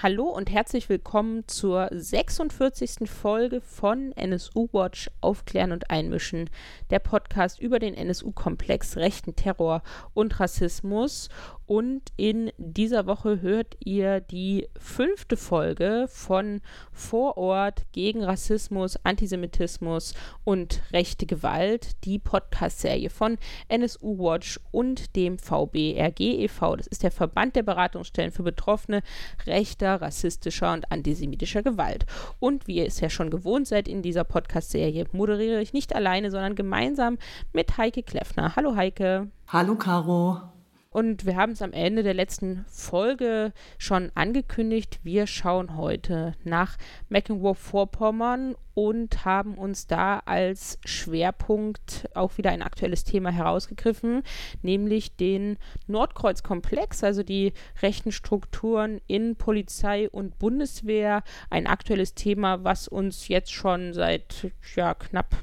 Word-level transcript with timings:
Hallo 0.00 0.26
und 0.26 0.48
herzlich 0.48 0.88
willkommen 0.88 1.48
zur 1.48 1.88
46. 1.90 3.10
Folge 3.10 3.60
von 3.60 4.12
NSU 4.12 4.68
Watch 4.70 5.10
Aufklären 5.20 5.72
und 5.72 5.90
Einmischen, 5.90 6.48
der 6.90 7.00
Podcast 7.00 7.58
über 7.58 7.80
den 7.80 7.94
NSU-Komplex 7.94 8.96
rechten 8.96 9.34
Terror 9.34 9.82
und 10.14 10.38
Rassismus. 10.38 11.30
Und 11.68 12.12
in 12.16 12.50
dieser 12.56 13.06
Woche 13.06 13.42
hört 13.42 13.76
ihr 13.84 14.20
die 14.20 14.66
fünfte 14.78 15.36
Folge 15.36 16.06
von 16.08 16.62
Vorort 16.92 17.82
gegen 17.92 18.24
Rassismus, 18.24 18.98
Antisemitismus 19.04 20.14
und 20.44 20.80
rechte 20.94 21.26
Gewalt, 21.26 22.02
die 22.04 22.18
Podcast-Serie 22.18 23.10
von 23.10 23.36
NSU 23.68 24.18
Watch 24.18 24.58
und 24.70 25.14
dem 25.14 25.38
VBRG 25.38 26.44
e.V. 26.44 26.76
Das 26.76 26.86
ist 26.86 27.02
der 27.02 27.10
Verband 27.10 27.54
der 27.54 27.64
Beratungsstellen 27.64 28.32
für 28.32 28.42
Betroffene 28.42 29.02
rechter, 29.46 30.00
rassistischer 30.00 30.72
und 30.72 30.90
antisemitischer 30.90 31.62
Gewalt. 31.62 32.06
Und 32.40 32.66
wie 32.66 32.76
ihr 32.76 32.86
es 32.86 33.00
ja 33.00 33.10
schon 33.10 33.28
gewohnt 33.28 33.68
seid 33.68 33.88
in 33.88 34.00
dieser 34.00 34.24
Podcast-Serie, 34.24 35.04
moderiere 35.12 35.60
ich 35.60 35.74
nicht 35.74 35.94
alleine, 35.94 36.30
sondern 36.30 36.54
gemeinsam 36.54 37.18
mit 37.52 37.76
Heike 37.76 38.02
Kleffner. 38.02 38.56
Hallo 38.56 38.74
Heike. 38.74 39.28
Hallo 39.48 39.74
Caro. 39.74 40.57
Und 40.98 41.26
wir 41.26 41.36
haben 41.36 41.52
es 41.52 41.62
am 41.62 41.72
Ende 41.72 42.02
der 42.02 42.12
letzten 42.12 42.64
Folge 42.66 43.52
schon 43.78 44.10
angekündigt. 44.16 44.98
Wir 45.04 45.28
schauen 45.28 45.76
heute 45.76 46.34
nach 46.42 46.76
Mecklenburg-Vorpommern 47.08 48.56
und 48.78 49.24
haben 49.24 49.54
uns 49.54 49.88
da 49.88 50.22
als 50.24 50.78
Schwerpunkt 50.84 52.08
auch 52.14 52.38
wieder 52.38 52.52
ein 52.52 52.62
aktuelles 52.62 53.02
Thema 53.02 53.30
herausgegriffen, 53.32 54.22
nämlich 54.62 55.16
den 55.16 55.56
Nordkreuzkomplex, 55.88 57.02
also 57.02 57.24
die 57.24 57.54
rechten 57.82 58.12
Strukturen 58.12 59.00
in 59.08 59.34
Polizei 59.34 60.08
und 60.08 60.38
Bundeswehr. 60.38 61.24
Ein 61.50 61.66
aktuelles 61.66 62.14
Thema, 62.14 62.62
was 62.62 62.86
uns 62.86 63.26
jetzt 63.26 63.52
schon 63.52 63.94
seit 63.94 64.52
ja, 64.76 64.94
knapp 64.94 65.34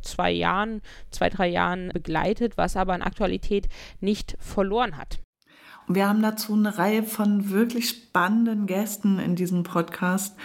zwei 0.00 0.30
Jahren, 0.30 0.80
zwei, 1.10 1.28
drei 1.28 1.48
Jahren 1.48 1.90
begleitet, 1.90 2.56
was 2.56 2.74
aber 2.74 2.94
an 2.94 3.02
Aktualität 3.02 3.68
nicht 4.00 4.34
verloren 4.40 4.96
hat. 4.96 5.20
Wir 5.88 6.08
haben 6.08 6.22
dazu 6.22 6.54
eine 6.54 6.78
Reihe 6.78 7.02
von 7.02 7.50
wirklich 7.50 7.90
spannenden 7.90 8.66
Gästen 8.66 9.18
in 9.18 9.36
diesem 9.36 9.62
Podcast. 9.62 10.38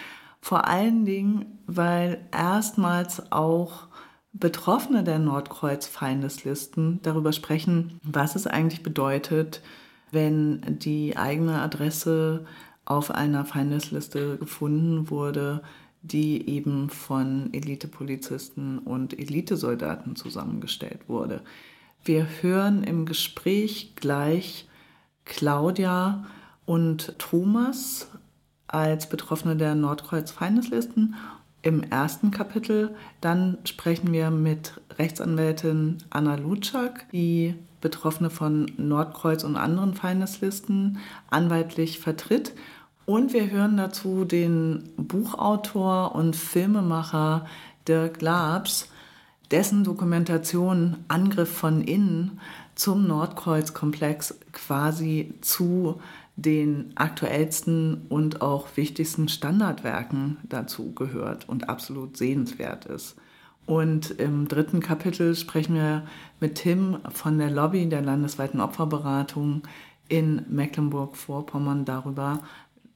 Vor 0.43 0.67
allen 0.67 1.05
Dingen, 1.05 1.57
weil 1.67 2.27
erstmals 2.33 3.31
auch 3.31 3.87
Betroffene 4.33 5.05
der 5.05 5.17
Nordkreuz-Feindeslisten 5.17 6.99
darüber 7.01 7.31
sprechen, 7.31 7.97
was 8.03 8.35
es 8.35 8.45
eigentlich 8.45 8.83
bedeutet, 8.83 9.61
wenn 10.11 10.59
die 10.79 11.15
eigene 11.15 11.61
Adresse 11.61 12.45
auf 12.83 13.09
einer 13.09 13.45
Feindesliste 13.45 14.37
gefunden 14.37 15.09
wurde, 15.09 15.63
die 16.01 16.49
eben 16.49 16.89
von 16.89 17.53
Elitepolizisten 17.53 18.79
und 18.79 19.17
Elitesoldaten 19.17 20.17
zusammengestellt 20.17 21.07
wurde. 21.07 21.41
Wir 22.03 22.27
hören 22.41 22.83
im 22.83 23.05
Gespräch 23.05 23.93
gleich 23.95 24.67
Claudia 25.23 26.25
und 26.65 27.17
Thomas 27.17 28.09
als 28.73 29.07
Betroffene 29.07 29.55
der 29.55 29.75
Nordkreuz-Feindeslisten 29.75 31.15
im 31.61 31.83
ersten 31.83 32.31
Kapitel. 32.31 32.95
Dann 33.21 33.57
sprechen 33.63 34.11
wir 34.11 34.31
mit 34.31 34.81
Rechtsanwältin 34.97 35.99
Anna 36.09 36.35
Lutschak, 36.35 37.09
die 37.11 37.55
Betroffene 37.81 38.29
von 38.29 38.71
Nordkreuz 38.77 39.43
und 39.43 39.57
anderen 39.57 39.93
Feindeslisten 39.93 40.97
anwaltlich 41.29 41.99
vertritt. 41.99 42.53
Und 43.05 43.33
wir 43.33 43.51
hören 43.51 43.77
dazu 43.77 44.25
den 44.25 44.89
Buchautor 44.97 46.15
und 46.15 46.35
Filmemacher 46.35 47.45
Dirk 47.87 48.21
Labs, 48.21 48.89
dessen 49.51 49.83
Dokumentation 49.83 50.97
Angriff 51.09 51.51
von 51.51 51.81
innen 51.81 52.39
zum 52.75 53.07
Nordkreuzkomplex 53.07 54.39
quasi 54.51 55.35
zu 55.41 56.01
den 56.35 56.91
aktuellsten 56.95 58.07
und 58.09 58.41
auch 58.41 58.75
wichtigsten 58.75 59.27
Standardwerken 59.27 60.37
dazu 60.43 60.93
gehört 60.93 61.47
und 61.47 61.69
absolut 61.69 62.17
sehenswert 62.17 62.85
ist. 62.85 63.15
Und 63.65 64.11
im 64.11 64.47
dritten 64.47 64.81
Kapitel 64.81 65.35
sprechen 65.35 65.75
wir 65.75 66.05
mit 66.39 66.55
Tim 66.55 66.97
von 67.09 67.37
der 67.37 67.49
Lobby 67.49 67.87
der 67.87 68.01
landesweiten 68.01 68.59
Opferberatung 68.59 69.61
in 70.09 70.43
Mecklenburg-Vorpommern 70.49 71.85
darüber, 71.85 72.39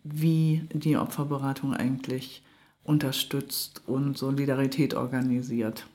wie 0.03 0.67
die 0.73 0.97
Opferberatung 0.97 1.73
eigentlich 1.73 2.43
unterstützt 2.83 3.81
und 3.85 4.17
Solidarität 4.17 4.93
organisiert. 4.93 5.87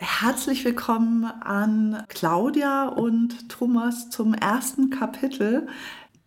Herzlich 0.00 0.64
willkommen 0.64 1.24
an 1.24 2.04
Claudia 2.08 2.86
und 2.88 3.48
Thomas 3.48 4.10
zum 4.10 4.32
ersten 4.32 4.90
Kapitel. 4.90 5.66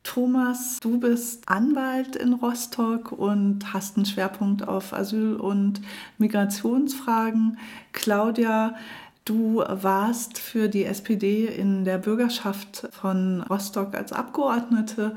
Thomas, 0.04 0.80
du 0.82 1.00
bist 1.00 1.48
Anwalt 1.48 2.16
in 2.16 2.34
Rostock 2.34 3.12
und 3.12 3.74
hast 3.74 3.98
einen 3.98 4.06
Schwerpunkt 4.06 4.68
auf 4.68 4.94
Asyl- 4.94 5.36
und 5.36 5.82
Migrationsfragen. 6.18 7.58
Claudia, 7.92 8.76
du 9.26 9.64
warst 9.68 10.40
für 10.40 10.70
die 10.70 10.86
SPD 10.86 11.46
in 11.46 11.86
der 11.86 12.00
Bürgerschaft 12.00 12.88
von 12.92 13.42
Rostock 13.44 13.94
als 13.94 14.12
Abgeordnete 14.12 15.16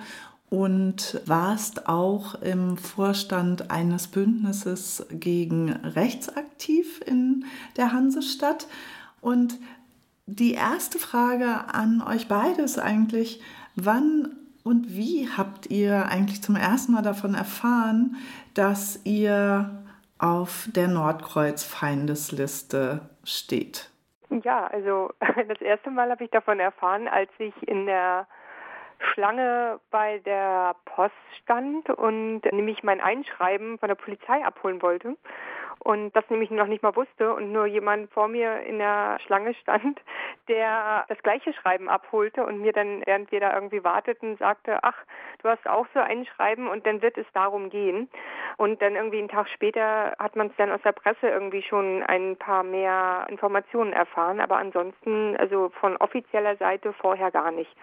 und 0.50 1.20
warst 1.26 1.88
auch 1.88 2.36
im 2.36 2.76
Vorstand 2.76 3.70
eines 3.70 4.06
Bündnisses 4.06 5.04
gegen 5.10 5.70
rechts 5.70 6.28
aktiv 6.28 7.00
in 7.04 7.46
der 7.76 7.92
Hansestadt. 7.92 8.68
Und 9.20 9.58
die 10.26 10.52
erste 10.52 10.98
Frage 10.98 11.74
an 11.74 12.02
euch 12.02 12.28
beide 12.28 12.62
ist 12.62 12.78
eigentlich, 12.78 13.40
wann 13.74 14.36
und 14.64 14.88
wie 14.88 15.28
habt 15.28 15.70
ihr 15.70 16.08
eigentlich 16.10 16.42
zum 16.42 16.56
ersten 16.56 16.90
Mal 16.92 17.02
davon 17.02 17.34
erfahren, 17.34 18.16
dass 18.54 19.04
ihr 19.04 19.84
auf 20.18 20.66
der 20.74 20.88
Nordkreuz-Feindesliste 20.88 23.02
steht? 23.24 23.90
Ja, 24.42 24.66
also 24.66 25.10
das 25.48 25.60
erste 25.60 25.90
Mal 25.90 26.10
habe 26.10 26.24
ich 26.24 26.30
davon 26.30 26.58
erfahren, 26.60 27.08
als 27.08 27.28
ich 27.38 27.52
in 27.68 27.84
der 27.86 28.26
Schlange 29.12 29.80
bei 29.90 30.20
der 30.20 30.76
Post 30.86 31.12
stand 31.42 31.90
und 31.90 32.40
nämlich 32.50 32.82
mein 32.82 33.02
Einschreiben 33.02 33.78
von 33.78 33.88
der 33.88 33.96
Polizei 33.96 34.42
abholen 34.44 34.80
wollte 34.80 35.18
und 35.84 36.16
das 36.16 36.28
nämlich 36.30 36.50
noch 36.50 36.66
nicht 36.66 36.82
mal 36.82 36.96
wusste 36.96 37.34
und 37.34 37.52
nur 37.52 37.66
jemand 37.66 38.10
vor 38.10 38.26
mir 38.26 38.60
in 38.62 38.78
der 38.78 39.18
Schlange 39.24 39.54
stand, 39.54 40.00
der 40.48 41.04
das 41.08 41.18
gleiche 41.22 41.52
Schreiben 41.52 41.88
abholte 41.88 42.44
und 42.44 42.60
mir 42.60 42.72
dann, 42.72 43.02
während 43.04 43.30
wir 43.30 43.40
da 43.40 43.54
irgendwie 43.54 43.84
warteten, 43.84 44.36
sagte, 44.38 44.82
ach, 44.82 44.96
du 45.42 45.48
hast 45.48 45.66
auch 45.68 45.86
so 45.92 46.00
ein 46.00 46.24
Schreiben 46.24 46.68
und 46.68 46.86
dann 46.86 47.02
wird 47.02 47.18
es 47.18 47.26
darum 47.34 47.68
gehen. 47.68 48.08
Und 48.56 48.80
dann 48.80 48.96
irgendwie 48.96 49.18
einen 49.18 49.28
Tag 49.28 49.48
später 49.50 50.14
hat 50.18 50.36
man 50.36 50.48
es 50.48 50.56
dann 50.56 50.72
aus 50.72 50.80
der 50.82 50.92
Presse 50.92 51.28
irgendwie 51.28 51.62
schon 51.62 52.02
ein 52.02 52.36
paar 52.36 52.62
mehr 52.62 53.26
Informationen 53.28 53.92
erfahren, 53.92 54.40
aber 54.40 54.56
ansonsten, 54.56 55.36
also 55.36 55.70
von 55.80 55.96
offizieller 55.98 56.56
Seite 56.56 56.94
vorher 56.94 57.30
gar 57.30 57.50
nicht. 57.50 57.74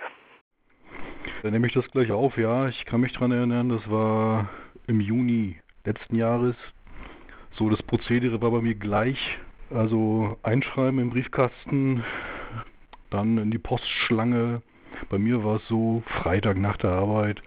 Dann 1.43 1.53
nehme 1.53 1.67
ich 1.67 1.73
das 1.73 1.89
gleich 1.91 2.11
auf, 2.11 2.37
ja. 2.37 2.67
Ich 2.67 2.85
kann 2.85 3.01
mich 3.01 3.13
daran 3.13 3.31
erinnern, 3.31 3.69
das 3.69 3.89
war 3.89 4.49
im 4.87 4.99
Juni 4.99 5.59
letzten 5.85 6.15
Jahres. 6.15 6.55
So, 7.57 7.69
das 7.69 7.81
Prozedere 7.83 8.41
war 8.41 8.51
bei 8.51 8.61
mir 8.61 8.75
gleich. 8.75 9.17
Also 9.69 10.37
einschreiben 10.43 10.99
im 10.99 11.09
Briefkasten, 11.11 12.03
dann 13.09 13.37
in 13.37 13.51
die 13.51 13.57
Postschlange. 13.57 14.61
Bei 15.09 15.17
mir 15.17 15.43
war 15.43 15.57
es 15.57 15.67
so 15.67 16.03
Freitag 16.21 16.57
nach 16.57 16.77
der 16.77 16.91
Arbeit 16.91 17.41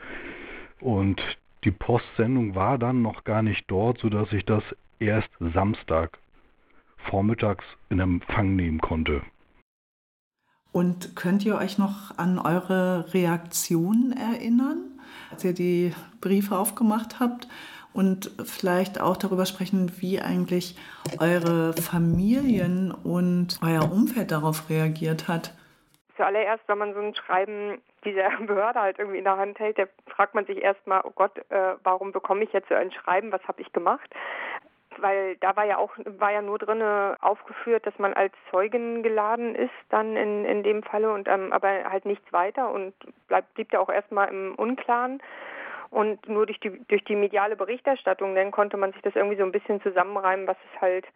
und 0.81 1.21
die 1.65 1.71
Postsendung 1.71 2.55
war 2.55 2.79
dann 2.79 3.03
noch 3.03 3.25
gar 3.25 3.43
nicht 3.43 3.65
dort, 3.69 3.99
sodass 3.99 4.33
ich 4.33 4.45
das 4.45 4.63
erst 4.99 5.29
Samstag 5.41 6.19
vormittags 6.97 7.65
in 7.91 8.01
Empfang 8.01 8.57
nehmen 8.57 8.81
konnte. 8.81 9.23
Und 10.73 11.15
könnt 11.15 11.45
ihr 11.45 11.57
euch 11.57 11.79
noch 11.79 12.19
an 12.19 12.39
eure 12.39 13.15
Reaktionen 13.15 14.13
erinnern, 14.13 14.99
als 15.31 15.45
ihr 15.45 15.55
die 15.55 15.95
Briefe 16.21 16.59
aufgemacht 16.59 17.21
habt? 17.21 17.49
Und 17.95 18.31
vielleicht 18.45 19.01
auch 19.01 19.17
darüber 19.17 19.47
sprechen, 19.47 19.93
wie 19.99 20.21
eigentlich 20.21 20.77
eure 21.21 21.73
Familien 21.75 22.93
und 22.93 23.59
euer 23.63 23.91
Umfeld 23.91 24.33
darauf 24.33 24.69
reagiert 24.69 25.29
hat. 25.29 25.55
Zuallererst, 26.17 26.65
wenn 26.67 26.79
man 26.79 26.93
so 26.93 27.01
ein 27.01 27.15
Schreiben 27.15 27.81
dieser 28.05 28.31
Behörde 28.47 28.81
halt 28.81 28.99
irgendwie 28.99 29.19
in 29.19 29.25
der 29.25 29.37
Hand 29.37 29.59
hält, 29.59 29.79
da 29.79 29.85
fragt 30.07 30.35
man 30.35 30.45
sich 30.45 30.61
erstmal, 30.63 31.03
oh 31.05 31.13
Gott, 31.15 31.39
äh, 31.51 31.75
warum 31.85 32.13
bekomme 32.13 32.45
ich 32.45 32.53
jetzt 32.53 32.69
so 32.69 32.75
ein 32.75 32.93
Schreiben, 32.93 33.33
was 33.33 33.43
habe 33.47 33.63
ich 33.63 33.73
gemacht? 33.73 34.11
weil 34.99 35.37
da 35.37 35.57
war 35.57 35.65
ja 35.65 35.79
auch 35.79 35.93
war 36.05 36.33
ja 36.33 36.43
nur 36.43 36.59
drin 36.59 36.83
aufgeführt, 37.21 37.87
dass 37.87 37.99
man 37.99 38.15
als 38.15 38.33
Zeugin 38.51 39.03
geladen 39.03 39.55
ist, 39.55 39.73
dann 39.91 40.17
in, 40.17 40.45
in 40.45 40.63
dem 40.63 40.83
Falle 40.83 41.13
und 41.13 41.29
ähm, 41.29 41.53
aber 41.53 41.85
halt 41.85 42.05
nichts 42.05 42.33
weiter 42.33 42.71
und 42.71 42.95
bleibt 43.29 43.55
blieb 43.55 43.71
da 43.71 43.81
auch 43.81 43.89
erstmal 43.89 44.29
im 44.29 44.55
Unklaren. 44.55 45.21
Und 45.95 46.29
nur 46.29 46.45
durch 46.45 46.59
die, 46.59 46.71
durch 46.89 47.05
die 47.05 47.15
mediale 47.15 47.55
Berichterstattung, 47.55 48.35
dann 48.35 48.51
konnte 48.51 48.77
man 48.77 48.93
sich 48.93 49.03
das 49.03 49.15
irgendwie 49.15 49.37
so 49.37 49.45
ein 49.45 49.53
bisschen 49.53 49.81
zusammenreimen, 49.81 50.45
was 50.49 50.57
es 50.75 50.81
halt 50.81 51.07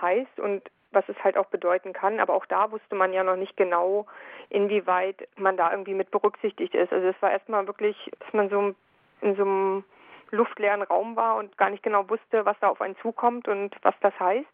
heißt 0.00 0.38
und 0.38 0.62
was 0.92 1.02
es 1.08 1.16
halt 1.24 1.36
auch 1.36 1.46
bedeuten 1.46 1.92
kann. 1.92 2.20
Aber 2.20 2.34
auch 2.34 2.46
da 2.46 2.70
wusste 2.70 2.94
man 2.94 3.12
ja 3.12 3.24
noch 3.24 3.34
nicht 3.34 3.56
genau, 3.56 4.06
inwieweit 4.48 5.28
man 5.34 5.56
da 5.56 5.72
irgendwie 5.72 5.94
mit 5.94 6.12
berücksichtigt 6.12 6.72
ist. 6.72 6.92
Also 6.92 7.08
es 7.08 7.20
war 7.20 7.32
erstmal 7.32 7.66
wirklich, 7.66 7.96
dass 8.20 8.32
man 8.32 8.48
so 8.48 8.76
in 9.22 9.34
so 9.34 9.42
einem 9.42 9.84
luftleeren 10.30 10.82
Raum 10.82 11.16
war 11.16 11.34
und 11.34 11.58
gar 11.58 11.70
nicht 11.70 11.82
genau 11.82 12.08
wusste, 12.08 12.44
was 12.44 12.56
da 12.60 12.68
auf 12.68 12.80
einen 12.80 12.96
zukommt 12.98 13.48
und 13.48 13.74
was 13.82 13.94
das 14.02 14.14
heißt. 14.20 14.46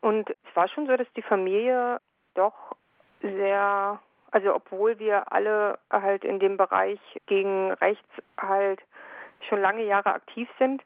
Und 0.00 0.30
es 0.30 0.56
war 0.56 0.66
schon 0.66 0.88
so, 0.88 0.96
dass 0.96 1.06
die 1.12 1.22
Familie 1.22 2.00
doch 2.34 2.74
sehr, 3.22 4.00
also 4.34 4.52
obwohl 4.52 4.98
wir 4.98 5.32
alle 5.32 5.78
halt 5.90 6.24
in 6.24 6.40
dem 6.40 6.56
Bereich 6.56 6.98
gegen 7.26 7.70
rechts 7.74 8.08
halt 8.36 8.82
schon 9.48 9.60
lange 9.60 9.84
Jahre 9.84 10.12
aktiv 10.12 10.48
sind, 10.58 10.82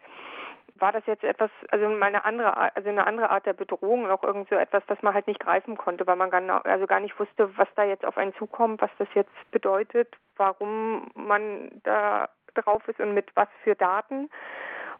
war 0.77 0.93
das 0.93 1.07
jetzt 1.07 1.25
etwas, 1.25 1.51
also 1.71 1.87
eine 1.87 2.25
andere, 2.27 2.77
also 2.77 2.89
eine 2.91 3.07
andere 3.07 3.31
Art 3.31 3.47
der 3.47 3.55
Bedrohung, 3.55 4.11
auch 4.11 4.23
irgend 4.23 4.51
so 4.51 4.55
etwas, 4.55 4.83
das 4.87 5.01
man 5.01 5.15
halt 5.15 5.27
nicht 5.27 5.41
greifen 5.41 5.79
konnte, 5.79 6.07
weil 6.07 6.17
man 6.17 6.29
gar, 6.31 6.67
also 6.67 6.87
gar 6.87 7.01
nicht 7.01 7.19
wusste, 7.19 7.57
was 7.57 7.69
da 7.75 7.85
jetzt 7.85 8.05
auf 8.05 8.19
einen 8.19 8.35
zukommt, 8.35 8.83
was 8.83 8.91
das 8.99 9.09
jetzt 9.15 9.51
bedeutet, 9.51 10.15
warum 10.37 11.11
man 11.15 11.71
da 11.85 12.29
drauf 12.55 12.87
ist 12.87 13.01
und 13.01 13.15
mit 13.15 13.35
was 13.35 13.49
für 13.65 13.75
Daten. 13.75 14.29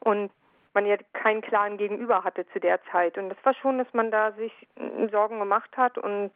Und 0.01 0.33
man 0.73 0.87
ja 0.87 0.97
keinen 1.13 1.43
klaren 1.43 1.77
Gegenüber 1.77 2.25
hatte 2.25 2.47
zu 2.49 2.61
der 2.61 2.83
Zeit. 2.91 3.19
Und 3.19 3.29
das 3.29 3.39
war 3.43 3.53
schon, 3.53 3.77
dass 3.77 3.93
man 3.93 4.11
da 4.11 4.33
sich 4.33 4.53
Sorgen 5.13 5.39
gemacht 5.39 5.77
hat 5.77 5.99
und 5.99 6.31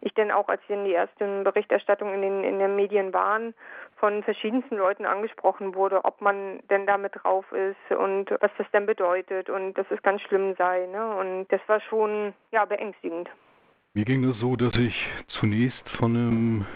ich 0.00 0.14
denn 0.14 0.30
auch, 0.30 0.48
als 0.48 0.60
wir 0.68 0.76
in 0.76 0.84
die 0.84 0.94
ersten 0.94 1.44
Berichterstattungen 1.44 2.14
in 2.14 2.22
den, 2.22 2.44
in 2.44 2.58
den 2.58 2.76
Medien 2.76 3.12
waren, 3.12 3.54
von 3.96 4.22
verschiedensten 4.22 4.76
Leuten 4.76 5.06
angesprochen 5.06 5.74
wurde, 5.74 6.04
ob 6.04 6.20
man 6.20 6.60
denn 6.70 6.86
damit 6.86 7.12
drauf 7.14 7.50
ist 7.52 7.96
und 7.96 8.30
was 8.40 8.50
das 8.58 8.70
denn 8.72 8.86
bedeutet 8.86 9.50
und 9.50 9.74
dass 9.74 9.86
es 9.90 10.00
ganz 10.02 10.22
schlimm 10.22 10.54
sei. 10.56 10.86
Ne? 10.86 11.16
Und 11.16 11.46
das 11.48 11.60
war 11.66 11.80
schon 11.80 12.32
ja 12.52 12.64
beängstigend. 12.64 13.28
Mir 13.94 14.04
ging 14.04 14.22
es 14.24 14.38
so, 14.38 14.54
dass 14.54 14.74
ich 14.76 14.94
zunächst 15.40 15.88
von 15.98 16.14
einem 16.14 16.66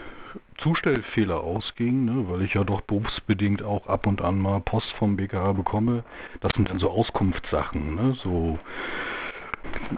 Zustellfehler 0.57 1.41
ausging, 1.41 2.05
ne, 2.05 2.25
weil 2.27 2.41
ich 2.41 2.53
ja 2.53 2.63
doch 2.63 2.81
berufsbedingt 2.81 3.63
auch 3.63 3.87
ab 3.87 4.07
und 4.07 4.21
an 4.21 4.39
mal 4.39 4.61
Post 4.61 4.91
vom 4.93 5.15
BKA 5.15 5.53
bekomme. 5.53 6.03
Das 6.41 6.51
sind 6.53 6.69
dann 6.69 6.79
so 6.79 6.89
Auskunftssachen. 6.89 7.95
Ne, 7.95 8.13
so 8.23 8.59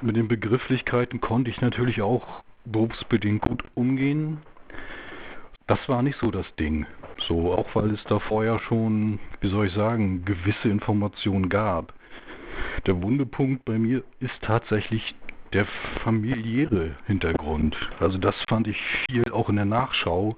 mit 0.02 0.16
den 0.16 0.28
Begrifflichkeiten 0.28 1.22
konnte 1.22 1.50
ich 1.50 1.62
natürlich 1.62 2.02
auch 2.02 2.44
berufsbedingt 2.66 3.42
gut 3.42 3.64
umgehen. 3.76 4.40
Das 5.68 5.80
war 5.90 6.02
nicht 6.02 6.20
so 6.20 6.32
das 6.32 6.46
Ding. 6.56 6.86
So, 7.28 7.54
auch 7.54 7.74
weil 7.76 7.92
es 7.92 8.04
da 8.06 8.20
vorher 8.20 8.60
schon, 8.60 9.20
wie 9.42 9.50
soll 9.50 9.68
ich 9.68 9.74
sagen, 9.74 10.26
gewisse 10.26 10.70
Informationen 10.70 11.50
gab. 11.50 11.94
Der 12.86 13.02
Wundepunkt 13.02 13.66
bei 13.66 13.78
mir 13.78 14.04
ist 14.20 14.40
tatsächlich 14.42 15.16
der 15.54 15.66
familiäre 16.04 16.96
Hintergrund. 17.08 17.76
Also 18.00 18.18
das 18.18 18.36
fand 18.50 18.68
ich 18.68 18.80
viel 19.08 19.32
auch 19.32 19.50
in 19.50 19.56
der 19.56 19.66
Nachschau 19.66 20.36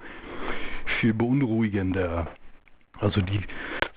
viel 1.00 1.13
beunruhigender. 1.13 2.27
Also 3.00 3.21
die 3.21 3.41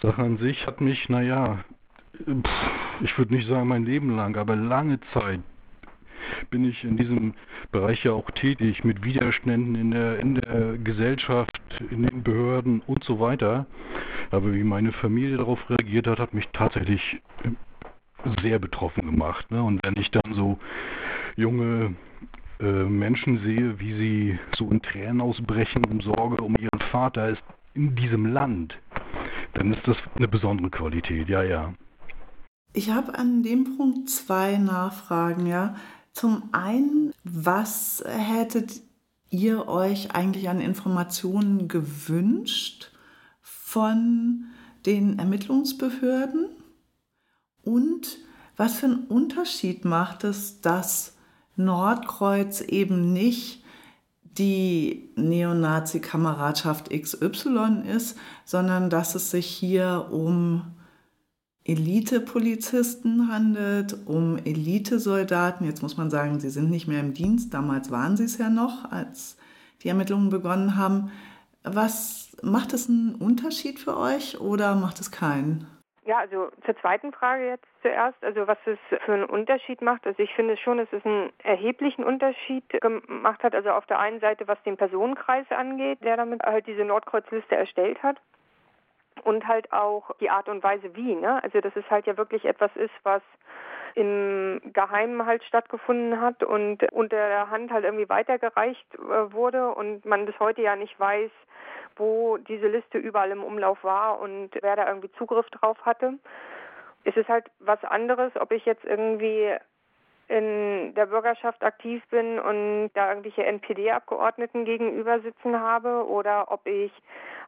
Sache 0.03 0.23
an 0.23 0.39
sich 0.39 0.67
hat 0.67 0.81
mich, 0.81 1.09
naja, 1.09 1.65
ich 3.03 3.17
würde 3.17 3.35
nicht 3.35 3.49
sagen 3.49 3.69
mein 3.69 3.85
Leben 3.85 4.17
lang, 4.17 4.37
aber 4.37 4.57
lange 4.57 5.01
Zeit 5.13 5.41
bin 6.51 6.65
ich 6.65 6.85
in 6.85 6.97
diesem 6.97 7.35
Bereich 7.73 8.05
ja 8.05 8.13
auch 8.13 8.31
tätig, 8.31 8.85
mit 8.85 9.05
Widerständen 9.05 9.75
in 9.75 9.91
der, 9.91 10.19
in 10.19 10.35
der 10.37 10.79
Gesellschaft, 10.79 11.61
in 11.91 12.03
den 12.03 12.23
Behörden 12.23 12.83
und 12.87 13.05
so 13.05 13.21
weiter. 13.21 13.67
Aber 14.31 14.53
wie 14.55 14.65
meine 14.65 14.93
Familie 14.93 15.39
darauf 15.39 15.59
reagiert 15.69 16.07
hat, 16.07 16.19
hat 16.19 16.35
mich 16.35 16.49
tatsächlich 16.53 17.21
sehr 18.43 18.59
betroffen 18.59 19.07
gemacht. 19.07 19.51
Ne? 19.51 19.63
Und 19.63 19.81
wenn 19.85 19.97
ich 19.97 20.11
dann 20.11 20.35
so 20.35 20.59
junge 21.37 21.95
äh, 22.61 22.85
Menschen 22.85 23.41
sehe, 23.43 23.81
wie 23.81 23.95
sie 23.95 24.39
so 24.57 24.71
in 24.71 24.83
Tränen 24.83 25.21
ausbrechen 25.21 25.85
um 25.87 26.01
Sorge 26.01 26.43
um 26.43 26.57
ihren 26.57 26.81
Vater 26.91 27.31
ist 27.31 27.43
in 27.75 27.95
diesem 27.97 28.27
Land, 28.27 28.79
dann 29.55 29.73
ist 29.73 29.87
das 29.87 29.97
eine 30.15 30.29
besondere 30.29 30.71
Qualität, 30.71 31.29
ja, 31.29 31.43
ja. 31.43 31.75
Ich 32.73 32.91
habe 32.91 33.19
an 33.19 33.43
dem 33.43 33.77
Punkt 33.77 34.11
zwei 34.11 34.57
Nachfragen, 34.57 35.47
ja. 35.47 35.75
Zum 36.13 36.49
einen, 36.53 37.13
was 37.25 38.03
hättet 38.07 38.81
ihr 39.31 39.69
euch 39.69 40.15
eigentlich 40.15 40.49
an 40.49 40.61
Informationen 40.61 41.69
gewünscht 41.69 42.91
von 43.41 44.45
den 44.87 45.19
Ermittlungsbehörden? 45.19 46.49
Und 47.63 48.19
was 48.57 48.75
für 48.75 48.87
einen 48.87 49.07
Unterschied 49.07 49.85
macht 49.85 50.25
es, 50.25 50.61
dass 50.61 51.15
Nordkreuz 51.57 52.61
eben 52.61 53.13
nicht 53.13 53.63
die 54.39 55.11
Neonazi-Kameradschaft 55.17 56.91
XY 56.91 57.83
ist, 57.87 58.17
sondern 58.45 58.91
dass 58.91 59.15
es 59.15 59.31
sich 59.31 59.47
hier 59.47 60.09
um 60.11 60.63
Elite-Polizisten 61.65 63.29
handelt, 63.33 63.97
um 64.07 64.39
Elitesoldaten. 64.39 65.67
Jetzt 65.67 65.83
muss 65.83 65.97
man 65.97 66.11
sagen, 66.11 66.41
sie 66.41 66.51
sind 66.51 66.71
nicht 66.71 66.89
mehr 66.89 67.01
im 67.01 67.15
Dienst. 67.15 67.53
Damals 67.53 67.91
waren 67.91 68.17
sie 68.17 68.25
es 68.25 68.39
ja 68.39 68.49
noch, 68.49 68.91
als 68.91 69.39
die 69.83 69.89
Ermittlungen 69.89 70.31
begonnen 70.31 70.77
haben. 70.77 71.11
Was 71.63 72.37
macht 72.43 72.73
es 72.73 72.89
einen 72.89 73.15
Unterschied 73.15 73.79
für 73.79 73.97
euch 73.97 74.41
oder 74.41 74.75
macht 74.75 75.01
es 75.01 75.11
keinen? 75.11 75.67
Ja, 76.07 76.19
also 76.19 76.49
zur 76.65 76.77
zweiten 76.79 77.13
Frage 77.13 77.47
jetzt 77.47 77.67
zuerst, 77.83 78.17
also 78.25 78.47
was 78.47 78.59
es 78.65 78.79
für 79.05 79.13
einen 79.13 79.25
Unterschied 79.25 79.83
macht. 79.83 80.07
Also 80.07 80.23
ich 80.23 80.33
finde 80.35 80.57
schon, 80.57 80.79
dass 80.79 80.89
es 80.93 81.05
einen 81.05 81.31
erheblichen 81.45 82.05
Unterschied 82.05 82.65
gemacht 82.81 83.43
hat. 83.43 83.55
Also 83.55 83.71
auf 83.71 83.87
der 83.87 83.99
einen 83.99 84.19
Seite, 84.19 84.49
was 84.49 84.61
den 84.63 84.79
Personenkreis 84.79 85.47
angeht, 85.51 86.03
der 86.03 86.17
damit 86.17 86.43
halt 86.43 86.67
diese 86.67 86.85
Nordkreuzliste 86.85 87.55
erstellt 87.55 88.03
hat. 88.03 88.17
Und 89.25 89.47
halt 89.47 89.73
auch 89.73 90.11
die 90.21 90.31
Art 90.31 90.49
und 90.49 90.63
Weise 90.63 90.95
wie. 90.97 91.15
Ne? 91.15 91.43
Also 91.43 91.61
dass 91.61 91.75
es 91.77 91.89
halt 91.91 92.07
ja 92.07 92.17
wirklich 92.17 92.45
etwas 92.45 92.71
ist, 92.77 92.95
was 93.03 93.23
im 93.95 94.61
Geheimen 94.73 95.27
halt 95.27 95.43
stattgefunden 95.45 96.21
hat 96.21 96.43
und 96.43 96.83
unter 96.93 97.17
der 97.17 97.51
Hand 97.51 97.73
halt 97.73 97.85
irgendwie 97.85 98.09
weitergereicht 98.09 98.87
äh, 98.95 99.33
wurde 99.33 99.75
und 99.75 100.05
man 100.05 100.27
bis 100.27 100.39
heute 100.39 100.63
ja 100.63 100.77
nicht 100.77 100.99
weiß, 100.99 101.31
wo 101.97 102.37
diese 102.39 102.69
Liste 102.69 102.99
überall 102.99 103.31
im 103.31 103.43
Umlauf 103.43 103.83
war 103.83 104.21
und 104.21 104.51
wer 104.61 104.77
da 104.77 104.87
irgendwie 104.87 105.11
Zugriff 105.13 105.49
drauf 105.51 105.77
hatte. 105.85 106.15
Es 107.05 107.17
ist 107.17 107.29
halt 107.29 107.47
was 107.59 107.83
anderes, 107.85 108.33
ob 108.37 108.53
ich 108.53 108.65
jetzt 108.65 108.85
irgendwie 108.85 109.57
in 110.29 110.95
der 110.95 111.07
Bürgerschaft 111.07 111.65
aktiv 111.65 112.03
bin 112.11 112.39
und 112.39 112.91
da 112.95 113.09
irgendwelche 113.09 113.45
NPD-Abgeordneten 113.45 114.65
gegenüber 114.65 115.19
sitzen 115.21 115.59
habe 115.59 116.07
oder 116.07 116.53
ob 116.53 116.65
ich 116.67 116.93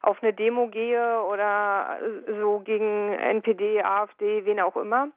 auf 0.03 0.23
eine 0.23 0.33
Demo 0.33 0.69
gehe 0.69 1.23
oder 1.23 1.99
so 2.41 2.61
gegen 2.61 3.13
NPD, 3.13 3.83
AfD, 3.83 4.45
wen 4.45 4.61
auch 4.61 4.77
immer. 4.77 5.09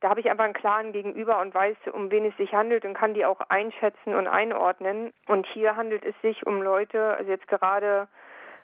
Da 0.00 0.10
habe 0.10 0.20
ich 0.20 0.30
einfach 0.30 0.44
einen 0.44 0.54
klaren 0.54 0.92
Gegenüber 0.92 1.40
und 1.40 1.54
weiß, 1.54 1.76
um 1.92 2.10
wen 2.10 2.26
es 2.26 2.36
sich 2.36 2.52
handelt 2.52 2.84
und 2.84 2.94
kann 2.94 3.14
die 3.14 3.24
auch 3.24 3.40
einschätzen 3.48 4.14
und 4.14 4.26
einordnen. 4.26 5.12
Und 5.28 5.46
hier 5.46 5.76
handelt 5.76 6.04
es 6.04 6.14
sich 6.20 6.46
um 6.46 6.62
Leute, 6.62 7.16
also 7.16 7.30
jetzt 7.30 7.48
gerade 7.48 8.08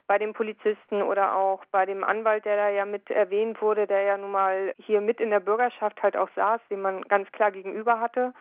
bei 0.07 0.17
dem 0.17 0.33
Polizisten 0.33 1.01
oder 1.01 1.35
auch 1.35 1.63
bei 1.71 1.85
dem 1.85 2.03
Anwalt, 2.03 2.45
der 2.45 2.57
da 2.57 2.69
ja 2.69 2.85
mit 2.85 3.09
erwähnt 3.09 3.61
wurde, 3.61 3.87
der 3.87 4.01
ja 4.01 4.17
nun 4.17 4.31
mal 4.31 4.73
hier 4.77 4.99
mit 4.99 5.21
in 5.21 5.29
der 5.29 5.39
Bürgerschaft 5.39 6.03
halt 6.03 6.17
auch 6.17 6.29
saß, 6.35 6.59
den 6.69 6.81
man 6.81 7.01
ganz 7.03 7.31
klar 7.31 7.51
gegenüber 7.51 7.99
hatte. 7.99 8.33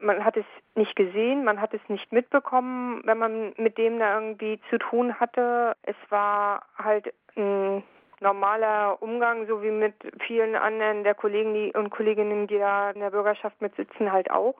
Man 0.00 0.24
hat 0.24 0.36
es 0.36 0.44
nicht 0.74 0.94
gesehen, 0.96 1.44
man 1.44 1.60
hat 1.60 1.74
es 1.74 1.80
nicht 1.88 2.12
mitbekommen, 2.12 3.02
wenn 3.04 3.18
man 3.18 3.52
mit 3.56 3.78
dem 3.78 3.98
da 3.98 4.20
irgendwie 4.20 4.60
zu 4.70 4.78
tun 4.78 5.18
hatte. 5.18 5.76
Es 5.82 5.96
war 6.08 6.62
halt 6.76 7.12
ein 7.36 7.82
normaler 8.20 9.00
Umgang, 9.00 9.46
so 9.46 9.62
wie 9.62 9.70
mit 9.70 9.94
vielen 10.26 10.54
anderen 10.54 11.04
der 11.04 11.14
Kollegen 11.14 11.70
und 11.72 11.90
Kolleginnen, 11.90 12.46
die 12.46 12.58
da 12.58 12.90
in 12.90 13.00
der 13.00 13.10
Bürgerschaft 13.10 13.60
mitsitzen, 13.60 14.12
halt 14.12 14.30
auch. 14.30 14.54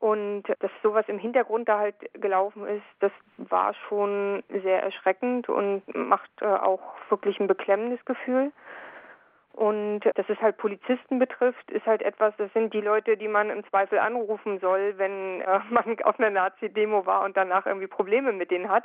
Und 0.00 0.42
dass 0.58 0.70
sowas 0.82 1.04
im 1.08 1.18
Hintergrund 1.18 1.68
da 1.68 1.78
halt 1.78 1.94
gelaufen 2.14 2.66
ist, 2.66 2.84
das 3.00 3.12
war 3.36 3.74
schon 3.88 4.42
sehr 4.62 4.82
erschreckend 4.82 5.48
und 5.48 5.82
macht 5.94 6.30
äh, 6.40 6.46
auch 6.46 6.80
wirklich 7.08 7.38
ein 7.38 7.46
beklemmendes 7.46 8.04
Gefühl. 8.04 8.52
Und 9.54 10.00
dass 10.16 10.28
es 10.28 10.40
halt 10.40 10.56
Polizisten 10.56 11.20
betrifft, 11.20 11.70
ist 11.70 11.86
halt 11.86 12.02
etwas, 12.02 12.34
das 12.38 12.52
sind 12.54 12.74
die 12.74 12.80
Leute, 12.80 13.16
die 13.16 13.28
man 13.28 13.50
im 13.50 13.64
Zweifel 13.68 14.00
anrufen 14.00 14.58
soll, 14.58 14.94
wenn 14.98 15.42
äh, 15.42 15.60
man 15.70 15.96
auf 16.02 16.18
einer 16.18 16.30
Nazi-Demo 16.30 17.06
war 17.06 17.22
und 17.22 17.36
danach 17.36 17.64
irgendwie 17.64 17.86
Probleme 17.86 18.32
mit 18.32 18.50
denen 18.50 18.68
hat. 18.68 18.84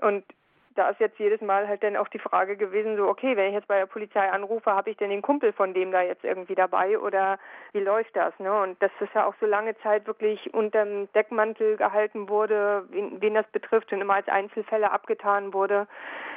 Und 0.00 0.24
da 0.74 0.88
ist 0.90 1.00
jetzt 1.00 1.18
jedes 1.18 1.40
Mal 1.40 1.68
halt 1.68 1.82
dann 1.82 1.96
auch 1.96 2.08
die 2.08 2.18
Frage 2.18 2.56
gewesen, 2.56 2.96
so, 2.96 3.08
okay, 3.08 3.36
wenn 3.36 3.48
ich 3.48 3.54
jetzt 3.54 3.68
bei 3.68 3.78
der 3.78 3.86
Polizei 3.86 4.30
anrufe, 4.30 4.72
habe 4.72 4.90
ich 4.90 4.96
denn 4.96 5.10
den 5.10 5.22
Kumpel 5.22 5.52
von 5.52 5.74
dem 5.74 5.92
da 5.92 6.02
jetzt 6.02 6.24
irgendwie 6.24 6.54
dabei 6.54 6.98
oder 6.98 7.38
wie 7.72 7.80
läuft 7.80 8.16
das, 8.16 8.38
ne? 8.38 8.52
Und 8.62 8.80
dass 8.82 8.90
das 8.98 9.08
ja 9.14 9.26
auch 9.26 9.34
so 9.40 9.46
lange 9.46 9.76
Zeit 9.78 10.06
wirklich 10.06 10.52
unterm 10.52 11.12
Deckmantel 11.12 11.76
gehalten 11.76 12.28
wurde, 12.28 12.84
wen, 12.90 13.20
wen 13.20 13.34
das 13.34 13.46
betrifft 13.48 13.92
und 13.92 14.00
immer 14.00 14.14
als 14.14 14.28
Einzelfälle 14.28 14.90
abgetan 14.90 15.52
wurde, 15.52 15.86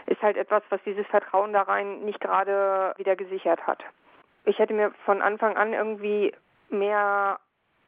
ist 0.06 0.22
halt 0.22 0.38
etwas, 0.38 0.64
was 0.70 0.82
dieses 0.86 1.06
Vertrauen 1.08 1.54
da 1.54 1.64
rein 1.64 2.02
nicht 2.02 2.20
gerade 2.20 2.94
wieder 2.98 3.16
gesichert 3.16 3.66
hat. 3.66 3.84
Ich 4.46 4.60
hätte 4.60 4.74
mir 4.74 4.92
von 5.06 5.22
Anfang 5.22 5.58
an 5.58 5.74
irgendwie 5.74 6.34
mehr 6.70 7.40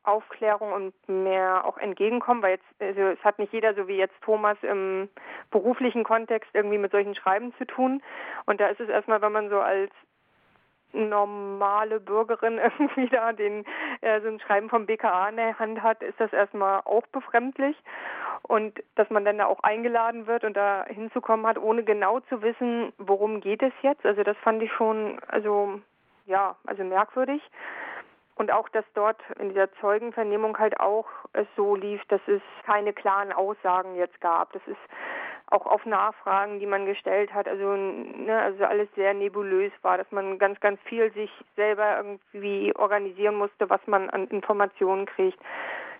Aufklärung 0.03 0.71
und 0.71 0.93
mehr 1.07 1.65
auch 1.65 1.77
entgegenkommen, 1.77 2.41
weil 2.41 2.51
jetzt, 2.51 2.65
also 2.79 3.01
es 3.01 3.23
hat 3.23 3.39
nicht 3.39 3.53
jeder, 3.53 3.73
so 3.73 3.87
wie 3.87 3.97
jetzt 3.97 4.19
Thomas 4.21 4.57
im 4.61 5.09
beruflichen 5.51 6.03
Kontext 6.03 6.49
irgendwie 6.53 6.77
mit 6.77 6.91
solchen 6.91 7.15
Schreiben 7.15 7.53
zu 7.57 7.65
tun. 7.65 8.01
Und 8.45 8.59
da 8.59 8.67
ist 8.67 8.79
es 8.79 8.89
erstmal, 8.89 9.21
wenn 9.21 9.31
man 9.31 9.49
so 9.49 9.59
als 9.59 9.91
normale 10.93 11.99
Bürgerin 11.99 12.57
irgendwie 12.79 13.07
da 13.09 13.33
den 13.33 13.65
äh, 14.01 14.21
so 14.21 14.27
ein 14.27 14.39
Schreiben 14.39 14.69
vom 14.69 14.85
BKA 14.85 15.29
in 15.29 15.35
der 15.35 15.59
Hand 15.59 15.81
hat, 15.81 16.01
ist 16.01 16.19
das 16.19 16.33
erstmal 16.33 16.81
auch 16.85 17.05
befremdlich. 17.07 17.77
Und 18.43 18.81
dass 18.95 19.09
man 19.09 19.25
dann 19.25 19.37
da 19.37 19.45
auch 19.45 19.59
eingeladen 19.59 20.25
wird 20.25 20.43
und 20.43 20.55
da 20.55 20.85
hinzukommen 20.87 21.45
hat, 21.45 21.57
ohne 21.57 21.83
genau 21.83 22.19
zu 22.21 22.41
wissen, 22.41 22.93
worum 22.97 23.41
geht 23.41 23.61
es 23.61 23.73
jetzt. 23.81 24.05
Also 24.05 24.23
das 24.23 24.37
fand 24.37 24.63
ich 24.63 24.71
schon, 24.71 25.19
also 25.27 25.81
ja, 26.25 26.55
also 26.65 26.83
merkwürdig. 26.83 27.41
Und 28.39 28.51
auch, 28.51 28.69
dass 28.69 28.85
dort 28.93 29.21
in 29.37 29.49
dieser 29.49 29.69
Zeugenvernehmung 29.81 30.57
halt 30.57 30.79
auch 30.79 31.07
es 31.33 31.45
so 31.57 31.75
lief, 31.75 32.01
dass 32.05 32.21
es 32.25 32.41
keine 32.65 32.93
klaren 32.93 33.33
Aussagen 33.33 33.95
jetzt 33.95 34.21
gab. 34.21 34.53
Das 34.53 34.61
ist 34.65 34.79
auch 35.47 35.65
auf 35.65 35.85
Nachfragen, 35.85 36.57
die 36.59 36.65
man 36.65 36.85
gestellt 36.85 37.33
hat, 37.33 37.49
also, 37.49 37.75
ne, 37.75 38.39
also 38.39 38.63
alles 38.63 38.87
sehr 38.95 39.13
nebulös 39.13 39.73
war, 39.81 39.97
dass 39.97 40.09
man 40.11 40.39
ganz, 40.39 40.57
ganz 40.61 40.79
viel 40.85 41.11
sich 41.11 41.29
selber 41.57 41.97
irgendwie 41.97 42.73
organisieren 42.75 43.35
musste, 43.35 43.69
was 43.69 43.85
man 43.87 44.09
an 44.09 44.27
Informationen 44.27 45.05
kriegt. 45.05 45.39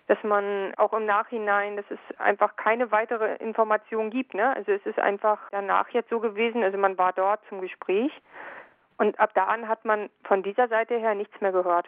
Dass 0.06 0.22
man 0.22 0.72
auch 0.78 0.94
im 0.94 1.04
Nachhinein, 1.04 1.76
dass 1.76 1.90
es 1.90 2.18
einfach 2.18 2.56
keine 2.56 2.90
weitere 2.90 3.34
Information 3.36 4.08
gibt. 4.08 4.32
Ne? 4.32 4.56
Also 4.56 4.72
es 4.72 4.86
ist 4.86 4.98
einfach 4.98 5.38
danach 5.50 5.90
jetzt 5.90 6.08
so 6.08 6.20
gewesen, 6.20 6.62
also 6.62 6.78
man 6.78 6.96
war 6.96 7.12
dort 7.12 7.40
zum 7.50 7.60
Gespräch 7.60 8.12
und 8.96 9.20
ab 9.20 9.32
da 9.34 9.44
an 9.44 9.68
hat 9.68 9.84
man 9.84 10.08
von 10.24 10.42
dieser 10.42 10.68
Seite 10.68 10.96
her 10.96 11.14
nichts 11.14 11.38
mehr 11.42 11.52
gehört 11.52 11.86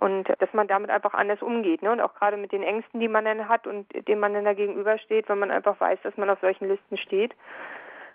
und 0.00 0.28
dass 0.38 0.52
man 0.52 0.68
damit 0.68 0.90
einfach 0.90 1.14
anders 1.14 1.42
umgeht. 1.42 1.82
Ne? 1.82 1.92
Und 1.92 2.00
auch 2.00 2.14
gerade 2.14 2.36
mit 2.36 2.52
den 2.52 2.62
Ängsten, 2.62 3.00
die 3.00 3.08
man 3.08 3.24
dann 3.24 3.48
hat 3.48 3.66
und 3.66 3.86
dem 4.08 4.18
man 4.18 4.34
dann 4.34 4.44
da 4.44 4.54
gegenübersteht, 4.54 5.28
wenn 5.28 5.38
man 5.38 5.50
einfach 5.50 5.80
weiß, 5.80 5.98
dass 6.02 6.16
man 6.16 6.30
auf 6.30 6.40
solchen 6.40 6.68
Listen 6.68 6.96
steht, 6.96 7.34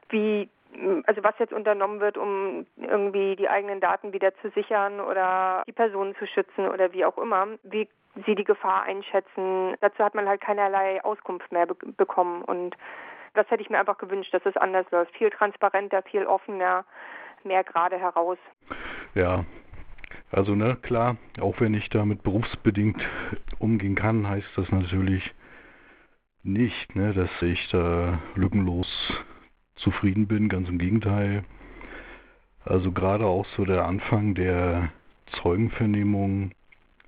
wie 0.09 0.49
also 1.05 1.23
was 1.23 1.37
jetzt 1.39 1.53
unternommen 1.53 1.99
wird, 1.99 2.17
um 2.17 2.65
irgendwie 2.77 3.35
die 3.35 3.49
eigenen 3.49 3.81
Daten 3.81 4.13
wieder 4.13 4.33
zu 4.35 4.49
sichern 4.51 5.01
oder 5.01 5.63
die 5.67 5.73
Personen 5.73 6.15
zu 6.15 6.25
schützen 6.25 6.67
oder 6.67 6.93
wie 6.93 7.03
auch 7.03 7.17
immer, 7.17 7.47
wie 7.63 7.89
sie 8.25 8.35
die 8.35 8.43
Gefahr 8.43 8.83
einschätzen. 8.83 9.75
Dazu 9.81 10.03
hat 10.03 10.15
man 10.15 10.27
halt 10.27 10.41
keinerlei 10.41 11.03
Auskunft 11.03 11.51
mehr 11.51 11.65
be 11.65 11.75
bekommen 11.97 12.41
und 12.43 12.75
das 13.33 13.49
hätte 13.49 13.61
ich 13.61 13.69
mir 13.69 13.79
einfach 13.79 13.97
gewünscht, 13.97 14.33
dass 14.33 14.45
es 14.45 14.57
anders 14.57 14.85
läuft. 14.91 15.15
Viel 15.15 15.29
transparenter, 15.29 16.03
viel 16.03 16.25
offener, 16.25 16.83
mehr 17.43 17.63
gerade 17.63 17.97
heraus. 17.97 18.37
Ja, 19.13 19.45
also 20.31 20.55
ne, 20.55 20.77
klar, 20.81 21.17
auch 21.39 21.59
wenn 21.59 21.73
ich 21.73 21.89
damit 21.89 22.23
berufsbedingt 22.23 23.01
umgehen 23.59 23.95
kann, 23.95 24.27
heißt 24.27 24.47
das 24.55 24.71
natürlich 24.71 25.33
nicht, 26.43 26.95
ne, 26.95 27.13
dass 27.13 27.29
ich 27.41 27.67
da 27.69 28.19
lückenlos 28.35 28.87
zufrieden 29.75 30.27
bin, 30.27 30.49
ganz 30.49 30.69
im 30.69 30.77
Gegenteil. 30.77 31.43
Also 32.63 32.91
gerade 32.91 33.25
auch 33.25 33.45
so 33.57 33.65
der 33.65 33.85
Anfang 33.85 34.35
der 34.35 34.91
Zeugenvernehmung 35.41 36.51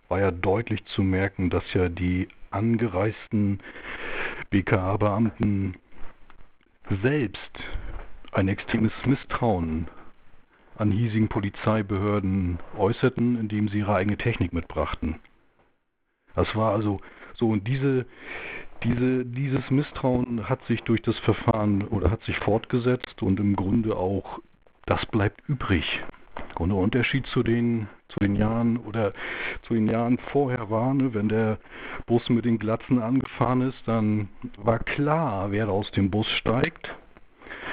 war 0.10 0.20
ja 0.20 0.32
deutlich 0.32 0.84
zu 0.86 1.02
merken, 1.02 1.50
dass 1.50 1.64
ja 1.74 1.90
die 1.90 2.28
angereisten 2.52 3.60
BKA-Beamten 4.50 5.76
selbst 7.02 7.60
ein 8.32 8.48
extremes 8.48 8.94
Misstrauen 9.06 9.88
an 10.78 10.92
hiesigen 10.92 11.28
Polizeibehörden 11.28 12.60
äußerten, 12.78 13.40
indem 13.40 13.68
sie 13.68 13.80
ihre 13.80 13.96
eigene 13.96 14.18
Technik 14.18 14.54
mitbrachten. 14.54 15.20
Das 16.36 16.56
war 16.56 16.74
also 16.74 17.00
so 17.36 17.50
und 17.50 17.68
diese, 17.68 18.06
diese, 18.84 19.26
dieses 19.26 19.70
Misstrauen 19.70 20.50
hat 20.50 20.64
sich 20.66 20.82
durch 20.84 21.02
das 21.02 21.18
Verfahren 21.20 21.84
oder 21.88 22.10
hat 22.10 22.24
sich 22.24 22.38
fortgesetzt 22.40 23.22
und 23.22 23.40
im 23.40 23.56
Grunde 23.56 23.96
auch 23.96 24.40
das 24.86 25.06
bleibt 25.08 25.42
übrig. 25.48 26.02
Und 26.56 26.70
der 26.70 26.78
Unterschied 26.78 27.26
zu 27.28 27.42
den, 27.42 27.88
zu 28.10 28.20
den 28.20 28.36
Jahren 28.36 28.78
oder 28.78 29.14
zu 29.64 29.74
den 29.74 29.88
Jahren 29.88 30.18
vorher 30.32 30.70
war, 30.70 30.94
ne, 30.94 31.14
wenn 31.14 31.30
der 31.30 31.58
Bus 32.06 32.28
mit 32.30 32.46
den 32.46 32.60
Glatzen 32.60 33.02
angefahren 33.02 33.62
ist, 33.62 33.88
dann 33.88 34.30
war 34.58 34.80
klar, 34.80 35.52
wer 35.52 35.70
aus 35.70 35.90
dem 35.92 36.12
Bus 36.12 36.28
steigt 36.32 36.94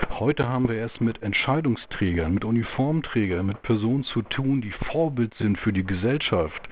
Heute 0.09 0.49
haben 0.49 0.69
wir 0.69 0.85
es 0.85 1.01
mit 1.01 1.23
Entscheidungsträgern, 1.23 2.33
mit 2.33 2.45
Uniformträgern, 2.45 3.47
mit 3.47 3.63
Personen 3.63 4.05
zu 4.05 4.23
tun, 4.23 4.61
die 4.61 4.73
Vorbild 4.91 5.35
sind 5.35 5.59
für 5.59 5.73
die 5.73 5.85
Gesellschaft. 5.85 6.69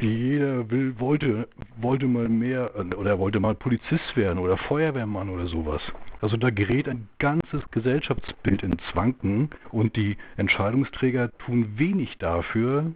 Jeder 0.00 0.70
will, 0.70 0.98
wollte, 0.98 1.48
wollte 1.76 2.06
mal 2.06 2.28
mehr 2.28 2.72
oder 2.96 3.18
wollte 3.18 3.40
mal 3.40 3.54
Polizist 3.54 4.16
werden 4.16 4.38
oder 4.38 4.56
Feuerwehrmann 4.56 5.28
oder 5.28 5.46
sowas. 5.46 5.82
Also 6.20 6.36
da 6.36 6.50
gerät 6.50 6.88
ein 6.88 7.08
ganzes 7.18 7.62
Gesellschaftsbild 7.70 8.62
ins 8.62 8.82
Wanken 8.94 9.50
und 9.70 9.96
die 9.96 10.16
Entscheidungsträger 10.36 11.36
tun 11.38 11.74
wenig 11.76 12.16
dafür, 12.18 12.92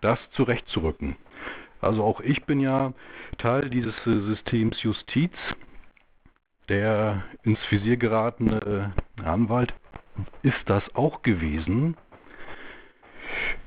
das 0.00 0.18
zurechtzurücken. 0.32 1.16
Also 1.80 2.02
auch 2.02 2.20
ich 2.20 2.44
bin 2.44 2.60
ja 2.60 2.92
Teil 3.38 3.70
dieses 3.70 3.94
Systems 4.04 4.82
Justiz 4.82 5.32
der 6.70 7.24
ins 7.42 7.58
Visier 7.68 7.96
geratene 7.96 8.92
Anwalt 9.22 9.74
ist 10.42 10.62
das 10.66 10.82
auch 10.94 11.22
gewesen. 11.22 11.96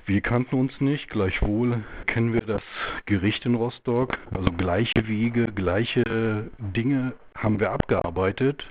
Wir 0.06 0.22
kannten 0.22 0.56
uns 0.56 0.80
nicht, 0.80 1.10
gleichwohl 1.10 1.84
kennen 2.08 2.34
wir 2.34 2.42
das 2.42 2.64
Gericht 3.06 3.46
in 3.46 3.56
Rostock. 3.56 4.18
Also 4.32 4.52
gleiche 4.52 5.08
Wege, 5.08 5.52
gleiche 5.52 6.50
Dinge 6.58 7.14
haben 7.36 7.60
wir 7.60 7.72
abgearbeitet. 7.72 8.66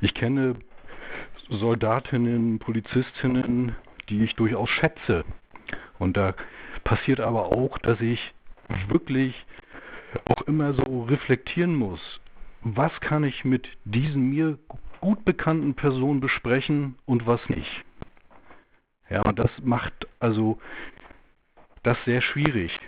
Ich 0.00 0.14
kenne 0.14 0.54
Soldatinnen, 1.48 2.60
Polizistinnen, 2.60 3.74
die 4.08 4.24
ich 4.24 4.36
durchaus 4.36 4.70
schätze. 4.70 5.24
Und 5.98 6.16
da 6.16 6.34
passiert 6.84 7.18
aber 7.20 7.46
auch, 7.46 7.78
dass 7.78 8.00
ich 8.00 8.32
wirklich 8.88 9.34
auch 10.24 10.42
immer 10.42 10.72
so 10.74 11.02
reflektieren 11.04 11.74
muss 11.74 12.00
was 12.62 12.92
kann 13.00 13.24
ich 13.24 13.44
mit 13.44 13.68
diesen 13.84 14.30
mir 14.30 14.58
gut 15.00 15.24
bekannten 15.24 15.74
Personen 15.74 16.20
besprechen 16.20 16.96
und 17.06 17.26
was 17.26 17.40
nicht. 17.48 17.84
Ja, 19.08 19.22
das 19.32 19.50
macht 19.62 20.06
also 20.20 20.58
das 21.82 21.96
sehr 22.04 22.20
schwierig. 22.20 22.78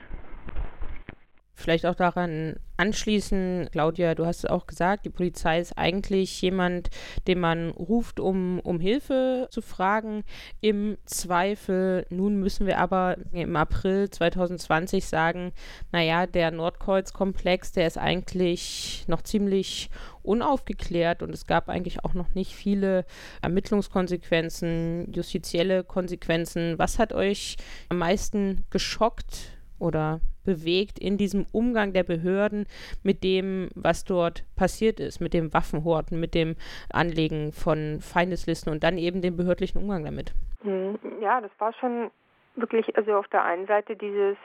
Vielleicht 1.55 1.85
auch 1.85 1.95
daran 1.95 2.57
anschließen, 2.79 3.69
Claudia, 3.71 4.15
du 4.15 4.27
hast 4.27 4.39
es 4.39 4.47
auch 4.47 4.67
gesagt, 4.67 5.05
die 5.05 5.11
Polizei 5.11 5.61
ist 5.61 5.77
eigentlich 5.79 6.41
jemand, 6.41 6.89
den 7.27 7.39
man 7.39 7.71
ruft, 7.71 8.19
um, 8.19 8.59
um 8.61 8.81
Hilfe 8.81 9.49
zu 9.51 9.61
fragen. 9.61 10.25
Im 10.61 10.97
Zweifel, 11.05 12.07
nun 12.09 12.41
müssen 12.41 12.67
wir 12.67 12.79
aber 12.79 13.17
im 13.33 13.55
April 13.55 14.11
2020 14.11 15.07
sagen, 15.07 15.53
naja, 15.93 16.27
der 16.27 16.51
Nordkreuz-Komplex, 16.51 17.73
der 17.73 17.87
ist 17.87 17.99
eigentlich 17.99 19.05
noch 19.07 19.23
ziemlich 19.23 19.91
unaufgeklärt 20.23 21.23
und 21.23 21.35
es 21.35 21.47
gab 21.47 21.69
eigentlich 21.69 22.05
auch 22.05 22.15
noch 22.15 22.35
nicht 22.35 22.55
viele 22.55 23.05
Ermittlungskonsequenzen, 23.43 25.13
justizielle 25.13 25.85
Konsequenzen. 25.85 26.79
Was 26.79 26.99
hat 26.99 27.13
euch 27.13 27.57
am 27.91 27.99
meisten 27.99 28.65
geschockt 28.71 29.53
oder 29.79 30.21
bewegt 30.45 30.99
in 30.99 31.17
diesem 31.17 31.47
Umgang 31.53 31.93
der 31.93 32.05
Behörden 32.05 32.67
mit 33.03 33.25
dem, 33.25 33.69
was 33.75 34.05
dort 34.05 34.45
passiert 34.57 35.01
ist, 35.01 35.21
mit 35.21 35.35
dem 35.35 35.53
Waffenhorten, 35.53 36.21
mit 36.21 36.35
dem 36.35 36.57
Anlegen 36.93 37.53
von 37.53 38.01
Feindeslisten 38.01 38.73
und 38.73 38.83
dann 38.85 38.99
eben 38.99 39.23
den 39.23 39.37
behördlichen 39.37 39.81
Umgang 39.81 40.05
damit. 40.05 40.33
Hm, 40.63 40.99
ja, 41.21 41.41
das 41.41 41.51
war 41.59 41.73
schon 41.75 42.11
wirklich, 42.55 42.97
also 42.97 43.15
auf 43.15 43.29
der 43.29 43.45
einen 43.45 43.67
Seite 43.67 43.97
dieses 43.97 44.37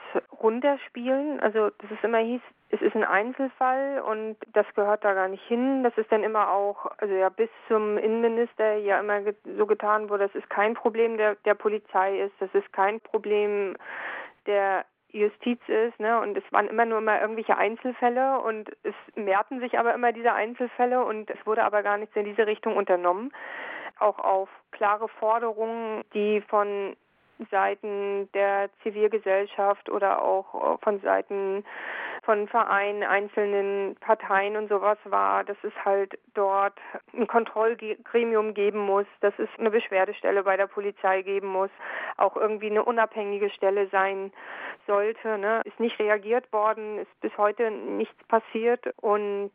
Runterspielen, 0.41 1.39
also 1.39 1.69
dass 1.69 1.91
es 1.91 2.03
immer 2.03 2.19
hieß, 2.19 2.41
es 2.69 2.81
ist 2.81 2.95
ein 2.95 3.03
Einzelfall 3.03 4.01
und 4.01 4.35
das 4.53 4.65
gehört 4.75 5.03
da 5.03 5.13
gar 5.13 5.27
nicht 5.27 5.43
hin. 5.47 5.83
Das 5.83 5.97
ist 5.97 6.11
dann 6.11 6.23
immer 6.23 6.51
auch, 6.51 6.85
also 6.97 7.13
ja 7.13 7.29
bis 7.29 7.49
zum 7.67 7.97
Innenminister 7.97 8.75
ja 8.75 8.99
immer 8.99 9.21
so 9.57 9.65
getan 9.65 10.09
wurde, 10.09 10.27
das 10.27 10.35
ist 10.35 10.49
kein 10.49 10.73
Problem 10.73 11.17
der, 11.17 11.35
der 11.45 11.55
Polizei 11.55 12.21
ist, 12.21 12.33
das 12.39 12.49
ist 12.53 12.71
kein 12.73 12.99
Problem 12.99 13.75
der 14.45 14.85
Justiz 15.11 15.59
ist, 15.67 15.99
ne? 15.99 16.19
Und 16.19 16.37
es 16.37 16.43
waren 16.51 16.67
immer 16.67 16.85
nur 16.85 16.99
immer 16.99 17.21
irgendwelche 17.21 17.57
Einzelfälle 17.57 18.39
und 18.39 18.69
es 18.83 18.93
mehrten 19.15 19.59
sich 19.59 19.79
aber 19.79 19.93
immer 19.93 20.11
diese 20.11 20.33
Einzelfälle 20.33 21.03
und 21.03 21.29
es 21.29 21.45
wurde 21.45 21.63
aber 21.63 21.83
gar 21.83 21.97
nichts 21.97 22.15
in 22.15 22.25
diese 22.25 22.45
Richtung 22.45 22.75
unternommen. 22.75 23.31
Auch 23.99 24.19
auf 24.19 24.49
klare 24.71 25.07
Forderungen, 25.07 26.03
die 26.13 26.41
von 26.41 26.95
Seiten 27.51 28.29
der 28.33 28.69
Zivilgesellschaft 28.83 29.89
oder 29.89 30.21
auch 30.21 30.79
von 30.81 30.99
Seiten 31.01 31.63
von 32.27 32.47
Vereinen, 32.49 33.03
einzelnen 33.03 33.95
Parteien 34.01 34.57
und 34.57 34.67
sowas 34.67 34.97
war, 35.05 35.45
dass 35.45 35.55
es 35.63 35.71
halt 35.85 36.19
dort 36.33 36.77
ein 37.13 37.25
Kontrollgremium 37.25 38.53
geben 38.53 38.79
muss, 38.79 39.05
dass 39.21 39.33
es 39.39 39.47
eine 39.57 39.71
Beschwerdestelle 39.71 40.43
bei 40.43 40.57
der 40.57 40.67
Polizei 40.67 41.21
geben 41.21 41.47
muss, 41.47 41.69
auch 42.17 42.35
irgendwie 42.35 42.69
eine 42.69 42.83
unabhängige 42.83 43.49
Stelle 43.49 43.87
sein 43.87 44.33
sollte. 44.87 45.37
Ne? 45.37 45.61
Ist 45.63 45.79
nicht 45.79 45.97
reagiert 45.99 46.51
worden, 46.51 46.99
ist 46.99 47.21
bis 47.21 47.31
heute 47.37 47.71
nichts 47.71 48.21
passiert 48.25 48.93
und 48.97 49.51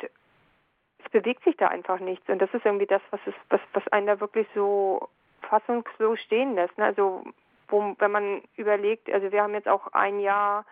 es 1.05 1.11
bewegt 1.11 1.45
sich 1.45 1.57
da 1.59 1.69
einfach 1.69 2.01
nichts. 2.01 2.27
Und 2.29 2.39
das 2.41 2.53
ist 2.55 2.65
irgendwie 2.65 2.87
das, 2.87 3.03
was, 3.11 3.21
ist, 3.27 3.39
was, 3.51 3.61
was 3.75 3.87
einen 3.89 4.07
da 4.07 4.19
wirklich 4.19 4.47
so 4.55 5.09
fassungslos 5.43 6.21
stehen 6.21 6.55
lässt. 6.55 6.79
Ne? 6.79 6.87
Also 6.87 7.25
wo, 7.73 7.95
wenn 7.99 8.11
man 8.11 8.43
überlegt, 8.57 9.11
also 9.11 9.33
wir 9.33 9.43
haben 9.43 9.55
jetzt 9.55 9.69
auch 9.69 9.89
ein 9.93 10.21
Jahr 10.21 10.65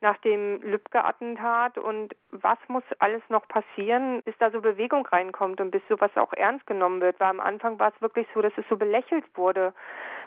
nach 0.00 0.16
dem 0.18 0.60
Lübcke-Attentat 0.62 1.76
und 1.76 2.14
was 2.30 2.58
muss 2.68 2.84
alles 3.00 3.22
noch 3.28 3.48
passieren, 3.48 4.22
bis 4.22 4.36
da 4.38 4.50
so 4.50 4.60
Bewegung 4.60 5.04
reinkommt 5.06 5.60
und 5.60 5.72
bis 5.72 5.82
sowas 5.88 6.10
auch 6.16 6.32
ernst 6.32 6.66
genommen 6.66 7.00
wird. 7.00 7.18
Weil 7.18 7.30
am 7.30 7.40
Anfang 7.40 7.78
war 7.78 7.92
es 7.94 8.00
wirklich 8.00 8.26
so, 8.32 8.40
dass 8.40 8.52
es 8.56 8.64
so 8.68 8.76
belächelt 8.76 9.24
wurde, 9.34 9.72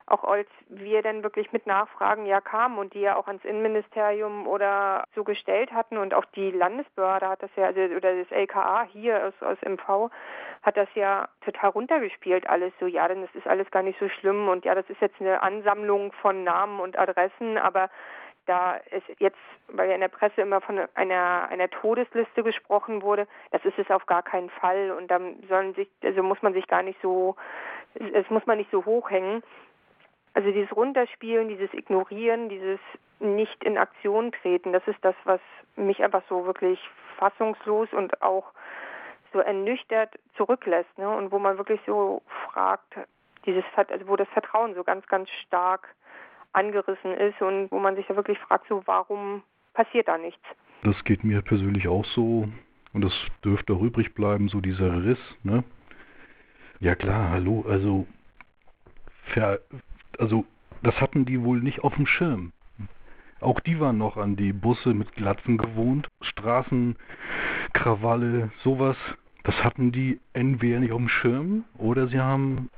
auch 0.07 0.23
als 0.25 0.49
wir 0.67 1.01
dann 1.01 1.23
wirklich 1.23 1.53
mit 1.53 1.67
Nachfragen 1.67 2.25
ja 2.25 2.41
kamen 2.41 2.79
und 2.79 2.93
die 2.93 3.01
ja 3.01 3.15
auch 3.15 3.27
ans 3.27 3.45
Innenministerium 3.45 4.45
oder 4.47 5.05
so 5.15 5.23
gestellt 5.23 5.71
hatten 5.71 5.97
und 5.97 6.13
auch 6.13 6.25
die 6.35 6.51
Landesbehörde 6.51 7.29
hat 7.29 7.41
das 7.41 7.51
ja, 7.55 7.67
also, 7.67 7.79
oder 7.79 8.15
das 8.15 8.31
LKA 8.31 8.83
hier 8.91 9.27
aus, 9.27 9.41
aus 9.41 9.57
MV 9.61 10.09
hat 10.63 10.75
das 10.75 10.89
ja 10.95 11.29
total 11.45 11.69
runtergespielt 11.69 12.49
alles 12.49 12.73
so, 12.79 12.87
ja, 12.87 13.07
denn 13.07 13.21
das 13.21 13.33
ist 13.35 13.47
alles 13.47 13.69
gar 13.71 13.83
nicht 13.83 13.99
so 13.99 14.09
schlimm 14.09 14.49
und 14.49 14.65
ja, 14.65 14.75
das 14.75 14.89
ist 14.89 15.01
jetzt 15.01 15.19
eine 15.21 15.41
Ansammlung 15.41 16.11
von 16.13 16.43
Namen 16.43 16.79
und 16.79 16.99
Adressen, 16.99 17.57
aber 17.57 17.89
da 18.51 18.81
es 18.91 19.01
jetzt, 19.19 19.37
weil 19.69 19.87
ja 19.87 19.95
in 19.95 20.01
der 20.01 20.09
Presse 20.09 20.41
immer 20.41 20.59
von 20.59 20.77
einer, 20.95 21.47
einer 21.49 21.69
Todesliste 21.69 22.43
gesprochen 22.43 23.01
wurde, 23.01 23.25
das 23.51 23.63
ist 23.63 23.79
es 23.79 23.89
auf 23.89 24.05
gar 24.05 24.23
keinen 24.23 24.49
Fall 24.49 24.91
und 24.91 25.09
dann 25.09 25.41
sollen 25.47 25.73
sich, 25.73 25.87
also 26.03 26.21
muss 26.21 26.41
man 26.41 26.53
sich 26.53 26.67
gar 26.67 26.83
nicht 26.83 26.99
so, 27.01 27.37
es 27.95 28.29
muss 28.29 28.45
man 28.45 28.57
nicht 28.57 28.69
so 28.69 28.83
hochhängen. 28.83 29.41
Also 30.33 30.51
dieses 30.51 30.75
Runterspielen, 30.75 31.47
dieses 31.47 31.73
Ignorieren, 31.73 32.49
dieses 32.49 32.79
nicht 33.19 33.63
in 33.63 33.77
Aktion 33.77 34.33
treten, 34.33 34.73
das 34.73 34.85
ist 34.85 34.99
das, 35.01 35.15
was 35.23 35.39
mich 35.77 36.03
einfach 36.03 36.23
so 36.27 36.45
wirklich 36.45 36.79
fassungslos 37.17 37.93
und 37.93 38.21
auch 38.21 38.51
so 39.31 39.39
ernüchtert 39.39 40.13
zurücklässt, 40.35 40.97
ne? 40.97 41.09
Und 41.09 41.31
wo 41.31 41.39
man 41.39 41.57
wirklich 41.57 41.79
so 41.85 42.21
fragt, 42.47 42.95
dieses, 43.45 43.63
also 43.75 44.07
wo 44.09 44.17
das 44.17 44.27
Vertrauen 44.29 44.75
so 44.75 44.83
ganz, 44.83 45.07
ganz 45.07 45.29
stark 45.29 45.95
angerissen 46.53 47.13
ist 47.13 47.41
und 47.41 47.71
wo 47.71 47.79
man 47.79 47.95
sich 47.95 48.07
ja 48.07 48.15
wirklich 48.15 48.37
fragt, 48.39 48.67
so 48.67 48.81
warum 48.85 49.43
passiert 49.73 50.07
da 50.07 50.17
nichts? 50.17 50.43
Das 50.83 51.03
geht 51.03 51.23
mir 51.23 51.41
persönlich 51.41 51.87
auch 51.87 52.05
so 52.05 52.47
und 52.93 53.01
das 53.01 53.13
dürfte 53.43 53.73
auch 53.73 53.81
übrig 53.81 54.13
bleiben, 54.13 54.49
so 54.49 54.61
dieser 54.61 55.03
Riss, 55.03 55.19
ne? 55.43 55.63
Ja 56.79 56.95
klar, 56.95 57.29
hallo, 57.29 57.63
also 57.67 58.07
also 60.17 60.45
das 60.83 60.99
hatten 60.99 61.25
die 61.25 61.43
wohl 61.43 61.59
nicht 61.59 61.83
auf 61.83 61.95
dem 61.95 62.07
Schirm. 62.07 62.53
Auch 63.39 63.59
die 63.59 63.79
waren 63.79 63.97
noch 63.97 64.17
an 64.17 64.35
die 64.35 64.53
Busse 64.53 64.93
mit 64.93 65.13
Glatzen 65.13 65.57
gewohnt, 65.57 66.07
Straßenkrawalle, 66.21 68.51
sowas. 68.63 68.97
Das 69.43 69.55
hatten 69.63 69.91
die 69.91 70.19
entweder 70.33 70.79
nicht 70.79 70.91
auf 70.91 70.99
dem 70.99 71.09
Schirm 71.09 71.63
oder 71.77 72.07
sie 72.07 72.19
haben 72.19 72.69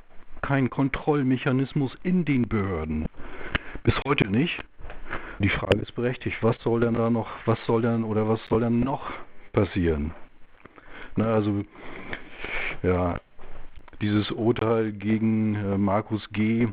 keinen 0.42 0.70
Kontrollmechanismus 0.70 1.98
in 2.04 2.24
den 2.24 2.48
Behörden. 2.48 3.08
Bis 3.84 3.96
heute 4.06 4.30
nicht. 4.30 4.64
Die 5.40 5.50
Frage 5.50 5.80
ist 5.80 5.94
berechtigt, 5.94 6.38
was 6.42 6.58
soll 6.62 6.80
denn 6.80 6.94
da 6.94 7.10
noch, 7.10 7.28
was 7.46 7.60
soll 7.66 7.82
denn 7.82 8.06
oder 8.06 8.30
was 8.30 8.40
soll 8.48 8.62
denn 8.62 8.80
noch 8.80 9.12
passieren? 9.52 10.12
Na, 11.18 11.34
also, 11.34 11.66
ja, 12.82 13.20
dieses 14.00 14.32
Urteil 14.32 14.94
gegen 14.94 15.56
äh, 15.56 15.78
Markus 15.78 16.30
G., 16.32 16.70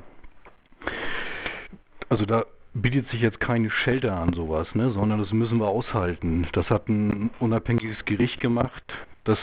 also 2.09 2.25
da 2.27 2.45
bietet 2.75 3.09
sich 3.11 3.21
jetzt 3.21 3.41
keine 3.41 3.71
Schelte 3.71 4.13
an 4.13 4.33
sowas, 4.33 4.73
ne, 4.77 4.91
sondern 4.91 5.19
das 5.19 5.33
müssen 5.33 5.59
wir 5.59 5.69
aushalten. 5.69 6.47
Das 6.53 6.71
hat 6.71 6.89
ein 6.89 7.31
unabhängiges 7.41 8.05
Gericht 8.05 8.41
gemacht. 8.41 8.83
Das, 9.25 9.39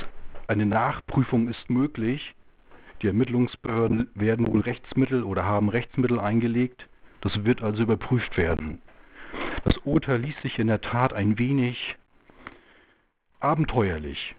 eine 0.48 0.66
Nachprüfung 0.66 1.50
ist 1.50 1.70
möglich. 1.70 2.34
Die 3.02 3.08
Ermittlungsbehörden 3.08 4.10
werden 4.16 4.48
wohl 4.48 4.62
Rechtsmittel 4.62 5.24
oder 5.24 5.44
haben 5.44 5.70
Rechtsmittel 5.70 6.20
eingelegt. 6.20 6.88
Das 7.22 7.44
wird 7.46 7.62
also 7.64 7.84
überprüft 7.84 8.38
werden. 8.38 8.82
Das 9.64 9.78
Urteil 9.80 10.22
liest 10.22 10.42
sich 10.42 10.60
in 10.60 10.68
der 10.68 10.82
Tat 10.82 11.14
ein 11.14 11.38
wenig 11.38 11.96
abenteuerlich. 13.40 14.36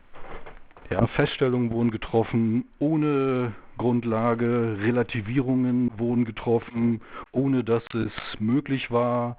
Ja, 0.91 1.07
Feststellungen 1.07 1.71
wurden 1.71 1.91
getroffen 1.91 2.65
ohne 2.79 3.53
Grundlage, 3.77 4.79
Relativierungen 4.81 5.91
wurden 5.99 6.25
getroffen, 6.25 7.03
ohne 7.31 7.63
dass 7.63 7.85
es 7.95 8.13
möglich 8.41 8.91
war. 8.91 9.37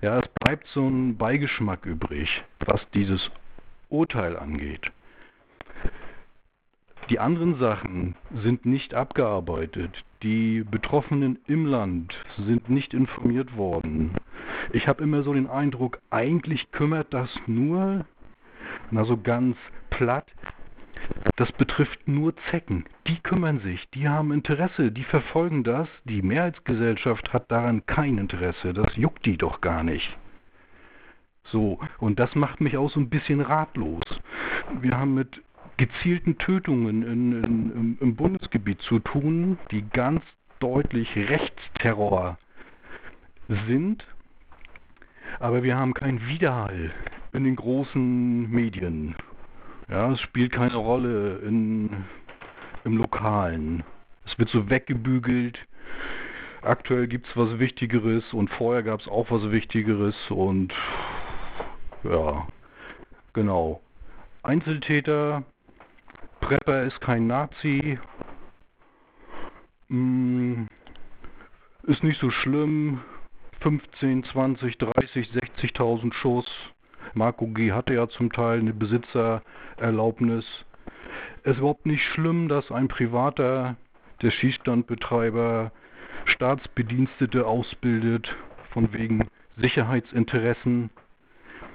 Ja, 0.00 0.20
es 0.20 0.28
bleibt 0.40 0.66
so 0.68 0.86
ein 0.86 1.16
Beigeschmack 1.16 1.84
übrig, 1.86 2.42
was 2.60 2.80
dieses 2.94 3.30
Urteil 3.88 4.36
angeht. 4.36 4.92
Die 7.08 7.20
anderen 7.20 7.56
Sachen 7.60 8.16
sind 8.42 8.66
nicht 8.66 8.92
abgearbeitet. 8.94 10.04
Die 10.24 10.64
Betroffenen 10.68 11.38
im 11.46 11.64
Land 11.64 12.16
sind 12.36 12.68
nicht 12.68 12.94
informiert 12.94 13.56
worden. 13.56 14.16
Ich 14.72 14.88
habe 14.88 15.04
immer 15.04 15.22
so 15.22 15.32
den 15.32 15.46
Eindruck, 15.46 16.00
eigentlich 16.10 16.72
kümmert 16.72 17.14
das 17.14 17.30
nur, 17.46 18.06
na 18.90 19.04
so 19.04 19.16
ganz 19.16 19.56
platt, 19.90 20.26
das 21.36 21.52
betrifft 21.52 22.08
nur 22.08 22.34
Zecken. 22.50 22.86
Die 23.06 23.20
kümmern 23.20 23.60
sich, 23.60 23.88
die 23.90 24.08
haben 24.08 24.32
Interesse, 24.32 24.90
die 24.90 25.04
verfolgen 25.04 25.62
das. 25.62 25.88
Die 26.04 26.22
Mehrheitsgesellschaft 26.22 27.32
hat 27.32 27.52
daran 27.52 27.86
kein 27.86 28.18
Interesse. 28.18 28.72
Das 28.72 28.96
juckt 28.96 29.24
die 29.26 29.36
doch 29.36 29.60
gar 29.60 29.84
nicht. 29.84 30.16
So, 31.44 31.78
und 31.98 32.18
das 32.18 32.34
macht 32.34 32.60
mich 32.60 32.76
auch 32.76 32.90
so 32.90 32.98
ein 32.98 33.08
bisschen 33.08 33.40
ratlos. 33.40 34.02
Wir 34.80 34.98
haben 34.98 35.14
mit 35.14 35.42
gezielten 35.76 36.38
Tötungen 36.38 37.02
in, 37.02 37.44
in, 37.44 37.98
im, 38.00 38.16
Bundesgebiet 38.16 38.80
zu 38.82 38.98
tun, 38.98 39.58
die 39.70 39.82
ganz 39.90 40.22
deutlich 40.58 41.14
Rechtsterror 41.16 42.38
sind, 43.66 44.04
aber 45.38 45.62
wir 45.62 45.76
haben 45.76 45.94
keinen 45.94 46.26
Widerhall 46.28 46.92
in 47.32 47.44
den 47.44 47.56
großen 47.56 48.50
Medien. 48.50 49.14
Ja, 49.88 50.12
es 50.12 50.20
spielt 50.20 50.52
keine 50.52 50.76
Rolle 50.76 51.38
in, 51.38 51.90
im 52.84 52.96
Lokalen. 52.96 53.84
Es 54.24 54.38
wird 54.38 54.48
so 54.48 54.68
weggebügelt. 54.68 55.58
Aktuell 56.62 57.06
gibt 57.06 57.28
es 57.28 57.36
was 57.36 57.58
Wichtigeres 57.58 58.24
und 58.32 58.50
vorher 58.50 58.82
gab 58.82 59.00
es 59.00 59.08
auch 59.08 59.30
was 59.30 59.50
Wichtigeres 59.50 60.16
und 60.30 60.72
ja, 62.02 62.46
genau. 63.34 63.80
Einzeltäter 64.42 65.44
Prepper 66.46 66.84
ist 66.84 67.00
kein 67.00 67.26
Nazi. 67.26 67.98
Hm, 69.88 70.68
ist 71.82 72.04
nicht 72.04 72.20
so 72.20 72.30
schlimm. 72.30 73.00
15, 73.62 74.22
20, 74.22 74.78
30, 74.78 75.30
60.000 75.30 76.14
Schuss. 76.14 76.46
Marco 77.14 77.48
G. 77.48 77.72
hatte 77.72 77.94
ja 77.94 78.08
zum 78.08 78.30
Teil 78.30 78.60
eine 78.60 78.72
Besitzererlaubnis. 78.72 80.44
Es 81.42 81.54
ist 81.54 81.58
überhaupt 81.58 81.84
nicht 81.84 82.04
schlimm, 82.12 82.46
dass 82.46 82.70
ein 82.70 82.86
Privater, 82.86 83.74
der 84.22 84.30
Schießstandbetreiber, 84.30 85.72
Staatsbedienstete 86.26 87.44
ausbildet, 87.44 88.32
von 88.70 88.92
wegen 88.92 89.26
Sicherheitsinteressen 89.56 90.90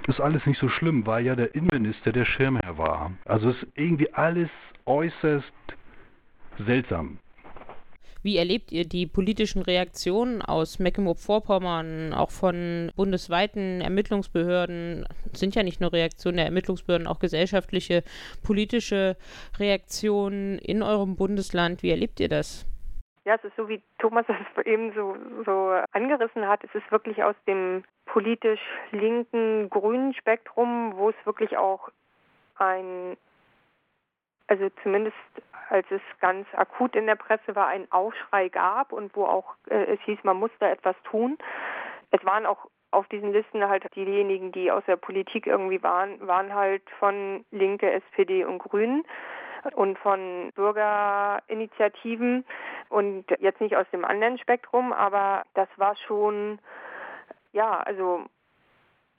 ist 0.08 0.20
alles 0.20 0.46
nicht 0.46 0.60
so 0.60 0.70
schlimm, 0.70 1.06
weil 1.06 1.26
ja 1.26 1.36
der 1.36 1.54
Innenminister 1.56 2.12
der 2.12 2.26
Schirmherr 2.26 2.78
war. 2.78 3.12
Also 3.26 3.50
ist 3.50 3.66
irgendwie 3.76 4.14
alles 4.14 4.50
äußerst 4.86 5.52
seltsam. 6.66 7.20
Wie 8.24 8.38
erlebt 8.38 8.72
ihr 8.72 8.86
die 8.86 9.08
politischen 9.08 9.64
Reaktionen 9.64 10.44
aus 10.44 10.78
Mecklenburg-Vorpommern, 10.78 12.14
auch 12.14 12.30
von 12.30 12.92
bundesweiten 12.96 13.82
Ermittlungsbehörden? 13.82 15.06
Das 15.32 15.40
sind 15.40 15.56
ja 15.56 15.64
nicht 15.64 15.82
nur 15.82 15.92
Reaktionen 15.92 16.38
der 16.38 16.46
Ermittlungsbehörden, 16.46 17.08
auch 17.08 17.18
gesellschaftliche, 17.18 18.04
politische 18.44 19.18
Reaktionen 19.58 20.60
in 20.60 20.84
eurem 20.84 21.16
Bundesland. 21.16 21.82
Wie 21.82 21.90
erlebt 21.90 22.20
ihr 22.20 22.30
das? 22.30 22.68
Ja, 23.24 23.36
es 23.36 23.44
ist 23.44 23.56
so, 23.56 23.70
wie 23.70 23.82
Thomas 24.00 24.26
es 24.58 24.66
eben 24.66 24.94
so, 24.94 25.16
so 25.46 25.80
angerissen 25.92 26.48
hat. 26.48 26.64
Es 26.64 26.74
ist 26.74 26.92
wirklich 26.92 27.24
aus 27.24 27.36
dem 27.48 27.84
politisch 28.06 28.62
linken, 28.92 29.70
grünen 29.70 30.14
Spektrum, 30.14 30.94
wo 30.96 31.10
es 31.10 31.16
wirklich 31.26 31.58
auch 31.58 31.90
ein, 32.58 33.18
also 34.48 34.70
zumindest 34.84 35.16
als 35.70 35.90
es 35.90 36.02
ganz 36.20 36.46
akut 36.54 36.98
in 36.98 37.06
der 37.06 37.16
Presse 37.16 37.56
war, 37.56 37.68
einen 37.68 37.90
Aufschrei 37.92 38.50
gab 38.50 38.92
und 38.92 39.16
wo 39.16 39.26
auch 39.26 39.56
äh, 39.70 39.94
es 39.94 40.02
hieß, 40.02 40.20
man 40.24 40.38
muss 40.38 40.52
da 40.60 40.70
etwas 40.70 40.96
tun. 41.06 41.38
Es 42.12 42.26
waren 42.26 42.46
auch 42.46 42.68
auf 42.92 43.08
diesen 43.08 43.32
Listen 43.32 43.66
halt 43.66 43.86
diejenigen, 43.96 44.52
die 44.52 44.70
aus 44.70 44.84
der 44.86 44.98
Politik 44.98 45.48
irgendwie 45.48 45.82
waren, 45.82 46.28
waren 46.28 46.54
halt 46.54 46.84
von 47.00 47.46
Linke, 47.52 47.90
SPD 47.90 48.44
und 48.44 48.60
Grünen 48.60 49.06
und 49.74 49.98
von 50.00 50.52
Bürgerinitiativen 50.56 52.46
und 52.90 53.26
jetzt 53.40 53.62
nicht 53.62 53.76
aus 53.76 53.86
dem 53.92 54.06
anderen 54.06 54.38
Spektrum, 54.38 54.94
aber 54.94 55.44
das 55.54 55.70
war 55.78 55.96
schon, 55.96 56.60
ja, 57.54 57.80
also 57.80 58.26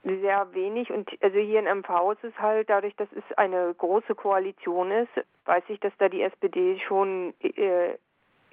sehr 0.04 0.52
wenig. 0.52 0.90
Und 0.90 1.10
also 1.22 1.38
hier 1.38 1.60
in 1.60 1.78
MV 1.78 2.12
ist 2.12 2.24
es 2.24 2.38
halt 2.38 2.68
dadurch, 2.68 2.94
dass 2.96 3.08
es 3.12 3.38
eine 3.38 3.74
große 3.74 4.14
Koalition 4.14 4.90
ist, 4.90 5.10
weiß 5.44 5.64
ich, 5.68 5.80
dass 5.80 5.92
da 5.98 6.08
die 6.08 6.22
SPD 6.22 6.78
schon 6.80 7.34
äh, 7.40 7.96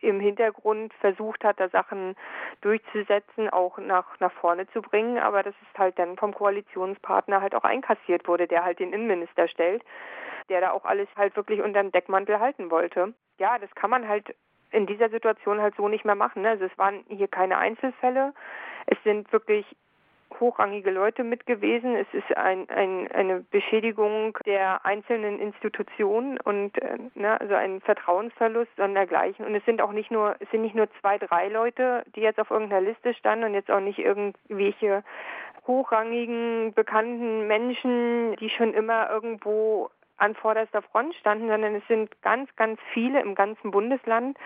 im 0.03 0.19
Hintergrund 0.19 0.93
versucht 0.95 1.43
hat, 1.43 1.59
da 1.59 1.69
Sachen 1.69 2.15
durchzusetzen, 2.61 3.49
auch 3.49 3.77
nach, 3.77 4.19
nach 4.19 4.31
vorne 4.33 4.67
zu 4.67 4.81
bringen, 4.81 5.17
aber 5.17 5.43
das 5.43 5.55
ist 5.61 5.77
halt 5.77 5.97
dann 5.99 6.17
vom 6.17 6.33
Koalitionspartner 6.33 7.41
halt 7.41 7.55
auch 7.55 7.63
einkassiert 7.63 8.27
wurde, 8.27 8.47
der 8.47 8.63
halt 8.63 8.79
den 8.79 8.93
Innenminister 8.93 9.47
stellt, 9.47 9.83
der 10.49 10.61
da 10.61 10.71
auch 10.71 10.85
alles 10.85 11.07
halt 11.15 11.35
wirklich 11.35 11.61
unter 11.61 11.81
den 11.81 11.91
Deckmantel 11.91 12.39
halten 12.39 12.71
wollte. 12.71 13.13
Ja, 13.39 13.57
das 13.57 13.73
kann 13.75 13.89
man 13.89 14.07
halt 14.07 14.35
in 14.71 14.85
dieser 14.85 15.09
Situation 15.09 15.61
halt 15.61 15.75
so 15.75 15.87
nicht 15.87 16.05
mehr 16.05 16.15
machen. 16.15 16.43
Ne? 16.43 16.49
Also 16.49 16.65
es 16.65 16.77
waren 16.77 17.03
hier 17.07 17.27
keine 17.27 17.57
Einzelfälle. 17.57 18.33
Es 18.85 18.97
sind 19.03 19.31
wirklich 19.31 19.65
hochrangige 20.39 20.91
Leute 20.91 21.23
mit 21.23 21.45
gewesen. 21.45 21.95
Es 21.95 22.07
ist 22.13 22.35
ein, 22.37 22.69
ein, 22.69 23.11
eine 23.11 23.41
Beschädigung 23.51 24.37
der 24.45 24.85
einzelnen 24.85 25.39
Institutionen 25.39 26.39
und 26.39 26.81
äh, 26.81 26.97
ne, 27.15 27.39
also 27.39 27.55
ein 27.55 27.81
Vertrauensverlust 27.81 28.79
und 28.79 28.93
dergleichen. 28.93 29.45
Und 29.45 29.55
es 29.55 29.65
sind 29.65 29.81
auch 29.81 29.91
nicht 29.91 30.11
nur, 30.11 30.35
es 30.39 30.49
sind 30.51 30.61
nicht 30.61 30.75
nur 30.75 30.87
zwei, 31.01 31.17
drei 31.17 31.49
Leute, 31.49 32.03
die 32.15 32.21
jetzt 32.21 32.39
auf 32.39 32.51
irgendeiner 32.51 32.87
Liste 32.87 33.13
standen 33.13 33.45
und 33.45 33.53
jetzt 33.53 33.71
auch 33.71 33.81
nicht 33.81 33.99
irgendwelche 33.99 35.03
hochrangigen, 35.67 36.73
bekannten 36.73 37.47
Menschen, 37.47 38.35
die 38.37 38.49
schon 38.49 38.73
immer 38.73 39.09
irgendwo 39.09 39.89
an 40.17 40.35
vorderster 40.35 40.81
Front 40.81 41.15
standen, 41.15 41.47
sondern 41.47 41.75
es 41.75 41.87
sind 41.87 42.21
ganz, 42.21 42.49
ganz 42.55 42.79
viele 42.93 43.21
im 43.21 43.35
ganzen 43.35 43.71
Bundesland, 43.71 44.37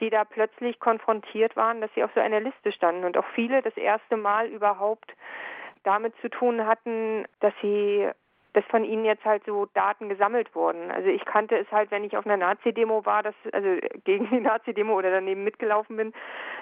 die 0.00 0.10
da 0.10 0.24
plötzlich 0.24 0.78
konfrontiert 0.80 1.56
waren, 1.56 1.80
dass 1.80 1.92
sie 1.94 2.04
auf 2.04 2.10
so 2.14 2.20
einer 2.20 2.40
Liste 2.40 2.72
standen 2.72 3.04
und 3.04 3.16
auch 3.16 3.26
viele 3.34 3.62
das 3.62 3.76
erste 3.76 4.16
Mal 4.16 4.48
überhaupt 4.48 5.12
damit 5.84 6.14
zu 6.20 6.28
tun 6.30 6.66
hatten, 6.66 7.24
dass 7.40 7.52
sie 7.60 8.08
dass 8.54 8.64
von 8.66 8.84
ihnen 8.84 9.04
jetzt 9.04 9.24
halt 9.24 9.44
so 9.44 9.66
Daten 9.74 10.08
gesammelt 10.08 10.54
wurden. 10.54 10.92
Also 10.92 11.08
ich 11.08 11.24
kannte 11.24 11.58
es 11.58 11.70
halt, 11.72 11.90
wenn 11.90 12.04
ich 12.04 12.16
auf 12.16 12.24
einer 12.24 12.36
Nazi-Demo 12.36 13.04
war, 13.04 13.22
dass, 13.22 13.34
also 13.52 13.68
gegen 14.04 14.30
die 14.30 14.40
Nazi-Demo 14.40 14.96
oder 14.96 15.10
daneben 15.10 15.44
mitgelaufen 15.44 15.96
bin, 15.96 16.12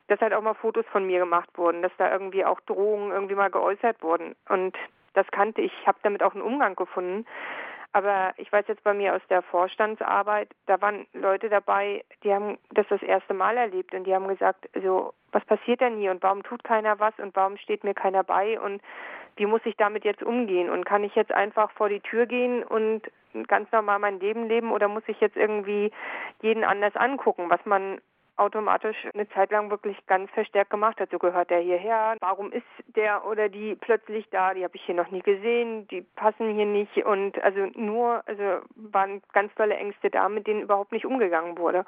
dass 0.09 0.21
halt 0.21 0.33
auch 0.33 0.43
mal 0.43 0.55
Fotos 0.55 0.87
von 0.91 1.07
mir 1.07 1.19
gemacht 1.19 1.51
wurden, 1.57 1.83
dass 1.83 1.93
da 1.99 2.11
irgendwie 2.11 2.45
auch 2.45 2.61
Drohungen 2.63 3.13
irgendwie 3.13 3.35
mal 3.35 3.51
geäußert 3.51 4.03
wurden. 4.03 4.35
Und 4.49 4.77
das 5.13 5.27
kannte 5.31 5.61
ich, 5.61 5.73
ich 5.81 5.87
habe 5.87 5.99
damit 6.03 6.23
auch 6.23 6.33
einen 6.33 6.43
Umgang 6.43 6.75
gefunden. 6.77 7.27
Aber 7.93 8.33
ich 8.39 8.51
weiß 8.51 8.65
jetzt 8.69 8.85
bei 8.85 8.95
mir 8.95 9.15
aus 9.15 9.21
der 9.29 9.43
Vorstandsarbeit, 9.43 10.49
da 10.67 10.81
waren 10.81 11.07
Leute 11.13 11.51
dabei, 11.51 12.05
die 12.25 12.33
haben 12.33 12.59
das 12.71 12.87
das 12.89 13.03
erste 13.03 13.35
Mal 13.35 13.57
erlebt 13.59 13.93
und 13.95 14.05
die 14.05 14.15
haben 14.15 14.29
gesagt, 14.29 14.69
also 14.75 15.13
was 15.31 15.45
passiert 15.45 15.81
denn 15.83 15.99
hier 15.99 16.11
und 16.11 16.23
warum 16.23 16.43
tut 16.43 16.65
keiner 16.65 16.99
was 17.01 17.13
und 17.19 17.37
warum 17.37 17.59
steht 17.59 17.85
mir 17.85 17.95
keiner 17.95 18.25
bei 18.25 18.59
und 18.59 18.81
wie 19.37 19.47
muss 19.47 19.61
ich 19.65 19.77
damit 19.77 20.05
jetzt 20.05 20.23
umgehen 20.23 20.71
und 20.71 20.85
kann 20.85 21.05
ich 21.05 21.15
jetzt 21.15 21.33
einfach 21.33 21.71
vor 21.73 21.89
die 21.89 22.01
Tür 22.01 22.27
gehen 22.27 22.63
und 22.63 23.03
ganz 23.49 23.71
normal 23.73 23.99
mein 23.99 24.21
Leben 24.21 24.49
leben 24.49 24.73
oder 24.73 24.89
muss 24.89 25.05
ich 25.07 25.21
jetzt 25.21 25.37
irgendwie 25.37 25.91
jeden 26.41 26.65
anders 26.65 26.97
angucken, 26.97 27.51
was 27.51 27.65
man 27.65 28.01
automatisch 28.43 28.97
eine 29.15 29.29
Zeit 29.31 29.51
lang 29.51 29.71
wirklich 29.71 29.97
ganz 30.07 30.31
verstärkt 30.33 30.71
gemacht. 30.71 30.99
So 31.11 31.19
gehört 31.19 31.51
der 31.51 31.61
hierher. 31.61 32.17
Warum 32.21 32.53
ist 32.53 32.67
der 32.97 33.27
oder 33.27 33.49
die 33.49 33.77
plötzlich 33.77 34.29
da? 34.31 34.55
Die 34.55 34.65
habe 34.65 34.77
ich 34.77 34.83
hier 34.83 34.95
noch 34.95 35.11
nie 35.11 35.23
gesehen. 35.23 35.87
Die 35.89 36.03
passen 36.03 36.55
hier 36.55 36.67
nicht. 36.67 36.97
Und 37.05 37.43
also 37.43 37.67
nur, 37.75 38.23
also 38.27 38.61
waren 38.75 39.23
ganz 39.33 39.55
tolle 39.55 39.77
Ängste 39.77 40.11
da, 40.11 40.29
mit 40.29 40.47
denen 40.47 40.63
überhaupt 40.63 40.93
nicht 40.93 41.07
umgegangen 41.07 41.57
wurde. 41.59 41.85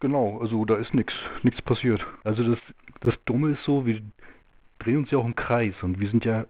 Genau, 0.00 0.38
also 0.40 0.64
da 0.64 0.76
ist 0.76 0.94
nichts, 0.94 1.14
nichts 1.42 1.60
passiert. 1.62 2.04
Also 2.24 2.44
das, 2.44 2.58
das 3.00 3.14
Dumme 3.24 3.52
ist 3.52 3.64
so, 3.64 3.84
wir 3.84 4.00
drehen 4.78 4.98
uns 4.98 5.10
ja 5.10 5.18
auch 5.18 5.24
im 5.24 5.34
Kreis 5.34 5.74
und 5.82 5.98
wir 5.98 6.08
sind 6.08 6.24
ja, 6.24 6.44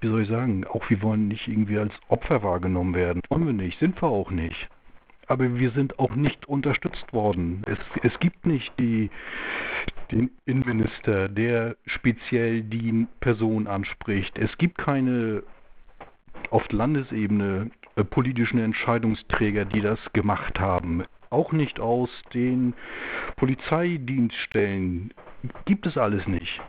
wie 0.00 0.06
soll 0.06 0.22
ich 0.22 0.28
sagen, 0.28 0.64
auch 0.66 0.88
wir 0.88 1.02
wollen 1.02 1.26
nicht 1.28 1.48
irgendwie 1.48 1.78
als 1.78 1.92
Opfer 2.08 2.42
wahrgenommen 2.42 2.94
werden. 2.94 3.22
Wollen 3.28 3.46
wir 3.46 3.52
nicht, 3.52 3.78
sind 3.80 4.00
wir 4.00 4.08
auch 4.08 4.30
nicht 4.30 4.68
aber 5.32 5.58
wir 5.58 5.70
sind 5.70 5.98
auch 5.98 6.14
nicht 6.14 6.46
unterstützt 6.46 7.10
worden. 7.14 7.62
Es, 7.66 7.78
es 8.02 8.20
gibt 8.20 8.44
nicht 8.44 8.70
die, 8.78 9.10
den 10.10 10.30
Innenminister, 10.44 11.30
der 11.30 11.76
speziell 11.86 12.62
die 12.62 13.06
Person 13.20 13.66
anspricht. 13.66 14.36
Es 14.36 14.50
gibt 14.58 14.76
keine 14.76 15.42
auf 16.50 16.70
Landesebene 16.70 17.70
äh, 17.96 18.04
politischen 18.04 18.58
Entscheidungsträger, 18.58 19.64
die 19.64 19.80
das 19.80 19.98
gemacht 20.12 20.60
haben. 20.60 21.04
Auch 21.30 21.52
nicht 21.52 21.80
aus 21.80 22.10
den 22.34 22.74
Polizeidienststellen. 23.36 25.14
Gibt 25.64 25.86
es 25.86 25.96
alles 25.96 26.26
nicht. 26.26 26.60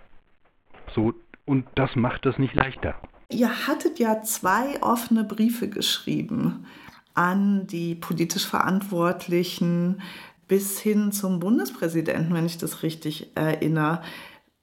So, 0.95 1.13
und 1.43 1.65
das 1.75 1.97
macht 1.97 2.25
das 2.25 2.37
nicht 2.37 2.53
leichter. 2.53 2.95
Ihr 3.29 3.67
hattet 3.67 3.99
ja 3.99 4.21
zwei 4.21 4.81
offene 4.81 5.25
Briefe 5.25 5.67
geschrieben 5.67 6.65
an 7.13 7.67
die 7.67 7.95
politisch 7.95 8.47
Verantwortlichen 8.47 10.01
bis 10.47 10.79
hin 10.79 11.11
zum 11.11 11.39
Bundespräsidenten, 11.39 12.33
wenn 12.33 12.45
ich 12.45 12.57
das 12.57 12.83
richtig 12.83 13.35
erinnere. 13.35 14.01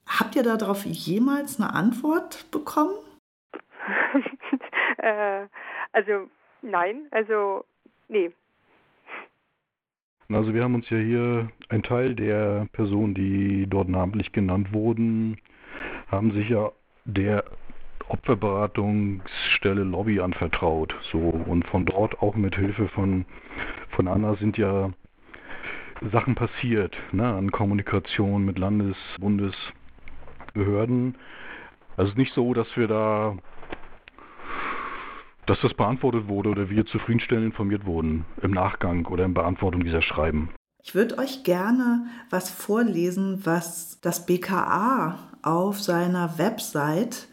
Habt 0.05 0.35
ihr 0.35 0.43
darauf 0.43 0.85
jemals 0.85 1.59
eine 1.59 1.73
Antwort 1.73 2.49
bekommen? 2.51 2.93
äh, 4.97 5.47
also 5.91 6.29
nein, 6.61 7.07
also 7.11 7.65
nee. 8.07 8.31
Also 10.29 10.53
wir 10.53 10.63
haben 10.63 10.75
uns 10.75 10.89
ja 10.89 10.97
hier, 10.97 11.49
ein 11.69 11.83
Teil 11.83 12.15
der 12.15 12.67
Personen, 12.71 13.13
die 13.13 13.67
dort 13.69 13.89
namentlich 13.89 14.31
genannt 14.31 14.73
wurden, 14.73 15.37
haben 16.07 16.31
sich 16.31 16.49
ja 16.49 16.71
der 17.05 17.43
Opferberatungsstelle 18.11 19.83
Lobby 19.83 20.19
anvertraut. 20.19 20.93
So 21.11 21.19
und 21.19 21.65
von 21.67 21.85
dort 21.85 22.21
auch 22.21 22.35
mit 22.35 22.55
Hilfe 22.55 22.87
von 22.89 23.25
von 23.91 24.07
Anna 24.07 24.35
sind 24.35 24.57
ja 24.57 24.91
Sachen 26.11 26.35
passiert, 26.35 26.95
ne, 27.11 27.27
an 27.27 27.51
Kommunikation 27.51 28.43
mit 28.43 28.57
Landes-, 28.57 28.95
Bundesbehörden. 29.19 31.15
Also 31.97 32.13
nicht 32.15 32.33
so, 32.33 32.53
dass 32.53 32.67
wir 32.75 32.87
da 32.87 33.37
dass 35.45 35.59
das 35.61 35.73
beantwortet 35.73 36.27
wurde 36.27 36.49
oder 36.49 36.69
wir 36.69 36.85
zufriedenstellend 36.85 37.47
informiert 37.47 37.85
wurden 37.85 38.25
im 38.41 38.51
Nachgang 38.51 39.05
oder 39.07 39.25
in 39.25 39.33
Beantwortung 39.33 39.83
dieser 39.83 40.01
Schreiben. 40.01 40.49
Ich 40.83 40.95
würde 40.95 41.17
euch 41.17 41.43
gerne 41.43 42.05
was 42.29 42.49
vorlesen, 42.49 43.41
was 43.43 43.99
das 44.01 44.25
BKA 44.25 45.17
auf 45.43 45.79
seiner 45.79 46.37
Website 46.37 47.27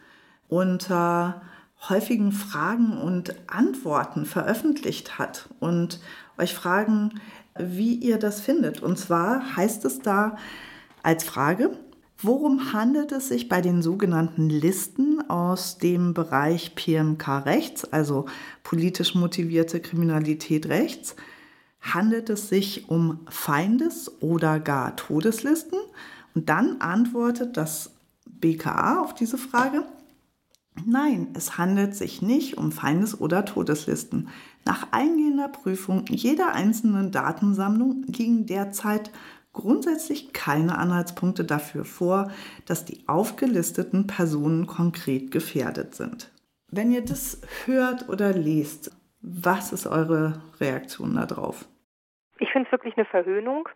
unter 0.49 1.43
häufigen 1.89 2.33
Fragen 2.33 2.99
und 2.99 3.35
Antworten 3.47 4.27
veröffentlicht 4.27 5.19
hat 5.19 5.49
und 5.61 6.01
euch 6.37 6.55
fragen, 6.55 7.21
wie 7.59 7.95
ihr 7.95 8.19
das 8.19 8.41
findet. 8.41 8.83
Und 8.83 8.99
zwar 8.99 9.57
heißt 9.57 9.85
es 9.85 10.01
da 10.01 10.37
als 11.03 11.25
Frage, 11.25 11.71
worum 12.19 12.73
handelt 12.73 13.13
es 13.13 13.29
sich 13.29 13.49
bei 13.49 13.61
den 13.61 13.83
sogenannten 13.83 14.49
Listen 14.49 15.29
aus 15.31 15.79
dem 15.79 16.15
Bereich 16.15 16.75
PMK 16.75 17.45
rechts, 17.47 17.85
also 17.85 18.27
politisch 18.65 19.15
motivierte 19.15 19.81
Kriminalität 19.81 20.67
rechts? 20.67 21.15
Handelt 21.81 22.29
es 22.29 22.49
sich 22.49 22.91
um 22.91 23.21
Feindes- 23.31 24.21
oder 24.21 24.59
gar 24.59 24.97
Todeslisten? 24.97 25.79
Und 26.35 26.49
dann 26.49 26.81
antwortet 26.81 27.57
das 27.57 27.93
BKA 28.27 29.01
auf 29.01 29.15
diese 29.15 29.39
Frage, 29.39 29.85
Nein, 30.87 31.29
es 31.35 31.59
handelt 31.59 31.95
sich 31.95 32.23
nicht 32.23 32.57
um 32.59 32.73
Feindes- 32.73 33.21
oder 33.21 33.45
Todeslisten. 33.45 34.29
Nach 34.64 34.88
eingehender 34.93 35.49
Prüfung 35.49 36.05
jeder 36.09 36.53
einzelnen 36.53 37.11
Datensammlung 37.11 38.05
liegen 38.07 38.47
derzeit 38.47 39.11
grundsätzlich 39.53 40.33
keine 40.33 40.79
Anhaltspunkte 40.79 41.45
dafür 41.45 41.85
vor, 41.85 42.31
dass 42.67 42.85
die 42.85 43.09
aufgelisteten 43.09 44.07
Personen 44.07 44.67
konkret 44.67 45.31
gefährdet 45.31 45.95
sind. 45.95 46.31
Wenn 46.71 46.93
ihr 46.93 47.05
das 47.05 47.41
hört 47.64 48.09
oder 48.09 48.33
lest, 48.33 48.91
was 49.21 49.73
ist 49.73 49.87
eure 49.87 50.43
Reaktion 50.61 51.14
darauf? 51.14 51.67
Ich 52.38 52.51
finde 52.51 52.67
es 52.67 52.73
wirklich 52.73 52.97
eine 52.97 53.07
Verhöhnung, 53.07 53.69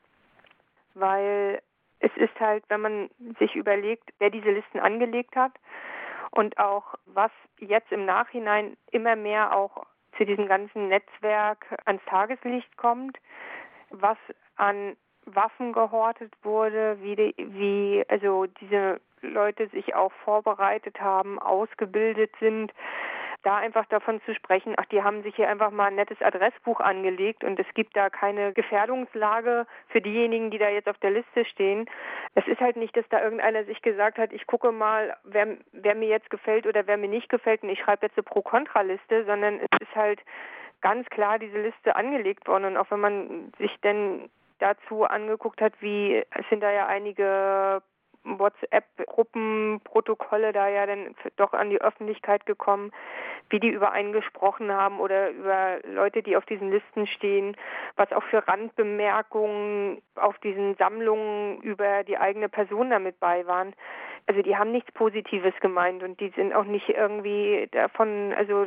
weil 0.94 1.60
es 1.98 2.10
ist 2.16 2.38
halt, 2.38 2.64
wenn 2.68 2.80
man 2.80 3.10
sich 3.38 3.56
überlegt, 3.56 4.10
wer 4.18 4.30
diese 4.30 4.50
Listen 4.50 4.78
angelegt 4.78 5.34
hat, 5.34 5.52
und 6.32 6.58
auch 6.58 6.94
was 7.06 7.30
jetzt 7.58 7.92
im 7.92 8.04
Nachhinein 8.04 8.76
immer 8.90 9.16
mehr 9.16 9.54
auch 9.54 9.84
zu 10.16 10.24
diesem 10.24 10.48
ganzen 10.48 10.88
Netzwerk 10.88 11.66
ans 11.84 12.02
Tageslicht 12.06 12.76
kommt, 12.76 13.18
was 13.90 14.18
an 14.56 14.96
Waffen 15.24 15.72
gehortet 15.72 16.32
wurde, 16.42 16.98
wie, 17.00 17.16
die, 17.16 17.34
wie 17.36 18.04
also 18.08 18.46
diese 18.46 19.00
Leute 19.20 19.68
sich 19.68 19.94
auch 19.94 20.12
vorbereitet 20.24 21.00
haben, 21.00 21.38
ausgebildet 21.38 22.32
sind, 22.40 22.72
da 23.42 23.56
einfach 23.56 23.86
davon 23.86 24.20
zu 24.24 24.34
sprechen, 24.34 24.74
ach, 24.76 24.84
die 24.86 25.02
haben 25.02 25.22
sich 25.22 25.34
hier 25.34 25.48
einfach 25.48 25.70
mal 25.70 25.86
ein 25.86 25.96
nettes 25.96 26.20
Adressbuch 26.22 26.80
angelegt 26.80 27.44
und 27.44 27.58
es 27.58 27.66
gibt 27.74 27.96
da 27.96 28.08
keine 28.10 28.52
Gefährdungslage 28.52 29.66
für 29.88 30.00
diejenigen, 30.00 30.50
die 30.50 30.58
da 30.58 30.68
jetzt 30.68 30.88
auf 30.88 30.98
der 30.98 31.10
Liste 31.10 31.44
stehen. 31.44 31.86
Es 32.34 32.46
ist 32.46 32.60
halt 32.60 32.76
nicht, 32.76 32.96
dass 32.96 33.08
da 33.08 33.22
irgendeiner 33.22 33.64
sich 33.64 33.82
gesagt 33.82 34.18
hat, 34.18 34.32
ich 34.32 34.46
gucke 34.46 34.70
mal, 34.70 35.16
wer, 35.24 35.56
wer 35.72 35.94
mir 35.94 36.08
jetzt 36.08 36.30
gefällt 36.30 36.66
oder 36.66 36.86
wer 36.86 36.96
mir 36.96 37.08
nicht 37.08 37.28
gefällt 37.28 37.62
und 37.62 37.68
ich 37.68 37.80
schreibe 37.80 38.06
jetzt 38.06 38.16
eine 38.16 38.24
Pro-Kontra-Liste, 38.24 39.24
sondern 39.24 39.58
es 39.60 39.80
ist 39.80 39.96
halt 39.96 40.20
ganz 40.80 41.08
klar 41.10 41.38
diese 41.38 41.60
Liste 41.60 41.96
angelegt 41.96 42.46
worden 42.48 42.64
und 42.64 42.76
auch 42.76 42.90
wenn 42.90 43.00
man 43.00 43.52
sich 43.58 43.74
denn 43.80 44.30
dazu 44.58 45.04
angeguckt 45.04 45.60
hat, 45.60 45.72
wie 45.80 46.22
es 46.30 46.48
sind 46.48 46.62
da 46.62 46.70
ja 46.70 46.86
einige 46.86 47.82
WhatsApp-Gruppenprotokolle 48.24 50.52
da 50.52 50.68
ja 50.68 50.86
dann 50.86 51.14
doch 51.36 51.52
an 51.52 51.70
die 51.70 51.80
Öffentlichkeit 51.80 52.46
gekommen, 52.46 52.90
wie 53.50 53.60
die 53.60 53.68
über 53.68 53.92
einen 53.92 54.12
gesprochen 54.12 54.72
haben 54.72 55.00
oder 55.00 55.30
über 55.30 55.78
Leute, 55.84 56.22
die 56.22 56.36
auf 56.36 56.46
diesen 56.46 56.70
Listen 56.70 57.06
stehen, 57.06 57.56
was 57.96 58.12
auch 58.12 58.22
für 58.24 58.46
Randbemerkungen 58.46 60.02
auf 60.14 60.38
diesen 60.38 60.76
Sammlungen 60.76 61.60
über 61.62 62.04
die 62.04 62.18
eigene 62.18 62.48
Person 62.48 62.90
damit 62.90 63.18
bei 63.20 63.46
waren. 63.46 63.74
Also 64.26 64.42
die 64.42 64.56
haben 64.56 64.70
nichts 64.70 64.92
Positives 64.92 65.54
gemeint 65.60 66.02
und 66.02 66.20
die 66.20 66.30
sind 66.30 66.52
auch 66.52 66.64
nicht 66.64 66.88
irgendwie 66.88 67.68
davon, 67.72 68.32
also 68.36 68.66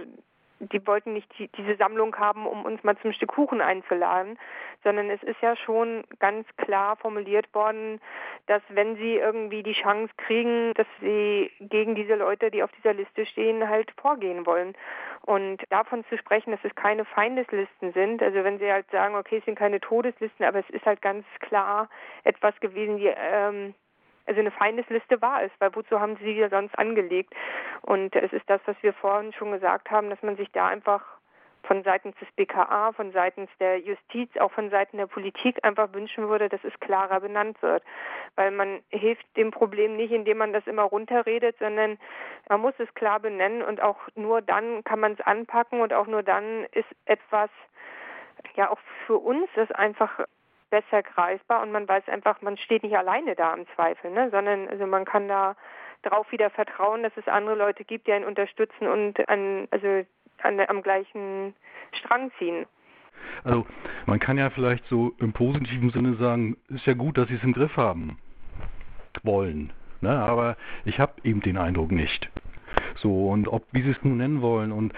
die 0.72 0.86
wollten 0.88 1.14
nicht 1.14 1.28
die, 1.38 1.48
diese 1.50 1.76
Sammlung 1.76 2.16
haben, 2.18 2.46
um 2.46 2.66
uns 2.66 2.84
mal 2.84 2.98
zum 2.98 3.12
Stück 3.14 3.30
Kuchen 3.30 3.62
einzuladen, 3.62 4.38
sondern 4.84 5.10
es 5.10 5.22
ist 5.24 5.42
ja 5.42 5.56
schon 5.56 6.04
ganz 6.20 6.48
klar 6.58 6.96
formuliert 6.98 7.54
worden, 7.54 8.00
dass 8.48 8.62
wenn 8.70 8.96
sie 8.96 9.16
irgendwie 9.16 9.64
die 9.64 9.74
Chance 9.74 10.14
kriegen, 10.18 10.74
dass 10.76 10.88
sie 11.02 11.52
gegen 11.60 11.96
diese 11.96 12.16
Leute, 12.16 12.52
die 12.52 12.64
auf 12.64 12.72
dieser 12.74 12.94
Liste 12.94 13.26
stehen, 13.26 13.68
halt 13.68 13.92
vorgehen 14.00 14.46
wollen. 14.46 14.74
Und 15.22 15.64
davon 15.70 16.06
zu 16.06 16.18
sprechen, 16.18 16.52
dass 16.52 16.64
es 16.64 16.76
keine 16.76 17.04
Feindeslisten 17.04 17.94
sind, 17.94 18.22
also 18.22 18.44
wenn 18.44 18.60
sie 18.60 18.72
halt 18.72 18.90
sagen, 18.92 19.16
okay, 19.16 19.38
es 19.38 19.46
sind 19.46 19.58
keine 19.58 19.80
Todeslisten, 19.80 20.46
aber 20.46 20.60
es 20.60 20.70
ist 20.70 20.86
halt 20.86 21.02
ganz 21.02 21.26
klar 21.40 21.90
etwas 22.24 22.60
gewesen, 22.60 22.98
die 22.98 23.12
ähm, 23.16 23.74
also 24.26 24.40
eine 24.40 24.52
Feindesliste 24.52 25.22
war 25.22 25.44
es, 25.44 25.52
weil 25.60 25.76
wozu 25.76 26.00
haben 26.00 26.18
sie 26.18 26.26
sie 26.26 26.48
sonst 26.50 26.78
angelegt? 26.78 27.34
Und 27.82 28.16
es 28.16 28.34
ist 28.34 28.50
das, 28.50 28.62
was 28.66 28.76
wir 28.82 28.94
vorhin 28.94 29.34
schon 29.34 29.52
gesagt 29.52 29.92
haben, 29.92 30.10
dass 30.10 30.22
man 30.24 30.36
sich 30.36 30.52
da 30.52 30.68
einfach 30.68 31.02
von 31.66 31.84
seitens 31.84 32.16
des 32.18 32.32
BKA, 32.36 32.94
von 32.94 33.12
seitens 33.12 33.50
der 33.60 33.80
Justiz, 33.80 34.30
auch 34.38 34.52
von 34.52 34.70
Seiten 34.70 34.98
der 34.98 35.08
Politik 35.08 35.64
einfach 35.64 35.94
wünschen 35.94 36.30
würde, 36.30 36.50
dass 36.50 36.64
es 36.64 36.80
klarer 36.80 37.20
benannt 37.20 37.62
wird. 37.62 37.84
Weil 38.36 38.52
man 38.52 38.82
hilft 38.90 39.26
dem 39.36 39.52
Problem 39.52 39.96
nicht, 39.96 40.12
indem 40.12 40.38
man 40.38 40.54
das 40.54 40.68
immer 40.68 40.84
runterredet, 40.84 41.58
sondern 41.60 41.98
man 42.50 42.62
muss 42.62 42.74
es 42.78 42.94
klar 42.94 43.20
benennen 43.20 43.62
und 43.62 43.82
auch 43.82 43.98
nur 44.16 44.42
dann 44.42 44.84
kann 44.84 45.00
man 45.00 45.14
es 45.14 45.22
anpacken 45.22 45.82
und 45.82 45.94
auch 45.94 46.08
nur 46.08 46.24
dann 46.24 46.66
ist 46.72 46.88
etwas, 47.06 47.50
ja 48.56 48.70
auch 48.70 48.80
für 49.06 49.18
uns 49.18 49.50
das 49.56 49.72
einfach 49.72 50.20
besser 50.76 51.04
greifbar 51.04 51.62
und 51.62 51.72
man 51.72 51.88
weiß 51.88 52.10
einfach, 52.10 52.42
man 52.42 52.58
steht 52.58 52.84
nicht 52.84 52.98
alleine 52.98 53.34
da 53.34 53.54
im 53.54 53.66
Zweifel, 53.76 54.12
ne? 54.12 54.30
sondern 54.30 54.68
also 54.68 54.86
man 54.86 55.06
kann 55.06 55.30
da 55.30 55.56
darauf 56.02 56.30
wieder 56.34 56.50
vertrauen, 56.50 57.02
dass 57.02 57.14
es 57.16 57.30
andere 57.30 57.56
Leute 57.56 57.86
gibt, 57.86 58.08
die 58.08 58.12
einen 58.12 58.26
unterstützen 58.26 58.86
und 58.88 59.28
an, 59.30 59.70
also 59.72 60.06
an, 60.44 60.60
am 60.60 60.84
gleichen 60.84 61.56
Strang 61.94 62.30
ziehen. 62.38 62.66
Also 63.46 63.66
man 64.06 64.20
kann 64.20 64.38
ja 64.38 64.50
vielleicht 64.50 64.86
so 64.88 65.14
im 65.20 65.32
positiven 65.32 65.92
Sinne 65.92 66.16
sagen, 66.16 66.58
ist 66.68 66.86
ja 66.86 66.94
gut, 66.94 67.18
dass 67.18 67.30
sie 67.30 67.36
es 67.36 67.44
im 67.44 67.54
Griff 67.54 67.78
haben 67.78 68.18
wollen. 69.24 69.72
Ne? 70.02 70.12
Aber 70.12 70.58
ich 70.84 71.00
habe 71.00 71.14
eben 71.24 71.40
den 71.40 71.58
Eindruck 71.58 71.92
nicht. 71.92 72.30
So, 72.98 73.30
und 73.30 73.48
ob, 73.48 73.64
wie 73.72 73.82
sie 73.82 73.92
es 73.92 74.04
nun 74.04 74.18
nennen 74.18 74.42
wollen, 74.42 74.74
und 74.74 74.94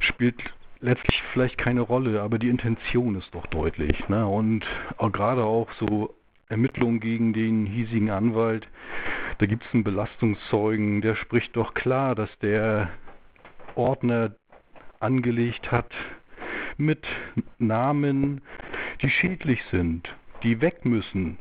spielt 0.00 0.36
letztlich 0.84 1.22
vielleicht 1.32 1.56
keine 1.56 1.80
Rolle, 1.80 2.20
aber 2.20 2.38
die 2.38 2.50
Intention 2.50 3.16
ist 3.16 3.34
doch 3.34 3.46
deutlich. 3.46 4.08
Ne? 4.08 4.26
Und 4.26 4.64
auch 4.98 5.10
gerade 5.10 5.42
auch 5.42 5.68
so 5.80 6.14
Ermittlungen 6.48 7.00
gegen 7.00 7.32
den 7.32 7.64
hiesigen 7.64 8.10
Anwalt, 8.10 8.68
da 9.38 9.46
gibt 9.46 9.64
es 9.64 9.74
einen 9.74 9.82
Belastungszeugen, 9.82 11.00
der 11.00 11.16
spricht 11.16 11.56
doch 11.56 11.74
klar, 11.74 12.14
dass 12.14 12.28
der 12.40 12.90
Ordner 13.74 14.36
angelegt 15.00 15.72
hat 15.72 15.90
mit 16.76 17.04
Namen, 17.58 18.42
die 19.00 19.10
schädlich 19.10 19.60
sind, 19.70 20.08
die 20.42 20.60
weg 20.60 20.84
müssen. 20.84 21.38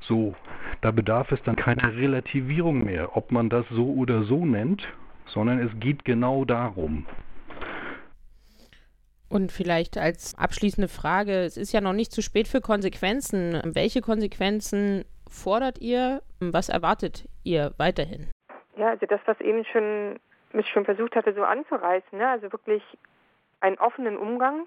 So, 0.00 0.36
da 0.82 0.90
bedarf 0.90 1.32
es 1.32 1.42
dann 1.44 1.56
keiner 1.56 1.96
Relativierung 1.96 2.84
mehr, 2.84 3.16
ob 3.16 3.32
man 3.32 3.48
das 3.48 3.64
so 3.70 3.92
oder 3.94 4.22
so 4.24 4.44
nennt, 4.44 4.86
sondern 5.26 5.58
es 5.60 5.70
geht 5.80 6.04
genau 6.04 6.44
darum. 6.44 7.06
Und 9.28 9.50
vielleicht 9.50 9.98
als 9.98 10.36
abschließende 10.38 10.88
Frage, 10.88 11.40
es 11.40 11.56
ist 11.56 11.72
ja 11.72 11.80
noch 11.80 11.92
nicht 11.92 12.12
zu 12.12 12.22
spät 12.22 12.46
für 12.46 12.60
Konsequenzen. 12.60 13.60
Welche 13.64 14.00
Konsequenzen 14.00 15.04
fordert 15.28 15.78
ihr? 15.78 16.22
Was 16.40 16.68
erwartet 16.68 17.28
ihr 17.42 17.74
weiterhin? 17.76 18.30
Ja, 18.76 18.90
also 18.90 19.06
das, 19.06 19.20
was 19.26 19.40
eben 19.40 19.64
schon, 19.64 20.20
mich 20.52 20.68
schon 20.68 20.84
versucht 20.84 21.16
hatte, 21.16 21.34
so 21.34 21.42
anzureißen, 21.42 22.18
ne? 22.18 22.28
also 22.28 22.52
wirklich 22.52 22.82
einen 23.60 23.78
offenen 23.78 24.16
Umgang, 24.16 24.66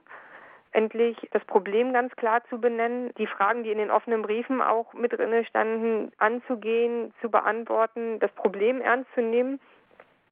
endlich 0.72 1.18
das 1.32 1.44
Problem 1.46 1.94
ganz 1.94 2.16
klar 2.16 2.42
zu 2.50 2.60
benennen, 2.60 3.12
die 3.18 3.28
Fragen, 3.28 3.64
die 3.64 3.72
in 3.72 3.78
den 3.78 3.92
offenen 3.92 4.22
Briefen 4.22 4.62
auch 4.62 4.94
mit 4.94 5.14
drin 5.14 5.46
standen, 5.46 6.12
anzugehen, 6.18 7.14
zu 7.22 7.30
beantworten, 7.30 8.20
das 8.20 8.32
Problem 8.34 8.82
ernst 8.82 9.10
zu 9.14 9.22
nehmen 9.22 9.60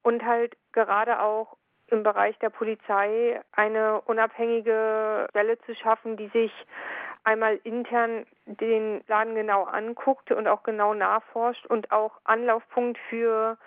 und 0.02 0.24
halt 0.24 0.56
gerade 0.72 1.20
auch 1.20 1.56
im 1.90 2.02
Bereich 2.02 2.38
der 2.38 2.50
Polizei 2.50 3.40
eine 3.52 4.00
unabhängige 4.02 5.26
Stelle 5.30 5.58
zu 5.60 5.74
schaffen, 5.74 6.16
die 6.16 6.28
sich 6.28 6.52
einmal 7.24 7.60
intern 7.64 8.26
den 8.46 9.02
Laden 9.06 9.34
genau 9.34 9.64
anguckt 9.64 10.30
und 10.30 10.46
auch 10.46 10.62
genau 10.62 10.94
nachforscht 10.94 11.66
und 11.66 11.92
auch 11.92 12.12
Anlaufpunkt 12.24 12.98
für 13.08 13.58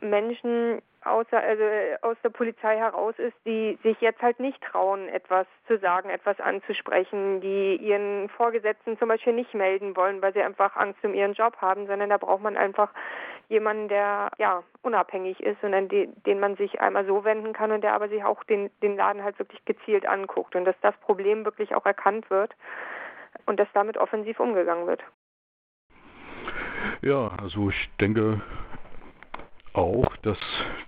Menschen 0.00 0.82
außer, 1.04 1.38
also 1.38 1.64
aus 2.02 2.16
der 2.22 2.30
Polizei 2.30 2.76
heraus 2.76 3.14
ist, 3.18 3.36
die 3.46 3.78
sich 3.82 4.00
jetzt 4.00 4.20
halt 4.20 4.38
nicht 4.40 4.62
trauen, 4.62 5.08
etwas 5.08 5.46
zu 5.66 5.78
sagen, 5.78 6.10
etwas 6.10 6.38
anzusprechen, 6.40 7.40
die 7.40 7.76
ihren 7.76 8.28
Vorgesetzten 8.30 8.98
zum 8.98 9.08
Beispiel 9.08 9.32
nicht 9.32 9.54
melden 9.54 9.96
wollen, 9.96 10.20
weil 10.20 10.32
sie 10.32 10.42
einfach 10.42 10.76
Angst 10.76 11.02
um 11.04 11.14
ihren 11.14 11.32
Job 11.32 11.56
haben, 11.58 11.86
sondern 11.86 12.10
da 12.10 12.18
braucht 12.18 12.42
man 12.42 12.56
einfach 12.56 12.90
jemanden, 13.48 13.88
der 13.88 14.30
ja 14.38 14.62
unabhängig 14.82 15.40
ist 15.40 15.62
und 15.62 15.74
an 15.74 15.88
den, 15.88 16.14
den 16.24 16.38
man 16.38 16.56
sich 16.56 16.80
einmal 16.80 17.06
so 17.06 17.24
wenden 17.24 17.52
kann 17.52 17.72
und 17.72 17.82
der 17.82 17.94
aber 17.94 18.08
sich 18.08 18.22
auch 18.24 18.44
den, 18.44 18.70
den 18.82 18.96
Laden 18.96 19.24
halt 19.24 19.38
wirklich 19.38 19.64
gezielt 19.64 20.06
anguckt 20.06 20.54
und 20.54 20.64
dass 20.64 20.76
das 20.82 20.96
Problem 20.98 21.44
wirklich 21.44 21.74
auch 21.74 21.86
erkannt 21.86 22.30
wird 22.30 22.54
und 23.46 23.58
dass 23.58 23.68
damit 23.72 23.96
offensiv 23.96 24.38
umgegangen 24.38 24.86
wird. 24.86 25.02
Ja, 27.02 27.32
also 27.42 27.70
ich 27.70 27.90
denke 28.00 28.40
auch, 29.72 30.16
dass 30.22 30.38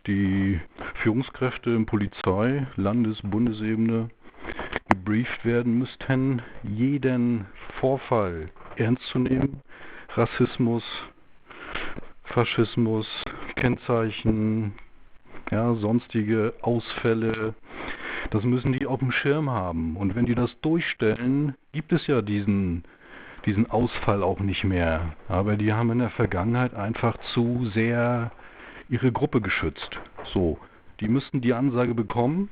die 0.06 0.60
Führungskräfte 1.02 1.70
in 1.70 1.86
Polizei, 1.86 2.66
Landes-, 2.76 3.22
Bundesebene 3.22 4.08
gebrieft 4.88 5.44
werden 5.44 5.78
müssten, 5.78 6.42
jeden 6.62 7.46
Vorfall 7.80 8.50
ernst 8.76 9.04
zu 9.06 9.20
nehmen, 9.20 9.60
Rassismus, 10.14 10.84
Faschismus, 12.24 13.06
Kennzeichen, 13.56 14.74
ja, 15.50 15.74
sonstige 15.74 16.54
Ausfälle, 16.62 17.54
das 18.30 18.44
müssen 18.44 18.72
die 18.72 18.86
auf 18.86 19.00
dem 19.00 19.12
Schirm 19.12 19.50
haben. 19.50 19.96
Und 19.96 20.14
wenn 20.14 20.26
die 20.26 20.34
das 20.34 20.58
durchstellen, 20.60 21.54
gibt 21.72 21.92
es 21.92 22.06
ja 22.06 22.22
diesen, 22.22 22.84
diesen 23.44 23.70
Ausfall 23.70 24.22
auch 24.22 24.40
nicht 24.40 24.64
mehr. 24.64 25.14
Aber 25.28 25.56
die 25.56 25.72
haben 25.72 25.90
in 25.90 25.98
der 25.98 26.10
Vergangenheit 26.10 26.74
einfach 26.74 27.16
zu 27.34 27.66
sehr 27.74 28.32
ihre 28.92 29.10
Gruppe 29.10 29.40
geschützt. 29.40 29.98
So, 30.34 30.58
die 31.00 31.08
müssten 31.08 31.40
die 31.40 31.54
Ansage 31.54 31.94
bekommen. 31.94 32.50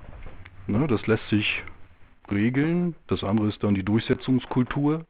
Ne, 0.67 0.87
das 0.89 1.07
lässt 1.07 1.29
sich 1.29 1.63
regeln. 2.31 2.95
Das 3.09 3.23
andere 3.23 3.49
ist 3.49 3.63
dann 3.63 3.75
die 3.75 3.83
Durchsetzungskultur. 3.83 5.05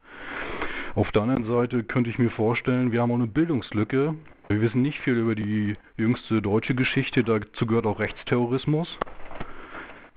Auf 0.93 1.09
der 1.13 1.21
anderen 1.21 1.45
Seite 1.45 1.83
könnte 1.85 2.09
ich 2.09 2.19
mir 2.19 2.31
vorstellen, 2.31 2.91
wir 2.91 3.01
haben 3.01 3.11
auch 3.11 3.15
eine 3.15 3.27
Bildungslücke. 3.27 4.13
Wir 4.49 4.61
wissen 4.61 4.81
nicht 4.81 4.99
viel 4.99 5.17
über 5.17 5.33
die 5.33 5.77
jüngste 5.95 6.41
deutsche 6.41 6.75
Geschichte, 6.75 7.23
dazu 7.23 7.65
gehört 7.65 7.85
auch 7.85 7.99
Rechtsterrorismus. 7.99 8.89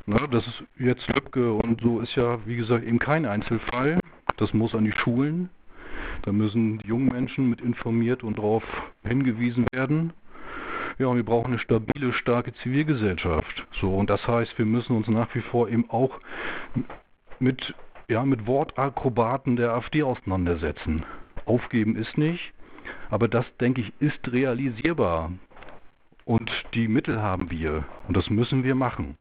Na, 0.06 0.26
das 0.26 0.44
ist 0.44 0.64
jetzt 0.76 1.06
Lücke 1.14 1.52
und 1.52 1.80
so 1.80 2.00
ist 2.00 2.16
ja, 2.16 2.44
wie 2.44 2.56
gesagt, 2.56 2.84
eben 2.84 2.98
kein 2.98 3.24
Einzelfall. 3.24 4.00
Das 4.36 4.52
muss 4.52 4.74
an 4.74 4.84
die 4.84 4.92
Schulen. 4.92 5.48
Da 6.22 6.32
müssen 6.32 6.78
die 6.78 6.88
jungen 6.88 7.12
Menschen 7.12 7.48
mit 7.48 7.60
informiert 7.60 8.24
und 8.24 8.38
darauf 8.38 8.64
hingewiesen 9.04 9.66
werden. 9.72 10.12
Ja, 10.98 11.14
wir 11.14 11.24
brauchen 11.24 11.48
eine 11.48 11.58
stabile, 11.58 12.12
starke 12.12 12.54
Zivilgesellschaft. 12.54 13.66
So, 13.80 13.94
und 13.96 14.10
das 14.10 14.26
heißt, 14.26 14.56
wir 14.58 14.64
müssen 14.64 14.96
uns 14.96 15.08
nach 15.08 15.34
wie 15.34 15.40
vor 15.40 15.68
eben 15.68 15.90
auch 15.90 16.20
mit, 17.40 17.74
ja, 18.08 18.24
mit 18.24 18.46
Wortakrobaten 18.46 19.56
der 19.56 19.72
AfD 19.72 20.02
auseinandersetzen. 20.02 21.04
Aufgeben 21.46 21.96
ist 21.96 22.16
nicht, 22.16 22.52
aber 23.10 23.28
das, 23.28 23.44
denke 23.58 23.80
ich, 23.80 23.92
ist 23.98 24.32
realisierbar. 24.32 25.32
Und 26.24 26.50
die 26.74 26.88
Mittel 26.88 27.20
haben 27.20 27.50
wir. 27.50 27.84
Und 28.08 28.16
das 28.16 28.30
müssen 28.30 28.64
wir 28.64 28.74
machen. 28.74 29.18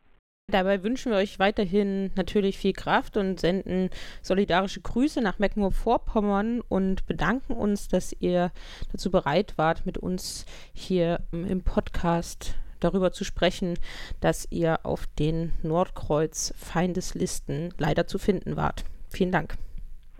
Dabei 0.51 0.83
wünschen 0.83 1.11
wir 1.11 1.19
euch 1.19 1.39
weiterhin 1.39 2.11
natürlich 2.15 2.57
viel 2.57 2.73
Kraft 2.73 3.15
und 3.15 3.39
senden 3.39 3.89
solidarische 4.21 4.81
Grüße 4.81 5.21
nach 5.21 5.39
Mecklenburg-Vorpommern 5.39 6.61
und 6.67 7.07
bedanken 7.07 7.53
uns, 7.53 7.87
dass 7.87 8.13
ihr 8.19 8.51
dazu 8.91 9.09
bereit 9.09 9.53
wart, 9.57 9.85
mit 9.85 9.97
uns 9.97 10.45
hier 10.73 11.21
im 11.31 11.63
Podcast 11.63 12.55
darüber 12.81 13.13
zu 13.13 13.23
sprechen, 13.23 13.79
dass 14.19 14.45
ihr 14.51 14.79
auf 14.83 15.07
den 15.17 15.53
Nordkreuz 15.63 16.53
Feindeslisten 16.57 17.73
leider 17.77 18.05
zu 18.05 18.19
finden 18.19 18.57
wart. 18.57 18.83
Vielen 19.09 19.31
Dank. 19.31 19.55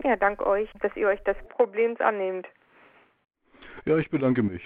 Ja, 0.02 0.16
dank 0.16 0.40
euch, 0.40 0.70
dass 0.80 0.96
ihr 0.96 1.08
euch 1.08 1.22
des 1.24 1.36
Problems 1.50 2.00
annehmt. 2.00 2.46
Ja, 3.84 3.98
ich 3.98 4.08
bedanke 4.08 4.42
mich. 4.42 4.64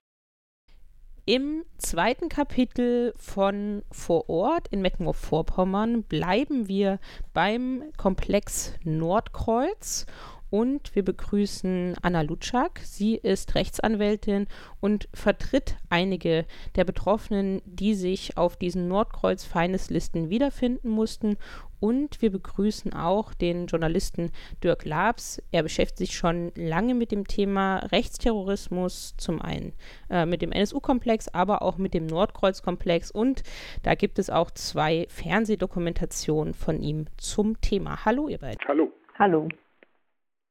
Im 1.28 1.66
zweiten 1.76 2.30
Kapitel 2.30 3.12
von 3.18 3.82
Vor 3.92 4.30
Ort 4.30 4.68
in 4.68 4.80
Mecklenburg-Vorpommern 4.80 6.02
bleiben 6.04 6.68
wir 6.68 6.98
beim 7.34 7.82
Komplex 7.98 8.72
Nordkreuz 8.82 10.06
und 10.50 10.94
wir 10.94 11.04
begrüßen 11.04 11.96
Anna 12.02 12.22
Lutschak. 12.22 12.80
Sie 12.82 13.16
ist 13.16 13.54
Rechtsanwältin 13.54 14.46
und 14.80 15.08
vertritt 15.12 15.76
einige 15.90 16.46
der 16.76 16.84
Betroffenen, 16.84 17.61
die 17.64 17.94
sich 17.94 18.37
auf 18.37 18.56
diesen 18.56 18.88
Nordkreuz-Feindeslisten 18.88 20.30
wiederfinden 20.30 20.88
mussten. 20.88 21.37
Und 21.80 22.20
wir 22.22 22.32
begrüßen 22.32 22.92
auch 22.92 23.34
den 23.34 23.66
Journalisten 23.66 24.32
Dirk 24.64 24.84
Labs. 24.84 25.40
Er 25.52 25.62
beschäftigt 25.62 25.98
sich 25.98 26.16
schon 26.16 26.50
lange 26.56 26.94
mit 26.94 27.12
dem 27.12 27.26
Thema 27.26 27.78
Rechtsterrorismus, 27.92 29.14
zum 29.16 29.40
einen 29.40 29.74
äh, 30.11 30.26
mit 30.26 30.42
dem 30.42 30.50
NSU-Komplex, 30.50 31.28
aber 31.28 31.62
auch 31.62 31.78
mit 31.78 31.94
dem 31.94 32.06
Nordkreuz-Komplex. 32.06 33.12
Und 33.12 33.42
da 33.84 33.94
gibt 33.94 34.18
es 34.18 34.28
auch 34.28 34.50
zwei 34.50 35.06
Fernsehdokumentationen 35.08 36.54
von 36.54 36.80
ihm 36.80 37.06
zum 37.16 37.61
Thema. 37.61 38.04
Hallo, 38.04 38.28
ihr 38.28 38.38
beiden. 38.38 38.58
Hallo. 38.66 38.90
Hallo. 39.16 39.48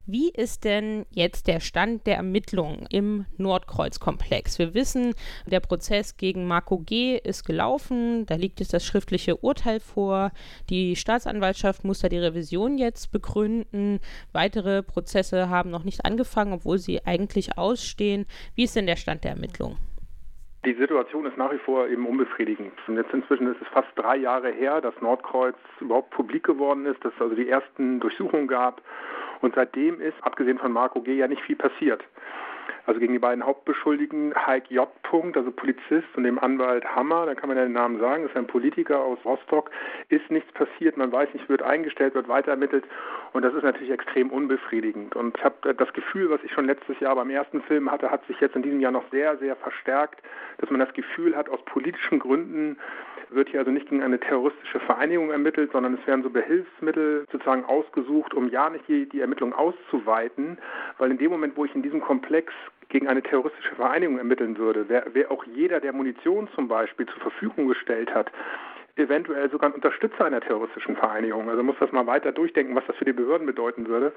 Wie 0.09 0.29
ist 0.29 0.63
denn 0.63 1.05
jetzt 1.11 1.47
der 1.47 1.59
Stand 1.59 2.07
der 2.07 2.15
Ermittlungen 2.15 2.85
im 2.89 3.25
Nordkreuz-Komplex? 3.35 4.57
Wir 4.57 4.73
wissen, 4.73 5.13
der 5.47 5.59
Prozess 5.59 6.15
gegen 6.15 6.47
Marco 6.47 6.77
G. 6.77 7.17
ist 7.17 7.43
gelaufen. 7.43 8.25
Da 8.25 8.35
liegt 8.35 8.61
jetzt 8.61 8.71
das 8.71 8.85
schriftliche 8.85 9.35
Urteil 9.35 9.81
vor. 9.81 10.31
Die 10.69 10.95
Staatsanwaltschaft 10.95 11.83
muss 11.83 11.99
da 11.99 12.07
die 12.07 12.19
Revision 12.19 12.77
jetzt 12.77 13.11
begründen. 13.11 13.99
Weitere 14.31 14.81
Prozesse 14.81 15.49
haben 15.49 15.71
noch 15.71 15.83
nicht 15.83 16.05
angefangen, 16.05 16.53
obwohl 16.53 16.79
sie 16.79 17.05
eigentlich 17.05 17.57
ausstehen. 17.57 18.27
Wie 18.55 18.63
ist 18.63 18.77
denn 18.77 18.87
der 18.87 18.95
Stand 18.95 19.25
der 19.25 19.31
Ermittlungen? 19.31 19.77
Die 20.65 20.73
Situation 20.73 21.25
ist 21.25 21.37
nach 21.37 21.51
wie 21.51 21.59
vor 21.59 21.87
eben 21.87 22.05
unbefriedigend. 22.05 22.73
Und 22.87 22.97
jetzt 22.97 23.13
inzwischen 23.13 23.47
ist 23.47 23.61
es 23.61 23.67
fast 23.69 23.89
drei 23.95 24.17
Jahre 24.17 24.51
her, 24.51 24.81
dass 24.81 24.99
Nordkreuz 25.01 25.55
überhaupt 25.79 26.09
publik 26.09 26.43
geworden 26.43 26.85
ist, 26.85 27.03
dass 27.05 27.13
es 27.13 27.21
also 27.21 27.35
die 27.35 27.47
ersten 27.47 27.99
Durchsuchungen 27.99 28.47
gab 28.47 28.81
und 29.41 29.55
seitdem 29.55 30.01
ist, 30.01 30.15
abgesehen 30.21 30.57
von 30.57 30.71
Marco 30.71 31.01
G., 31.01 31.15
ja 31.15 31.27
nicht 31.27 31.41
viel 31.43 31.55
passiert. 31.55 32.03
Also 32.85 32.99
gegen 32.99 33.13
die 33.13 33.19
beiden 33.19 33.45
Hauptbeschuldigten, 33.45 34.33
Heik 34.35 34.69
J. 34.69 34.87
also 35.11 35.51
Polizist 35.51 36.07
und 36.15 36.23
dem 36.23 36.39
Anwalt 36.39 36.85
Hammer, 36.85 37.25
da 37.25 37.35
kann 37.35 37.49
man 37.49 37.57
ja 37.57 37.63
den 37.63 37.73
Namen 37.73 37.99
sagen, 37.99 38.25
ist 38.25 38.35
ein 38.35 38.47
Politiker 38.47 38.99
aus 38.99 39.19
Rostock, 39.25 39.71
ist 40.09 40.29
nichts 40.31 40.51
passiert. 40.53 40.97
Man 40.97 41.11
weiß 41.11 41.33
nicht, 41.33 41.49
wird 41.49 41.61
eingestellt, 41.61 42.15
wird 42.15 42.27
weiterermittelt 42.27 42.85
und 43.33 43.43
das 43.43 43.53
ist 43.53 43.63
natürlich 43.63 43.91
extrem 43.91 44.29
unbefriedigend. 44.29 45.15
Und 45.15 45.37
ich 45.37 45.43
habe 45.43 45.73
das 45.73 45.91
Gefühl, 45.93 46.29
was 46.29 46.43
ich 46.43 46.51
schon 46.51 46.65
letztes 46.65 46.99
Jahr 46.99 47.15
beim 47.15 47.29
ersten 47.29 47.61
Film 47.61 47.91
hatte, 47.91 48.11
hat 48.11 48.25
sich 48.27 48.39
jetzt 48.39 48.55
in 48.55 48.63
diesem 48.63 48.79
Jahr 48.79 48.91
noch 48.91 49.09
sehr, 49.11 49.37
sehr 49.37 49.55
verstärkt, 49.55 50.21
dass 50.57 50.69
man 50.69 50.79
das 50.79 50.93
Gefühl 50.93 51.35
hat, 51.35 51.49
aus 51.49 51.63
politischen 51.65 52.19
Gründen 52.19 52.77
wird 53.29 53.49
hier 53.49 53.59
also 53.59 53.71
nicht 53.71 53.89
gegen 53.89 54.03
eine 54.03 54.19
terroristische 54.19 54.79
Vereinigung 54.81 55.31
ermittelt, 55.31 55.71
sondern 55.71 55.95
es 55.95 56.07
werden 56.07 56.23
so 56.23 56.29
Behilfsmittel 56.29 57.25
sozusagen 57.31 57.65
ausgesucht, 57.65 58.33
um 58.33 58.49
ja 58.49 58.69
nicht 58.69 58.87
die, 58.87 59.07
die 59.07 59.21
Ermittlung 59.21 59.53
auszuweiten, 59.53 60.57
weil 60.97 61.11
in 61.11 61.17
dem 61.17 61.31
Moment, 61.31 61.57
wo 61.57 61.65
ich 61.65 61.75
in 61.75 61.83
diesem 61.83 62.01
Komplex 62.01 62.53
gegen 62.89 63.07
eine 63.07 63.21
terroristische 63.21 63.75
Vereinigung 63.75 64.17
ermitteln 64.17 64.57
würde, 64.57 64.87
wäre 64.89 65.13
wär 65.13 65.31
auch 65.31 65.43
jeder, 65.43 65.79
der 65.79 65.93
Munition 65.93 66.47
zum 66.55 66.67
Beispiel 66.67 67.05
zur 67.07 67.21
Verfügung 67.21 67.67
gestellt 67.67 68.13
hat, 68.13 68.31
eventuell 68.95 69.49
sogar 69.49 69.69
ein 69.69 69.75
Unterstützer 69.75 70.25
einer 70.25 70.41
terroristischen 70.41 70.95
Vereinigung. 70.95 71.49
Also 71.49 71.63
muss 71.63 71.75
das 71.79 71.91
mal 71.91 72.07
weiter 72.07 72.31
durchdenken, 72.31 72.75
was 72.75 72.85
das 72.87 72.95
für 72.95 73.05
die 73.05 73.13
Behörden 73.13 73.45
bedeuten 73.45 73.87
würde. 73.87 74.13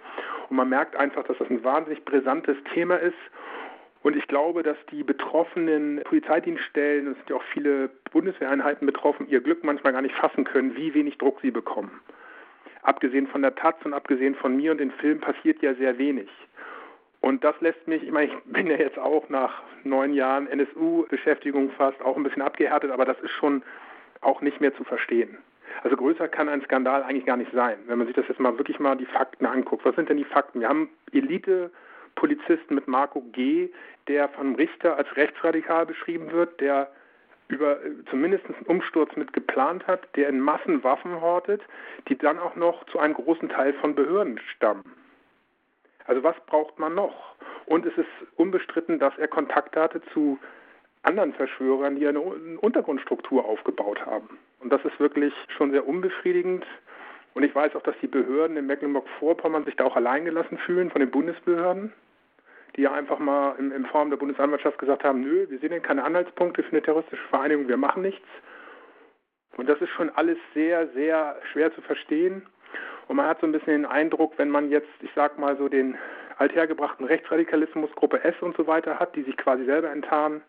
Und 0.49 0.57
man 0.57 0.69
merkt 0.69 0.97
einfach, 0.97 1.25
dass 1.25 1.39
das 1.39 1.51
ein 1.51 1.63
wahnsinnig 1.65 2.05
brisantes 2.05 2.57
Thema 2.73 2.97
ist 2.97 3.19
und 4.03 4.17
ich 4.17 4.27
glaube, 4.29 4.63
dass 4.63 4.79
die 4.91 5.03
betroffenen 5.03 6.01
Polizeidienststellen, 6.05 7.09
es 7.09 7.17
sind 7.19 7.31
ja 7.31 7.37
auch 7.37 7.45
viele 7.53 7.91
Bundeswehreinheiten 8.13 8.87
betroffen, 8.87 9.29
ihr 9.29 9.41
Glück 9.41 9.63
manchmal 9.63 9.93
gar 9.93 10.03
nicht 10.03 10.15
fassen 10.15 10.45
können, 10.45 10.75
wie 10.77 10.95
wenig 10.95 11.19
Druck 11.19 11.39
sie 11.43 11.51
bekommen. 11.51 12.01
Abgesehen 12.83 13.27
von 13.27 13.43
der 13.43 13.55
Taz 13.55 13.77
und 13.85 13.93
abgesehen 13.93 14.35
von 14.35 14.57
mir 14.57 14.73
und 14.73 14.79
den 14.79 14.91
Filmen 14.91 15.21
passiert 15.21 15.61
ja 15.61 15.75
sehr 15.75 15.99
wenig. 15.99 16.29
Und 17.21 17.45
das 17.45 17.61
lässt 17.61 17.87
mich, 17.87 18.03
ich 18.03 18.11
meine, 18.11 18.33
ich 18.33 18.39
bin 18.45 18.69
ja 18.69 18.77
jetzt 18.77 18.99
auch 18.99 19.29
nach 19.29 19.63
neun 19.85 20.15
Jahren 20.15 20.47
NSU-Beschäftigung 20.47 21.71
fast 21.73 22.01
auch 22.01 22.17
ein 22.17 22.23
bisschen 22.23 22.41
abgehärtet, 22.41 22.91
aber 22.91 23.05
das 23.05 23.21
ist 23.21 23.33
schon 23.33 23.63
auch 24.23 24.41
nicht 24.41 24.63
mehr 24.63 24.75
zu 24.75 24.85
verstehen. 24.85 25.37
Also 25.83 25.97
größer 25.97 26.29
kann 26.29 26.49
ein 26.49 26.63
Skandal 26.63 27.03
eigentlich 27.03 27.27
gar 27.27 27.37
nicht 27.37 27.53
sein, 27.53 27.79
wenn 27.87 27.99
man 27.99 28.07
sich 28.07 28.17
das 28.17 28.27
jetzt 28.29 28.41
mal 28.41 28.57
wirklich 28.57 28.81
mal 28.81 28.97
die 28.97 29.07
Fakten 29.07 29.45
anguckt. 29.45 29.85
Was 29.85 29.95
sind 29.97 30.09
denn 30.09 30.17
die 30.17 30.25
Fakten? 30.25 30.61
Wir 30.61 30.69
haben 30.71 30.89
Elite 31.13 31.71
Polizisten 32.21 32.75
mit 32.75 32.87
Marco 32.87 33.23
G., 33.33 33.71
der 34.07 34.29
vom 34.29 34.55
Richter 34.55 34.97
als 34.99 35.09
rechtsradikal 35.17 35.87
beschrieben 35.87 36.31
wird, 36.33 36.61
der 36.61 36.93
über 37.49 37.83
äh, 37.83 37.93
zumindest 38.11 38.45
einen 38.45 38.67
Umsturz 38.67 39.17
mit 39.17 39.33
geplant 39.33 39.87
hat, 39.87 40.07
der 40.17 40.29
in 40.29 40.39
Massen 40.39 40.85
Waffen 40.85 41.21
hortet, 41.23 41.63
die 42.09 42.19
dann 42.19 42.39
auch 42.39 42.57
noch 42.57 42.85
zu 42.87 42.99
einem 42.99 43.15
großen 43.15 43.49
Teil 43.49 43.73
von 43.73 43.95
Behörden 43.95 44.39
stammen. 44.55 44.85
Also 46.05 46.23
was 46.23 46.37
braucht 46.45 46.79
man 46.79 46.95
noch? 46.95 47.37
Und 47.65 47.87
es 47.87 47.97
ist 47.97 48.09
unbestritten, 48.37 48.99
dass 48.99 49.17
er 49.17 49.29
Kontakt 49.29 49.75
hatte 49.75 50.03
zu 50.13 50.39
anderen 51.03 51.33
Verschwörern, 51.33 51.97
die 51.97 52.07
eine 52.07 52.21
Untergrundstruktur 52.21 53.47
aufgebaut 53.47 54.05
haben. 54.05 54.39
Und 54.61 54.71
das 54.71 54.85
ist 54.85 55.01
wirklich 55.01 55.33
schon 55.57 55.71
sehr 55.71 55.89
unbefriedigend. 55.89 56.67
Und 57.33 57.45
ich 57.45 57.55
weiß 57.55 57.75
auch, 57.77 57.83
dass 57.83 57.95
die 58.03 58.09
Behörden 58.09 58.59
in 58.59 58.67
Mecklenburg-Vorpommern 58.67 59.65
sich 59.65 59.77
da 59.77 59.85
auch 59.85 59.97
alleingelassen 59.97 60.59
fühlen 60.59 60.91
von 60.91 61.01
den 61.01 61.11
Bundesbehörden, 61.11 61.93
die 62.81 62.85
ja 62.85 62.93
einfach 62.95 63.19
mal 63.19 63.57
in, 63.59 63.73
in 63.73 63.85
Form 63.85 64.09
der 64.09 64.17
Bundesanwaltschaft 64.17 64.79
gesagt 64.79 65.05
haben, 65.05 65.21
nö, 65.21 65.45
wir 65.51 65.59
sehen 65.59 65.83
keine 65.83 66.03
Anhaltspunkte 66.03 66.63
für 66.63 66.71
eine 66.71 66.81
terroristische 66.81 67.29
Vereinigung, 67.29 67.69
wir 67.69 67.77
machen 67.77 68.01
nichts. 68.01 68.27
Und 69.59 69.69
das 69.69 69.79
ist 69.83 69.91
schon 69.91 70.09
alles 70.17 70.39
sehr, 70.55 70.89
sehr 70.95 71.37
schwer 71.53 71.75
zu 71.75 71.83
verstehen. 71.83 72.47
Und 73.07 73.17
man 73.17 73.27
hat 73.27 73.39
so 73.41 73.47
ein 73.47 73.53
bisschen 73.53 73.83
den 73.83 73.85
Eindruck, 73.85 74.33
wenn 74.39 74.49
man 74.49 74.71
jetzt, 74.71 74.89
ich 75.03 75.11
sag 75.15 75.39
mal 75.39 75.59
so 75.59 75.69
den 75.69 75.99
althergebrachten 76.39 77.05
Rechtsradikalismus, 77.05 77.91
Gruppe 77.97 78.25
S 78.25 78.35
und 78.41 78.57
so 78.57 78.67
weiter 78.67 78.99
hat, 78.99 79.15
die 79.15 79.25
sich 79.25 79.37
quasi 79.37 79.67
selber 79.67 79.91
enttarnen, 79.91 80.41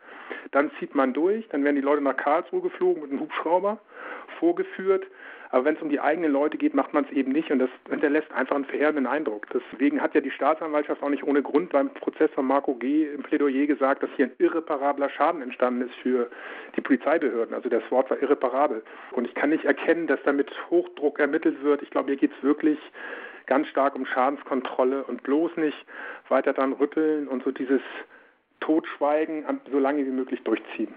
dann 0.52 0.72
zieht 0.80 0.96
man 0.96 1.12
durch, 1.12 1.50
dann 1.50 1.66
werden 1.66 1.76
die 1.76 1.82
Leute 1.82 2.02
nach 2.02 2.16
Karlsruhe 2.16 2.62
geflogen 2.62 3.02
mit 3.02 3.12
einem 3.12 3.20
Hubschrauber, 3.20 3.78
vorgeführt 4.40 5.06
aber 5.52 5.66
wenn 5.66 5.76
es 5.76 5.82
um 5.82 5.90
die 5.90 6.00
eigenen 6.00 6.32
Leute 6.32 6.58
geht, 6.58 6.74
macht 6.74 6.94
man 6.94 7.04
es 7.04 7.12
eben 7.12 7.34
nicht 7.34 7.52
und 7.52 7.60
das 7.60 7.70
hinterlässt 7.90 8.32
einfach 8.32 8.56
einen 8.56 8.66
verheerenden 8.66 9.06
Eindruck. 9.06 9.48
Deswegen 9.54 10.02
hat 10.02 10.16
ja 10.16 10.22
die 10.22 10.32
Staatsanwaltschaft 10.32 11.04
auch 11.04 11.10
nicht 11.10 11.24
ohne 11.24 11.42
Grund 11.42 11.72
beim 11.72 11.94
Prozess 11.94 12.32
von 12.32 12.46
Marco 12.46 12.74
G. 12.76 13.08
im 13.14 13.22
Plädoyer 13.22 13.68
gesagt, 13.68 14.02
dass 14.02 14.10
hier 14.16 14.28
ein 14.28 14.32
irreparabler 14.38 15.10
Schaden 15.10 15.42
entstanden 15.42 15.82
ist 15.82 15.96
für 15.96 16.32
die 16.78 16.82
Polizeibehörden. 16.82 17.54
Also 17.54 17.68
das 17.68 17.84
Wort 17.92 18.10
war 18.10 18.22
irreparabel. 18.22 18.82
Und 19.12 19.26
ich 19.26 19.36
kann 19.36 19.50
nicht 19.50 19.66
erkennen, 19.66 20.08
dass 20.08 20.20
damit 20.24 20.50
Hochdruck 20.70 21.20
ermittelt 21.20 21.62
wird. 21.62 21.82
Ich 21.82 21.90
glaube, 21.90 22.08
hier 22.08 22.18
geht 22.18 22.32
es 22.32 22.44
wirklich 22.44 22.80
ganz 23.46 23.68
stark 23.68 23.96
um 23.96 24.06
Schadenskontrolle 24.06 25.04
und 25.04 25.24
bloß 25.24 25.58
nicht 25.58 25.86
weiter 26.30 26.54
dann 26.54 26.72
rütteln 26.72 27.28
und 27.28 27.44
so 27.44 27.52
dieses 27.52 27.82
Totschweigen 28.62 29.44
so 29.70 29.80
lange 29.80 30.06
wie 30.06 30.12
möglich 30.12 30.42
durchziehen. 30.44 30.94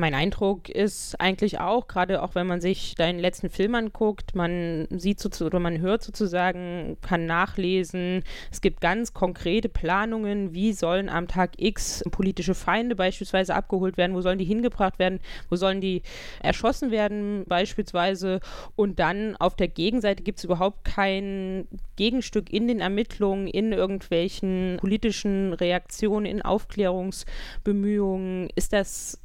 Mein 0.00 0.14
Eindruck 0.14 0.68
ist 0.68 1.20
eigentlich 1.20 1.58
auch, 1.58 1.88
gerade 1.88 2.22
auch 2.22 2.36
wenn 2.36 2.46
man 2.46 2.60
sich 2.60 2.94
deinen 2.94 3.18
letzten 3.18 3.50
Film 3.50 3.74
anguckt, 3.74 4.36
man 4.36 4.86
sieht 4.90 5.18
so, 5.18 5.44
oder 5.44 5.58
man 5.58 5.80
hört 5.80 6.04
sozusagen, 6.04 6.96
kann 7.02 7.26
nachlesen, 7.26 8.22
es 8.52 8.60
gibt 8.60 8.80
ganz 8.80 9.12
konkrete 9.12 9.68
Planungen, 9.68 10.54
wie 10.54 10.72
sollen 10.72 11.08
am 11.08 11.26
Tag 11.26 11.54
X 11.56 12.04
politische 12.12 12.54
Feinde 12.54 12.94
beispielsweise 12.94 13.56
abgeholt 13.56 13.96
werden, 13.96 14.14
wo 14.14 14.20
sollen 14.20 14.38
die 14.38 14.44
hingebracht 14.44 15.00
werden, 15.00 15.18
wo 15.50 15.56
sollen 15.56 15.80
die 15.80 16.02
erschossen 16.44 16.92
werden 16.92 17.42
beispielsweise 17.48 18.38
und 18.76 19.00
dann 19.00 19.34
auf 19.34 19.56
der 19.56 19.66
Gegenseite 19.66 20.22
gibt 20.22 20.38
es 20.38 20.44
überhaupt 20.44 20.84
kein 20.84 21.66
Gegenstück 21.96 22.52
in 22.52 22.68
den 22.68 22.78
Ermittlungen, 22.78 23.48
in 23.48 23.72
irgendwelchen 23.72 24.76
politischen 24.78 25.54
Reaktionen, 25.54 26.24
in 26.24 26.40
Aufklärungsbemühungen. 26.40 28.48
Ist 28.54 28.72
das 28.72 29.20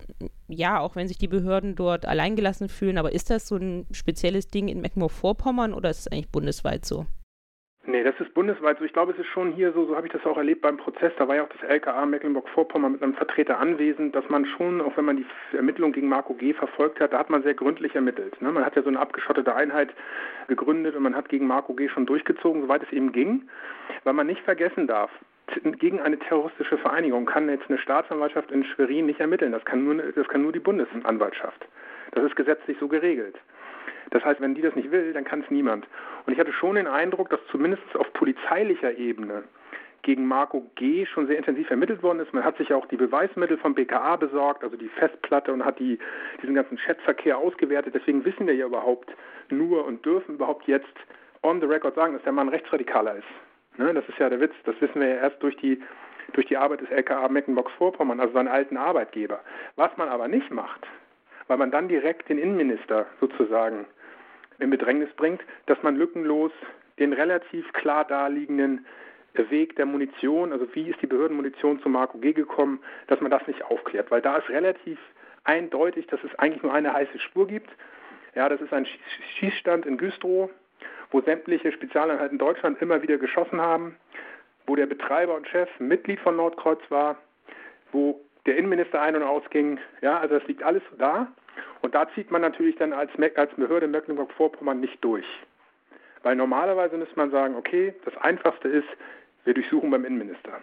ja, 0.48 0.80
auch 0.80 0.96
wenn 0.96 1.08
sich 1.08 1.18
die 1.18 1.28
Behörden 1.28 1.76
dort 1.76 2.06
alleingelassen 2.06 2.70
fühlen, 2.70 2.98
aber 2.98 3.14
ist 3.14 3.30
das 3.30 3.48
so 3.48 3.56
ein 3.56 3.86
spezielles 3.92 4.48
Ding 4.48 4.68
in 4.68 4.82
Mecklenburg-Vorpommern 4.82 5.74
oder 5.74 5.90
ist 5.90 6.00
es 6.00 6.08
eigentlich 6.08 6.32
bundesweit 6.32 6.86
so? 6.86 7.06
Nee, 7.86 8.02
das 8.02 8.18
ist 8.22 8.34
bundesweit 8.34 8.80
so. 8.80 8.86
Ich 8.86 8.94
glaube, 8.94 9.12
es 9.12 9.20
ist 9.20 9.28
schon 9.28 9.52
hier 9.52 9.74
so, 9.74 9.86
so 9.86 9.98
habe 9.98 10.08
ich 10.08 10.14
das 10.14 10.26
auch 10.26 10.38
erlebt 10.38 10.62
beim 10.62 10.78
Prozess. 10.78 11.12
Da 11.18 11.28
war 11.28 11.36
ja 11.36 11.44
auch 11.44 11.50
das 11.50 11.70
LKA 11.70 12.06
Mecklenburg-Vorpommern 12.06 12.94
mit 12.94 13.04
einem 13.04 13.14
Vertreter 13.14 13.60
anwesend, 13.60 14.16
dass 14.16 14.28
man 14.30 14.46
schon, 14.46 14.80
auch 14.80 14.96
wenn 14.96 15.04
man 15.04 15.18
die 15.18 15.26
Ermittlung 15.56 15.92
gegen 15.92 16.08
Marco 16.08 16.34
G. 16.34 16.54
verfolgt 16.54 17.02
hat, 17.02 17.12
da 17.12 17.20
hat 17.20 17.30
man 17.30 17.44
sehr 17.44 17.56
gründlich 17.56 17.94
ermittelt. 17.94 18.42
Ne? 18.42 18.54
Man 18.54 18.64
hat 18.64 18.78
ja 18.78 18.84
so 18.84 18.88
eine 18.88 19.00
abgeschottete 19.00 19.54
Einheit 19.54 19.90
gegründet 20.48 20.96
und 20.96 21.04
man 21.04 21.16
hat 21.16 21.28
gegen 21.28 21.46
Marco 21.46 21.74
G. 21.74 21.90
schon 21.90 22.06
durchgezogen, 22.06 22.62
soweit 22.62 22.84
es 22.84 22.92
eben 22.94 23.12
ging, 23.12 23.50
weil 24.06 24.14
man 24.14 24.28
nicht 24.28 24.42
vergessen 24.44 24.88
darf, 24.88 25.12
gegen 25.80 26.00
eine 26.00 26.18
terroristische 26.18 26.78
Vereinigung 26.78 27.26
kann 27.26 27.50
jetzt 27.50 27.70
eine 27.70 27.78
Staatsanwaltschaft 27.78 28.52
in 28.52 28.64
Schwerin 28.64 29.06
nicht 29.06 29.20
ermitteln. 29.20 29.52
Das 29.52 29.66
kann 29.66 29.84
nur, 29.84 29.96
das 29.96 30.28
kann 30.28 30.42
nur 30.42 30.52
die 30.52 30.60
Bundesanwaltschaft. 30.60 31.68
Das 32.12 32.24
ist 32.24 32.36
gesetzlich 32.36 32.78
so 32.80 32.88
geregelt. 32.88 33.36
Das 34.12 34.24
heißt, 34.24 34.42
wenn 34.42 34.56
die 34.56 34.62
das 34.62 34.76
nicht 34.76 34.92
will, 34.92 35.14
dann 35.14 35.24
kann 35.24 35.42
es 35.42 35.50
niemand. 35.50 35.88
Und 36.26 36.34
ich 36.34 36.40
hatte 36.40 36.54
schon 36.54 36.76
den 36.76 36.88
Eindruck, 36.88 37.30
dass 37.30 37.40
zumindest 37.52 37.84
auf 37.96 38.12
polizeilicher 38.14 38.98
Ebene 38.98 39.44
gegen 40.04 40.28
Marco 40.28 40.70
G. 40.76 41.06
schon 41.06 41.28
sehr 41.28 41.38
intensiv 41.38 41.70
ermittelt 41.70 42.04
worden 42.04 42.20
ist. 42.20 42.34
Man 42.34 42.44
hat 42.44 42.58
sich 42.58 42.74
auch 42.74 42.86
die 42.88 42.98
Beweismittel 42.98 43.58
vom 43.58 43.74
BKA 43.74 44.18
besorgt, 44.18 44.64
also 44.64 44.76
die 44.76 44.90
Festplatte 44.90 45.52
und 45.52 45.66
hat 45.66 45.80
die, 45.80 45.98
diesen 46.42 46.56
ganzen 46.56 46.78
Chatverkehr 46.78 47.38
ausgewertet. 47.38 47.96
Deswegen 47.96 48.24
wissen 48.26 48.46
wir 48.46 48.54
ja 48.54 48.66
überhaupt 48.66 49.16
nur 49.50 49.86
und 49.86 50.06
dürfen 50.06 50.36
überhaupt 50.36 50.68
jetzt 50.68 50.94
on 51.42 51.62
the 51.62 51.66
record 51.66 51.96
sagen, 51.96 52.14
dass 52.14 52.24
der 52.24 52.34
Mann 52.34 52.50
Rechtsradikaler 52.50 53.16
ist. 53.16 53.28
Ne? 53.78 53.94
Das 53.94 54.08
ist 54.08 54.18
ja 54.20 54.30
der 54.30 54.40
Witz. 54.40 54.54
Das 54.66 54.80
wissen 54.80 55.02
wir 55.02 55.08
ja 55.08 55.16
erst 55.16 55.42
durch 55.42 55.56
die, 55.58 55.82
durch 56.34 56.48
die 56.48 56.58
Arbeit 56.58 56.82
des 56.82 56.90
LKA 56.90 57.28
Mecklenburg-Vorpommern, 57.30 58.20
also 58.20 58.34
seinen 58.34 58.48
alten 58.48 58.78
Arbeitgeber. 58.78 59.40
Was 59.76 59.96
man 59.98 60.10
aber 60.10 60.28
nicht 60.28 60.52
macht, 60.52 60.88
weil 61.48 61.58
man 61.58 61.72
dann 61.72 61.88
direkt 61.88 62.30
den 62.30 62.38
Innenminister 62.38 63.08
sozusagen 63.20 63.86
in 64.60 64.70
Bedrängnis 64.70 65.10
bringt, 65.16 65.42
dass 65.66 65.82
man 65.84 65.96
lückenlos 65.96 66.52
den 67.00 67.14
relativ 67.14 67.72
klar 67.74 68.06
daliegenden 68.06 68.86
Weg 69.34 69.76
der 69.76 69.86
Munition, 69.88 70.52
also 70.52 70.68
wie 70.76 70.90
ist 70.90 71.02
die 71.02 71.08
Behördenmunition 71.08 71.82
zu 71.82 71.90
Marco 71.90 72.20
G 72.20 72.34
gekommen, 72.34 72.80
dass 73.08 73.20
man 73.20 73.32
das 73.32 73.46
nicht 73.48 73.64
aufklärt, 73.64 74.12
weil 74.12 74.22
da 74.22 74.38
ist 74.38 74.50
relativ 74.50 75.00
eindeutig, 75.44 76.08
dass 76.08 76.24
es 76.24 76.34
eigentlich 76.36 76.62
nur 76.62 76.74
eine 76.74 76.94
heiße 76.94 77.20
Spur 77.20 77.48
gibt. 77.48 77.70
Ja, 78.36 78.48
das 78.48 78.62
ist 78.62 78.74
ein 78.74 78.88
Schießstand 79.40 79.86
in 79.86 79.98
Güstrow, 79.98 80.50
wo 81.14 81.22
sämtliche 81.22 81.72
Spezialeinheiten 81.72 82.38
Deutschland 82.38 82.82
immer 82.82 83.02
wieder 83.02 83.18
geschossen 83.18 83.62
haben, 83.62 83.96
wo 84.68 84.76
der 84.76 84.88
Betreiber 84.88 85.36
und 85.36 85.48
Chef 85.48 85.70
Mitglied 85.80 86.20
von 86.20 86.36
Nordkreuz 86.36 86.80
war, 86.90 87.18
wo 87.92 88.20
der 88.46 88.58
Innenminister 88.58 89.00
ein- 89.00 89.16
und 89.16 89.24
ausging. 89.24 89.80
Ja, 90.02 90.20
also 90.20 90.40
das 90.40 90.48
liegt 90.48 90.64
alles 90.64 90.84
da. 90.98 91.32
Und 91.82 91.94
da 91.96 92.10
zieht 92.14 92.32
man 92.32 92.42
natürlich 92.42 92.76
dann 92.78 92.94
als, 92.94 93.12
als 93.36 93.54
Behörde 93.56 93.88
Mecklenburg-Vorpommern 93.88 94.80
nicht 94.80 95.04
durch. 95.04 95.26
Weil 96.24 96.36
normalerweise 96.36 96.98
müsste 96.98 97.16
man 97.16 97.32
sagen, 97.32 97.56
okay, 97.56 97.94
das 98.06 98.18
Einfachste 98.18 98.68
ist, 98.68 98.88
wir 99.44 99.54
durchsuchen 99.54 99.92
beim 99.92 100.06
Innenminister. 100.06 100.62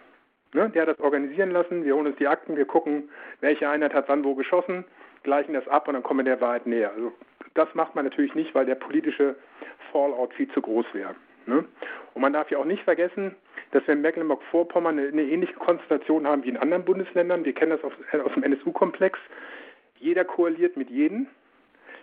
Ne? 0.53 0.69
Der 0.69 0.81
hat 0.81 0.89
das 0.89 0.99
organisieren 0.99 1.51
lassen, 1.51 1.85
wir 1.85 1.95
holen 1.95 2.07
uns 2.07 2.17
die 2.17 2.27
Akten, 2.27 2.57
wir 2.57 2.65
gucken, 2.65 3.09
welche 3.39 3.69
Einheit 3.69 3.93
hat 3.93 4.09
wann 4.09 4.25
wo 4.25 4.35
geschossen, 4.35 4.83
gleichen 5.23 5.53
das 5.53 5.67
ab 5.67 5.87
und 5.87 5.93
dann 5.93 6.03
kommen 6.03 6.25
wir 6.25 6.35
der 6.35 6.41
Wahrheit 6.41 6.65
näher. 6.65 6.91
Also 6.93 7.13
das 7.53 7.73
macht 7.75 7.95
man 7.95 8.05
natürlich 8.05 8.35
nicht, 8.35 8.53
weil 8.55 8.65
der 8.65 8.75
politische 8.75 9.35
Fallout 9.91 10.33
viel 10.33 10.49
zu 10.51 10.61
groß 10.61 10.85
wäre. 10.93 11.15
Ne? 11.45 11.65
Und 12.13 12.21
man 12.21 12.33
darf 12.33 12.51
ja 12.51 12.57
auch 12.57 12.65
nicht 12.65 12.83
vergessen, 12.83 13.35
dass 13.71 13.85
wir 13.87 13.93
in 13.93 14.01
Mecklenburg-Vorpommern 14.01 14.99
eine, 14.99 15.07
eine, 15.07 15.23
ähnliche 15.23 15.53
Konstellation 15.53 16.27
haben 16.27 16.43
wie 16.43 16.49
in 16.49 16.57
anderen 16.57 16.85
Bundesländern. 16.85 17.45
Wir 17.45 17.53
kennen 17.53 17.71
das 17.71 17.83
aus, 17.83 17.93
aus 18.23 18.33
dem 18.33 18.43
NSU-Komplex. 18.43 19.17
Jeder 19.99 20.25
koaliert 20.25 20.77
mit 20.77 20.89
jedem. 20.89 21.27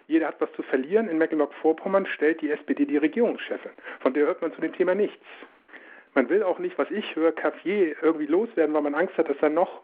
Jeder 0.07 0.29
hat 0.29 0.41
was 0.41 0.53
zu 0.53 0.63
verlieren. 0.63 1.09
In 1.09 1.19
Mecklenburg-Vorpommern 1.19 2.07
stellt 2.07 2.41
die 2.41 2.51
SPD 2.51 2.87
die 2.87 2.97
Regierungschefin. 2.97 3.73
Von 4.01 4.15
der 4.15 4.27
hört 4.27 4.41
man 4.41 4.53
zu 4.55 4.61
dem 4.61 4.73
Thema 4.73 4.95
nichts. 4.95 5.25
Man 6.15 6.29
will 6.31 6.43
auch 6.43 6.59
nicht, 6.59 6.79
was 6.79 6.91
ich 6.91 7.15
höre, 7.15 7.31
Café 7.31 7.95
irgendwie 8.03 8.27
loswerden, 8.27 8.75
weil 8.75 8.83
man 8.83 8.95
Angst 8.95 9.17
hat, 9.19 9.29
dass 9.29 9.37
da 9.39 9.49
noch 9.49 9.83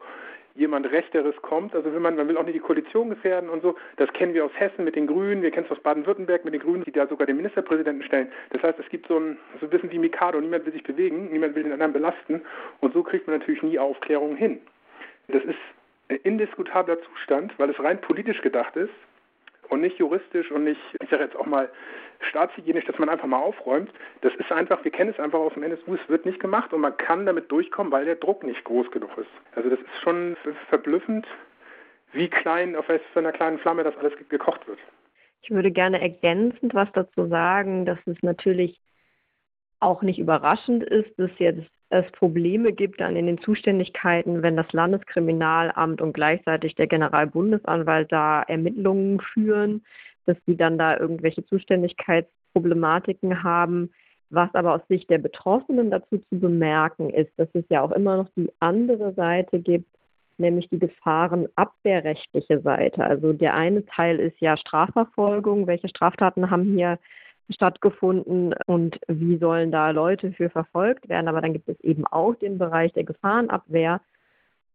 jemand 0.54 0.90
Rechteres 0.90 1.34
kommt. 1.42 1.74
Also 1.74 1.92
will 1.92 2.00
man, 2.00 2.16
man 2.16 2.28
will 2.28 2.36
auch 2.36 2.44
nicht 2.44 2.54
die 2.54 2.60
Koalition 2.60 3.10
gefährden 3.10 3.48
und 3.48 3.62
so. 3.62 3.74
Das 3.96 4.12
kennen 4.12 4.34
wir 4.34 4.44
aus 4.44 4.52
Hessen 4.54 4.84
mit 4.84 4.96
den 4.96 5.06
Grünen, 5.06 5.42
wir 5.42 5.50
kennen 5.50 5.66
es 5.66 5.72
aus 5.72 5.82
Baden-Württemberg 5.82 6.44
mit 6.44 6.54
den 6.54 6.60
Grünen, 6.60 6.84
die 6.84 6.92
da 6.92 7.06
sogar 7.06 7.26
den 7.26 7.36
Ministerpräsidenten 7.36 8.04
stellen. 8.04 8.28
Das 8.50 8.62
heißt, 8.62 8.78
es 8.78 8.88
gibt 8.88 9.08
so 9.08 9.18
ein, 9.18 9.36
so 9.60 9.66
ein 9.66 9.70
bisschen 9.70 9.90
wie 9.90 9.98
Mikado, 9.98 10.40
niemand 10.40 10.64
will 10.64 10.72
sich 10.72 10.84
bewegen, 10.84 11.30
niemand 11.32 11.54
will 11.54 11.64
den 11.64 11.72
anderen 11.72 11.92
belasten 11.92 12.42
und 12.80 12.94
so 12.94 13.02
kriegt 13.02 13.26
man 13.26 13.38
natürlich 13.38 13.62
nie 13.62 13.78
Aufklärung 13.78 14.36
hin. 14.36 14.60
Das 15.28 15.42
ist 15.44 16.22
indiskutabler 16.22 16.98
Zustand, 17.02 17.58
weil 17.58 17.70
es 17.70 17.78
rein 17.80 18.00
politisch 18.00 18.40
gedacht 18.42 18.76
ist 18.76 18.92
und 19.68 19.80
nicht 19.80 19.98
juristisch 19.98 20.50
und 20.50 20.64
nicht, 20.64 20.80
ich 21.02 21.08
sage 21.10 21.24
jetzt 21.24 21.36
auch 21.36 21.46
mal 21.46 21.70
staatshygienisch, 22.28 22.84
dass 22.86 22.98
man 22.98 23.08
einfach 23.08 23.26
mal 23.26 23.38
aufräumt. 23.38 23.90
Das 24.22 24.34
ist 24.36 24.50
einfach, 24.50 24.82
wir 24.84 24.90
kennen 24.90 25.10
es 25.10 25.20
einfach 25.20 25.38
aus 25.38 25.54
dem 25.54 25.62
NSU, 25.62 25.94
es 25.94 26.08
wird 26.08 26.26
nicht 26.26 26.40
gemacht 26.40 26.72
und 26.72 26.80
man 26.80 26.96
kann 26.96 27.26
damit 27.26 27.50
durchkommen, 27.50 27.92
weil 27.92 28.04
der 28.04 28.16
Druck 28.16 28.42
nicht 28.44 28.64
groß 28.64 28.90
genug 28.90 29.16
ist. 29.18 29.30
Also 29.54 29.70
das 29.70 29.78
ist 29.78 30.02
schon 30.02 30.36
verblüffend, 30.68 31.26
wie 32.12 32.28
klein, 32.28 32.76
auf 32.76 32.86
einer 33.14 33.32
kleinen 33.32 33.58
Flamme 33.58 33.84
das 33.84 33.96
alles 33.98 34.12
gekocht 34.28 34.66
wird. 34.68 34.78
Ich 35.42 35.50
würde 35.50 35.70
gerne 35.70 36.00
ergänzend 36.00 36.74
was 36.74 36.88
dazu 36.92 37.26
sagen, 37.26 37.84
dass 37.84 37.98
es 38.06 38.16
natürlich 38.22 38.80
auch 39.84 40.02
nicht 40.02 40.18
überraschend 40.18 40.82
ist, 40.82 41.10
dass 41.18 41.30
jetzt 41.38 41.62
es 41.90 42.10
Probleme 42.12 42.72
gibt 42.72 43.00
dann 43.00 43.14
in 43.14 43.26
den 43.26 43.38
Zuständigkeiten, 43.38 44.42
wenn 44.42 44.56
das 44.56 44.72
Landeskriminalamt 44.72 46.00
und 46.00 46.12
gleichzeitig 46.12 46.74
der 46.74 46.88
Generalbundesanwalt 46.88 48.10
da 48.10 48.42
Ermittlungen 48.42 49.20
führen, 49.20 49.84
dass 50.26 50.36
die 50.46 50.56
dann 50.56 50.78
da 50.78 50.98
irgendwelche 50.98 51.44
Zuständigkeitsproblematiken 51.46 53.42
haben. 53.42 53.90
Was 54.30 54.52
aber 54.54 54.74
aus 54.74 54.80
Sicht 54.88 55.08
der 55.10 55.18
Betroffenen 55.18 55.90
dazu 55.90 56.18
zu 56.18 56.40
bemerken 56.40 57.10
ist, 57.10 57.30
dass 57.36 57.48
es 57.52 57.64
ja 57.68 57.82
auch 57.82 57.92
immer 57.92 58.16
noch 58.16 58.28
die 58.36 58.50
andere 58.58 59.12
Seite 59.12 59.60
gibt, 59.60 59.86
nämlich 60.38 60.68
die 60.70 60.78
gefahrenabwehrrechtliche 60.80 62.60
Seite. 62.60 63.04
Also 63.04 63.32
der 63.32 63.54
eine 63.54 63.84
Teil 63.86 64.18
ist 64.18 64.40
ja 64.40 64.56
Strafverfolgung. 64.56 65.68
Welche 65.68 65.88
Straftaten 65.88 66.50
haben 66.50 66.74
hier 66.74 66.98
stattgefunden 67.50 68.54
und 68.66 68.98
wie 69.06 69.36
sollen 69.38 69.70
da 69.70 69.90
Leute 69.90 70.32
für 70.32 70.50
verfolgt 70.50 71.08
werden. 71.08 71.28
Aber 71.28 71.40
dann 71.40 71.52
gibt 71.52 71.68
es 71.68 71.78
eben 71.80 72.06
auch 72.06 72.34
den 72.34 72.58
Bereich 72.58 72.92
der 72.92 73.04
Gefahrenabwehr. 73.04 74.00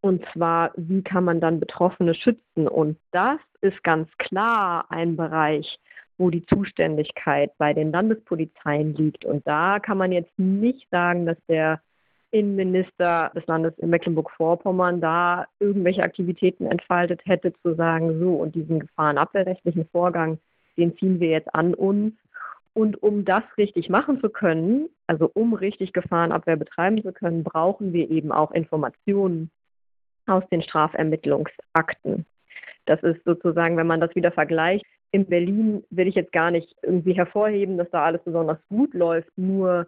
Und 0.00 0.24
zwar, 0.32 0.72
wie 0.76 1.02
kann 1.02 1.24
man 1.24 1.40
dann 1.40 1.60
Betroffene 1.60 2.14
schützen? 2.14 2.68
Und 2.68 2.96
das 3.10 3.38
ist 3.60 3.82
ganz 3.82 4.08
klar 4.18 4.86
ein 4.88 5.16
Bereich, 5.16 5.78
wo 6.16 6.30
die 6.30 6.44
Zuständigkeit 6.46 7.50
bei 7.58 7.74
den 7.74 7.92
Landespolizeien 7.92 8.94
liegt. 8.94 9.24
Und 9.24 9.46
da 9.46 9.78
kann 9.78 9.98
man 9.98 10.12
jetzt 10.12 10.38
nicht 10.38 10.88
sagen, 10.90 11.26
dass 11.26 11.38
der 11.48 11.80
Innenminister 12.30 13.32
des 13.34 13.46
Landes 13.46 13.76
in 13.78 13.90
Mecklenburg-Vorpommern 13.90 15.00
da 15.00 15.46
irgendwelche 15.58 16.02
Aktivitäten 16.02 16.66
entfaltet 16.66 17.20
hätte, 17.24 17.52
zu 17.62 17.74
sagen, 17.74 18.20
so, 18.20 18.36
und 18.36 18.54
diesen 18.54 18.80
gefahrenabwehrrechtlichen 18.80 19.86
Vorgang, 19.90 20.38
den 20.76 20.96
ziehen 20.96 21.18
wir 21.20 21.30
jetzt 21.30 21.52
an 21.54 21.74
uns 21.74 22.14
und 22.80 23.02
um 23.02 23.26
das 23.26 23.42
richtig 23.58 23.90
machen 23.90 24.22
zu 24.22 24.30
können, 24.30 24.88
also 25.06 25.30
um 25.34 25.52
richtig 25.52 25.92
Gefahrenabwehr 25.92 26.56
betreiben 26.56 27.02
zu 27.02 27.12
können, 27.12 27.44
brauchen 27.44 27.92
wir 27.92 28.10
eben 28.10 28.32
auch 28.32 28.52
Informationen 28.52 29.50
aus 30.26 30.44
den 30.50 30.62
Strafermittlungsakten. 30.62 32.24
Das 32.86 33.02
ist 33.02 33.22
sozusagen, 33.26 33.76
wenn 33.76 33.86
man 33.86 34.00
das 34.00 34.14
wieder 34.14 34.32
vergleicht, 34.32 34.86
in 35.10 35.26
Berlin 35.26 35.84
will 35.90 36.08
ich 36.08 36.14
jetzt 36.14 36.32
gar 36.32 36.50
nicht 36.50 36.74
irgendwie 36.82 37.12
hervorheben, 37.12 37.76
dass 37.76 37.90
da 37.90 38.02
alles 38.02 38.22
besonders 38.24 38.58
gut 38.70 38.94
läuft, 38.94 39.36
nur 39.36 39.86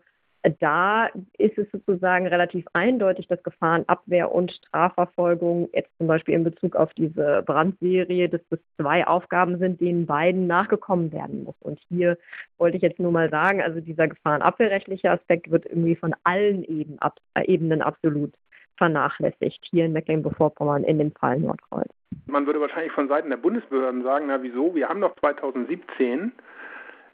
da 0.58 1.08
ist 1.38 1.56
es 1.56 1.70
sozusagen 1.70 2.26
relativ 2.26 2.66
eindeutig, 2.72 3.28
dass 3.28 3.42
Gefahrenabwehr 3.42 4.32
und 4.32 4.50
Strafverfolgung 4.50 5.68
jetzt 5.72 5.96
zum 5.98 6.08
Beispiel 6.08 6.34
in 6.34 6.42
Bezug 6.42 6.74
auf 6.74 6.92
diese 6.94 7.42
Brandserie, 7.46 8.28
dass 8.28 8.40
das 8.50 8.58
zwei 8.76 9.06
Aufgaben 9.06 9.58
sind, 9.58 9.80
denen 9.80 10.06
beiden 10.06 10.48
nachgekommen 10.48 11.12
werden 11.12 11.44
muss. 11.44 11.54
Und 11.60 11.78
hier 11.88 12.18
wollte 12.58 12.76
ich 12.76 12.82
jetzt 12.82 12.98
nur 12.98 13.12
mal 13.12 13.30
sagen, 13.30 13.62
also 13.62 13.80
dieser 13.80 14.08
gefahrenabwehrrechtliche 14.08 15.10
Aspekt 15.10 15.50
wird 15.50 15.66
irgendwie 15.66 15.96
von 15.96 16.14
allen 16.24 16.64
Eben, 16.64 16.98
ab, 16.98 17.18
äh, 17.34 17.44
Ebenen 17.46 17.80
absolut 17.80 18.32
vernachlässigt, 18.78 19.64
hier 19.70 19.84
in 19.84 19.92
Mecklenburg-Vorpommern 19.92 20.82
in 20.82 20.98
dem 20.98 21.12
Fall 21.12 21.38
Nordkreuz. 21.38 21.88
Man 22.26 22.46
würde 22.46 22.60
wahrscheinlich 22.60 22.92
von 22.92 23.08
Seiten 23.08 23.30
der 23.30 23.36
Bundesbehörden 23.36 24.02
sagen, 24.02 24.26
na 24.26 24.42
wieso, 24.42 24.74
wir 24.74 24.88
haben 24.88 25.00
doch 25.00 25.14
2017 25.16 26.32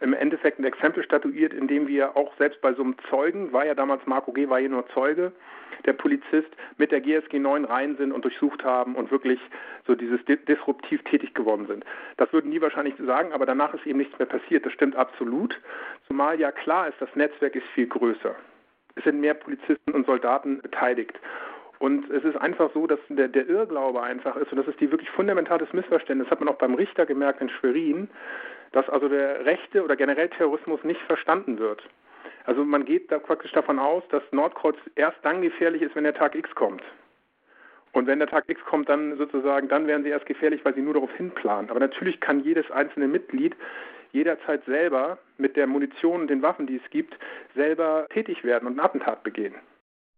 im 0.00 0.12
Endeffekt 0.12 0.58
ein 0.58 0.64
Exempel 0.64 1.02
statuiert, 1.02 1.52
indem 1.52 1.88
wir 1.88 2.16
auch 2.16 2.32
selbst 2.36 2.60
bei 2.60 2.72
so 2.74 2.82
einem 2.82 2.96
Zeugen, 3.10 3.52
war 3.52 3.66
ja 3.66 3.74
damals 3.74 4.06
Marco 4.06 4.32
G., 4.32 4.48
war 4.48 4.60
hier 4.60 4.68
nur 4.68 4.88
Zeuge, 4.88 5.32
der 5.86 5.92
Polizist 5.92 6.48
mit 6.76 6.90
der 6.92 7.00
GSG 7.00 7.38
9 7.38 7.64
rein 7.64 7.96
sind 7.96 8.12
und 8.12 8.24
durchsucht 8.24 8.64
haben 8.64 8.94
und 8.94 9.10
wirklich 9.10 9.40
so 9.86 9.94
dieses 9.94 10.20
disruptiv 10.24 11.02
tätig 11.04 11.34
geworden 11.34 11.66
sind. 11.66 11.84
Das 12.16 12.32
würden 12.32 12.50
die 12.50 12.60
wahrscheinlich 12.60 12.94
sagen, 13.04 13.32
aber 13.32 13.46
danach 13.46 13.74
ist 13.74 13.86
eben 13.86 13.98
nichts 13.98 14.18
mehr 14.18 14.26
passiert. 14.26 14.66
Das 14.66 14.72
stimmt 14.72 14.96
absolut. 14.96 15.58
Zumal 16.06 16.38
ja 16.40 16.52
klar 16.52 16.88
ist, 16.88 17.00
das 17.00 17.14
Netzwerk 17.14 17.54
ist 17.54 17.66
viel 17.74 17.86
größer. 17.86 18.34
Es 18.96 19.04
sind 19.04 19.20
mehr 19.20 19.34
Polizisten 19.34 19.92
und 19.92 20.06
Soldaten 20.06 20.60
beteiligt. 20.60 21.18
Und 21.78 22.10
es 22.10 22.24
ist 22.24 22.36
einfach 22.36 22.70
so, 22.74 22.88
dass 22.88 22.98
der, 23.08 23.28
der 23.28 23.48
Irrglaube 23.48 24.02
einfach 24.02 24.34
ist, 24.36 24.50
und 24.50 24.58
das 24.58 24.66
ist 24.66 24.80
die 24.80 24.90
wirklich 24.90 25.10
fundamentales 25.10 25.72
Missverständnis, 25.72 26.26
das 26.26 26.32
hat 26.32 26.40
man 26.40 26.52
auch 26.52 26.58
beim 26.58 26.74
Richter 26.74 27.06
gemerkt 27.06 27.40
in 27.40 27.48
Schwerin, 27.48 28.10
dass 28.72 28.88
also 28.88 29.08
der 29.08 29.44
rechte 29.44 29.82
oder 29.82 29.96
generell 29.96 30.28
Terrorismus 30.28 30.82
nicht 30.84 31.00
verstanden 31.02 31.58
wird. 31.58 31.82
Also 32.44 32.64
man 32.64 32.84
geht 32.84 33.12
da 33.12 33.18
praktisch 33.18 33.52
davon 33.52 33.78
aus, 33.78 34.02
dass 34.08 34.22
Nordkreuz 34.32 34.76
erst 34.94 35.18
dann 35.22 35.42
gefährlich 35.42 35.82
ist, 35.82 35.94
wenn 35.94 36.04
der 36.04 36.14
Tag 36.14 36.34
X 36.34 36.54
kommt. 36.54 36.82
Und 37.92 38.06
wenn 38.06 38.18
der 38.18 38.28
Tag 38.28 38.44
X 38.48 38.60
kommt, 38.64 38.88
dann 38.88 39.16
sozusagen, 39.16 39.68
dann 39.68 39.86
werden 39.86 40.04
sie 40.04 40.10
erst 40.10 40.26
gefährlich, 40.26 40.64
weil 40.64 40.74
sie 40.74 40.82
nur 40.82 40.94
darauf 40.94 41.12
hinplanen. 41.14 41.70
Aber 41.70 41.80
natürlich 41.80 42.20
kann 42.20 42.40
jedes 42.40 42.70
einzelne 42.70 43.08
Mitglied 43.08 43.56
jederzeit 44.12 44.64
selber 44.64 45.18
mit 45.36 45.56
der 45.56 45.66
Munition 45.66 46.22
und 46.22 46.28
den 46.28 46.42
Waffen, 46.42 46.66
die 46.66 46.76
es 46.76 46.90
gibt, 46.90 47.18
selber 47.54 48.06
tätig 48.10 48.44
werden 48.44 48.66
und 48.66 48.76
ein 48.76 48.84
Attentat 48.84 49.22
begehen. 49.22 49.54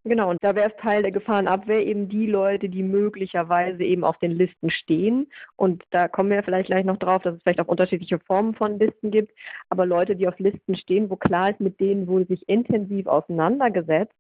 Genau, 0.04 0.30
und 0.30 0.42
da 0.42 0.54
wäre 0.54 0.70
es 0.70 0.76
Teil 0.80 1.02
der 1.02 1.12
Gefahrenabwehr 1.12 1.86
eben 1.86 2.08
die 2.08 2.26
Leute, 2.26 2.70
die 2.70 2.82
möglicherweise 2.82 3.84
eben 3.84 4.02
auf 4.02 4.16
den 4.18 4.30
Listen 4.30 4.70
stehen. 4.70 5.30
Und 5.56 5.84
da 5.90 6.08
kommen 6.08 6.30
wir 6.30 6.42
vielleicht 6.42 6.68
gleich 6.68 6.86
noch 6.86 6.96
drauf, 6.96 7.22
dass 7.22 7.34
es 7.36 7.42
vielleicht 7.42 7.60
auch 7.60 7.68
unterschiedliche 7.68 8.18
Formen 8.18 8.54
von 8.54 8.78
Listen 8.78 9.10
gibt. 9.10 9.32
Aber 9.68 9.84
Leute, 9.84 10.16
die 10.16 10.26
auf 10.26 10.38
Listen 10.38 10.74
stehen, 10.76 11.10
wo 11.10 11.16
klar 11.16 11.50
ist, 11.50 11.60
mit 11.60 11.80
denen 11.80 12.06
wurde 12.06 12.24
sich 12.24 12.48
intensiv 12.48 13.06
auseinandergesetzt 13.06 14.14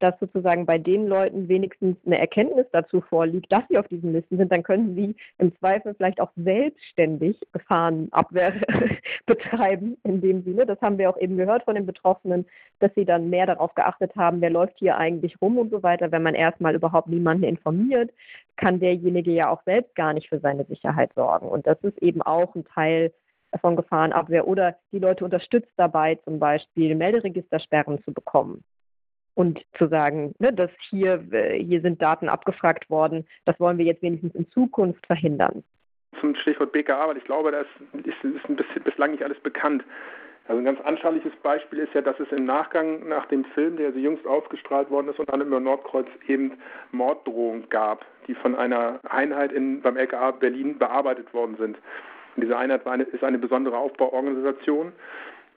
dass 0.00 0.18
sozusagen 0.20 0.66
bei 0.66 0.78
den 0.78 1.06
Leuten 1.06 1.48
wenigstens 1.48 1.96
eine 2.04 2.18
Erkenntnis 2.18 2.66
dazu 2.72 3.00
vorliegt, 3.00 3.50
dass 3.50 3.62
sie 3.68 3.78
auf 3.78 3.88
diesen 3.88 4.12
Listen 4.12 4.36
sind, 4.36 4.50
dann 4.50 4.62
können 4.62 4.94
sie 4.94 5.14
im 5.38 5.56
Zweifel 5.58 5.94
vielleicht 5.94 6.20
auch 6.20 6.30
selbstständig 6.36 7.40
Gefahrenabwehr 7.52 8.54
betreiben 9.26 9.96
in 10.02 10.20
dem 10.20 10.42
Sinne. 10.42 10.66
Das 10.66 10.80
haben 10.80 10.98
wir 10.98 11.10
auch 11.10 11.18
eben 11.18 11.36
gehört 11.36 11.64
von 11.64 11.74
den 11.74 11.86
Betroffenen, 11.86 12.46
dass 12.80 12.92
sie 12.94 13.04
dann 13.04 13.30
mehr 13.30 13.46
darauf 13.46 13.74
geachtet 13.74 14.14
haben, 14.16 14.40
wer 14.40 14.50
läuft 14.50 14.78
hier 14.78 14.96
eigentlich 14.96 15.40
rum 15.40 15.58
und 15.58 15.70
so 15.70 15.82
weiter. 15.82 16.12
Wenn 16.12 16.22
man 16.22 16.34
erstmal 16.34 16.74
überhaupt 16.74 17.08
niemanden 17.08 17.44
informiert, 17.44 18.10
kann 18.56 18.80
derjenige 18.80 19.30
ja 19.30 19.50
auch 19.50 19.62
selbst 19.64 19.94
gar 19.94 20.12
nicht 20.12 20.28
für 20.28 20.40
seine 20.40 20.64
Sicherheit 20.64 21.12
sorgen. 21.14 21.48
Und 21.48 21.66
das 21.66 21.78
ist 21.82 21.98
eben 21.98 22.22
auch 22.22 22.54
ein 22.54 22.64
Teil 22.64 23.12
von 23.60 23.76
Gefahrenabwehr 23.76 24.48
oder 24.48 24.76
die 24.92 24.98
Leute 24.98 25.24
unterstützt 25.24 25.72
dabei, 25.76 26.16
zum 26.24 26.40
Beispiel 26.40 26.94
Melderegistersperren 26.96 28.02
zu 28.02 28.12
bekommen 28.12 28.64
und 29.34 29.60
zu 29.78 29.88
sagen, 29.88 30.34
ne, 30.38 30.52
dass 30.52 30.70
hier, 30.90 31.24
äh, 31.32 31.58
hier 31.62 31.80
sind 31.80 32.00
Daten 32.00 32.28
abgefragt 32.28 32.88
worden, 32.90 33.26
das 33.44 33.58
wollen 33.58 33.78
wir 33.78 33.84
jetzt 33.84 34.02
wenigstens 34.02 34.34
in 34.34 34.48
Zukunft 34.50 35.06
verhindern. 35.06 35.64
Zum 36.20 36.34
Stichwort 36.36 36.72
BKA, 36.72 37.08
weil 37.08 37.16
ich 37.16 37.24
glaube, 37.24 37.50
da 37.50 37.60
ist, 37.60 38.06
ist, 38.06 38.48
ein 38.48 38.56
bisschen, 38.56 38.82
bislang 38.84 39.10
nicht 39.10 39.24
alles 39.24 39.40
bekannt. 39.40 39.84
Also 40.46 40.60
ein 40.60 40.64
ganz 40.64 40.80
anschauliches 40.82 41.32
Beispiel 41.42 41.78
ist 41.78 41.94
ja, 41.94 42.02
dass 42.02 42.20
es 42.20 42.30
im 42.30 42.44
Nachgang 42.44 43.08
nach 43.08 43.26
dem 43.26 43.44
Film, 43.46 43.78
der 43.78 43.92
so 43.92 43.98
jüngst 43.98 44.26
ausgestrahlt 44.26 44.90
worden 44.90 45.08
ist, 45.08 45.18
und 45.18 45.32
dann 45.32 45.40
über 45.40 45.58
Nordkreuz 45.58 46.06
eben 46.28 46.52
Morddrohungen 46.92 47.68
gab, 47.70 48.04
die 48.28 48.34
von 48.34 48.54
einer 48.54 49.00
Einheit 49.08 49.52
in, 49.52 49.80
beim 49.80 49.96
LKA 49.96 50.32
Berlin 50.32 50.78
bearbeitet 50.78 51.32
worden 51.32 51.56
sind. 51.56 51.78
Und 52.36 52.42
diese 52.42 52.56
Einheit 52.56 52.86
eine, 52.86 53.04
ist 53.04 53.24
eine 53.24 53.38
besondere 53.38 53.78
Aufbauorganisation 53.78 54.92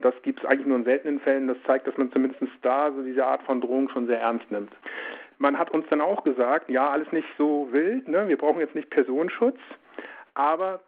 das 0.02 0.14
gibt 0.22 0.40
es 0.40 0.46
eigentlich 0.46 0.68
nur 0.68 0.78
in 0.78 0.84
seltenen 0.84 1.20
Fällen. 1.20 1.48
Das 1.48 1.58
zeigt, 1.66 1.88
dass 1.88 1.98
man 1.98 2.12
zumindest 2.12 2.42
da 2.62 2.92
so 2.92 3.02
diese 3.02 3.26
Art 3.26 3.42
von 3.44 3.62
Drohung 3.62 3.90
schon 3.90 4.08
sehr 4.08 4.20
ernst 4.20 4.50
nimmt. 4.52 4.72
Man 5.40 5.58
hat 5.58 5.72
uns 5.72 5.86
dann 5.90 6.02
auch 6.02 6.24
gesagt, 6.24 6.70
ja, 6.70 6.90
alles 6.90 7.12
nicht 7.12 7.28
so 7.38 7.68
wild, 7.72 8.08
ne? 8.08 8.28
wir 8.28 8.38
brauchen 8.38 8.60
jetzt 8.60 8.76
nicht 8.76 8.90
Personenschutz, 8.90 9.58
aber 10.34 10.80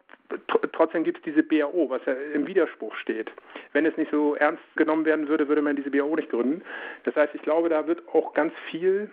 trotzdem 0.72 1.04
gibt 1.04 1.18
es 1.18 1.24
diese 1.24 1.42
BAO, 1.42 1.88
was 1.88 2.04
ja 2.06 2.14
im 2.34 2.46
Widerspruch 2.46 2.94
steht. 2.96 3.30
Wenn 3.72 3.86
es 3.86 3.96
nicht 3.96 4.10
so 4.10 4.34
ernst 4.34 4.62
genommen 4.76 5.04
werden 5.04 5.28
würde, 5.28 5.48
würde 5.48 5.62
man 5.62 5.76
diese 5.76 5.90
BAO 5.90 6.14
nicht 6.16 6.30
gründen. 6.30 6.62
Das 7.04 7.14
heißt, 7.14 7.34
ich 7.34 7.42
glaube, 7.42 7.68
da 7.68 7.86
wird 7.86 8.02
auch 8.12 8.34
ganz 8.34 8.52
viel 8.70 9.10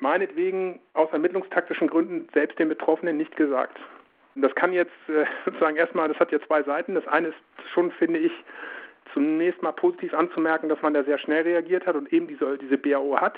meinetwegen 0.00 0.80
aus 0.94 1.10
ermittlungstaktischen 1.12 1.88
Gründen 1.88 2.28
selbst 2.32 2.58
den 2.58 2.68
Betroffenen 2.68 3.16
nicht 3.16 3.36
gesagt. 3.36 3.78
Das 4.40 4.54
kann 4.54 4.72
jetzt 4.72 4.92
äh, 5.08 5.24
sozusagen 5.44 5.76
erstmal, 5.76 6.08
das 6.08 6.18
hat 6.18 6.32
ja 6.32 6.40
zwei 6.46 6.62
Seiten. 6.62 6.94
Das 6.94 7.06
eine 7.06 7.28
ist 7.28 7.36
schon, 7.72 7.90
finde 7.92 8.18
ich, 8.18 8.32
zunächst 9.12 9.62
mal 9.62 9.72
positiv 9.72 10.14
anzumerken, 10.14 10.68
dass 10.68 10.80
man 10.82 10.94
da 10.94 11.04
sehr 11.04 11.18
schnell 11.18 11.42
reagiert 11.42 11.86
hat 11.86 11.96
und 11.96 12.12
eben 12.12 12.28
diese, 12.28 12.58
diese 12.58 12.78
BAO 12.78 13.16
hat. 13.20 13.36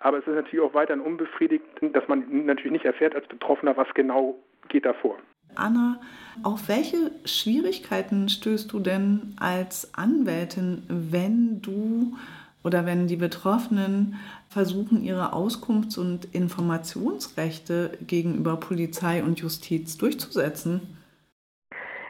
Aber 0.00 0.18
es 0.18 0.26
ist 0.26 0.34
natürlich 0.34 0.64
auch 0.64 0.74
weiterhin 0.74 1.02
unbefriedigend, 1.02 1.94
dass 1.94 2.08
man 2.08 2.46
natürlich 2.46 2.72
nicht 2.72 2.84
erfährt 2.86 3.14
als 3.14 3.26
Betroffener, 3.28 3.76
was 3.76 3.88
genau 3.94 4.36
geht 4.68 4.86
da 4.86 4.94
vor. 4.94 5.18
Anna, 5.56 6.00
auf 6.42 6.68
welche 6.68 7.10
Schwierigkeiten 7.24 8.28
stößt 8.28 8.72
du 8.72 8.80
denn 8.80 9.36
als 9.38 9.92
Anwältin, 9.94 10.84
wenn 10.88 11.60
du 11.60 12.16
oder 12.62 12.86
wenn 12.86 13.06
die 13.06 13.16
Betroffenen 13.16 14.16
versuchen, 14.50 15.02
ihre 15.02 15.32
Auskunfts- 15.32 15.96
und 15.96 16.24
Informationsrechte 16.34 17.92
gegenüber 18.06 18.56
Polizei 18.56 19.22
und 19.22 19.38
Justiz 19.40 19.96
durchzusetzen? 19.96 20.98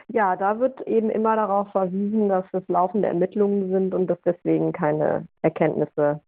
Ja, 0.07 0.35
da 0.35 0.59
wird 0.59 0.81
eben 0.87 1.09
immer 1.09 1.35
darauf 1.35 1.69
verwiesen, 1.71 2.27
dass 2.27 2.43
es 2.51 2.63
laufende 2.67 3.07
Ermittlungen 3.07 3.69
sind 3.71 3.93
und 3.93 4.07
dass 4.07 4.19
deswegen 4.25 4.73
keine 4.73 5.27
Erkenntnisse 5.41 6.19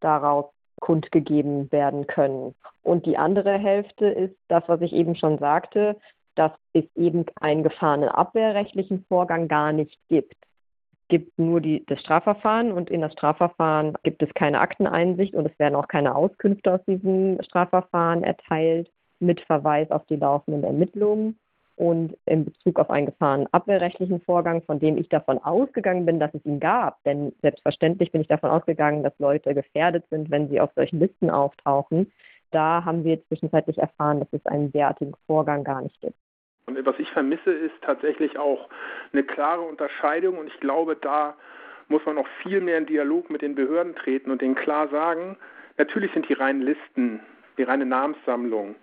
daraus 0.00 0.46
kundgegeben 0.80 1.70
werden 1.72 2.06
können. 2.06 2.54
Und 2.82 3.06
die 3.06 3.16
andere 3.16 3.56
Hälfte 3.56 4.06
ist 4.06 4.36
das, 4.48 4.64
was 4.66 4.80
ich 4.82 4.92
eben 4.92 5.16
schon 5.16 5.38
sagte, 5.38 5.96
dass 6.34 6.52
es 6.72 6.84
eben 6.96 7.24
einen 7.40 7.62
gefahrenen 7.62 8.08
abwehrrechtlichen 8.08 9.04
Vorgang 9.08 9.46
gar 9.48 9.72
nicht 9.72 9.96
gibt 10.08 10.34
gibt 11.08 11.38
nur 11.38 11.60
die, 11.60 11.84
das 11.86 12.00
Strafverfahren 12.00 12.72
und 12.72 12.90
in 12.90 13.00
das 13.00 13.12
Strafverfahren 13.12 13.94
gibt 14.02 14.22
es 14.22 14.32
keine 14.34 14.60
Akteneinsicht 14.60 15.34
und 15.34 15.46
es 15.46 15.58
werden 15.58 15.74
auch 15.74 15.88
keine 15.88 16.14
Auskünfte 16.14 16.74
aus 16.74 16.80
diesem 16.86 17.40
Strafverfahren 17.42 18.24
erteilt 18.24 18.90
mit 19.20 19.40
Verweis 19.42 19.90
auf 19.90 20.04
die 20.06 20.16
laufenden 20.16 20.64
Ermittlungen. 20.64 21.38
Und 21.76 22.16
in 22.26 22.44
Bezug 22.44 22.78
auf 22.78 22.88
einen 22.88 23.06
gefahrenabwehrrechtlichen 23.06 24.20
Vorgang, 24.20 24.62
von 24.62 24.78
dem 24.78 24.96
ich 24.96 25.08
davon 25.08 25.38
ausgegangen 25.38 26.06
bin, 26.06 26.20
dass 26.20 26.32
es 26.32 26.44
ihn 26.46 26.60
gab, 26.60 27.02
denn 27.02 27.32
selbstverständlich 27.42 28.12
bin 28.12 28.20
ich 28.20 28.28
davon 28.28 28.50
ausgegangen, 28.50 29.02
dass 29.02 29.18
Leute 29.18 29.54
gefährdet 29.54 30.04
sind, 30.08 30.30
wenn 30.30 30.48
sie 30.48 30.60
auf 30.60 30.70
solchen 30.76 31.00
Listen 31.00 31.30
auftauchen, 31.30 32.12
da 32.52 32.84
haben 32.84 33.02
wir 33.02 33.20
zwischenzeitlich 33.26 33.78
erfahren, 33.78 34.20
dass 34.20 34.32
es 34.32 34.46
einen 34.46 34.70
derartigen 34.70 35.14
Vorgang 35.26 35.64
gar 35.64 35.82
nicht 35.82 36.00
gibt. 36.00 36.16
Und 36.66 36.84
was 36.86 36.98
ich 36.98 37.10
vermisse, 37.10 37.52
ist 37.52 37.74
tatsächlich 37.82 38.38
auch 38.38 38.68
eine 39.12 39.22
klare 39.22 39.62
Unterscheidung 39.62 40.38
und 40.38 40.46
ich 40.46 40.58
glaube, 40.60 40.96
da 40.96 41.36
muss 41.88 42.04
man 42.06 42.14
noch 42.14 42.28
viel 42.42 42.60
mehr 42.60 42.78
in 42.78 42.86
Dialog 42.86 43.28
mit 43.30 43.42
den 43.42 43.54
Behörden 43.54 43.94
treten 43.94 44.30
und 44.30 44.40
denen 44.40 44.54
klar 44.54 44.88
sagen, 44.88 45.36
natürlich 45.76 46.12
sind 46.12 46.28
die 46.28 46.32
reinen 46.32 46.62
Listen, 46.62 47.20
die 47.58 47.64
reine 47.64 47.84
Namenssammlung 47.84 48.76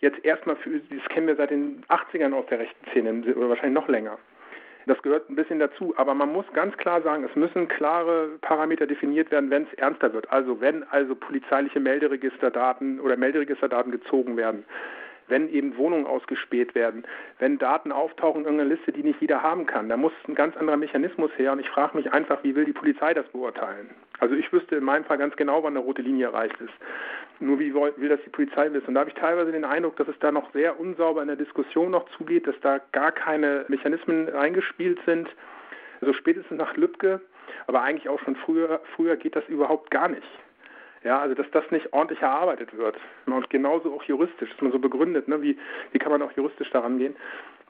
jetzt 0.00 0.24
erstmal 0.24 0.56
für, 0.56 0.78
das 0.78 1.08
kennen 1.08 1.26
wir 1.26 1.36
seit 1.36 1.50
den 1.50 1.84
80ern 1.88 2.32
aus 2.32 2.46
der 2.46 2.60
rechten 2.60 2.90
Szene 2.90 3.34
oder 3.34 3.48
wahrscheinlich 3.48 3.74
noch 3.74 3.88
länger. 3.88 4.18
Das 4.86 5.02
gehört 5.02 5.28
ein 5.28 5.34
bisschen 5.34 5.58
dazu, 5.58 5.94
aber 5.96 6.14
man 6.14 6.32
muss 6.32 6.44
ganz 6.52 6.76
klar 6.76 7.02
sagen, 7.02 7.24
es 7.24 7.34
müssen 7.34 7.66
klare 7.66 8.38
Parameter 8.40 8.86
definiert 8.86 9.32
werden, 9.32 9.50
wenn 9.50 9.64
es 9.64 9.74
ernster 9.74 10.12
wird. 10.12 10.30
Also 10.30 10.60
wenn 10.60 10.84
also 10.84 11.16
polizeiliche 11.16 11.80
Melderegisterdaten 11.80 13.00
oder 13.00 13.16
Melderegisterdaten 13.16 13.90
gezogen 13.90 14.36
werden, 14.36 14.64
wenn 15.28 15.48
eben 15.48 15.76
Wohnungen 15.76 16.06
ausgespäht 16.06 16.74
werden, 16.74 17.04
wenn 17.38 17.58
Daten 17.58 17.92
auftauchen 17.92 18.42
in 18.42 18.46
irgendeiner 18.46 18.70
Liste, 18.74 18.92
die 18.92 19.02
nicht 19.02 19.20
jeder 19.20 19.42
haben 19.42 19.66
kann. 19.66 19.88
Da 19.88 19.96
muss 19.96 20.12
ein 20.28 20.34
ganz 20.34 20.56
anderer 20.56 20.76
Mechanismus 20.76 21.30
her 21.36 21.52
und 21.52 21.60
ich 21.60 21.68
frage 21.68 21.96
mich 21.96 22.12
einfach, 22.12 22.42
wie 22.42 22.54
will 22.54 22.64
die 22.64 22.72
Polizei 22.72 23.14
das 23.14 23.26
beurteilen? 23.28 23.90
Also 24.18 24.34
ich 24.34 24.52
wüsste 24.52 24.76
in 24.76 24.84
meinem 24.84 25.04
Fall 25.04 25.18
ganz 25.18 25.36
genau, 25.36 25.62
wann 25.62 25.76
eine 25.76 25.84
rote 25.84 26.02
Linie 26.02 26.26
erreicht 26.26 26.60
ist. 26.60 26.72
Nur 27.38 27.58
wie 27.58 27.74
will 27.74 28.08
das 28.08 28.20
die 28.24 28.30
Polizei 28.30 28.72
wissen? 28.72 28.88
Und 28.88 28.94
da 28.94 29.00
habe 29.00 29.10
ich 29.10 29.16
teilweise 29.16 29.52
den 29.52 29.64
Eindruck, 29.64 29.96
dass 29.96 30.08
es 30.08 30.18
da 30.20 30.32
noch 30.32 30.50
sehr 30.52 30.80
unsauber 30.80 31.20
in 31.20 31.28
der 31.28 31.36
Diskussion 31.36 31.90
noch 31.90 32.08
zugeht, 32.16 32.46
dass 32.46 32.58
da 32.60 32.80
gar 32.92 33.12
keine 33.12 33.66
Mechanismen 33.68 34.34
eingespielt 34.34 34.98
sind. 35.04 35.28
Also 36.00 36.12
spätestens 36.14 36.58
nach 36.58 36.76
Lübcke, 36.76 37.20
aber 37.66 37.82
eigentlich 37.82 38.08
auch 38.08 38.20
schon 38.20 38.36
früher, 38.36 38.80
früher 38.94 39.16
geht 39.16 39.36
das 39.36 39.46
überhaupt 39.48 39.90
gar 39.90 40.08
nicht. 40.08 40.26
Ja, 41.06 41.20
also 41.20 41.36
dass 41.36 41.48
das 41.52 41.70
nicht 41.70 41.92
ordentlich 41.92 42.20
erarbeitet 42.20 42.76
wird. 42.76 42.96
Und 43.26 43.48
genauso 43.48 43.94
auch 43.94 44.02
juristisch, 44.02 44.50
dass 44.50 44.60
man 44.60 44.72
so 44.72 44.80
begründet, 44.80 45.28
ne, 45.28 45.40
wie, 45.40 45.56
wie 45.92 46.00
kann 46.00 46.10
man 46.10 46.20
auch 46.20 46.32
juristisch 46.32 46.68
daran 46.70 46.98
gehen. 46.98 47.14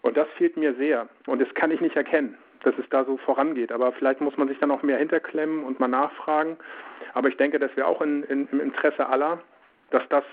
Und 0.00 0.16
das 0.16 0.26
fehlt 0.38 0.56
mir 0.56 0.72
sehr. 0.76 1.06
Und 1.26 1.42
das 1.42 1.52
kann 1.52 1.70
ich 1.70 1.82
nicht 1.82 1.96
erkennen, 1.96 2.38
dass 2.62 2.74
es 2.78 2.88
da 2.88 3.04
so 3.04 3.18
vorangeht. 3.18 3.72
Aber 3.72 3.92
vielleicht 3.92 4.22
muss 4.22 4.38
man 4.38 4.48
sich 4.48 4.58
dann 4.58 4.70
auch 4.70 4.82
mehr 4.82 4.96
hinterklemmen 4.96 5.64
und 5.64 5.78
mal 5.78 5.88
nachfragen. 5.88 6.56
Aber 7.12 7.28
ich 7.28 7.36
denke, 7.36 7.58
das 7.58 7.76
wäre 7.76 7.86
auch 7.86 8.00
in, 8.00 8.22
in, 8.22 8.48
im 8.52 8.60
Interesse 8.60 9.06
aller, 9.06 9.38
dass 9.90 10.08
das 10.08 10.24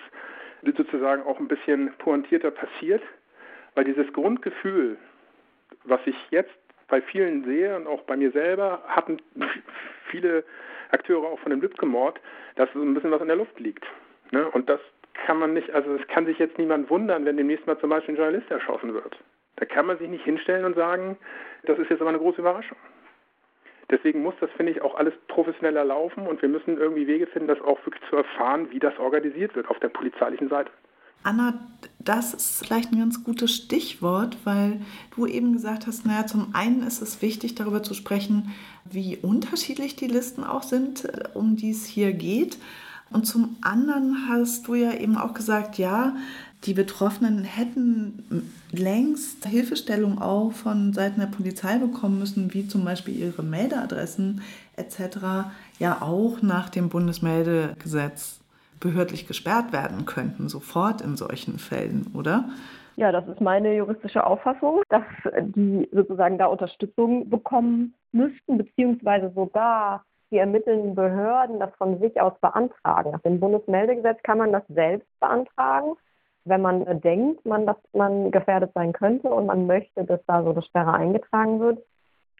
sozusagen 0.64 1.24
auch 1.24 1.40
ein 1.40 1.50
bisschen 1.50 1.92
pointierter 1.98 2.52
passiert. 2.52 3.04
Weil 3.76 3.84
dieses 3.84 4.14
Grundgefühl, 4.14 4.96
was 5.84 6.00
ich 6.06 6.16
jetzt 6.30 6.56
bei 6.88 7.02
vielen 7.02 7.44
sehe 7.44 7.76
und 7.76 7.86
auch 7.86 8.04
bei 8.04 8.16
mir 8.16 8.32
selber, 8.32 8.82
hatten 8.88 9.18
viele 10.10 10.46
Akteure 10.94 11.28
auch 11.28 11.40
von 11.40 11.50
dem 11.50 11.62
Lübcke-Mord, 11.62 12.20
dass 12.56 12.72
so 12.74 12.82
ein 12.82 12.94
bisschen 12.94 13.12
was 13.12 13.22
in 13.22 13.28
der 13.28 13.38
Luft 13.38 13.60
liegt. 13.60 13.86
Ne? 14.32 14.50
Und 14.50 14.70
das 14.70 14.80
kann 15.26 15.38
man 15.38 15.54
nicht, 15.54 15.72
also 15.72 15.96
es 15.96 16.08
kann 16.08 16.26
sich 16.26 16.40
jetzt 16.40 16.58
niemand 16.58 16.90
wundern, 16.90 17.26
wenn 17.26 17.38
demnächst 17.38 17.68
mal 17.68 17.80
zum 17.80 17.90
Beispiel 17.90 18.16
ein 18.16 18.18
Journalist 18.18 18.50
erschossen 18.50 18.94
wird. 18.94 19.18
Da 19.58 19.66
kann 19.66 19.86
man 19.86 19.98
sich 19.98 20.10
nicht 20.10 20.24
hinstellen 20.24 20.66
und 20.66 20.76
sagen, 20.76 21.18
das 21.64 21.78
ist 21.78 21.90
jetzt 21.90 22.02
aber 22.02 22.10
eine 22.10 22.20
große 22.20 22.42
Überraschung. 22.42 22.78
Deswegen 23.92 24.24
muss 24.24 24.34
das, 24.40 24.50
finde 24.52 24.72
ich, 24.72 24.82
auch 24.82 24.96
alles 24.96 25.14
professioneller 25.28 25.84
laufen 25.84 26.26
und 26.26 26.42
wir 26.42 26.50
müssen 26.50 26.78
irgendwie 26.78 27.06
Wege 27.06 27.28
finden, 27.28 27.48
das 27.48 27.62
auch 27.62 27.86
wirklich 27.86 28.04
zu 28.10 28.16
erfahren, 28.16 28.72
wie 28.72 28.80
das 28.80 28.98
organisiert 28.98 29.56
wird 29.56 29.68
auf 29.70 29.80
der 29.80 29.90
polizeilichen 29.90 30.50
Seite. 30.50 30.72
Anna, 31.24 31.54
das 32.00 32.34
ist 32.34 32.66
vielleicht 32.66 32.92
ein 32.92 33.00
ganz 33.00 33.24
gutes 33.24 33.56
Stichwort, 33.56 34.38
weil 34.44 34.82
du 35.16 35.26
eben 35.26 35.54
gesagt 35.54 35.88
hast, 35.88 36.06
naja, 36.06 36.28
zum 36.28 36.54
einen 36.54 36.84
ist 36.84 37.02
es 37.02 37.22
wichtig, 37.22 37.56
darüber 37.56 37.82
zu 37.82 37.94
sprechen, 37.94 38.52
wie 38.86 39.18
unterschiedlich 39.18 39.96
die 39.96 40.08
Listen 40.08 40.44
auch 40.44 40.64
sind, 40.64 41.06
äh, 41.06 41.30
um 41.34 41.56
die 41.56 41.72
es 41.72 41.86
hier 41.86 42.14
geht. 42.14 42.58
Und 43.10 43.26
zum 43.26 43.56
anderen 43.62 44.28
hast 44.28 44.68
du 44.68 44.76
ja 44.76 44.94
eben 44.94 45.18
auch 45.18 45.34
gesagt, 45.34 45.78
ja, 45.78 46.16
die 46.66 46.74
Betroffenen 46.74 47.44
hätten 47.44 48.50
längst 48.72 49.46
Hilfestellung 49.46 50.20
auch 50.20 50.52
von 50.52 50.94
Seiten 50.94 51.20
der 51.20 51.28
Polizei 51.28 51.78
bekommen 51.78 52.20
müssen, 52.20 52.54
wie 52.54 52.68
zum 52.68 52.86
Beispiel 52.86 53.18
ihre 53.18 53.44
Meldeadressen 53.44 54.42
etc. 54.78 55.50
ja 55.80 56.02
auch 56.02 56.42
nach 56.42 56.70
dem 56.70 56.90
Bundesmeldegesetz 56.90 58.40
behördlich 58.84 59.28
gesperrt 59.28 59.72
werden 59.72 60.06
könnten, 60.06 60.50
sofort 60.50 61.02
in 61.02 61.16
solchen 61.16 61.58
Fällen, 61.58 62.12
oder? 62.14 62.50
Ja, 62.96 63.12
das 63.12 63.28
ist 63.28 63.42
meine 63.42 63.76
juristische 63.76 64.24
Auffassung, 64.26 64.84
dass 64.90 65.04
die 65.42 65.90
sozusagen 65.92 66.38
da 66.38 66.46
Unterstützung 66.46 67.30
bekommen 67.30 67.96
müssten, 68.12 68.58
beziehungsweise 68.58 69.32
sogar 69.34 70.04
die 70.30 70.38
ermittelnden 70.38 70.94
Behörden 70.94 71.60
das 71.60 71.74
von 71.78 72.00
sich 72.00 72.20
aus 72.22 72.34
beantragen. 72.40 73.12
Nach 73.12 73.22
dem 73.22 73.40
Bundesmeldegesetz 73.40 74.22
kann 74.24 74.38
man 74.38 74.52
das 74.52 74.64
selbst 74.68 75.08
beantragen, 75.20 75.94
wenn 76.46 76.62
man 76.62 77.02
denkt, 77.02 77.46
man, 77.46 77.66
dass 77.66 77.78
man 77.94 78.30
gefährdet 78.32 78.72
sein 78.76 78.94
könnte 78.94 79.30
und 79.30 79.46
man 79.46 79.66
möchte, 79.66 80.04
dass 80.04 80.20
da 80.28 80.44
so 80.44 80.52
eine 80.52 80.62
Sperre 80.62 80.94
eingetragen 80.94 81.60
wird. 81.60 81.80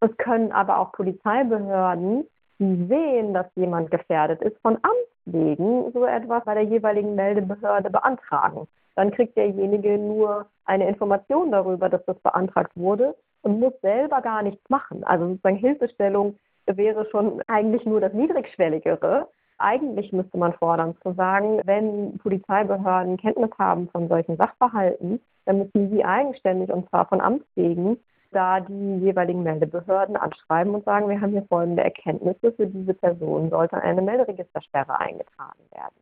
Es 0.02 0.16
können 0.18 0.52
aber 0.52 0.80
auch 0.80 0.92
Polizeibehörden, 0.92 2.26
die 2.60 2.86
sehen, 2.88 3.34
dass 3.34 3.48
jemand 3.56 3.90
gefährdet 3.90 4.42
ist, 4.42 4.58
von 4.62 4.76
Amts 4.76 5.13
wegen 5.26 5.92
so 5.92 6.06
etwas 6.06 6.44
bei 6.46 6.54
der 6.54 6.64
jeweiligen 6.64 7.16
Meldebehörde 7.16 7.90
beantragen. 7.90 8.68
Dann 8.96 9.12
kriegt 9.12 9.38
derjenige 9.38 9.98
nur 9.98 10.46
eine 10.66 10.88
Information 10.88 11.52
darüber, 11.52 11.90
dass 11.90 12.06
das 12.06 12.20
beantragt 12.20 12.72
wurde 12.76 13.16
und 13.42 13.60
muss 13.60 13.74
selber 13.82 14.22
gar 14.22 14.44
nichts 14.44 14.70
machen. 14.70 15.04
Also 15.04 15.28
sozusagen 15.28 15.58
Hilfestellung 15.58 16.36
wäre 16.66 17.06
schon 17.10 17.42
eigentlich 17.48 17.86
nur 17.86 18.02
das 18.02 18.14
Niedrigschwelligere. 18.14 19.28
Eigentlich 19.58 20.12
müsste 20.12 20.38
man 20.38 20.54
fordern 20.54 20.96
zu 21.02 21.14
sagen, 21.14 21.62
wenn 21.66 22.18
Polizeibehörden 22.18 23.18
Kenntnis 23.18 23.52
haben 23.58 23.90
von 23.90 24.08
solchen 24.08 24.38
Sachverhalten, 24.38 25.20
dann 25.46 25.58
müssen 25.60 25.90
sie 25.90 26.04
eigenständig 26.04 26.72
und 26.72 26.90
zwar 26.90 27.06
von 27.08 27.22
Amts 27.22 27.46
wegen 27.56 27.98
da 28.34 28.60
die 28.60 28.98
jeweiligen 28.98 29.44
Meldebehörden 29.44 30.18
anschreiben 30.18 30.76
und 30.76 30.86
sagen, 30.86 31.10
wir 31.10 31.22
haben 31.22 31.32
hier 31.32 31.46
folgende 31.48 31.84
Erkenntnisse, 31.84 32.52
für 32.54 32.68
diese 32.68 32.94
Person 32.94 33.50
sollte 33.50 33.78
eine 33.78 34.02
Melderegistersperre 34.02 35.00
eingetragen 35.00 35.64
werden. 35.72 35.96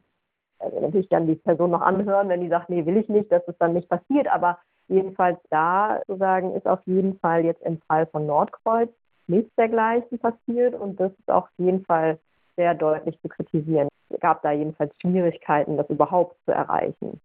Also 0.60 0.80
natürlich 0.80 1.10
dann 1.10 1.28
die 1.28 1.36
Person 1.36 1.72
noch 1.72 1.82
anhören, 1.82 2.30
wenn 2.30 2.42
die 2.42 2.50
sagt, 2.50 2.70
nee, 2.70 2.86
will 2.86 2.98
ich 2.98 3.10
nicht, 3.10 3.32
dass 3.32 3.48
es 3.48 3.58
dann 3.58 3.74
nicht 3.74 3.90
passiert, 3.90 4.28
aber 4.28 4.60
jedenfalls 4.88 5.40
da 5.50 6.02
sozusagen 6.08 6.54
ist 6.56 6.68
auf 6.68 6.82
jeden 6.86 7.18
Fall 7.20 7.46
jetzt 7.46 7.62
im 7.64 7.80
Fall 7.88 8.06
von 8.08 8.26
Nordkreuz 8.28 8.90
nichts 9.28 9.54
dergleichen 9.56 10.20
passiert 10.20 10.76
und 10.76 11.00
das 11.00 11.12
ist 11.14 11.30
auf 11.30 11.48
jeden 11.58 11.86
Fall 11.86 12.20
sehr 12.56 12.76
deutlich 12.76 13.20
zu 13.22 13.30
kritisieren. 13.30 13.88
Es 14.10 14.20
gab 14.20 14.42
da 14.44 14.52
jedenfalls 14.52 14.94
Schwierigkeiten, 15.02 15.78
das 15.78 15.90
überhaupt 15.90 16.36
zu 16.46 16.52
erreichen. 16.52 17.20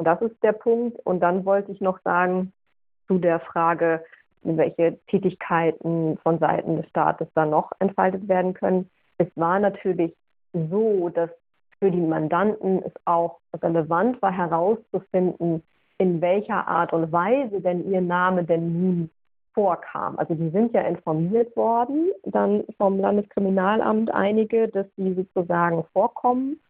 Und 0.00 0.06
das 0.06 0.20
ist 0.22 0.42
der 0.42 0.52
Punkt. 0.52 0.98
Und 1.04 1.20
dann 1.20 1.44
wollte 1.44 1.72
ich 1.72 1.80
noch 1.82 2.00
sagen 2.00 2.54
zu 3.06 3.18
der 3.18 3.38
Frage, 3.38 4.02
welche 4.42 4.98
Tätigkeiten 5.08 6.18
von 6.22 6.38
Seiten 6.38 6.76
des 6.76 6.88
Staates 6.88 7.28
da 7.34 7.46
noch 7.46 7.72
entfaltet 7.78 8.28
werden 8.28 8.54
können. 8.54 8.88
Es 9.18 9.28
war 9.36 9.58
natürlich 9.58 10.14
so, 10.52 11.08
dass 11.10 11.30
für 11.78 11.90
die 11.90 12.00
Mandanten 12.00 12.82
es 12.84 12.92
auch 13.04 13.38
relevant 13.62 14.20
war 14.22 14.32
herauszufinden, 14.32 15.62
in 15.98 16.20
welcher 16.20 16.66
Art 16.66 16.92
und 16.92 17.12
Weise 17.12 17.60
denn 17.60 17.90
ihr 17.90 18.00
Name 18.00 18.44
denn 18.44 18.72
nun 18.72 19.10
vorkam. 19.52 20.18
Also 20.18 20.34
die 20.34 20.50
sind 20.50 20.72
ja 20.72 20.82
informiert 20.82 21.54
worden, 21.56 22.10
dann 22.24 22.64
vom 22.78 22.98
Landeskriminalamt 22.98 24.10
einige, 24.12 24.68
dass 24.68 24.86
sie 24.96 25.14
sozusagen 25.14 25.84
vorkommen. 25.92 26.60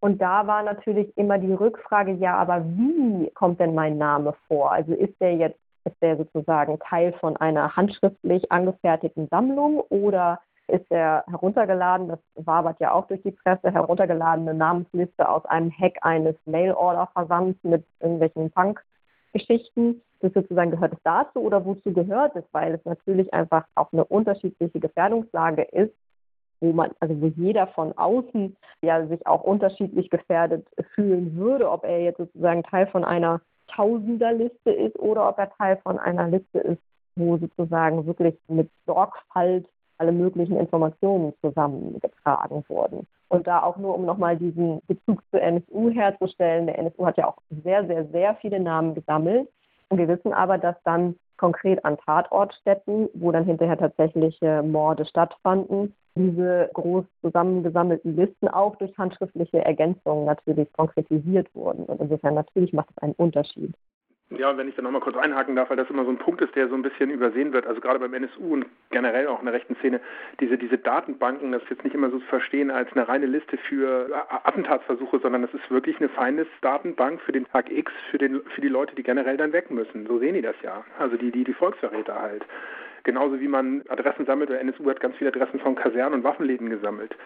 Und 0.00 0.20
da 0.20 0.46
war 0.46 0.62
natürlich 0.62 1.16
immer 1.16 1.38
die 1.38 1.52
Rückfrage, 1.52 2.12
ja, 2.12 2.36
aber 2.36 2.64
wie 2.64 3.30
kommt 3.34 3.60
denn 3.60 3.74
mein 3.74 3.98
Name 3.98 4.34
vor? 4.48 4.72
Also 4.72 4.94
ist 4.94 5.14
der 5.20 5.36
jetzt 5.36 5.58
ist 5.84 6.00
der 6.00 6.16
sozusagen 6.16 6.78
Teil 6.78 7.12
von 7.14 7.36
einer 7.36 7.76
handschriftlich 7.76 8.50
angefertigten 8.50 9.28
Sammlung 9.28 9.80
oder 9.88 10.40
ist 10.68 10.90
er 10.90 11.24
heruntergeladen, 11.28 12.08
das 12.08 12.20
wabert 12.34 12.80
ja 12.80 12.92
auch 12.92 13.06
durch 13.06 13.22
die 13.22 13.32
Presse, 13.32 13.72
heruntergeladene 13.72 14.54
Namensliste 14.54 15.28
aus 15.28 15.44
einem 15.46 15.70
Hack 15.70 15.98
eines 16.02 16.36
Mail-Order-Versands 16.46 17.58
mit 17.62 17.84
irgendwelchen 18.00 18.50
Punk-Geschichten. 18.50 20.00
Das 20.20 20.32
sozusagen 20.32 20.70
gehört 20.70 20.94
es 20.94 21.02
dazu 21.02 21.40
oder 21.40 21.64
wozu 21.64 21.92
gehört 21.92 22.36
es, 22.36 22.44
weil 22.52 22.74
es 22.74 22.84
natürlich 22.84 23.34
einfach 23.34 23.66
auch 23.74 23.92
eine 23.92 24.04
unterschiedliche 24.04 24.78
Gefährdungslage 24.78 25.62
ist, 25.62 25.94
wo 26.60 26.72
man, 26.72 26.92
also 27.00 27.20
wo 27.20 27.26
jeder 27.26 27.66
von 27.66 27.92
außen 27.98 28.56
ja 28.82 29.04
sich 29.06 29.26
auch 29.26 29.42
unterschiedlich 29.42 30.10
gefährdet 30.10 30.66
fühlen 30.94 31.36
würde, 31.36 31.70
ob 31.70 31.84
er 31.84 32.00
jetzt 32.00 32.18
sozusagen 32.18 32.62
Teil 32.62 32.86
von 32.86 33.04
einer 33.04 33.40
Tausenderliste 33.74 34.70
ist 34.70 34.98
oder 34.98 35.28
ob 35.28 35.38
er 35.38 35.50
Teil 35.56 35.76
von 35.78 35.98
einer 35.98 36.28
Liste 36.28 36.58
ist, 36.58 36.82
wo 37.16 37.36
sozusagen 37.36 38.06
wirklich 38.06 38.34
mit 38.48 38.70
Sorgfalt 38.86 39.66
alle 39.98 40.12
möglichen 40.12 40.56
Informationen 40.56 41.32
zusammengetragen 41.40 42.64
wurden. 42.68 43.06
Und 43.28 43.46
da 43.46 43.62
auch 43.62 43.76
nur, 43.76 43.94
um 43.94 44.04
nochmal 44.04 44.36
diesen 44.36 44.80
Bezug 44.86 45.22
zur 45.30 45.40
NSU 45.40 45.90
herzustellen, 45.90 46.66
der 46.66 46.78
NSU 46.78 47.06
hat 47.06 47.16
ja 47.16 47.28
auch 47.28 47.38
sehr, 47.62 47.86
sehr, 47.86 48.06
sehr 48.06 48.34
viele 48.36 48.60
Namen 48.60 48.94
gesammelt. 48.94 49.48
Und 49.92 49.98
wir 49.98 50.08
wissen 50.08 50.32
aber, 50.32 50.56
dass 50.56 50.76
dann 50.84 51.16
konkret 51.36 51.84
an 51.84 51.98
Tatortstätten, 51.98 53.10
wo 53.12 53.30
dann 53.30 53.44
hinterher 53.44 53.76
tatsächlich 53.76 54.40
Morde 54.40 55.04
stattfanden, 55.04 55.94
diese 56.14 56.70
groß 56.72 57.04
zusammengesammelten 57.20 58.16
Listen 58.16 58.48
auch 58.48 58.74
durch 58.76 58.96
handschriftliche 58.96 59.62
Ergänzungen 59.62 60.24
natürlich 60.24 60.72
konkretisiert 60.72 61.54
wurden. 61.54 61.84
Und 61.84 62.00
insofern 62.00 62.32
natürlich 62.32 62.72
macht 62.72 62.88
es 62.90 63.02
einen 63.02 63.12
Unterschied. 63.18 63.74
Ja, 64.38 64.56
wenn 64.56 64.68
ich 64.68 64.74
da 64.74 64.82
nochmal 64.82 65.00
kurz 65.00 65.16
einhaken 65.16 65.56
darf, 65.56 65.70
weil 65.70 65.76
das 65.76 65.90
immer 65.90 66.04
so 66.04 66.10
ein 66.10 66.18
Punkt 66.18 66.40
ist, 66.40 66.54
der 66.54 66.68
so 66.68 66.74
ein 66.74 66.82
bisschen 66.82 67.10
übersehen 67.10 67.52
wird, 67.52 67.66
also 67.66 67.80
gerade 67.80 67.98
beim 67.98 68.14
NSU 68.14 68.52
und 68.52 68.66
generell 68.90 69.26
auch 69.26 69.40
in 69.40 69.46
der 69.46 69.54
rechten 69.54 69.76
Szene, 69.76 70.00
diese, 70.40 70.58
diese 70.58 70.78
Datenbanken, 70.78 71.52
das 71.52 71.62
ist 71.62 71.70
jetzt 71.70 71.84
nicht 71.84 71.94
immer 71.94 72.10
so 72.10 72.18
zu 72.18 72.26
verstehen 72.26 72.70
als 72.70 72.92
eine 72.92 73.08
reine 73.08 73.26
Liste 73.26 73.56
für 73.56 74.10
Attentatsversuche, 74.44 75.18
sondern 75.20 75.42
das 75.42 75.52
ist 75.54 75.70
wirklich 75.70 75.98
eine 75.98 76.08
feine 76.08 76.46
Datenbank 76.60 77.20
für 77.20 77.32
den 77.32 77.46
Tag 77.46 77.70
X, 77.70 77.92
für, 78.10 78.18
den, 78.18 78.40
für 78.54 78.60
die 78.60 78.68
Leute, 78.68 78.94
die 78.94 79.02
generell 79.02 79.36
dann 79.36 79.52
weg 79.52 79.70
müssen. 79.70 80.06
So 80.06 80.18
sehen 80.18 80.34
die 80.34 80.42
das 80.42 80.56
ja. 80.62 80.84
Also 80.98 81.16
die, 81.16 81.30
die, 81.30 81.44
die 81.44 81.54
Volksverräter 81.54 82.20
halt. 82.20 82.44
Genauso 83.04 83.40
wie 83.40 83.48
man 83.48 83.82
Adressen 83.88 84.26
sammelt, 84.26 84.50
der 84.50 84.60
NSU 84.60 84.88
hat 84.88 85.00
ganz 85.00 85.16
viele 85.16 85.30
Adressen 85.30 85.60
von 85.60 85.74
Kasernen 85.74 86.20
und 86.20 86.24
Waffenläden 86.24 86.70
gesammelt. 86.70 87.16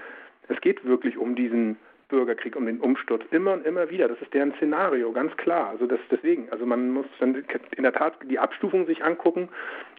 Es 0.48 0.60
geht 0.60 0.84
wirklich 0.84 1.18
um 1.18 1.34
diesen 1.34 1.76
Bürgerkrieg, 2.08 2.56
um 2.56 2.66
den 2.66 2.80
Umsturz. 2.80 3.22
Immer 3.30 3.54
und 3.54 3.66
immer 3.66 3.90
wieder. 3.90 4.08
Das 4.08 4.20
ist 4.20 4.32
deren 4.32 4.54
Szenario, 4.54 5.12
ganz 5.12 5.36
klar. 5.36 5.70
Also 5.70 5.86
das 5.86 5.98
deswegen. 6.10 6.48
Also 6.50 6.66
man 6.66 6.90
muss 6.90 7.06
dann 7.18 7.44
in 7.76 7.82
der 7.82 7.92
Tat 7.92 8.14
die 8.30 8.38
Abstufung 8.38 8.86
sich 8.86 9.04
angucken, 9.04 9.48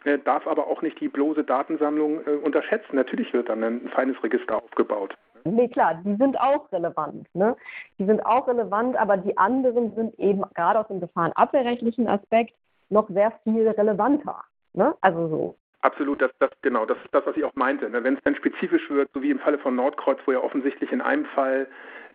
äh, 0.06 0.18
darf 0.20 0.48
aber 0.48 0.68
auch 0.68 0.82
nicht 0.82 1.00
die 1.00 1.10
bloße 1.10 1.44
Datensammlung 1.44 2.26
äh, 2.26 2.32
unterschätzen. 2.32 2.96
Natürlich 2.96 3.34
wird 3.34 3.50
dann 3.50 3.64
ein 3.64 3.90
feines 3.90 4.22
Register 4.24 4.58
aufgebaut. 4.58 5.16
Nee, 5.44 5.68
klar, 5.70 6.02
die 6.04 6.16
sind 6.16 6.40
auch 6.40 6.72
relevant. 6.72 7.28
Ne? 7.34 7.56
Die 8.00 8.06
sind 8.06 8.26
auch 8.26 8.48
relevant, 8.48 8.98
aber 8.98 9.18
die 9.18 9.38
anderen 9.38 9.94
sind 9.96 10.18
eben 10.20 10.44
gerade 10.56 10.80
aus 10.80 10.88
dem 10.88 11.00
gefahrenabwehrrechtlichen 11.00 12.08
Aspekt 12.08 12.54
noch 12.90 13.10
sehr 13.10 13.32
viel 13.44 13.68
relevanter. 13.68 14.44
Ne? 14.74 14.96
Also 15.02 15.28
so. 15.28 15.56
Absolut, 15.82 16.22
das, 16.22 16.32
das, 16.40 16.50
genau, 16.62 16.86
das 16.86 16.98
ist 16.98 17.14
das, 17.14 17.26
was 17.26 17.38
ich 17.38 17.44
auch 17.44 17.56
meinte. 17.56 17.90
Ne? 17.90 18.04
Wenn 18.04 18.16
es 18.16 18.24
dann 18.24 18.36
spezifisch 18.36 18.90
wird, 18.90 19.10
so 19.14 19.22
wie 19.22 19.30
im 19.30 19.40
Falle 19.40 19.60
von 19.60 19.76
Nordkreuz, 19.76 20.20
wo 20.26 20.32
ja 20.32 20.40
offensichtlich 20.40 20.92
in 20.92 21.02
einem 21.02 21.26
Fall 21.26 21.68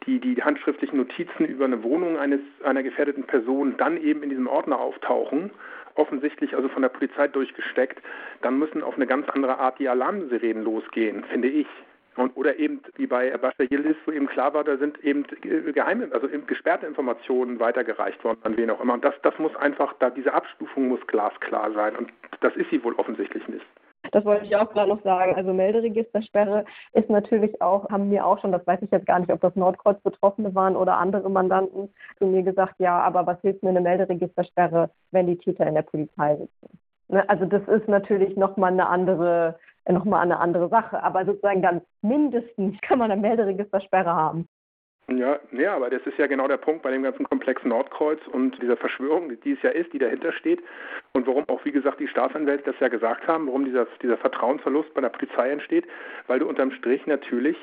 die, 0.06 0.18
die 0.18 0.42
handschriftlichen 0.42 0.98
Notizen 0.98 1.44
über 1.44 1.64
eine 1.64 1.82
Wohnung 1.84 2.18
eines, 2.18 2.40
einer 2.64 2.82
gefährdeten 2.82 3.24
Person 3.24 3.76
dann 3.76 3.96
eben 3.96 4.22
in 4.22 4.30
diesem 4.30 4.48
Ordner 4.48 4.80
auftauchen, 4.80 5.50
offensichtlich 5.94 6.56
also 6.56 6.68
von 6.68 6.82
der 6.82 6.88
Polizei 6.88 7.28
durchgesteckt, 7.28 8.02
dann 8.40 8.58
müssen 8.58 8.82
auf 8.82 8.96
eine 8.96 9.06
ganz 9.06 9.28
andere 9.28 9.58
Art 9.58 9.78
die 9.78 9.88
Alarmsirenen 9.88 10.64
losgehen, 10.64 11.24
finde 11.24 11.48
ich. 11.48 11.66
Und, 12.16 12.36
oder 12.36 12.58
eben 12.58 12.82
wie 12.96 13.06
bei 13.06 13.30
Bascha 13.38 13.64
Yildiz, 13.64 13.96
wo 14.04 14.12
eben 14.12 14.26
klar 14.26 14.52
war, 14.52 14.64
da 14.64 14.76
sind 14.76 15.02
eben 15.02 15.24
geheime, 15.72 16.08
also 16.12 16.28
gesperrte 16.46 16.86
Informationen 16.86 17.58
weitergereicht 17.58 18.22
worden 18.22 18.38
an 18.42 18.56
wen 18.56 18.70
auch 18.70 18.80
immer. 18.80 18.94
Und 18.94 19.04
das, 19.04 19.14
das 19.22 19.38
muss 19.38 19.54
einfach, 19.56 19.94
da 19.98 20.10
diese 20.10 20.34
Abstufung 20.34 20.88
muss 20.88 21.06
glasklar 21.06 21.72
sein. 21.72 21.96
Und 21.96 22.10
das 22.40 22.54
ist 22.56 22.68
sie 22.70 22.82
wohl 22.84 22.94
offensichtlich 22.94 23.46
nicht. 23.48 23.64
Das 24.10 24.24
wollte 24.24 24.44
ich 24.44 24.54
auch 24.56 24.70
gerade 24.70 24.90
noch 24.90 25.02
sagen. 25.02 25.34
Also 25.36 25.54
Melderegistersperre 25.54 26.64
ist 26.92 27.08
natürlich 27.08 27.62
auch, 27.62 27.88
haben 27.88 28.10
mir 28.10 28.26
auch 28.26 28.40
schon, 28.40 28.52
das 28.52 28.66
weiß 28.66 28.82
ich 28.82 28.90
jetzt 28.90 29.06
gar 29.06 29.18
nicht, 29.18 29.30
ob 29.30 29.40
das 29.40 29.56
Nordkreuz 29.56 30.00
Betroffene 30.02 30.54
waren 30.54 30.76
oder 30.76 30.98
andere 30.98 31.30
Mandanten, 31.30 31.88
zu 32.18 32.26
mir 32.26 32.42
gesagt, 32.42 32.74
ja, 32.78 32.98
aber 33.00 33.26
was 33.26 33.40
hilft 33.40 33.62
mir 33.62 33.70
eine 33.70 33.80
Melderegistersperre, 33.80 34.90
wenn 35.12 35.28
die 35.28 35.38
Täter 35.38 35.66
in 35.66 35.74
der 35.74 35.82
Polizei 35.82 36.36
sitzen? 36.36 36.78
Ne? 37.08 37.28
Also 37.28 37.46
das 37.46 37.62
ist 37.68 37.88
natürlich 37.88 38.36
nochmal 38.36 38.72
eine 38.72 38.88
andere 38.88 39.58
nochmal 39.88 40.22
eine 40.22 40.38
andere 40.38 40.68
Sache. 40.68 41.02
Aber 41.02 41.24
sozusagen 41.24 41.62
dann 41.62 41.82
mindestens 42.02 42.80
kann 42.82 42.98
man 42.98 43.10
eine 43.10 43.20
Melderegistersperre 43.20 44.10
haben. 44.10 44.48
Ja, 45.08 45.40
ja, 45.50 45.74
aber 45.74 45.90
das 45.90 46.02
ist 46.06 46.16
ja 46.16 46.26
genau 46.26 46.46
der 46.46 46.56
Punkt 46.56 46.82
bei 46.82 46.90
dem 46.90 47.02
ganzen 47.02 47.28
Komplex 47.28 47.64
Nordkreuz 47.64 48.20
und 48.28 48.60
dieser 48.62 48.76
Verschwörung, 48.76 49.32
die 49.42 49.52
es 49.52 49.62
ja 49.62 49.70
ist, 49.70 49.92
die 49.92 49.98
dahinter 49.98 50.32
steht 50.32 50.62
und 51.12 51.26
warum 51.26 51.48
auch, 51.48 51.64
wie 51.64 51.72
gesagt, 51.72 51.98
die 51.98 52.06
Staatsanwälte 52.06 52.70
das 52.70 52.80
ja 52.80 52.88
gesagt 52.88 53.26
haben, 53.26 53.48
warum 53.48 53.64
dieser, 53.64 53.86
dieser 54.00 54.16
Vertrauensverlust 54.16 54.94
bei 54.94 55.00
der 55.00 55.08
Polizei 55.08 55.50
entsteht, 55.50 55.86
weil 56.28 56.38
du 56.38 56.48
unterm 56.48 56.70
Strich 56.70 57.04
natürlich 57.06 57.56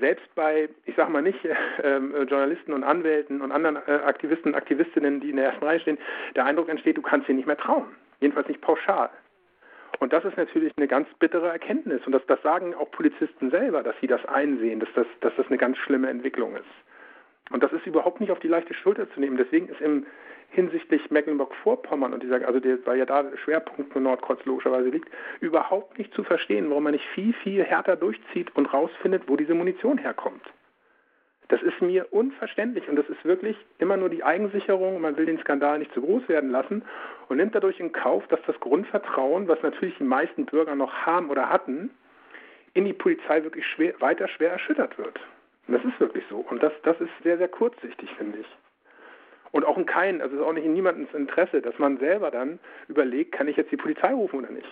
selbst 0.00 0.32
bei, 0.36 0.68
ich 0.86 0.94
sage 0.94 1.10
mal 1.10 1.22
nicht 1.22 1.44
äh, 1.82 1.98
Journalisten 2.28 2.72
und 2.72 2.84
Anwälten 2.84 3.40
und 3.40 3.50
anderen 3.50 3.76
äh, 3.86 4.04
Aktivisten 4.04 4.52
und 4.52 4.54
Aktivistinnen, 4.54 5.20
die 5.20 5.30
in 5.30 5.36
der 5.36 5.46
ersten 5.46 5.64
Reihe 5.64 5.80
stehen, 5.80 5.98
der 6.36 6.44
Eindruck 6.44 6.68
entsteht, 6.68 6.96
du 6.96 7.02
kannst 7.02 7.28
dir 7.28 7.34
nicht 7.34 7.46
mehr 7.46 7.56
trauen. 7.56 7.86
Jedenfalls 8.20 8.48
nicht 8.48 8.60
pauschal. 8.60 9.10
Und 10.00 10.12
das 10.12 10.24
ist 10.24 10.36
natürlich 10.36 10.72
eine 10.76 10.86
ganz 10.86 11.08
bittere 11.18 11.48
Erkenntnis. 11.48 12.00
Und 12.06 12.12
das, 12.12 12.24
das 12.26 12.40
sagen 12.42 12.74
auch 12.74 12.90
Polizisten 12.90 13.50
selber, 13.50 13.82
dass 13.82 13.94
sie 14.00 14.06
das 14.06 14.24
einsehen, 14.26 14.80
dass 14.80 14.88
das, 14.94 15.06
dass 15.20 15.34
das 15.36 15.46
eine 15.48 15.58
ganz 15.58 15.76
schlimme 15.78 16.08
Entwicklung 16.08 16.54
ist. 16.54 16.64
Und 17.50 17.62
das 17.62 17.72
ist 17.72 17.86
überhaupt 17.86 18.20
nicht 18.20 18.30
auf 18.30 18.40
die 18.40 18.48
leichte 18.48 18.74
Schulter 18.74 19.10
zu 19.12 19.20
nehmen. 19.20 19.36
Deswegen 19.36 19.68
ist 19.68 19.80
im 19.80 20.06
hinsichtlich 20.50 21.10
Mecklenburg-Vorpommern 21.10 22.14
und 22.14 22.22
dieser, 22.22 22.46
also 22.46 22.58
der, 22.58 22.78
weil 22.86 22.98
ja 22.98 23.04
da 23.04 23.22
der 23.22 23.36
Schwerpunkt 23.36 23.92
für 23.92 24.00
Nordkreuz 24.00 24.42
logischerweise 24.44 24.88
liegt, 24.88 25.08
überhaupt 25.40 25.98
nicht 25.98 26.14
zu 26.14 26.24
verstehen, 26.24 26.70
warum 26.70 26.84
man 26.84 26.92
nicht 26.92 27.04
viel, 27.14 27.34
viel 27.34 27.64
härter 27.64 27.96
durchzieht 27.96 28.54
und 28.56 28.72
rausfindet, 28.72 29.24
wo 29.26 29.36
diese 29.36 29.54
Munition 29.54 29.98
herkommt. 29.98 30.42
Das 31.48 31.62
ist 31.62 31.80
mir 31.80 32.12
unverständlich 32.12 32.88
und 32.88 32.96
das 32.96 33.08
ist 33.08 33.24
wirklich 33.24 33.56
immer 33.78 33.96
nur 33.96 34.10
die 34.10 34.22
Eigensicherung. 34.22 35.00
Man 35.00 35.16
will 35.16 35.24
den 35.24 35.38
Skandal 35.38 35.78
nicht 35.78 35.92
zu 35.94 36.02
groß 36.02 36.28
werden 36.28 36.50
lassen 36.50 36.82
und 37.28 37.38
nimmt 37.38 37.54
dadurch 37.54 37.80
in 37.80 37.92
Kauf, 37.92 38.26
dass 38.28 38.40
das 38.46 38.60
Grundvertrauen, 38.60 39.48
was 39.48 39.62
natürlich 39.62 39.96
die 39.96 40.04
meisten 40.04 40.44
Bürger 40.44 40.74
noch 40.74 40.92
haben 40.92 41.30
oder 41.30 41.48
hatten, 41.48 41.90
in 42.74 42.84
die 42.84 42.92
Polizei 42.92 43.42
wirklich 43.42 43.66
schwer, 43.66 43.94
weiter 44.00 44.28
schwer 44.28 44.52
erschüttert 44.52 44.98
wird. 44.98 45.18
Und 45.66 45.74
das 45.74 45.84
ist 45.84 45.98
wirklich 45.98 46.24
so. 46.28 46.38
Und 46.38 46.62
das, 46.62 46.72
das 46.82 47.00
ist 47.00 47.10
sehr, 47.22 47.38
sehr 47.38 47.48
kurzsichtig, 47.48 48.10
finde 48.16 48.38
ich. 48.38 48.46
Und 49.50 49.64
auch 49.64 49.78
in 49.78 49.86
keinem, 49.86 50.20
also 50.20 50.34
es 50.34 50.40
ist 50.42 50.46
auch 50.46 50.52
nicht 50.52 50.66
in 50.66 50.74
niemandem 50.74 51.08
Interesse, 51.14 51.62
dass 51.62 51.78
man 51.78 51.98
selber 51.98 52.30
dann 52.30 52.58
überlegt, 52.88 53.32
kann 53.32 53.48
ich 53.48 53.56
jetzt 53.56 53.72
die 53.72 53.78
Polizei 53.78 54.12
rufen 54.12 54.40
oder 54.40 54.50
nicht. 54.50 54.68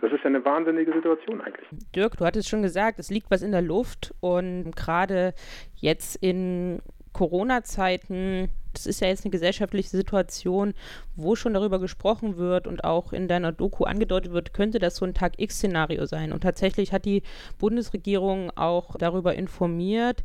Das 0.00 0.12
ist 0.12 0.20
ja 0.20 0.26
eine 0.26 0.44
wahnsinnige 0.44 0.92
Situation 0.92 1.40
eigentlich. 1.40 1.66
Dirk, 1.94 2.16
du 2.16 2.24
hattest 2.24 2.48
schon 2.48 2.62
gesagt, 2.62 2.98
es 2.98 3.10
liegt 3.10 3.30
was 3.30 3.42
in 3.42 3.52
der 3.52 3.62
Luft 3.62 4.14
und 4.20 4.74
gerade 4.74 5.34
jetzt 5.76 6.16
in 6.16 6.80
Corona-Zeiten, 7.12 8.48
das 8.72 8.86
ist 8.86 9.00
ja 9.00 9.08
jetzt 9.08 9.24
eine 9.24 9.32
gesellschaftliche 9.32 9.90
Situation, 9.90 10.74
wo 11.16 11.34
schon 11.34 11.54
darüber 11.54 11.78
gesprochen 11.78 12.36
wird 12.36 12.66
und 12.66 12.84
auch 12.84 13.12
in 13.12 13.28
deiner 13.28 13.52
Doku 13.52 13.84
angedeutet 13.84 14.32
wird, 14.32 14.54
könnte 14.54 14.78
das 14.78 14.96
so 14.96 15.04
ein 15.04 15.14
Tag 15.14 15.34
X-Szenario 15.38 16.06
sein. 16.06 16.32
Und 16.32 16.42
tatsächlich 16.42 16.92
hat 16.92 17.04
die 17.04 17.22
Bundesregierung 17.58 18.50
auch 18.56 18.96
darüber 18.96 19.34
informiert, 19.34 20.22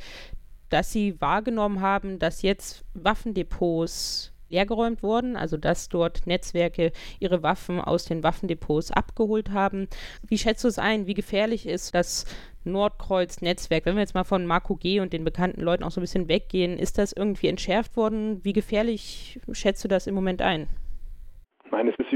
dass 0.69 0.91
sie 0.91 1.19
wahrgenommen 1.19 1.82
haben, 1.82 2.19
dass 2.19 2.41
jetzt 2.43 2.86
Waffendepots 2.93 4.34
leergeräumt 4.50 5.04
wurden, 5.04 5.36
also 5.36 5.58
dass 5.58 5.89
dort 5.89 6.28
Netzwerke 6.28 6.91
ihre 7.20 7.43
Waffen 7.43 7.80
aus 7.80 8.06
den 8.06 8.24
Waffendepots 8.24 8.91
abgeholt 8.91 9.52
haben. 9.52 9.88
Wie 10.28 10.38
schätzt 10.38 10.64
du 10.64 10.68
es 10.68 10.80
ein? 10.80 11.08
Wie 11.08 11.14
gefährlich 11.14 11.68
ist 11.68 11.93
das 11.96 12.26
Nordkreuz-Netzwerk? 12.64 13.86
Wenn 13.86 13.96
wir 13.96 14.02
jetzt 14.02 14.16
mal 14.16 14.24
von 14.24 14.46
Marco 14.46 14.76
G. 14.76 15.00
und 15.00 15.14
den 15.14 15.24
bekannten 15.24 15.62
Leuten 15.62 15.84
auch 15.84 15.91
so 15.91 16.00
ein 16.00 16.04
bisschen 16.04 16.28
weggehen, 16.28 16.78
ist 16.78 16.98
das 16.98 17.14
irgendwie 17.14 17.48
entschärft 17.48 17.96
worden? 17.96 18.43
Wie 18.43 18.54
gefährlich 18.54 19.39
schätzt 19.52 19.84
du 19.84 19.88
das 19.88 20.08
im 20.08 20.16
Moment 20.16 20.41
ein? 20.41 20.68
Nein, 21.72 21.88
es 21.88 21.96
ist 22.00 22.12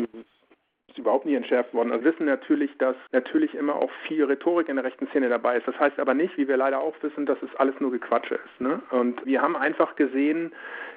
überhaupt 1.00 1.26
nie 1.26 1.36
entschärft 1.36 1.74
worden. 1.74 1.92
Also 1.92 2.06
wir 2.06 2.14
wissen 2.14 2.26
natürlich, 2.26 2.78
dass 2.78 2.96
natürlich 3.12 3.56
immer 3.56 3.76
auch 3.76 3.92
viel 4.08 4.24
Rhetorik 4.24 4.70
in 4.70 4.76
der 4.76 4.86
rechten 4.86 5.08
Szene 5.08 5.30
dabei 5.30 5.58
ist. 5.58 5.68
Das 5.68 5.80
heißt 5.80 6.00
aber 6.00 6.14
nicht, 6.14 6.38
wie 6.38 6.48
wir 6.48 6.58
leider 6.58 6.80
auch 6.80 6.96
wissen, 7.02 7.26
dass 7.26 7.42
es 7.42 7.54
alles 7.56 7.80
nur 7.80 7.92
Gequatsche 7.92 8.36
ist. 8.36 8.62
Ne? 8.62 8.82
Und 8.92 9.26
wir 9.26 9.42
haben 9.42 9.56
einfach 9.56 9.96
gesehen, 9.96 10.52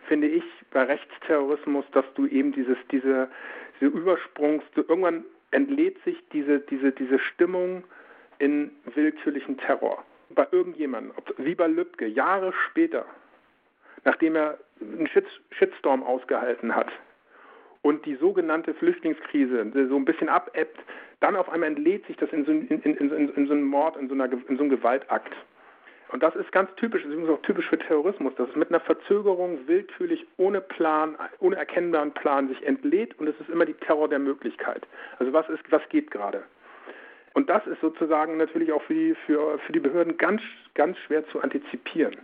finde 0.09 0.27
ich, 0.27 0.45
bei 0.71 0.83
Rechtsterrorismus, 0.83 1.85
dass 1.93 2.05
du 2.15 2.27
eben 2.27 2.53
dieses, 2.53 2.77
diese, 2.91 3.29
diese 3.81 3.91
Übersprungs, 3.91 4.63
irgendwann 4.77 5.25
entlädt 5.51 6.03
sich 6.05 6.17
diese, 6.33 6.61
diese, 6.61 6.93
diese 6.93 7.19
Stimmung 7.19 7.85
in 8.39 8.71
willkürlichen 8.95 9.57
Terror. 9.59 10.05
Bei 10.31 10.47
irgendjemandem, 10.51 11.13
wie 11.39 11.55
bei 11.55 11.67
Lübcke, 11.67 12.07
Jahre 12.07 12.53
später, 12.71 13.05
nachdem 14.05 14.35
er 14.35 14.59
einen 14.81 15.09
Shitstorm 15.51 16.03
ausgehalten 16.03 16.75
hat, 16.75 16.91
und 17.83 18.07
die 18.07 18.15
sogenannte 18.15 18.75
Flüchtlingskrise 18.75 19.73
so 19.89 19.97
ein 19.97 20.05
bisschen 20.05 20.29
abebbt, 20.29 20.81
dann 21.21 21.37
auf 21.37 21.49
einmal 21.49 21.69
entlädt 21.69 22.07
sich 22.07 22.17
das 22.17 22.33
in 22.33 22.45
so, 22.45 22.53
in, 22.53 22.69
in, 22.69 23.31
in, 23.37 23.47
so 23.47 23.53
einen 23.53 23.65
Mord, 23.65 23.97
in 23.97 24.09
so, 24.09 24.15
einer, 24.15 24.33
in 24.33 24.57
so 24.57 24.63
einem 24.63 24.71
Gewaltakt. 24.71 25.35
Und 26.13 26.23
das 26.23 26.37
ist 26.37 26.53
ganz 26.53 26.71
typisch, 26.77 27.03
das 27.03 27.13
ist 27.13 27.29
auch 27.29 27.41
typisch 27.43 27.69
für 27.69 27.79
Terrorismus, 27.79 28.35
dass 28.37 28.49
es 28.51 28.57
mit 28.57 28.69
einer 28.69 28.81
Verzögerung 28.81 29.67
willkürlich, 29.67 30.27
ohne 30.37 30.61
Plan, 30.61 31.17
ohne 31.41 31.57
erkennbaren 31.57 32.13
Plan 32.13 32.49
sich 32.49 32.63
entlädt 32.67 33.19
und 33.19 33.29
es 33.29 33.41
ist 33.41 33.49
immer 33.49 33.65
die 33.65 33.75
Terror 33.75 34.09
der 34.09 34.19
Möglichkeit. 34.19 34.87
Also 35.19 35.33
was 35.33 35.49
ist, 35.49 35.63
was 35.71 35.83
geht 35.89 36.11
gerade? 36.11 36.43
Und 37.35 37.49
das 37.49 37.67
ist 37.67 37.81
sozusagen 37.81 38.37
natürlich 38.37 38.73
auch 38.73 38.83
für 38.83 38.95
die, 38.95 39.15
für, 39.27 39.59
für 39.61 39.73
die 39.73 39.81
Behörden 39.81 40.19
ganz, 40.19 40.43
ganz 40.75 40.99
schwer 40.99 41.27
zu 41.29 41.41
antizipieren. 41.41 42.17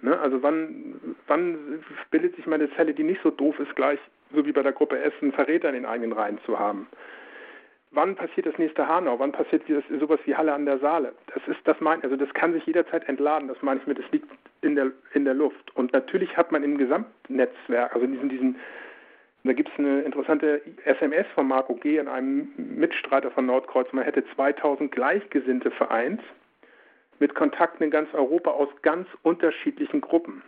Ne? 0.00 0.18
Also 0.18 0.42
wann, 0.42 1.16
wann 1.28 1.84
bildet 2.10 2.34
sich 2.34 2.46
meine 2.46 2.74
Zelle, 2.74 2.92
die 2.92 3.04
nicht 3.04 3.22
so 3.22 3.30
doof 3.30 3.58
ist, 3.60 3.74
gleich 3.76 4.00
so 4.34 4.46
wie 4.46 4.52
bei 4.52 4.62
der 4.62 4.72
Gruppe 4.72 4.98
S, 4.98 5.12
einen 5.20 5.32
Verräter 5.32 5.68
in 5.68 5.74
den 5.74 5.86
eigenen 5.86 6.12
Reihen 6.12 6.38
zu 6.44 6.58
haben. 6.58 6.88
Wann 7.90 8.16
passiert 8.16 8.46
das 8.46 8.56
nächste 8.56 8.88
Hanau? 8.88 9.18
Wann 9.18 9.32
passiert 9.32 9.64
das, 9.68 9.84
sowas 10.00 10.18
wie 10.24 10.34
Halle 10.34 10.54
an 10.54 10.64
der 10.64 10.78
Saale? 10.78 11.12
Das 11.34 11.46
ist, 11.46 11.60
das 11.64 11.78
mein, 11.80 12.02
also 12.02 12.16
das 12.16 12.32
kann 12.32 12.54
sich 12.54 12.64
jederzeit 12.64 13.06
entladen. 13.06 13.48
Das 13.48 13.60
meine 13.60 13.80
ich 13.80 13.86
mit, 13.86 13.98
das 13.98 14.10
liegt 14.12 14.28
in 14.62 14.76
der, 14.76 14.92
in 15.12 15.26
der 15.26 15.34
Luft. 15.34 15.76
Und 15.76 15.92
natürlich 15.92 16.34
hat 16.36 16.52
man 16.52 16.64
im 16.64 16.78
Gesamtnetzwerk, 16.78 17.94
also 17.94 18.06
in 18.06 18.12
diesen, 18.12 18.28
diesen 18.30 18.56
da 19.44 19.52
gibt 19.52 19.70
es 19.70 19.78
eine 19.78 20.02
interessante 20.02 20.62
SMS 20.84 21.26
von 21.34 21.48
Marco 21.48 21.74
G. 21.74 21.98
an 21.98 22.08
einem 22.08 22.52
Mitstreiter 22.56 23.30
von 23.32 23.46
Nordkreuz. 23.46 23.92
Man 23.92 24.04
hätte 24.04 24.24
2000 24.36 24.92
Gleichgesinnte 24.92 25.70
vereint 25.72 26.22
mit 27.18 27.34
Kontakten 27.34 27.84
in 27.84 27.90
ganz 27.90 28.12
Europa 28.14 28.52
aus 28.52 28.68
ganz 28.82 29.08
unterschiedlichen 29.22 30.00
Gruppen 30.00 30.42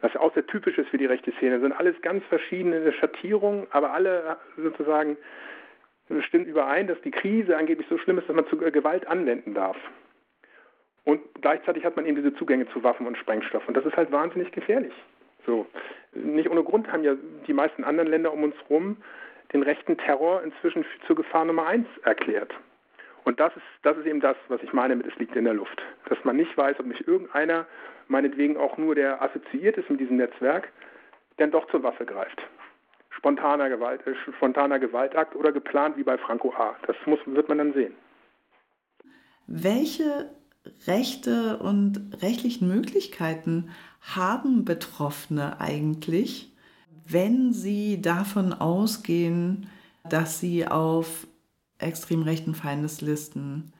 was 0.00 0.16
auch 0.16 0.32
sehr 0.34 0.46
typisch 0.46 0.78
ist 0.78 0.88
für 0.88 0.98
die 0.98 1.06
rechte 1.06 1.32
Szene. 1.32 1.52
Das 1.52 1.62
sind 1.62 1.72
alles 1.72 2.00
ganz 2.02 2.24
verschiedene 2.24 2.92
Schattierungen, 2.92 3.66
aber 3.70 3.92
alle 3.92 4.36
sozusagen 4.56 5.16
stimmen 6.20 6.46
überein, 6.46 6.86
dass 6.86 7.00
die 7.02 7.10
Krise 7.10 7.56
angeblich 7.56 7.86
so 7.88 7.98
schlimm 7.98 8.18
ist, 8.18 8.28
dass 8.28 8.36
man 8.36 8.46
zu 8.48 8.56
Gewalt 8.56 9.06
anwenden 9.06 9.54
darf. 9.54 9.76
Und 11.04 11.20
gleichzeitig 11.40 11.84
hat 11.84 11.96
man 11.96 12.06
eben 12.06 12.16
diese 12.16 12.34
Zugänge 12.34 12.68
zu 12.70 12.82
Waffen 12.82 13.06
und 13.06 13.16
Sprengstoff. 13.16 13.66
Und 13.66 13.76
das 13.76 13.86
ist 13.86 13.96
halt 13.96 14.12
wahnsinnig 14.12 14.52
gefährlich. 14.52 14.92
So. 15.46 15.66
Nicht 16.12 16.50
ohne 16.50 16.64
Grund 16.64 16.90
haben 16.92 17.04
ja 17.04 17.14
die 17.46 17.52
meisten 17.52 17.84
anderen 17.84 18.10
Länder 18.10 18.32
um 18.32 18.42
uns 18.42 18.56
herum 18.68 18.96
den 19.52 19.62
rechten 19.62 19.96
Terror 19.96 20.42
inzwischen 20.42 20.84
zur 21.06 21.16
Gefahr 21.16 21.44
Nummer 21.44 21.66
eins 21.66 21.88
erklärt. 22.02 22.52
Und 23.24 23.38
das 23.38 23.54
ist, 23.56 23.62
das 23.82 23.96
ist 23.96 24.06
eben 24.06 24.20
das, 24.20 24.36
was 24.48 24.62
ich 24.62 24.72
meine 24.72 24.96
mit 24.96 25.06
es 25.06 25.16
liegt 25.16 25.36
in 25.36 25.44
der 25.44 25.54
Luft. 25.54 25.82
Dass 26.08 26.22
man 26.24 26.36
nicht 26.36 26.56
weiß, 26.56 26.78
ob 26.80 26.86
nicht 26.86 27.06
irgendeiner, 27.06 27.66
meinetwegen 28.08 28.56
auch 28.56 28.76
nur 28.78 28.94
der 28.94 29.22
assoziiert 29.22 29.76
ist 29.76 29.90
mit 29.90 30.00
diesem 30.00 30.16
Netzwerk, 30.16 30.72
denn 31.38 31.50
doch 31.50 31.66
zur 31.70 31.82
Waffe 31.82 32.04
greift. 32.04 32.42
Spontaner, 33.10 33.68
Gewalt, 33.68 34.06
äh, 34.06 34.14
spontaner 34.36 34.78
Gewaltakt 34.78 35.36
oder 35.36 35.52
geplant 35.52 35.96
wie 35.96 36.02
bei 36.02 36.16
Franco 36.16 36.52
A. 36.54 36.76
Das 36.86 36.96
muss, 37.06 37.18
wird 37.26 37.48
man 37.48 37.58
dann 37.58 37.72
sehen. 37.74 37.94
Welche 39.46 40.30
Rechte 40.86 41.58
und 41.58 42.18
rechtlichen 42.22 42.68
Möglichkeiten 42.68 43.70
haben 44.00 44.64
Betroffene 44.64 45.60
eigentlich, 45.60 46.52
wenn 47.06 47.52
sie 47.52 48.00
davon 48.00 48.52
ausgehen, 48.52 49.68
dass 50.08 50.40
sie 50.40 50.66
auf 50.66 51.26
extrem 51.80 52.22
rechten 52.22 52.54
Feindeslisten 52.54 53.72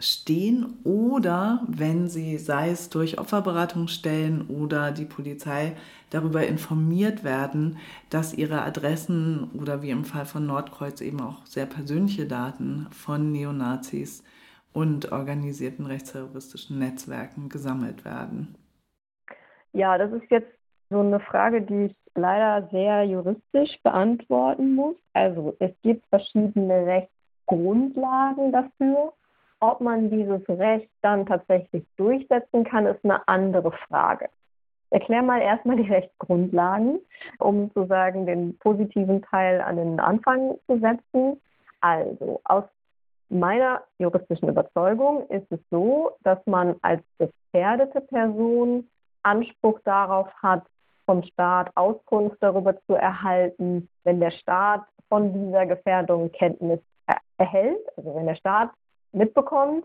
stehen 0.00 0.78
oder 0.84 1.62
wenn 1.68 2.08
sie, 2.08 2.38
sei 2.38 2.70
es 2.70 2.88
durch 2.88 3.18
Opferberatungsstellen 3.18 4.48
oder 4.48 4.92
die 4.92 5.04
Polizei, 5.04 5.76
darüber 6.10 6.46
informiert 6.46 7.22
werden, 7.22 7.76
dass 8.08 8.34
ihre 8.34 8.62
Adressen 8.62 9.50
oder 9.52 9.82
wie 9.82 9.90
im 9.90 10.04
Fall 10.04 10.26
von 10.26 10.46
Nordkreuz 10.46 11.00
eben 11.00 11.20
auch 11.20 11.44
sehr 11.46 11.66
persönliche 11.66 12.26
Daten 12.26 12.86
von 12.90 13.30
Neonazis 13.30 14.24
und 14.72 15.12
organisierten 15.12 15.86
rechtsterroristischen 15.86 16.78
Netzwerken 16.78 17.48
gesammelt 17.48 18.04
werden. 18.04 18.54
Ja, 19.72 19.98
das 19.98 20.12
ist 20.12 20.30
jetzt 20.30 20.50
so 20.90 21.00
eine 21.00 21.20
Frage, 21.20 21.62
die 21.62 21.86
ich 21.86 21.96
leider 22.14 22.68
sehr 22.70 23.04
juristisch 23.04 23.80
beantworten 23.82 24.74
muss. 24.74 24.96
Also 25.14 25.56
es 25.60 25.70
gibt 25.82 26.04
verschiedene 26.08 26.84
Rechtsgrundlagen 26.86 28.52
dafür. 28.52 29.12
Ob 29.60 29.80
man 29.80 30.10
dieses 30.10 30.46
Recht 30.48 30.90
dann 31.02 31.26
tatsächlich 31.26 31.84
durchsetzen 31.96 32.64
kann, 32.64 32.86
ist 32.86 33.04
eine 33.04 33.26
andere 33.28 33.72
Frage. 33.88 34.28
Ich 34.86 35.00
erkläre 35.00 35.22
mal 35.22 35.40
erstmal 35.40 35.76
die 35.76 35.90
Rechtsgrundlagen, 35.90 36.98
um 37.38 37.70
sozusagen 37.74 38.26
den 38.26 38.58
positiven 38.58 39.22
Teil 39.22 39.60
an 39.60 39.76
den 39.76 40.00
Anfang 40.00 40.56
zu 40.66 40.78
setzen. 40.80 41.40
Also, 41.80 42.40
aus 42.44 42.64
meiner 43.28 43.82
juristischen 43.98 44.48
Überzeugung 44.48 45.28
ist 45.28 45.50
es 45.52 45.60
so, 45.70 46.10
dass 46.24 46.44
man 46.46 46.74
als 46.82 47.02
gefährdete 47.18 48.00
Person 48.00 48.88
Anspruch 49.22 49.78
darauf 49.84 50.28
hat, 50.42 50.64
vom 51.10 51.24
Staat 51.24 51.72
Auskunft 51.74 52.36
darüber 52.38 52.80
zu 52.86 52.94
erhalten, 52.94 53.88
wenn 54.04 54.20
der 54.20 54.30
Staat 54.30 54.84
von 55.08 55.32
dieser 55.34 55.66
Gefährdung 55.66 56.30
Kenntnis 56.30 56.78
er 57.08 57.16
erhält, 57.36 57.80
also 57.96 58.14
wenn 58.14 58.26
der 58.26 58.36
Staat 58.36 58.70
mitbekommt, 59.10 59.84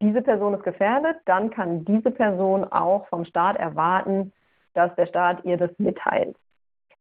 diese 0.00 0.22
Person 0.22 0.54
ist 0.54 0.62
gefährdet, 0.62 1.18
dann 1.26 1.50
kann 1.50 1.84
diese 1.84 2.10
Person 2.10 2.64
auch 2.64 3.06
vom 3.08 3.26
Staat 3.26 3.58
erwarten, 3.58 4.32
dass 4.72 4.94
der 4.94 5.08
Staat 5.08 5.44
ihr 5.44 5.58
das 5.58 5.72
mitteilt. 5.76 6.38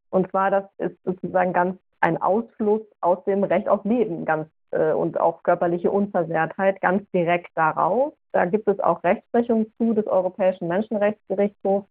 Und 0.09 0.29
zwar, 0.29 0.51
das 0.51 0.65
ist 0.77 1.01
sozusagen 1.05 1.53
ganz 1.53 1.79
ein 2.01 2.21
Ausfluss 2.21 2.81
aus 2.99 3.23
dem 3.23 3.45
Recht 3.45 3.69
auf 3.69 3.85
Leben 3.85 4.25
ganz 4.25 4.49
äh, 4.71 4.91
und 4.91 5.17
auf 5.17 5.43
körperliche 5.43 5.91
Unversehrtheit 5.91 6.81
ganz 6.81 7.09
direkt 7.11 7.51
darauf. 7.55 8.15
Da 8.33 8.43
gibt 8.43 8.67
es 8.67 8.81
auch 8.81 9.01
Rechtsprechung 9.05 9.67
zu 9.77 9.93
des 9.93 10.07
Europäischen 10.07 10.67
Menschenrechtsgerichtshofs 10.67 11.87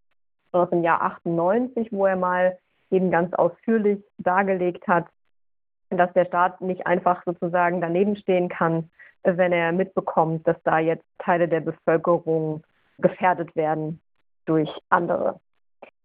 aus 0.56 0.70
dem 0.70 0.82
Jahr 0.82 1.02
98, 1.02 1.92
wo 1.92 2.06
er 2.06 2.16
mal 2.16 2.58
eben 2.90 3.10
ganz 3.10 3.34
ausführlich 3.34 4.02
dargelegt 4.18 4.86
hat, 4.86 5.06
dass 5.90 6.12
der 6.14 6.26
Staat 6.26 6.60
nicht 6.60 6.86
einfach 6.86 7.22
sozusagen 7.24 7.80
daneben 7.80 8.16
stehen 8.16 8.48
kann, 8.48 8.90
wenn 9.22 9.52
er 9.52 9.72
mitbekommt, 9.72 10.46
dass 10.46 10.56
da 10.62 10.78
jetzt 10.78 11.04
Teile 11.18 11.48
der 11.48 11.60
Bevölkerung 11.60 12.62
gefährdet 12.98 13.54
werden 13.56 14.00
durch 14.44 14.70
andere. 14.88 15.40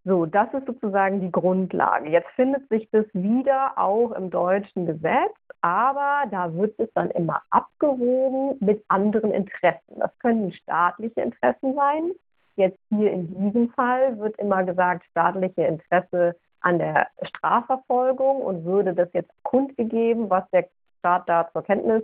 So, 0.03 0.25
das 0.25 0.51
ist 0.53 0.65
sozusagen 0.65 1.21
die 1.21 1.31
Grundlage. 1.31 2.09
Jetzt 2.09 2.29
findet 2.31 2.67
sich 2.69 2.89
das 2.91 3.05
wieder 3.13 3.77
auch 3.77 4.11
im 4.13 4.31
deutschen 4.31 4.87
Gesetz, 4.87 5.35
aber 5.61 6.23
da 6.31 6.51
wird 6.55 6.79
es 6.79 6.91
dann 6.95 7.11
immer 7.11 7.43
abgewogen 7.51 8.57
mit 8.65 8.83
anderen 8.87 9.31
Interessen. 9.31 9.99
Das 9.99 10.11
können 10.17 10.51
staatliche 10.53 11.21
Interessen 11.21 11.75
sein. 11.75 12.11
Jetzt 12.55 12.79
hier 12.89 13.11
in 13.11 13.27
diesem 13.39 13.69
Fall 13.69 14.17
wird 14.19 14.37
immer 14.37 14.63
gesagt, 14.63 15.05
staatliche 15.11 15.63
Interesse 15.63 16.35
an 16.61 16.79
der 16.79 17.07
Strafverfolgung 17.23 18.41
und 18.41 18.65
würde 18.65 18.93
das 18.93 19.09
jetzt 19.13 19.31
kundgegeben, 19.43 20.29
was 20.29 20.49
der 20.51 20.67
Staat 20.99 21.27
da 21.27 21.49
zur 21.51 21.63
Kenntnis 21.63 22.03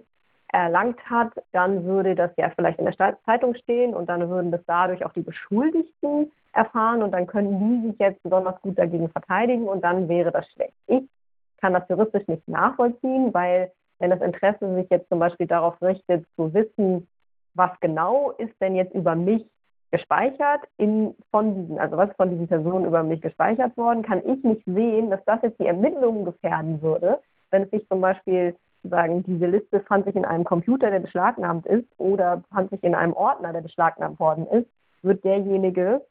erlangt 0.52 1.00
hat, 1.10 1.34
dann 1.52 1.84
würde 1.84 2.16
das 2.16 2.32
ja 2.38 2.50
vielleicht 2.56 2.80
in 2.80 2.86
der 2.86 3.18
Zeitung 3.26 3.54
stehen 3.56 3.94
und 3.94 4.08
dann 4.08 4.30
würden 4.30 4.52
das 4.52 4.62
dadurch 4.66 5.06
auch 5.06 5.14
die 5.14 5.22
Beschuldigten 5.22 6.32
erfahren 6.54 7.04
und 7.04 7.12
dann 7.12 7.28
können 7.28 7.60
die 7.84 7.90
sich 7.90 8.00
jetzt 8.00 8.24
besonders 8.24 8.60
gut 8.62 8.78
dagegen 8.78 9.10
verteidigen 9.10 9.68
und 9.68 9.84
dann 9.84 10.08
wäre 10.08 10.32
das 10.32 10.48
schlecht. 10.52 10.74
Ich 10.88 11.04
kann 11.62 11.74
das 11.74 11.88
juristisch 11.90 12.28
nicht 12.28 12.48
nachvollziehen, 12.48 13.34
weil 13.34 13.72
wenn 14.00 14.10
das 14.10 14.22
Interesse 14.22 14.74
sich 14.76 14.90
jetzt 14.90 15.10
zum 15.10 15.20
Beispiel 15.20 15.48
darauf 15.48 15.82
richtet, 15.82 16.26
zu 16.36 16.54
wissen, 16.54 17.08
was 17.54 17.72
genau 17.80 18.32
ist 18.32 18.54
denn 18.62 18.76
jetzt 18.76 18.94
über 18.94 19.16
mich 19.16 19.46
gespeichert 19.92 20.62
in, 20.78 21.16
von 21.32 21.56
diesen, 21.56 21.80
also 21.80 21.98
was 21.98 22.10
von 22.18 22.30
diesen 22.30 22.48
Personen 22.48 22.86
über 22.86 23.04
mich 23.04 23.22
gespeichert 23.22 23.76
worden, 23.78 24.04
kann 24.04 24.22
ich 24.26 24.44
nicht 24.44 24.64
sehen, 24.66 25.10
dass 25.10 25.24
das 25.26 25.42
jetzt 25.42 25.60
die 25.60 25.68
Ermittlungen 25.68 26.26
gefährden 26.26 26.82
würde, 26.82 27.20
wenn 27.52 27.64
es 27.64 27.72
sich 27.72 27.88
zum 27.88 28.02
Beispiel 28.02 28.56
sagen, 28.84 29.24
diese 29.24 29.48
Liste 29.48 29.80
fand 29.82 30.06
sich 30.06 30.16
in 30.16 30.26
einem 30.26 30.44
Computer, 30.44 30.92
der 30.92 31.00
beschlagnahmt 31.00 31.66
ist, 31.66 31.88
oder 31.98 32.44
fand 32.54 32.70
sich 32.70 32.84
in 32.84 32.96
einem 32.96 33.14
Ordner, 33.14 33.54
der 33.54 33.62
beschlagnahmt 33.62 34.20
worden 34.20 34.48
ist, 34.48 34.68
wird 35.02 35.24
derjenige, 35.24 36.02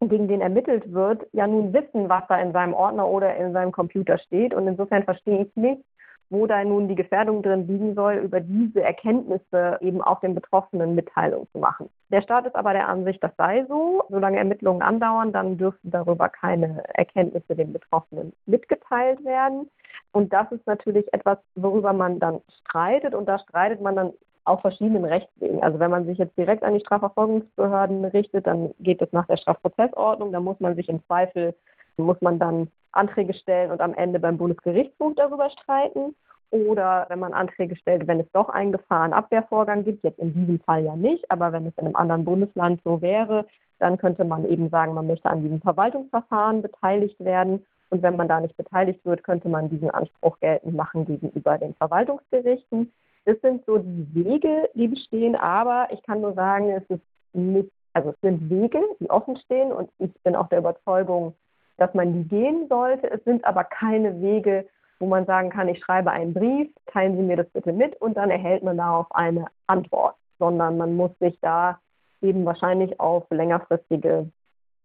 gegen 0.00 0.28
den 0.28 0.42
ermittelt 0.42 0.92
wird, 0.92 1.26
ja 1.32 1.46
nun 1.46 1.72
wissen, 1.72 2.08
was 2.08 2.22
da 2.28 2.38
in 2.38 2.52
seinem 2.52 2.74
Ordner 2.74 3.08
oder 3.08 3.34
in 3.36 3.52
seinem 3.52 3.72
Computer 3.72 4.18
steht. 4.18 4.52
Und 4.52 4.68
insofern 4.68 5.04
verstehe 5.04 5.42
ich 5.42 5.56
nicht, 5.56 5.82
wo 6.30 6.46
da 6.46 6.62
nun 6.64 6.88
die 6.88 6.94
Gefährdung 6.94 7.42
drin 7.42 7.66
liegen 7.66 7.94
soll, 7.94 8.14
über 8.14 8.40
diese 8.40 8.82
Erkenntnisse 8.82 9.78
eben 9.80 10.02
auch 10.02 10.20
den 10.20 10.34
Betroffenen 10.34 10.94
Mitteilung 10.94 11.46
zu 11.52 11.58
machen. 11.58 11.88
Der 12.10 12.22
Staat 12.22 12.46
ist 12.46 12.56
aber 12.56 12.72
der 12.72 12.88
Ansicht, 12.88 13.22
das 13.22 13.32
sei 13.36 13.64
so. 13.68 14.02
Solange 14.08 14.38
Ermittlungen 14.38 14.82
andauern, 14.82 15.32
dann 15.32 15.58
dürften 15.58 15.90
darüber 15.90 16.28
keine 16.28 16.82
Erkenntnisse 16.94 17.54
den 17.54 17.72
Betroffenen 17.72 18.32
mitgeteilt 18.46 19.24
werden. 19.24 19.70
Und 20.12 20.32
das 20.32 20.50
ist 20.50 20.66
natürlich 20.66 21.12
etwas, 21.12 21.38
worüber 21.54 21.92
man 21.92 22.18
dann 22.18 22.40
streitet. 22.60 23.14
Und 23.14 23.26
da 23.26 23.38
streitet 23.38 23.80
man 23.80 23.96
dann 23.96 24.12
auf 24.44 24.60
verschiedenen 24.60 25.04
Rechtswegen. 25.04 25.62
Also 25.62 25.78
wenn 25.78 25.90
man 25.90 26.06
sich 26.06 26.18
jetzt 26.18 26.36
direkt 26.38 26.62
an 26.62 26.74
die 26.74 26.80
Strafverfolgungsbehörden 26.80 28.04
richtet, 28.06 28.46
dann 28.46 28.72
geht 28.80 29.02
es 29.02 29.12
nach 29.12 29.26
der 29.26 29.36
Strafprozessordnung. 29.36 30.32
Da 30.32 30.40
muss 30.40 30.58
man 30.60 30.76
sich 30.76 30.88
im 30.88 31.04
Zweifel, 31.06 31.54
muss 31.96 32.20
man 32.20 32.38
dann 32.38 32.68
Anträge 32.96 33.34
stellen 33.34 33.70
und 33.70 33.80
am 33.80 33.94
Ende 33.94 34.18
beim 34.18 34.38
Bundesgerichtshof 34.38 35.14
darüber 35.16 35.50
streiten. 35.50 36.14
Oder 36.50 37.06
wenn 37.08 37.18
man 37.18 37.32
Anträge 37.32 37.76
stellt, 37.76 38.06
wenn 38.06 38.20
es 38.20 38.30
doch 38.32 38.48
einen 38.48 38.72
Gefahrenabwehrvorgang 38.72 39.84
gibt, 39.84 40.04
jetzt 40.04 40.18
in 40.18 40.32
diesem 40.32 40.60
Fall 40.60 40.84
ja 40.84 40.94
nicht, 40.94 41.28
aber 41.30 41.52
wenn 41.52 41.66
es 41.66 41.74
in 41.76 41.86
einem 41.86 41.96
anderen 41.96 42.24
Bundesland 42.24 42.80
so 42.84 43.02
wäre, 43.02 43.46
dann 43.78 43.98
könnte 43.98 44.24
man 44.24 44.48
eben 44.48 44.70
sagen, 44.70 44.94
man 44.94 45.06
möchte 45.06 45.28
an 45.28 45.42
diesem 45.42 45.60
Verwaltungsverfahren 45.60 46.62
beteiligt 46.62 47.18
werden. 47.20 47.66
Und 47.90 48.02
wenn 48.02 48.16
man 48.16 48.28
da 48.28 48.40
nicht 48.40 48.56
beteiligt 48.56 49.04
wird, 49.04 49.22
könnte 49.22 49.48
man 49.48 49.68
diesen 49.68 49.90
Anspruch 49.90 50.38
geltend 50.40 50.74
machen 50.74 51.04
gegenüber 51.04 51.58
den 51.58 51.74
Verwaltungsgerichten. 51.74 52.92
Das 53.24 53.40
sind 53.40 53.64
so 53.66 53.78
die 53.78 54.08
Wege, 54.14 54.70
die 54.74 54.88
bestehen, 54.88 55.34
aber 55.34 55.88
ich 55.92 56.02
kann 56.04 56.20
nur 56.20 56.32
sagen, 56.34 56.70
es 56.70 56.84
ist 56.88 57.02
nicht, 57.32 57.70
also 57.92 58.10
es 58.10 58.20
sind 58.22 58.48
Wege, 58.48 58.80
die 59.00 59.10
offen 59.10 59.36
stehen 59.36 59.72
und 59.72 59.90
ich 59.98 60.12
bin 60.22 60.36
auch 60.36 60.48
der 60.48 60.60
Überzeugung, 60.60 61.34
dass 61.76 61.92
man 61.94 62.12
die 62.12 62.28
gehen 62.28 62.66
sollte. 62.68 63.10
Es 63.10 63.22
sind 63.24 63.44
aber 63.44 63.64
keine 63.64 64.20
Wege, 64.20 64.66
wo 64.98 65.06
man 65.06 65.26
sagen 65.26 65.50
kann, 65.50 65.68
ich 65.68 65.80
schreibe 65.80 66.10
einen 66.10 66.32
Brief, 66.32 66.68
teilen 66.86 67.16
Sie 67.16 67.22
mir 67.22 67.36
das 67.36 67.48
bitte 67.50 67.72
mit 67.72 68.00
und 68.00 68.16
dann 68.16 68.30
erhält 68.30 68.62
man 68.62 68.78
darauf 68.78 69.06
eine 69.14 69.46
Antwort, 69.66 70.16
sondern 70.38 70.78
man 70.78 70.96
muss 70.96 71.10
sich 71.18 71.38
da 71.40 71.78
eben 72.22 72.44
wahrscheinlich 72.44 72.98
auf 72.98 73.24
längerfristige 73.30 74.30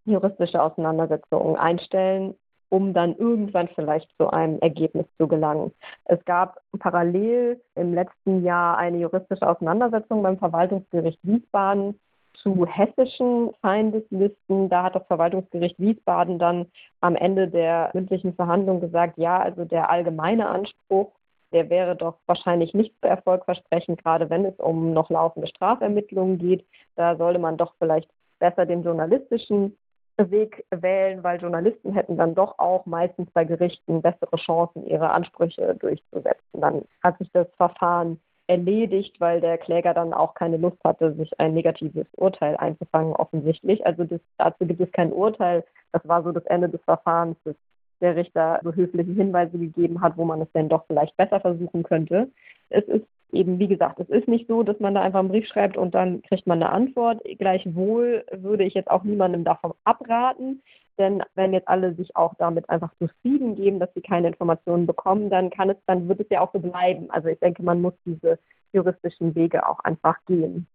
juristische 0.05 0.61
Auseinandersetzungen 0.61 1.55
einstellen, 1.55 2.35
um 2.69 2.93
dann 2.93 3.15
irgendwann 3.15 3.67
vielleicht 3.69 4.09
zu 4.17 4.29
einem 4.29 4.59
Ergebnis 4.59 5.05
zu 5.17 5.27
gelangen. 5.27 5.71
Es 6.05 6.23
gab 6.25 6.59
parallel 6.79 7.61
im 7.75 7.93
letzten 7.93 8.43
Jahr 8.43 8.77
eine 8.77 8.97
juristische 8.97 9.47
Auseinandersetzung 9.47 10.23
beim 10.23 10.37
Verwaltungsgericht 10.37 11.19
Wiesbaden 11.23 11.99
zu 12.33 12.65
hessischen 12.65 13.53
Feindeslisten. 13.61 14.69
Da 14.69 14.83
hat 14.83 14.95
das 14.95 15.05
Verwaltungsgericht 15.07 15.79
Wiesbaden 15.79 16.39
dann 16.39 16.67
am 17.01 17.15
Ende 17.15 17.47
der 17.47 17.91
mündlichen 17.93 18.33
Verhandlung 18.33 18.81
gesagt, 18.81 19.17
ja, 19.17 19.39
also 19.39 19.65
der 19.65 19.89
allgemeine 19.89 20.47
Anspruch, 20.47 21.11
der 21.51 21.69
wäre 21.69 21.95
doch 21.95 22.17
wahrscheinlich 22.27 22.73
nicht 22.73 22.95
so 23.01 23.07
erfolgversprechend, 23.07 24.01
gerade 24.03 24.29
wenn 24.29 24.45
es 24.45 24.57
um 24.57 24.93
noch 24.93 25.09
laufende 25.09 25.47
Strafermittlungen 25.47 26.37
geht. 26.37 26.65
Da 26.95 27.15
sollte 27.17 27.39
man 27.39 27.57
doch 27.57 27.73
vielleicht 27.77 28.09
besser 28.39 28.65
den 28.65 28.83
journalistischen 28.83 29.77
Weg 30.17 30.65
wählen, 30.69 31.23
weil 31.23 31.41
Journalisten 31.41 31.93
hätten 31.93 32.17
dann 32.17 32.35
doch 32.35 32.59
auch 32.59 32.85
meistens 32.85 33.29
bei 33.31 33.43
Gerichten 33.43 34.01
bessere 34.01 34.37
Chancen, 34.37 34.85
ihre 34.85 35.09
Ansprüche 35.09 35.75
durchzusetzen. 35.75 36.61
Dann 36.61 36.83
hat 37.01 37.17
sich 37.17 37.31
das 37.31 37.47
Verfahren 37.55 38.19
erledigt, 38.47 39.19
weil 39.19 39.41
der 39.41 39.57
Kläger 39.57 39.93
dann 39.93 40.13
auch 40.13 40.33
keine 40.33 40.57
Lust 40.57 40.77
hatte, 40.83 41.13
sich 41.13 41.39
ein 41.39 41.53
negatives 41.53 42.07
Urteil 42.17 42.57
einzufangen, 42.57 43.13
offensichtlich. 43.13 43.85
Also 43.85 44.03
das, 44.03 44.19
dazu 44.37 44.65
gibt 44.65 44.81
es 44.81 44.91
kein 44.91 45.13
Urteil. 45.13 45.63
Das 45.91 46.07
war 46.07 46.23
so 46.23 46.31
das 46.31 46.45
Ende 46.45 46.69
des 46.69 46.81
Verfahrens, 46.83 47.37
dass 47.43 47.55
der 48.01 48.15
Richter 48.15 48.59
so 48.63 48.73
höfliche 48.73 49.11
Hinweise 49.11 49.57
gegeben 49.57 50.01
hat, 50.01 50.17
wo 50.17 50.25
man 50.25 50.41
es 50.41 50.51
denn 50.53 50.69
doch 50.69 50.85
vielleicht 50.87 51.15
besser 51.17 51.39
versuchen 51.39 51.83
könnte. 51.83 52.29
Es 52.69 52.83
ist 52.85 53.05
eben, 53.31 53.59
wie 53.59 53.67
gesagt, 53.67 53.99
es 53.99 54.09
ist 54.09 54.27
nicht 54.27 54.47
so, 54.47 54.63
dass 54.63 54.79
man 54.79 54.95
da 54.95 55.01
einfach 55.01 55.19
einen 55.19 55.29
Brief 55.29 55.47
schreibt 55.47 55.77
und 55.77 55.95
dann 55.95 56.21
kriegt 56.23 56.47
man 56.47 56.61
eine 56.61 56.71
Antwort. 56.71 57.21
Gleichwohl 57.37 58.25
würde 58.31 58.63
ich 58.63 58.73
jetzt 58.73 58.89
auch 58.89 59.03
niemandem 59.03 59.43
davon 59.43 59.73
abraten, 59.83 60.61
denn 60.97 61.23
wenn 61.35 61.53
jetzt 61.53 61.67
alle 61.67 61.93
sich 61.95 62.15
auch 62.15 62.33
damit 62.35 62.69
einfach 62.69 62.91
zufrieden 62.99 63.55
geben, 63.55 63.79
dass 63.79 63.93
sie 63.93 64.01
keine 64.01 64.27
Informationen 64.27 64.85
bekommen, 64.85 65.29
dann 65.29 65.49
kann 65.49 65.69
es, 65.69 65.77
dann 65.87 66.07
wird 66.07 66.19
es 66.19 66.29
ja 66.29 66.41
auch 66.41 66.53
so 66.53 66.59
bleiben. 66.59 67.09
Also 67.11 67.27
ich 67.27 67.39
denke, 67.39 67.63
man 67.63 67.81
muss 67.81 67.93
diese 68.05 68.39
juristischen 68.73 69.35
Wege 69.35 69.67
auch 69.67 69.79
einfach 69.79 70.17
gehen. 70.25 70.67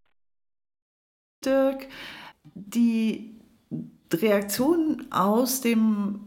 Dirk, 1.44 1.88
die 2.54 3.36
Reaktionen 4.12 5.10
aus 5.10 5.60
dem 5.60 6.20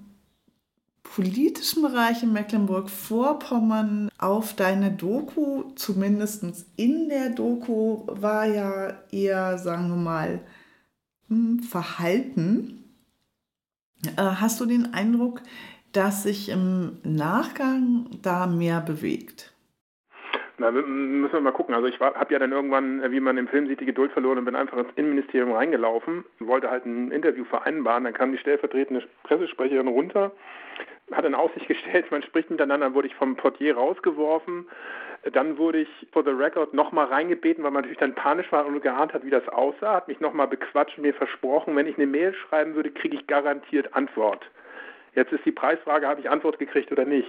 politischen 1.03 1.81
Bereich 1.81 2.23
in 2.23 2.33
Mecklenburg-Vorpommern 2.33 4.09
auf 4.19 4.53
deine 4.55 4.91
Doku, 4.91 5.71
zumindest 5.75 6.43
in 6.75 7.09
der 7.09 7.31
Doku, 7.31 8.03
war 8.07 8.45
ja 8.45 8.93
eher, 9.11 9.57
sagen 9.57 9.89
wir 9.89 9.95
mal, 9.95 10.39
hm, 11.27 11.59
verhalten. 11.59 12.78
Äh, 14.05 14.21
hast 14.21 14.59
du 14.61 14.65
den 14.65 14.93
Eindruck, 14.93 15.41
dass 15.93 16.23
sich 16.23 16.49
im 16.49 16.99
Nachgang 17.03 18.07
da 18.21 18.47
mehr 18.47 18.81
bewegt? 18.81 19.53
Na, 20.57 20.71
müssen 20.71 21.31
wir 21.31 21.39
mal 21.39 21.51
gucken. 21.51 21.73
Also 21.73 21.87
ich 21.87 21.99
habe 21.99 22.33
ja 22.33 22.39
dann 22.39 22.51
irgendwann, 22.51 23.01
äh, 23.01 23.11
wie 23.11 23.21
man 23.21 23.37
im 23.37 23.47
Film 23.47 23.67
sieht, 23.67 23.79
die 23.79 23.85
Geduld 23.85 24.11
verloren 24.11 24.37
und 24.37 24.45
bin 24.45 24.55
einfach 24.55 24.77
ins 24.77 24.89
Innenministerium 24.95 25.53
reingelaufen, 25.53 26.25
wollte 26.39 26.69
halt 26.69 26.85
ein 26.85 27.11
Interview 27.11 27.45
vereinbaren. 27.45 28.03
Dann 28.03 28.13
kam 28.13 28.33
die 28.33 28.37
stellvertretende 28.37 29.07
Pressesprecherin 29.23 29.87
runter 29.87 30.31
hat 31.13 31.25
in 31.25 31.35
Aussicht 31.35 31.67
gestellt, 31.67 32.11
man 32.11 32.23
spricht 32.23 32.49
miteinander, 32.49 32.85
dann 32.85 32.93
wurde 32.93 33.07
ich 33.07 33.15
vom 33.15 33.35
Portier 33.35 33.75
rausgeworfen. 33.75 34.67
Dann 35.33 35.57
wurde 35.57 35.79
ich 35.79 35.89
for 36.13 36.23
the 36.23 36.29
record 36.29 36.73
nochmal 36.73 37.07
reingebeten, 37.07 37.63
weil 37.63 37.71
man 37.71 37.81
natürlich 37.81 37.99
dann 37.99 38.15
panisch 38.15 38.49
war 38.53 38.65
und 38.65 38.81
geahnt 38.81 39.13
hat, 39.13 39.25
wie 39.25 39.29
das 39.29 39.47
aussah, 39.49 39.95
hat 39.95 40.07
mich 40.07 40.21
nochmal 40.21 40.47
bequatscht 40.47 40.97
und 40.97 41.03
mir 41.03 41.13
versprochen, 41.13 41.75
wenn 41.75 41.87
ich 41.87 41.97
eine 41.97 42.07
Mail 42.07 42.33
schreiben 42.33 42.73
würde, 42.73 42.89
kriege 42.89 43.17
ich 43.17 43.27
garantiert 43.27 43.93
Antwort. 43.93 44.49
Jetzt 45.15 45.33
ist 45.33 45.43
die 45.43 45.51
Preisfrage, 45.51 46.07
habe 46.07 46.21
ich 46.21 46.29
Antwort 46.29 46.57
gekriegt 46.57 46.91
oder 46.91 47.03
nicht? 47.03 47.27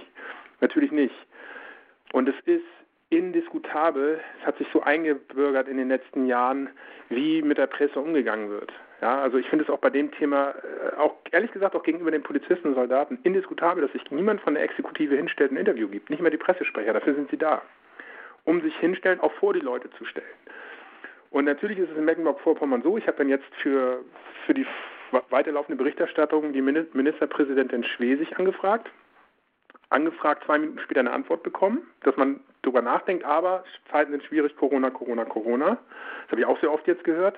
Natürlich 0.61 0.91
nicht. 0.91 1.15
Und 2.13 2.29
es 2.29 2.35
ist 2.45 2.63
indiskutabel, 3.09 4.21
es 4.39 4.47
hat 4.47 4.57
sich 4.57 4.67
so 4.71 4.81
eingebürgert 4.81 5.67
in 5.67 5.77
den 5.77 5.89
letzten 5.89 6.27
Jahren, 6.27 6.69
wie 7.09 7.41
mit 7.41 7.57
der 7.57 7.67
Presse 7.67 7.99
umgegangen 7.99 8.49
wird. 8.49 8.71
Ja, 9.01 9.19
also 9.19 9.37
ich 9.37 9.47
finde 9.49 9.65
es 9.65 9.69
auch 9.69 9.79
bei 9.79 9.89
dem 9.89 10.11
Thema, 10.11 10.49
äh, 10.51 10.95
auch 10.97 11.15
ehrlich 11.31 11.51
gesagt 11.51 11.75
auch 11.75 11.83
gegenüber 11.83 12.11
den 12.11 12.23
Polizisten 12.23 12.69
und 12.69 12.75
Soldaten, 12.75 13.19
indiskutabel, 13.23 13.81
dass 13.81 13.91
sich 13.93 14.09
niemand 14.11 14.41
von 14.41 14.53
der 14.53 14.63
Exekutive 14.63 15.15
hinstellt 15.15 15.51
und 15.51 15.57
ein 15.57 15.61
Interview 15.61 15.87
gibt. 15.87 16.09
Nicht 16.09 16.21
mehr 16.21 16.31
die 16.31 16.37
Pressesprecher, 16.37 16.93
dafür 16.93 17.15
sind 17.15 17.29
sie 17.31 17.37
da. 17.37 17.61
Um 18.45 18.61
sich 18.61 18.75
hinstellen, 18.77 19.19
auch 19.19 19.33
vor 19.33 19.53
die 19.53 19.59
Leute 19.59 19.89
zu 19.91 20.05
stellen. 20.05 20.25
Und 21.31 21.45
natürlich 21.45 21.79
ist 21.79 21.89
es 21.89 21.97
in 21.97 22.05
Mecklenburg-Vorpommern 22.05 22.83
so, 22.83 22.97
ich 22.97 23.07
habe 23.07 23.17
dann 23.17 23.29
jetzt 23.29 23.53
für, 23.61 24.03
für 24.45 24.53
die 24.53 24.67
weiterlaufende 25.29 25.77
Berichterstattung 25.77 26.53
die 26.53 26.61
Ministerpräsidentin 26.61 27.83
Schwesig 27.83 28.37
angefragt 28.37 28.89
angefragt, 29.91 30.43
zwei 30.45 30.57
Minuten 30.57 30.79
später 30.79 31.01
eine 31.01 31.11
Antwort 31.11 31.43
bekommen, 31.43 31.81
dass 32.03 32.15
man 32.15 32.39
darüber 32.61 32.81
nachdenkt, 32.81 33.25
aber 33.25 33.63
Zeiten 33.91 34.11
sind 34.11 34.23
schwierig, 34.23 34.55
Corona, 34.55 34.89
Corona, 34.89 35.25
Corona. 35.25 35.77
Das 36.23 36.31
habe 36.31 36.41
ich 36.41 36.47
auch 36.47 36.59
sehr 36.61 36.71
oft 36.71 36.87
jetzt 36.87 37.03
gehört. 37.03 37.37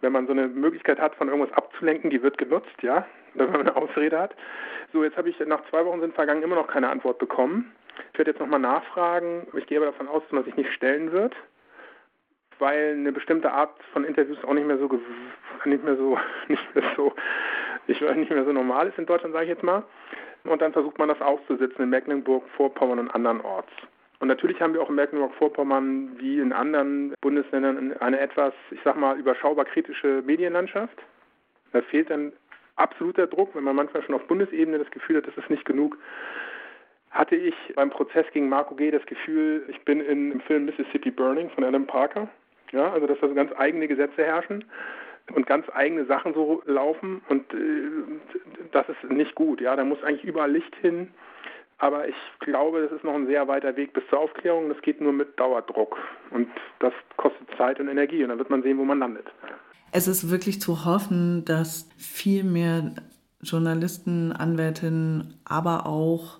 Wenn 0.00 0.12
man 0.12 0.26
so 0.26 0.32
eine 0.32 0.48
Möglichkeit 0.48 1.00
hat, 1.00 1.14
von 1.14 1.28
irgendwas 1.28 1.56
abzulenken, 1.56 2.10
die 2.10 2.22
wird 2.22 2.38
genutzt, 2.38 2.82
ja, 2.82 3.06
wenn 3.34 3.50
man 3.50 3.62
eine 3.62 3.76
Ausrede 3.76 4.18
hat. 4.18 4.34
So, 4.92 5.04
jetzt 5.04 5.16
habe 5.16 5.28
ich 5.28 5.38
nach 5.40 5.64
zwei 5.70 5.84
Wochen 5.84 6.00
sind 6.00 6.14
vergangen 6.14 6.42
immer 6.42 6.56
noch 6.56 6.68
keine 6.68 6.88
Antwort 6.88 7.18
bekommen. 7.18 7.72
Ich 8.12 8.18
werde 8.18 8.30
jetzt 8.30 8.40
nochmal 8.40 8.60
nachfragen, 8.60 9.46
ich 9.54 9.66
gehe 9.66 9.78
aber 9.78 9.86
davon 9.86 10.08
aus, 10.08 10.22
dass 10.24 10.32
man 10.32 10.44
sich 10.44 10.56
nicht 10.56 10.70
stellen 10.72 11.12
wird, 11.12 11.34
weil 12.58 12.92
eine 12.92 13.12
bestimmte 13.12 13.50
Art 13.50 13.72
von 13.92 14.04
Interviews 14.04 14.42
auch 14.44 14.52
nicht 14.52 14.66
mehr 14.66 14.78
so 14.78 14.88
nicht 15.64 15.84
mehr 15.84 15.96
so 15.96 16.18
nicht 16.48 16.74
mehr 16.74 16.84
so 16.96 17.14
ich 17.86 18.02
weiß 18.02 18.16
nicht 18.16 18.30
mehr 18.30 18.44
so 18.44 18.52
normal 18.52 18.88
ist 18.88 18.98
in 18.98 19.06
Deutschland, 19.06 19.32
sage 19.32 19.44
ich 19.44 19.50
jetzt 19.50 19.62
mal 19.62 19.82
und 20.44 20.62
dann 20.62 20.72
versucht 20.72 20.98
man 20.98 21.08
das 21.08 21.20
auszusitzen 21.20 21.82
in 21.82 21.90
Mecklenburg-Vorpommern 21.90 22.98
und 22.98 23.10
andernorts. 23.10 23.70
Und 24.18 24.28
natürlich 24.28 24.60
haben 24.60 24.72
wir 24.72 24.80
auch 24.80 24.88
in 24.88 24.94
Mecklenburg-Vorpommern 24.94 26.18
wie 26.18 26.40
in 26.40 26.52
anderen 26.52 27.14
Bundesländern 27.20 27.94
eine 28.00 28.18
etwas, 28.18 28.54
ich 28.70 28.80
sag 28.84 28.96
mal, 28.96 29.18
überschaubar 29.18 29.66
kritische 29.66 30.22
Medienlandschaft. 30.24 30.96
Da 31.72 31.82
fehlt 31.82 32.10
dann 32.10 32.32
absoluter 32.76 33.26
Druck, 33.26 33.54
wenn 33.54 33.64
man 33.64 33.76
manchmal 33.76 34.02
schon 34.02 34.14
auf 34.14 34.26
Bundesebene 34.26 34.78
das 34.78 34.90
Gefühl 34.90 35.18
hat, 35.18 35.26
das 35.26 35.36
ist 35.36 35.50
nicht 35.50 35.64
genug. 35.64 35.98
Hatte 37.10 37.36
ich 37.36 37.54
beim 37.74 37.90
Prozess 37.90 38.26
gegen 38.32 38.48
Marco 38.48 38.74
G. 38.74 38.90
das 38.90 39.04
Gefühl, 39.06 39.64
ich 39.68 39.80
bin 39.84 40.00
in, 40.00 40.32
im 40.32 40.40
Film 40.40 40.66
Mississippi 40.66 41.10
Burning 41.10 41.50
von 41.50 41.64
Adam 41.64 41.86
Parker. 41.86 42.28
Ja, 42.72 42.92
also 42.92 43.06
dass 43.06 43.18
da 43.20 43.28
so 43.28 43.34
ganz 43.34 43.52
eigene 43.56 43.86
Gesetze 43.86 44.24
herrschen 44.24 44.64
und 45.34 45.46
ganz 45.46 45.66
eigene 45.72 46.04
Sachen 46.06 46.34
so 46.34 46.62
laufen 46.66 47.22
und 47.28 47.52
äh, 47.54 47.58
das 48.72 48.88
ist 48.88 49.04
nicht 49.10 49.34
gut. 49.34 49.60
Ja, 49.60 49.76
da 49.76 49.84
muss 49.84 50.02
eigentlich 50.02 50.24
überall 50.24 50.50
Licht 50.50 50.74
hin. 50.76 51.08
Aber 51.78 52.08
ich 52.08 52.14
glaube, 52.40 52.82
das 52.82 52.92
ist 52.92 53.04
noch 53.04 53.14
ein 53.14 53.26
sehr 53.26 53.48
weiter 53.48 53.76
Weg 53.76 53.92
bis 53.92 54.02
zur 54.08 54.20
Aufklärung. 54.20 54.68
Das 54.68 54.80
geht 54.80 55.00
nur 55.00 55.12
mit 55.12 55.38
Dauerdruck. 55.38 55.96
Und 56.30 56.48
das 56.80 56.92
kostet 57.16 57.48
Zeit 57.58 57.78
und 57.80 57.88
Energie. 57.88 58.22
Und 58.22 58.30
dann 58.30 58.38
wird 58.38 58.50
man 58.50 58.62
sehen, 58.62 58.78
wo 58.78 58.84
man 58.84 58.98
landet. 58.98 59.26
Es 59.92 60.08
ist 60.08 60.30
wirklich 60.30 60.60
zu 60.60 60.84
hoffen, 60.84 61.44
dass 61.44 61.88
viel 61.98 62.44
mehr 62.44 62.94
Journalisten, 63.42 64.32
Anwältinnen, 64.32 65.34
aber 65.44 65.86
auch 65.86 66.38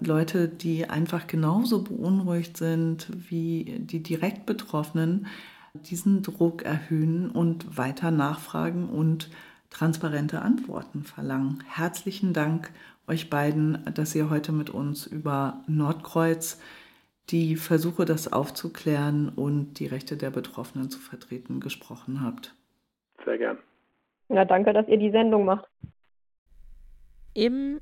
Leute, 0.00 0.48
die 0.48 0.88
einfach 0.90 1.26
genauso 1.26 1.84
beunruhigt 1.84 2.56
sind 2.56 3.08
wie 3.30 3.78
die 3.78 4.02
direkt 4.02 4.44
Betroffenen, 4.44 5.26
diesen 5.74 6.22
Druck 6.22 6.62
erhöhen 6.62 7.30
und 7.30 7.78
weiter 7.78 8.10
nachfragen 8.10 8.88
und 8.88 9.30
transparente 9.70 10.42
Antworten 10.42 11.04
verlangen. 11.04 11.62
Herzlichen 11.68 12.32
Dank 12.32 12.70
euch 13.08 13.30
beiden, 13.30 13.84
dass 13.94 14.14
ihr 14.14 14.30
heute 14.30 14.52
mit 14.52 14.70
uns 14.70 15.06
über 15.06 15.62
Nordkreuz 15.66 16.60
die 17.30 17.56
Versuche, 17.56 18.04
das 18.04 18.32
aufzuklären 18.32 19.30
und 19.30 19.78
die 19.78 19.86
Rechte 19.86 20.16
der 20.16 20.30
Betroffenen 20.30 20.90
zu 20.90 20.98
vertreten, 20.98 21.60
gesprochen 21.60 22.22
habt. 22.22 22.54
Sehr 23.24 23.38
gern. 23.38 23.58
Ja, 24.28 24.44
danke, 24.44 24.72
dass 24.72 24.88
ihr 24.88 24.98
die 24.98 25.10
Sendung 25.10 25.44
macht. 25.44 25.66
Im 27.34 27.80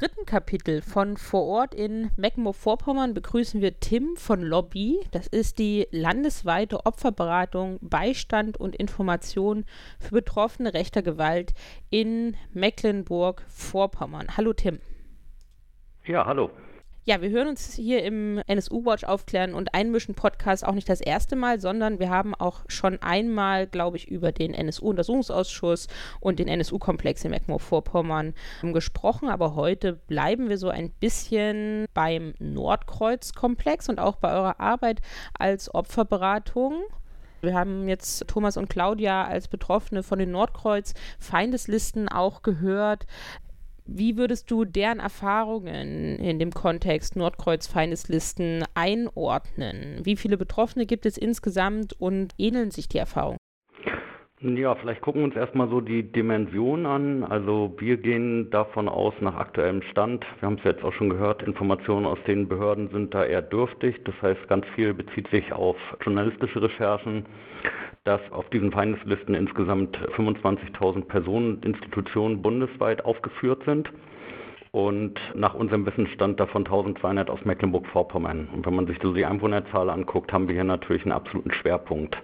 dritten 0.00 0.24
Kapitel 0.24 0.80
von 0.80 1.18
Vor 1.18 1.44
Ort 1.44 1.74
in 1.74 2.10
Mecklenburg-Vorpommern 2.16 3.12
begrüßen 3.12 3.60
wir 3.60 3.80
Tim 3.80 4.16
von 4.16 4.40
Lobby. 4.40 4.98
Das 5.10 5.26
ist 5.26 5.58
die 5.58 5.88
landesweite 5.90 6.86
Opferberatung, 6.86 7.78
Beistand 7.82 8.56
und 8.56 8.74
Information 8.74 9.66
für 9.98 10.12
Betroffene 10.12 10.72
rechter 10.72 11.02
Gewalt 11.02 11.52
in 11.90 12.34
Mecklenburg-Vorpommern. 12.54 14.38
Hallo 14.38 14.54
Tim. 14.54 14.78
Ja, 16.06 16.24
hallo. 16.24 16.50
Ja, 17.10 17.20
wir 17.20 17.30
hören 17.30 17.48
uns 17.48 17.74
hier 17.74 18.04
im 18.04 18.40
NSU 18.46 18.84
Watch 18.84 19.02
aufklären 19.02 19.52
und 19.52 19.74
einmischen 19.74 20.14
Podcast 20.14 20.64
auch 20.64 20.74
nicht 20.74 20.88
das 20.88 21.00
erste 21.00 21.34
Mal, 21.34 21.58
sondern 21.58 21.98
wir 21.98 22.08
haben 22.08 22.36
auch 22.36 22.60
schon 22.68 23.02
einmal, 23.02 23.66
glaube 23.66 23.96
ich, 23.96 24.06
über 24.06 24.30
den 24.30 24.54
NSU-Untersuchungsausschuss 24.54 25.88
und 26.20 26.38
den 26.38 26.46
NSU-Komplex 26.46 27.24
in 27.24 27.32
Mecklenburg-Vorpommern 27.32 28.32
gesprochen. 28.62 29.28
Aber 29.28 29.56
heute 29.56 29.94
bleiben 29.94 30.48
wir 30.48 30.56
so 30.56 30.68
ein 30.68 30.90
bisschen 31.00 31.86
beim 31.94 32.34
Nordkreuz-Komplex 32.38 33.88
und 33.88 33.98
auch 33.98 34.14
bei 34.14 34.32
eurer 34.32 34.60
Arbeit 34.60 35.00
als 35.36 35.74
Opferberatung. 35.74 36.74
Wir 37.40 37.54
haben 37.54 37.88
jetzt 37.88 38.28
Thomas 38.28 38.56
und 38.56 38.68
Claudia 38.68 39.24
als 39.24 39.48
Betroffene 39.48 40.04
von 40.04 40.20
den 40.20 40.30
Nordkreuz 40.30 40.94
Feindeslisten 41.18 42.08
auch 42.08 42.42
gehört. 42.42 43.06
Wie 43.92 44.16
würdest 44.16 44.48
du 44.52 44.64
deren 44.64 45.00
Erfahrungen 45.00 46.16
in 46.20 46.38
dem 46.38 46.52
Kontext 46.52 47.16
Nordkreuz-Feindeslisten 47.16 48.64
einordnen? 48.74 49.98
Wie 50.04 50.14
viele 50.14 50.36
Betroffene 50.36 50.86
gibt 50.86 51.06
es 51.06 51.18
insgesamt 51.18 51.94
und 51.98 52.32
ähneln 52.38 52.70
sich 52.70 52.88
die 52.88 52.98
Erfahrungen? 52.98 53.38
Ja, 54.42 54.76
vielleicht 54.76 55.00
gucken 55.00 55.22
wir 55.22 55.24
uns 55.26 55.34
erstmal 55.34 55.68
so 55.68 55.80
die 55.80 56.04
Dimension 56.04 56.86
an. 56.86 57.24
Also 57.24 57.74
wir 57.78 57.96
gehen 57.96 58.48
davon 58.50 58.88
aus 58.88 59.12
nach 59.20 59.34
aktuellem 59.34 59.82
Stand, 59.90 60.24
wir 60.38 60.46
haben 60.46 60.58
es 60.58 60.64
jetzt 60.64 60.84
auch 60.84 60.92
schon 60.92 61.10
gehört, 61.10 61.42
Informationen 61.42 62.06
aus 62.06 62.18
den 62.28 62.48
Behörden 62.48 62.90
sind 62.90 63.12
da 63.12 63.24
eher 63.24 63.42
dürftig. 63.42 63.96
Das 64.04 64.14
heißt, 64.22 64.46
ganz 64.48 64.64
viel 64.76 64.94
bezieht 64.94 65.28
sich 65.30 65.52
auf 65.52 65.76
journalistische 66.04 66.62
Recherchen, 66.62 67.26
dass 68.04 68.20
auf 68.32 68.48
diesen 68.50 68.72
Feindeslisten 68.72 69.34
insgesamt 69.34 69.96
25.000 70.16 71.04
Personen 71.04 71.56
und 71.56 71.64
Institutionen 71.64 72.40
bundesweit 72.40 73.04
aufgeführt 73.04 73.62
sind 73.64 73.90
und 74.72 75.20
nach 75.34 75.54
unserem 75.54 75.84
Wissensstand 75.84 76.40
davon 76.40 76.64
1200 76.64 77.28
aus 77.28 77.44
Mecklenburg-Vorpommern. 77.44 78.48
Und 78.54 78.64
wenn 78.64 78.74
man 78.74 78.86
sich 78.86 78.98
so 79.02 79.12
die 79.12 79.26
Einwohnerzahl 79.26 79.90
anguckt, 79.90 80.32
haben 80.32 80.48
wir 80.48 80.54
hier 80.54 80.64
natürlich 80.64 81.02
einen 81.02 81.12
absoluten 81.12 81.52
Schwerpunkt. 81.52 82.16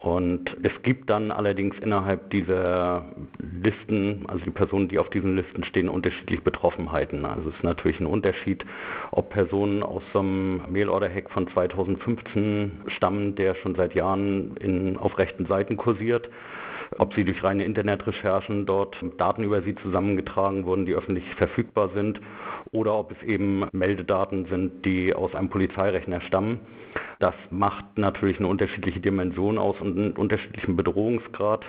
Und 0.00 0.56
es 0.62 0.70
gibt 0.82 1.10
dann 1.10 1.32
allerdings 1.32 1.76
innerhalb 1.80 2.30
dieser 2.30 3.04
Listen, 3.38 4.24
also 4.28 4.44
die 4.44 4.52
Personen, 4.52 4.88
die 4.88 4.98
auf 4.98 5.10
diesen 5.10 5.34
Listen 5.34 5.64
stehen, 5.64 5.88
unterschiedliche 5.88 6.42
Betroffenheiten. 6.42 7.24
Also 7.24 7.48
es 7.48 7.56
ist 7.56 7.64
natürlich 7.64 7.98
ein 7.98 8.06
Unterschied, 8.06 8.64
ob 9.10 9.30
Personen 9.30 9.82
aus 9.82 10.02
so 10.12 10.20
einem 10.20 10.62
Mailorder-Hack 10.70 11.30
von 11.30 11.48
2015 11.48 12.82
stammen, 12.96 13.34
der 13.34 13.56
schon 13.56 13.74
seit 13.74 13.94
Jahren 13.94 14.56
in, 14.58 14.96
auf 14.96 15.18
rechten 15.18 15.46
Seiten 15.46 15.76
kursiert, 15.76 16.28
ob 16.96 17.12
sie 17.14 17.24
durch 17.24 17.42
reine 17.42 17.64
Internetrecherchen 17.64 18.66
dort 18.66 18.96
Daten 19.18 19.42
über 19.42 19.62
sie 19.62 19.74
zusammengetragen 19.74 20.64
wurden, 20.64 20.86
die 20.86 20.94
öffentlich 20.94 21.24
verfügbar 21.34 21.90
sind, 21.92 22.20
oder 22.70 22.94
ob 22.94 23.10
es 23.10 23.22
eben 23.26 23.66
Meldedaten 23.72 24.46
sind, 24.46 24.84
die 24.84 25.12
aus 25.12 25.34
einem 25.34 25.48
Polizeirechner 25.48 26.20
stammen. 26.20 26.60
Das 27.18 27.34
macht 27.50 27.98
natürlich 27.98 28.38
eine 28.38 28.48
unterschiedliche 28.48 29.00
Dimension 29.00 29.58
aus 29.58 29.80
und 29.80 29.98
einen 29.98 30.12
unterschiedlichen 30.12 30.76
Bedrohungsgrad. 30.76 31.64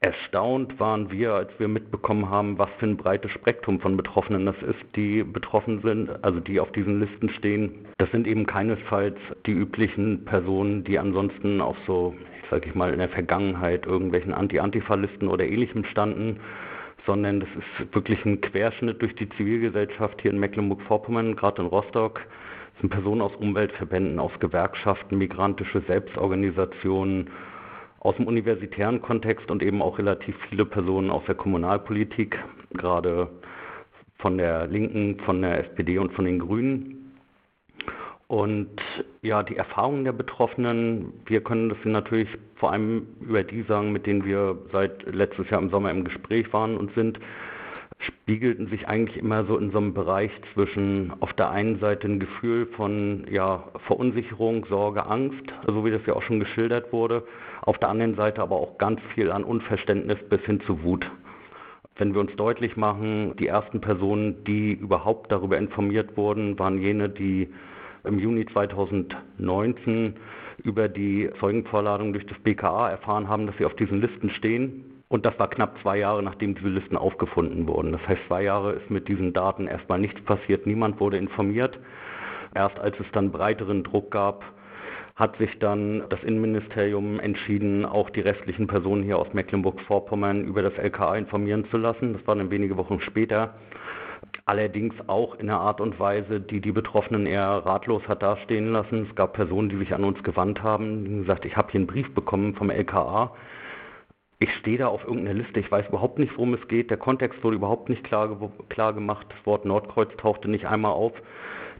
Erstaunt 0.00 0.78
waren 0.78 1.10
wir, 1.10 1.34
als 1.34 1.50
wir 1.58 1.68
mitbekommen 1.68 2.30
haben, 2.30 2.58
was 2.58 2.68
für 2.78 2.86
ein 2.86 2.96
breites 2.96 3.30
Spektrum 3.32 3.80
von 3.80 3.96
Betroffenen 3.96 4.46
das 4.46 4.56
ist, 4.62 4.84
die 4.94 5.24
betroffen 5.24 5.80
sind, 5.82 6.22
also 6.22 6.38
die 6.38 6.60
auf 6.60 6.70
diesen 6.72 7.00
Listen 7.00 7.30
stehen. 7.30 7.86
Das 7.98 8.10
sind 8.12 8.26
eben 8.26 8.46
keinesfalls 8.46 9.16
die 9.46 9.52
üblichen 9.52 10.24
Personen, 10.24 10.84
die 10.84 10.98
ansonsten 10.98 11.60
auf 11.60 11.76
so, 11.86 12.14
sage 12.50 12.68
ich 12.68 12.74
mal, 12.74 12.92
in 12.92 12.98
der 12.98 13.08
Vergangenheit 13.08 13.86
irgendwelchen 13.86 14.34
Anti-Antifa-Listen 14.34 15.28
oder 15.28 15.44
ähnlichem 15.44 15.84
standen, 15.86 16.40
sondern 17.06 17.40
das 17.40 17.48
ist 17.56 17.94
wirklich 17.94 18.24
ein 18.26 18.40
Querschnitt 18.42 19.00
durch 19.00 19.14
die 19.14 19.28
Zivilgesellschaft 19.30 20.20
hier 20.20 20.30
in 20.30 20.38
Mecklenburg-Vorpommern, 20.38 21.34
gerade 21.34 21.62
in 21.62 21.68
Rostock. 21.68 22.20
Sind 22.80 22.90
Personen 22.90 23.22
aus 23.22 23.34
Umweltverbänden, 23.36 24.18
aus 24.18 24.32
Gewerkschaften, 24.38 25.16
migrantische 25.18 25.80
Selbstorganisationen, 25.86 27.30
aus 28.00 28.16
dem 28.16 28.26
universitären 28.26 29.02
Kontext 29.02 29.50
und 29.50 29.62
eben 29.62 29.82
auch 29.82 29.98
relativ 29.98 30.36
viele 30.48 30.64
Personen 30.64 31.10
aus 31.10 31.24
der 31.26 31.34
Kommunalpolitik, 31.34 32.38
gerade 32.74 33.28
von 34.18 34.38
der 34.38 34.66
Linken, 34.66 35.18
von 35.20 35.42
der 35.42 35.58
SPD 35.66 35.98
und 35.98 36.12
von 36.12 36.24
den 36.24 36.38
Grünen. 36.38 37.12
Und 38.28 38.80
ja, 39.22 39.42
die 39.42 39.56
Erfahrungen 39.56 40.04
der 40.04 40.12
Betroffenen, 40.12 41.12
wir 41.26 41.42
können 41.42 41.68
das 41.68 41.78
natürlich 41.84 42.28
vor 42.56 42.72
allem 42.72 43.06
über 43.20 43.44
die 43.44 43.62
sagen, 43.62 43.92
mit 43.92 44.06
denen 44.06 44.24
wir 44.24 44.58
seit 44.72 45.02
letztes 45.12 45.48
Jahr 45.50 45.62
im 45.62 45.70
Sommer 45.70 45.90
im 45.90 46.04
Gespräch 46.04 46.52
waren 46.52 46.76
und 46.76 46.92
sind, 46.94 47.20
spiegelten 47.98 48.66
sich 48.68 48.88
eigentlich 48.88 49.16
immer 49.16 49.44
so 49.44 49.56
in 49.56 49.70
so 49.70 49.78
einem 49.78 49.94
Bereich 49.94 50.30
zwischen 50.52 51.12
auf 51.20 51.32
der 51.34 51.50
einen 51.50 51.78
Seite 51.78 52.08
ein 52.08 52.20
Gefühl 52.20 52.66
von 52.66 53.26
ja, 53.30 53.64
Verunsicherung, 53.86 54.66
Sorge, 54.66 55.06
Angst, 55.06 55.44
so 55.66 55.84
wie 55.84 55.90
das 55.90 56.04
ja 56.06 56.14
auch 56.14 56.22
schon 56.22 56.40
geschildert 56.40 56.92
wurde, 56.92 57.24
auf 57.62 57.78
der 57.78 57.88
anderen 57.88 58.16
Seite 58.16 58.42
aber 58.42 58.56
auch 58.56 58.78
ganz 58.78 59.00
viel 59.14 59.30
an 59.30 59.44
Unverständnis 59.44 60.18
bis 60.28 60.40
hin 60.42 60.60
zu 60.66 60.82
Wut. 60.82 61.10
Wenn 61.98 62.12
wir 62.12 62.20
uns 62.20 62.34
deutlich 62.36 62.76
machen, 62.76 63.34
die 63.38 63.46
ersten 63.46 63.80
Personen, 63.80 64.44
die 64.44 64.72
überhaupt 64.72 65.32
darüber 65.32 65.56
informiert 65.56 66.16
wurden, 66.16 66.58
waren 66.58 66.80
jene, 66.80 67.08
die 67.08 67.48
im 68.04 68.18
Juni 68.18 68.44
2019 68.46 70.14
über 70.62 70.88
die 70.88 71.30
Zeugenvorladung 71.40 72.12
durch 72.12 72.26
das 72.26 72.38
BKA 72.40 72.90
erfahren 72.90 73.28
haben, 73.28 73.46
dass 73.46 73.56
sie 73.56 73.64
auf 73.64 73.74
diesen 73.74 74.00
Listen 74.00 74.30
stehen. 74.30 74.95
Und 75.08 75.24
das 75.24 75.38
war 75.38 75.48
knapp 75.48 75.76
zwei 75.82 75.98
Jahre, 75.98 76.22
nachdem 76.22 76.54
diese 76.54 76.68
Listen 76.68 76.96
aufgefunden 76.96 77.68
wurden. 77.68 77.92
Das 77.92 78.06
heißt, 78.08 78.22
zwei 78.26 78.42
Jahre 78.42 78.72
ist 78.72 78.90
mit 78.90 79.06
diesen 79.08 79.32
Daten 79.32 79.68
erstmal 79.68 80.00
nichts 80.00 80.20
passiert. 80.22 80.66
Niemand 80.66 80.98
wurde 80.98 81.16
informiert. 81.16 81.78
Erst 82.54 82.78
als 82.80 82.98
es 82.98 83.06
dann 83.12 83.30
breiteren 83.30 83.84
Druck 83.84 84.10
gab, 84.10 84.44
hat 85.14 85.36
sich 85.38 85.58
dann 85.60 86.04
das 86.10 86.22
Innenministerium 86.24 87.20
entschieden, 87.20 87.86
auch 87.86 88.10
die 88.10 88.20
restlichen 88.20 88.66
Personen 88.66 89.02
hier 89.02 89.18
aus 89.18 89.32
Mecklenburg-Vorpommern 89.32 90.44
über 90.44 90.62
das 90.62 90.74
LKA 90.74 91.16
informieren 91.16 91.66
zu 91.70 91.76
lassen. 91.76 92.14
Das 92.14 92.26
war 92.26 92.34
dann 92.34 92.50
wenige 92.50 92.76
Wochen 92.76 93.00
später 93.00 93.54
allerdings 94.44 94.94
auch 95.08 95.34
in 95.34 95.50
einer 95.50 95.60
Art 95.60 95.80
und 95.80 95.98
Weise, 95.98 96.40
die 96.40 96.60
die 96.60 96.72
Betroffenen 96.72 97.26
eher 97.26 97.48
ratlos 97.48 98.02
hat 98.08 98.22
dastehen 98.22 98.72
lassen. 98.72 99.06
Es 99.08 99.14
gab 99.16 99.32
Personen, 99.32 99.68
die 99.68 99.76
sich 99.76 99.92
an 99.94 100.04
uns 100.04 100.22
gewandt 100.22 100.62
haben, 100.62 101.04
die 101.04 101.16
gesagt, 101.16 101.44
ich 101.44 101.56
habe 101.56 101.70
hier 101.70 101.80
einen 101.80 101.86
Brief 101.86 102.12
bekommen 102.14 102.54
vom 102.54 102.70
LKA. 102.70 103.32
Ich 104.38 104.52
stehe 104.56 104.76
da 104.76 104.88
auf 104.88 105.02
irgendeiner 105.04 105.42
Liste, 105.42 105.60
ich 105.60 105.70
weiß 105.70 105.88
überhaupt 105.88 106.18
nicht, 106.18 106.32
worum 106.36 106.52
es 106.52 106.68
geht. 106.68 106.90
Der 106.90 106.98
Kontext 106.98 107.42
wurde 107.42 107.56
überhaupt 107.56 107.88
nicht 107.88 108.04
klar, 108.04 108.50
klar 108.68 108.92
gemacht. 108.92 109.26
Das 109.30 109.46
Wort 109.46 109.64
Nordkreuz 109.64 110.14
tauchte 110.18 110.48
nicht 110.48 110.66
einmal 110.66 110.92
auf. 110.92 111.12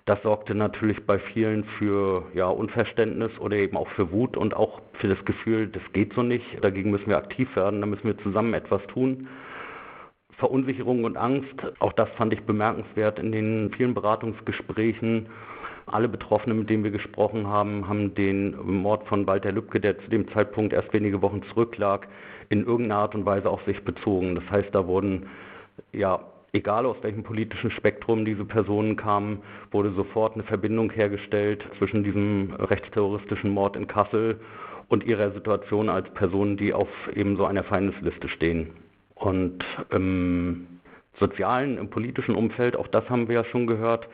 Das 0.07 0.23
sorgte 0.23 0.55
natürlich 0.55 1.05
bei 1.05 1.19
vielen 1.19 1.65
für 1.79 2.25
ja, 2.33 2.47
Unverständnis 2.47 3.33
oder 3.41 3.57
eben 3.57 3.77
auch 3.77 3.89
für 3.89 4.13
Wut 4.13 4.37
und 4.37 4.55
auch 4.55 4.81
für 5.01 5.09
das 5.09 5.23
Gefühl, 5.25 5.67
das 5.67 5.83
geht 5.93 6.15
so 6.15 6.23
nicht, 6.23 6.47
dagegen 6.63 6.93
müssen 6.93 7.09
wir 7.09 7.19
aktiv 7.19 7.55
werden, 7.57 7.81
da 7.81 7.89
müssen 7.89 8.05
wir 8.05 8.17
zusammen 8.19 8.55
etwas 8.55 8.81
tun. 8.87 9.27
Verunsicherung 10.39 11.05
und 11.05 11.17
Angst, 11.17 11.55
auch 11.81 11.93
das 11.93 12.09
fand 12.11 12.33
ich 12.33 12.43
bemerkenswert 12.43 13.19
in 13.19 13.33
den 13.33 13.73
vielen 13.77 13.95
Beratungsgesprächen. 13.95 15.29
Alle 15.87 16.09
Betroffenen, 16.09 16.59
mit 16.59 16.71
denen 16.71 16.83
wir 16.83 16.91
gesprochen 16.91 17.47
haben, 17.47 17.89
haben 17.89 18.15
den 18.15 18.57
Mord 18.61 19.07
von 19.07 19.27
Walter 19.27 19.53
Lübcke, 19.53 19.81
der 19.81 19.99
zu 20.01 20.11
dem 20.11 20.29
Zeitpunkt 20.33 20.73
erst 20.73 20.93
wenige 20.93 21.23
Wochen 21.23 21.43
zurücklag, 21.45 22.09
in 22.49 22.65
irgendeiner 22.65 23.03
Art 23.03 23.15
und 23.15 23.25
Weise 23.25 23.49
auf 23.49 23.63
sich 23.65 23.83
bezogen. 23.85 24.35
Das 24.35 24.45
heißt, 24.51 24.75
da 24.75 24.87
wurden, 24.87 25.29
ja, 25.93 26.21
egal 26.53 26.87
aus 26.87 26.97
welchem 27.03 27.23
politischen 27.23 27.71
Spektrum 27.71 28.25
diese 28.25 28.45
Personen 28.45 28.97
kamen, 28.97 29.43
wurde 29.71 29.93
sofort 29.93 30.35
eine 30.35 30.43
Verbindung 30.43 30.91
hergestellt 30.91 31.65
zwischen 31.79 32.03
diesem 32.03 32.53
rechtsterroristischen 32.59 33.51
Mord 33.51 33.77
in 33.77 33.87
Kassel 33.87 34.41
und 34.89 35.05
ihrer 35.05 35.31
Situation 35.33 35.89
als 35.89 36.09
Personen, 36.15 36.57
die 36.57 36.73
auf 36.73 36.89
eben 37.15 37.37
so 37.37 37.45
einer 37.45 37.63
Feindesliste 37.63 38.29
stehen. 38.29 38.71
Und 39.15 39.65
im 39.91 40.67
sozialen, 41.19 41.79
im 41.79 41.91
politischen 41.91 42.35
Umfeld, 42.35 42.77
auch 42.77 42.89
das 42.89 43.09
haben 43.09 43.29
wir 43.29 43.37
ja 43.37 43.45
schon 43.45 43.67
gehört, 43.67 44.09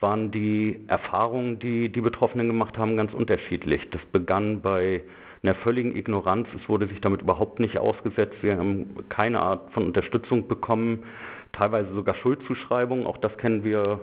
waren 0.00 0.30
die 0.30 0.84
Erfahrungen, 0.88 1.58
die 1.58 1.90
die 1.90 2.00
Betroffenen 2.00 2.48
gemacht 2.48 2.76
haben, 2.76 2.96
ganz 2.96 3.14
unterschiedlich. 3.14 3.80
Das 3.90 4.00
begann 4.12 4.60
bei 4.60 5.02
einer 5.42 5.54
völligen 5.56 5.96
Ignoranz. 5.96 6.48
Es 6.60 6.68
wurde 6.68 6.86
sich 6.86 7.00
damit 7.00 7.22
überhaupt 7.22 7.60
nicht 7.60 7.78
ausgesetzt. 7.78 8.36
Wir 8.42 8.58
haben 8.58 8.96
keine 9.08 9.40
Art 9.40 9.72
von 9.72 9.84
Unterstützung 9.86 10.48
bekommen, 10.48 11.04
teilweise 11.52 11.92
sogar 11.94 12.14
Schuldzuschreibungen. 12.16 13.06
Auch 13.06 13.18
das 13.18 13.36
kennen 13.38 13.64
wir 13.64 14.00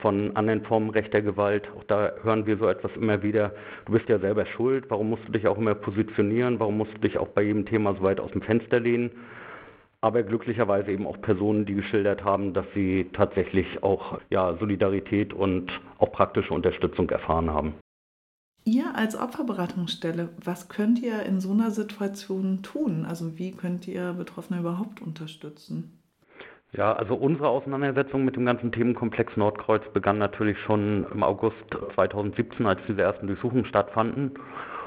von 0.00 0.34
anderen 0.34 0.62
Formen 0.64 0.90
rechter 0.90 1.20
Gewalt. 1.20 1.68
Auch 1.76 1.84
da 1.84 2.12
hören 2.22 2.46
wir 2.46 2.56
so 2.56 2.66
etwas 2.68 2.92
immer 2.96 3.22
wieder. 3.22 3.52
Du 3.84 3.92
bist 3.92 4.08
ja 4.08 4.18
selber 4.18 4.46
schuld. 4.46 4.86
Warum 4.88 5.10
musst 5.10 5.26
du 5.28 5.32
dich 5.32 5.46
auch 5.46 5.58
immer 5.58 5.74
positionieren? 5.74 6.58
Warum 6.58 6.78
musst 6.78 6.94
du 6.94 7.00
dich 7.00 7.18
auch 7.18 7.28
bei 7.28 7.42
jedem 7.42 7.66
Thema 7.66 7.94
so 7.94 8.02
weit 8.02 8.18
aus 8.18 8.30
dem 8.30 8.40
Fenster 8.40 8.80
lehnen? 8.80 9.10
Aber 10.04 10.22
glücklicherweise 10.22 10.92
eben 10.92 11.06
auch 11.06 11.18
Personen, 11.22 11.64
die 11.64 11.72
geschildert 11.72 12.24
haben, 12.24 12.52
dass 12.52 12.66
sie 12.74 13.08
tatsächlich 13.14 13.82
auch 13.82 14.18
ja, 14.28 14.54
Solidarität 14.58 15.32
und 15.32 15.72
auch 15.96 16.12
praktische 16.12 16.52
Unterstützung 16.52 17.08
erfahren 17.08 17.48
haben. 17.48 17.72
Ihr 18.66 18.94
als 18.94 19.16
Opferberatungsstelle, 19.16 20.28
was 20.44 20.68
könnt 20.68 20.98
ihr 20.98 21.22
in 21.22 21.40
so 21.40 21.52
einer 21.52 21.70
Situation 21.70 22.62
tun? 22.62 23.06
Also 23.08 23.38
wie 23.38 23.52
könnt 23.52 23.88
ihr 23.88 24.12
Betroffene 24.12 24.60
überhaupt 24.60 25.00
unterstützen? 25.00 26.02
Ja, 26.72 26.92
also 26.92 27.14
unsere 27.14 27.48
Auseinandersetzung 27.48 28.26
mit 28.26 28.36
dem 28.36 28.44
ganzen 28.44 28.72
Themenkomplex 28.72 29.38
Nordkreuz 29.38 29.84
begann 29.94 30.18
natürlich 30.18 30.58
schon 30.66 31.06
im 31.14 31.22
August 31.22 31.64
2017, 31.94 32.66
als 32.66 32.80
diese 32.86 33.00
ersten 33.00 33.26
Durchsuchungen 33.26 33.64
stattfanden. 33.64 34.32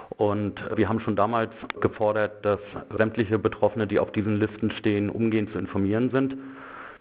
Und 0.10 0.55
wir 0.76 0.88
haben 0.88 0.99
schon 1.01 1.16
damals 1.16 1.51
gefordert, 1.82 2.43
dass 2.45 2.60
sämtliche 2.97 3.38
Betroffene, 3.38 3.88
die 3.88 3.99
auf 3.99 4.12
diesen 4.12 4.39
Listen 4.39 4.72
stehen, 4.72 5.10
umgehend 5.10 5.51
zu 5.51 5.60
informieren 5.60 6.10
sind. 6.10 6.34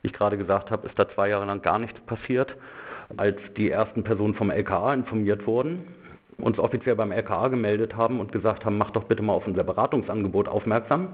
Wie 0.03 0.09
ich 0.09 0.13
gerade 0.13 0.37
gesagt 0.37 0.71
habe, 0.71 0.87
ist 0.87 0.99
da 0.99 1.09
zwei 1.09 1.29
Jahre 1.29 1.47
lang 1.47 1.63
gar 1.63 1.79
nichts 1.79 1.99
passiert. 2.01 2.55
Als 3.17 3.39
die 3.57 3.71
ersten 3.71 4.03
Personen 4.03 4.35
vom 4.35 4.51
LKA 4.51 4.93
informiert 4.93 5.47
wurden, 5.47 5.87
uns 6.39 6.59
offiziell 6.59 6.97
beim 6.97 7.13
LKA 7.13 7.49
gemeldet 7.49 7.97
haben 7.97 8.21
und 8.21 8.33
gesagt 8.33 8.65
haben, 8.65 8.77
macht 8.77 8.97
doch 8.97 9.05
bitte 9.05 9.23
mal 9.23 9.33
auf 9.33 9.47
unser 9.47 9.65
Beratungsangebot 9.65 10.49
aufmerksam. 10.49 11.09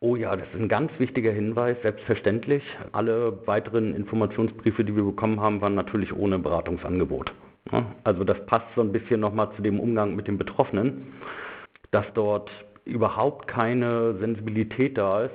Oh 0.00 0.14
ja, 0.14 0.36
das 0.36 0.46
ist 0.54 0.60
ein 0.60 0.68
ganz 0.68 0.92
wichtiger 0.98 1.32
Hinweis, 1.32 1.76
selbstverständlich. 1.82 2.62
Alle 2.92 3.46
weiteren 3.46 3.96
Informationsbriefe, 3.96 4.84
die 4.84 4.94
wir 4.94 5.02
bekommen 5.02 5.40
haben, 5.40 5.60
waren 5.60 5.74
natürlich 5.74 6.14
ohne 6.14 6.38
Beratungsangebot. 6.38 7.32
Also 8.04 8.24
das 8.24 8.44
passt 8.46 8.66
so 8.74 8.80
ein 8.80 8.92
bisschen 8.92 9.20
nochmal 9.20 9.50
zu 9.56 9.62
dem 9.62 9.80
Umgang 9.80 10.14
mit 10.16 10.28
den 10.28 10.38
Betroffenen, 10.38 11.12
dass 11.90 12.06
dort 12.14 12.50
überhaupt 12.84 13.46
keine 13.48 14.14
Sensibilität 14.18 14.96
da 14.96 15.24
ist. 15.24 15.34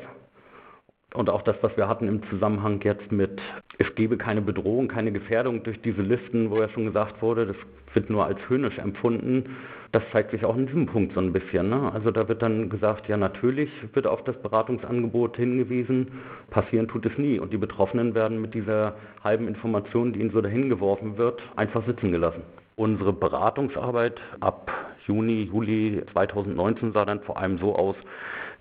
Und 1.14 1.30
auch 1.30 1.44
das, 1.44 1.56
was 1.62 1.76
wir 1.78 1.88
hatten 1.88 2.08
im 2.08 2.28
Zusammenhang 2.30 2.82
jetzt 2.82 3.12
mit, 3.12 3.40
es 3.78 3.94
gebe 3.94 4.18
keine 4.18 4.42
Bedrohung, 4.42 4.88
keine 4.88 5.12
Gefährdung 5.12 5.62
durch 5.64 5.80
diese 5.82 6.02
Listen, 6.02 6.50
wo 6.50 6.60
ja 6.60 6.70
schon 6.70 6.86
gesagt 6.86 7.22
wurde, 7.22 7.46
das 7.46 7.56
wird 7.94 8.10
nur 8.10 8.26
als 8.26 8.40
höhnisch 8.50 8.80
empfunden 8.80 9.56
das 9.94 10.02
zeigt 10.12 10.32
sich 10.32 10.44
auch 10.44 10.58
in 10.58 10.66
diesem 10.66 10.88
Punkt 10.88 11.14
so 11.14 11.20
ein 11.20 11.32
bisschen. 11.32 11.70
Ne? 11.70 11.92
Also 11.94 12.10
da 12.10 12.28
wird 12.28 12.42
dann 12.42 12.68
gesagt, 12.68 13.08
ja 13.08 13.16
natürlich 13.16 13.70
wird 13.94 14.08
auf 14.08 14.24
das 14.24 14.36
Beratungsangebot 14.42 15.38
hingewiesen, 15.38 16.20
passieren 16.50 16.88
tut 16.88 17.06
es 17.06 17.16
nie. 17.20 17.38
Und 17.40 17.54
die 17.54 17.58
Betroffenen 17.58 18.16
werden 18.16 18.42
mit 18.42 18.56
dieser 18.56 18.96
halben 19.24 19.48
Information, 19.48 20.12
die 20.12 20.20
ihnen 20.20 20.32
so 20.32 20.42
dahin 20.42 20.68
geworfen 20.68 21.18
wird, 21.18 21.44
einfach 21.56 21.86
sitzen 21.86 22.12
gelassen. 22.12 22.42
Unsere 22.76 23.14
Beratungsarbeit 23.14 24.20
ab 24.40 24.72
Juni, 25.06 25.44
Juli 25.44 26.02
2019 26.12 26.92
sah 26.94 27.06
dann 27.06 27.22
vor 27.22 27.38
allem 27.38 27.60
so 27.60 27.76
aus, 27.76 27.96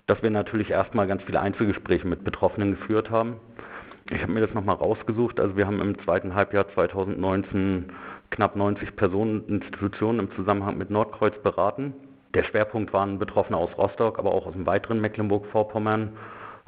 dass 0.05 0.21
wir 0.21 0.29
natürlich 0.29 0.69
erstmal 0.69 1.07
ganz 1.07 1.23
viele 1.23 1.39
Einzelgespräche 1.39 2.07
mit 2.07 2.23
Betroffenen 2.23 2.77
geführt 2.77 3.09
haben. 3.09 3.37
Ich 4.11 4.21
habe 4.21 4.33
mir 4.33 4.41
das 4.41 4.53
nochmal 4.53 4.75
rausgesucht. 4.75 5.39
Also 5.39 5.57
wir 5.57 5.65
haben 5.65 5.81
im 5.81 5.97
zweiten 6.03 6.35
Halbjahr 6.35 6.67
2019 6.75 7.85
knapp 8.33 8.55
90 8.55 8.95
Personen, 8.95 9.47
Institutionen 9.47 10.19
im 10.19 10.35
Zusammenhang 10.35 10.77
mit 10.77 10.89
Nordkreuz 10.89 11.33
beraten. 11.43 11.93
Der 12.33 12.43
Schwerpunkt 12.43 12.91
waren 12.91 13.19
Betroffene 13.19 13.57
aus 13.57 13.69
Rostock, 13.77 14.17
aber 14.17 14.33
auch 14.33 14.47
aus 14.47 14.53
dem 14.53 14.65
weiteren 14.65 14.99
Mecklenburg-Vorpommern, 15.01 16.17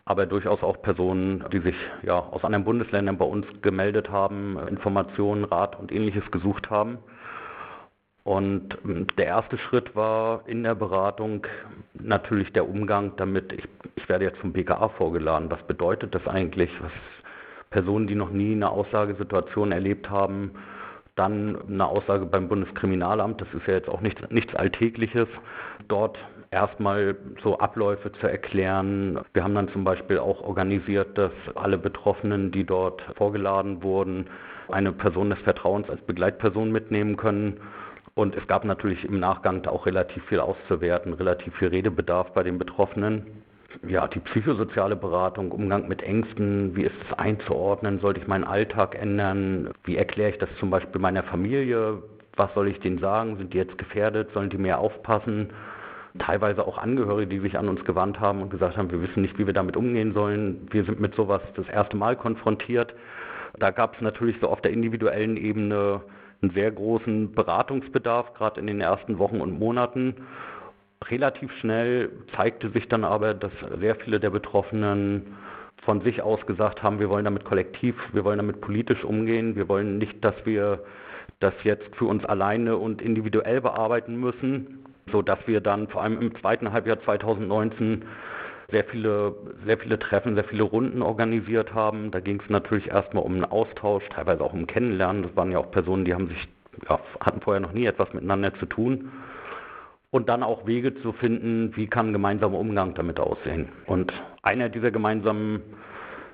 aber 0.05 0.27
durchaus 0.27 0.61
auch 0.61 0.79
Personen, 0.83 1.43
die 1.51 1.59
sich 1.59 1.75
ja, 2.03 2.19
aus 2.19 2.43
anderen 2.43 2.65
Bundesländern 2.65 3.17
bei 3.17 3.25
uns 3.25 3.47
gemeldet 3.63 4.11
haben, 4.11 4.59
Informationen, 4.67 5.43
Rat 5.43 5.79
und 5.79 5.91
ähnliches 5.91 6.29
gesucht 6.29 6.69
haben. 6.69 6.99
Und 8.23 8.77
ähm, 8.85 9.07
der 9.17 9.25
erste 9.25 9.57
Schritt 9.57 9.95
war 9.95 10.47
in 10.47 10.63
der 10.63 10.75
Beratung 10.75 11.47
natürlich 11.93 12.53
der 12.53 12.69
Umgang 12.69 13.13
damit, 13.17 13.53
ich, 13.53 13.67
ich 13.95 14.07
werde 14.07 14.25
jetzt 14.25 14.37
vom 14.37 14.53
BKA 14.53 14.89
vorgeladen. 14.89 15.49
Was 15.49 15.63
bedeutet 15.63 16.13
das 16.13 16.27
eigentlich? 16.27 16.69
Was 16.81 16.91
Personen, 17.71 18.05
die 18.05 18.15
noch 18.15 18.29
nie 18.29 18.53
eine 18.53 18.69
Aussagesituation 18.69 19.71
erlebt 19.71 20.09
haben, 20.09 20.51
dann 21.15 21.57
eine 21.67 21.87
Aussage 21.87 22.25
beim 22.25 22.49
Bundeskriminalamt, 22.49 23.41
das 23.41 23.47
ist 23.53 23.65
ja 23.67 23.75
jetzt 23.75 23.89
auch 23.89 24.01
nichts, 24.01 24.21
nichts 24.29 24.53
Alltägliches, 24.55 25.27
dort 25.87 26.17
erstmal 26.51 27.15
so 27.43 27.57
Abläufe 27.59 28.11
zu 28.13 28.27
erklären. 28.27 29.19
Wir 29.33 29.43
haben 29.43 29.55
dann 29.55 29.69
zum 29.69 29.83
Beispiel 29.83 30.19
auch 30.19 30.41
organisiert, 30.41 31.17
dass 31.17 31.31
alle 31.55 31.77
Betroffenen, 31.77 32.51
die 32.51 32.65
dort 32.65 33.01
vorgeladen 33.15 33.83
wurden, 33.83 34.27
eine 34.69 34.91
Person 34.91 35.29
des 35.29 35.39
Vertrauens 35.39 35.89
als 35.89 36.01
Begleitperson 36.01 36.71
mitnehmen 36.71 37.17
können. 37.17 37.61
Und 38.13 38.35
es 38.35 38.47
gab 38.47 38.63
natürlich 38.63 39.03
im 39.03 39.19
Nachgang 39.19 39.65
auch 39.67 39.85
relativ 39.85 40.23
viel 40.25 40.39
auszuwerten, 40.39 41.13
relativ 41.13 41.53
viel 41.55 41.67
Redebedarf 41.67 42.33
bei 42.33 42.43
den 42.43 42.57
Betroffenen. 42.57 43.43
Ja, 43.87 44.07
die 44.07 44.19
psychosoziale 44.19 44.95
Beratung, 44.95 45.51
Umgang 45.51 45.87
mit 45.87 46.01
Ängsten, 46.01 46.75
wie 46.75 46.83
ist 46.83 46.95
es 47.07 47.17
einzuordnen, 47.17 47.99
sollte 47.99 48.19
ich 48.19 48.27
meinen 48.27 48.43
Alltag 48.43 48.95
ändern, 48.95 49.71
wie 49.83 49.97
erkläre 49.97 50.31
ich 50.31 50.37
das 50.37 50.49
zum 50.59 50.69
Beispiel 50.69 51.01
meiner 51.01 51.23
Familie, 51.23 52.01
was 52.35 52.53
soll 52.53 52.67
ich 52.67 52.79
denen 52.79 52.99
sagen, 52.99 53.37
sind 53.37 53.53
die 53.53 53.57
jetzt 53.57 53.77
gefährdet, 53.77 54.29
sollen 54.33 54.49
die 54.49 54.57
mehr 54.57 54.79
aufpassen, 54.79 55.49
teilweise 56.19 56.65
auch 56.65 56.77
Angehörige, 56.77 57.27
die 57.27 57.39
sich 57.39 57.57
an 57.57 57.69
uns 57.69 57.83
gewandt 57.85 58.19
haben 58.19 58.41
und 58.41 58.49
gesagt 58.49 58.77
haben, 58.77 58.91
wir 58.91 59.01
wissen 59.01 59.21
nicht, 59.21 59.37
wie 59.37 59.45
wir 59.47 59.53
damit 59.53 59.77
umgehen 59.77 60.13
sollen, 60.13 60.67
wir 60.71 60.83
sind 60.83 60.99
mit 60.99 61.15
sowas 61.15 61.41
das 61.55 61.67
erste 61.67 61.97
Mal 61.97 62.15
konfrontiert. 62.15 62.93
Da 63.59 63.71
gab 63.71 63.95
es 63.95 64.01
natürlich 64.01 64.37
so 64.41 64.47
auf 64.47 64.61
der 64.61 64.71
individuellen 64.71 65.37
Ebene 65.37 66.01
einen 66.41 66.51
sehr 66.51 66.71
großen 66.71 67.33
Beratungsbedarf, 67.33 68.33
gerade 68.33 68.59
in 68.59 68.67
den 68.67 68.81
ersten 68.81 69.17
Wochen 69.19 69.41
und 69.41 69.57
Monaten. 69.57 70.15
Relativ 71.09 71.51
schnell 71.59 72.09
zeigte 72.35 72.69
sich 72.71 72.87
dann 72.87 73.03
aber, 73.03 73.33
dass 73.33 73.51
sehr 73.79 73.95
viele 73.95 74.19
der 74.19 74.31
Betroffenen 74.31 75.35
von 75.83 76.01
sich 76.01 76.21
aus 76.21 76.43
gesagt 76.47 76.81
haben, 76.81 76.99
wir 76.99 77.09
wollen 77.09 77.25
damit 77.25 77.45
kollektiv, 77.45 77.95
wir 78.11 78.25
wollen 78.25 78.37
damit 78.37 78.61
politisch 78.61 79.03
umgehen, 79.03 79.55
wir 79.55 79.69
wollen 79.69 79.99
nicht, 79.99 80.23
dass 80.23 80.33
wir 80.45 80.83
das 81.39 81.53
jetzt 81.63 81.95
für 81.95 82.05
uns 82.05 82.25
alleine 82.25 82.77
und 82.77 83.01
individuell 83.01 83.61
bearbeiten 83.61 84.15
müssen, 84.15 84.85
so 85.11 85.21
dass 85.21 85.39
wir 85.45 85.61
dann 85.61 85.87
vor 85.89 86.01
allem 86.01 86.19
im 86.21 86.35
zweiten 86.39 86.71
Halbjahr 86.71 86.99
2019 87.01 88.03
sehr 88.71 88.83
viele, 88.85 89.35
sehr 89.63 89.77
viele 89.77 89.99
Treffen, 89.99 90.33
sehr 90.33 90.45
viele 90.45 90.63
Runden 90.63 91.03
organisiert 91.03 91.73
haben. 91.73 92.09
Da 92.09 92.19
ging 92.19 92.41
es 92.41 92.49
natürlich 92.49 92.87
erstmal 92.87 93.23
um 93.23 93.33
einen 93.33 93.45
Austausch, 93.45 94.03
teilweise 94.09 94.43
auch 94.43 94.53
um 94.53 94.65
Kennenlernen. 94.65 95.21
Das 95.21 95.35
waren 95.35 95.51
ja 95.51 95.59
auch 95.59 95.69
Personen, 95.69 96.05
die 96.05 96.15
haben 96.15 96.29
sich, 96.29 96.47
ja, 96.89 96.99
hatten 97.19 97.41
vorher 97.41 97.59
noch 97.59 97.73
nie 97.73 97.85
etwas 97.85 98.11
miteinander 98.13 98.55
zu 98.55 98.65
tun 98.65 99.11
und 100.15 100.29
dann 100.29 100.43
auch 100.43 100.65
Wege 100.65 100.95
zu 101.01 101.11
finden, 101.11 101.75
wie 101.75 101.87
kann 101.87 102.07
ein 102.07 102.13
gemeinsamer 102.13 102.57
Umgang 102.57 102.93
damit 102.93 103.19
aussehen. 103.19 103.67
Und 103.85 104.13
einer 104.43 104.69
dieser 104.69 104.89
gemeinsamen 104.89 105.61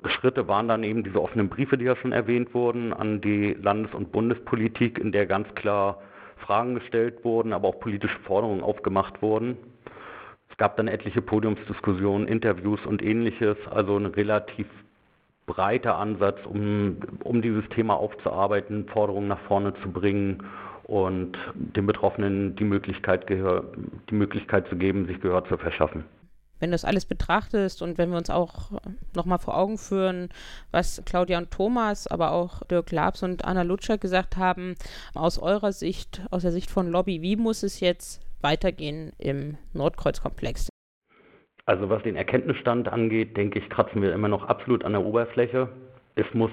Schritte 0.06 0.46
waren 0.46 0.68
dann 0.68 0.84
eben 0.84 1.02
diese 1.02 1.20
offenen 1.20 1.48
Briefe, 1.48 1.76
die 1.76 1.86
ja 1.86 1.96
schon 1.96 2.12
erwähnt 2.12 2.54
wurden, 2.54 2.92
an 2.92 3.20
die 3.20 3.54
Landes- 3.60 3.92
und 3.92 4.12
Bundespolitik, 4.12 5.00
in 5.00 5.10
der 5.10 5.26
ganz 5.26 5.52
klar 5.56 5.98
Fragen 6.36 6.76
gestellt 6.76 7.24
wurden, 7.24 7.52
aber 7.52 7.66
auch 7.66 7.80
politische 7.80 8.20
Forderungen 8.20 8.62
aufgemacht 8.62 9.20
wurden. 9.20 9.56
Es 10.48 10.56
gab 10.58 10.76
dann 10.76 10.86
etliche 10.86 11.20
Podiumsdiskussionen, 11.20 12.28
Interviews 12.28 12.86
und 12.86 13.02
ähnliches, 13.02 13.56
also 13.68 13.96
ein 13.96 14.06
relativ 14.06 14.68
breiter 15.46 15.98
Ansatz, 15.98 16.38
um, 16.46 16.98
um 17.24 17.42
dieses 17.42 17.68
Thema 17.70 17.94
aufzuarbeiten, 17.94 18.86
Forderungen 18.86 19.26
nach 19.26 19.40
vorne 19.48 19.74
zu 19.82 19.90
bringen 19.90 20.44
und 20.92 21.38
den 21.54 21.86
Betroffenen 21.86 22.54
die 22.54 22.64
Möglichkeit, 22.64 23.26
Gehör, 23.26 23.64
die 24.10 24.14
Möglichkeit 24.14 24.68
zu 24.68 24.76
geben, 24.76 25.06
sich 25.06 25.22
Gehör 25.22 25.42
zu 25.46 25.56
verschaffen. 25.56 26.04
Wenn 26.60 26.68
du 26.68 26.74
das 26.74 26.84
alles 26.84 27.06
betrachtest 27.06 27.80
und 27.80 27.96
wenn 27.96 28.10
wir 28.10 28.18
uns 28.18 28.28
auch 28.28 28.72
nochmal 29.16 29.38
vor 29.38 29.56
Augen 29.56 29.78
führen, 29.78 30.28
was 30.70 31.02
Claudia 31.06 31.38
und 31.38 31.50
Thomas, 31.50 32.06
aber 32.06 32.32
auch 32.32 32.62
Dirk 32.64 32.92
Labs 32.92 33.22
und 33.22 33.46
Anna 33.46 33.62
Lutscher 33.62 33.96
gesagt 33.96 34.36
haben, 34.36 34.74
aus 35.14 35.38
eurer 35.38 35.72
Sicht, 35.72 36.20
aus 36.30 36.42
der 36.42 36.52
Sicht 36.52 36.70
von 36.70 36.90
Lobby, 36.90 37.22
wie 37.22 37.36
muss 37.36 37.62
es 37.62 37.80
jetzt 37.80 38.20
weitergehen 38.42 39.12
im 39.16 39.56
Nordkreuzkomplex? 39.72 40.68
Also 41.64 41.88
was 41.88 42.02
den 42.02 42.16
Erkenntnisstand 42.16 42.88
angeht, 42.88 43.38
denke 43.38 43.60
ich, 43.60 43.70
kratzen 43.70 44.02
wir 44.02 44.12
immer 44.12 44.28
noch 44.28 44.44
absolut 44.44 44.84
an 44.84 44.92
der 44.92 45.06
Oberfläche. 45.06 45.70
Es 46.16 46.26
muss 46.34 46.50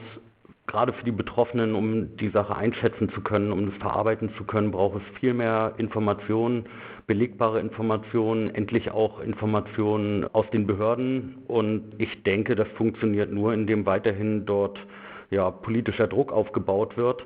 gerade 0.69 0.93
für 0.93 1.03
die 1.03 1.11
Betroffenen, 1.11 1.73
um 1.73 2.15
die 2.17 2.29
Sache 2.29 2.55
einschätzen 2.55 3.09
zu 3.09 3.21
können, 3.21 3.51
um 3.51 3.65
das 3.65 3.75
verarbeiten 3.79 4.29
zu 4.37 4.43
können, 4.43 4.71
braucht 4.71 5.01
es 5.01 5.19
viel 5.19 5.33
mehr 5.33 5.73
Informationen, 5.77 6.65
belegbare 7.07 7.59
Informationen, 7.59 8.53
endlich 8.53 8.91
auch 8.91 9.19
Informationen 9.19 10.25
aus 10.31 10.45
den 10.51 10.67
Behörden. 10.67 11.39
Und 11.47 11.95
ich 11.97 12.21
denke, 12.23 12.55
das 12.55 12.67
funktioniert 12.77 13.31
nur, 13.31 13.51
indem 13.51 13.87
weiterhin 13.87 14.45
dort 14.45 14.77
ja, 15.31 15.49
politischer 15.49 16.07
Druck 16.07 16.31
aufgebaut 16.31 16.95
wird. 16.97 17.25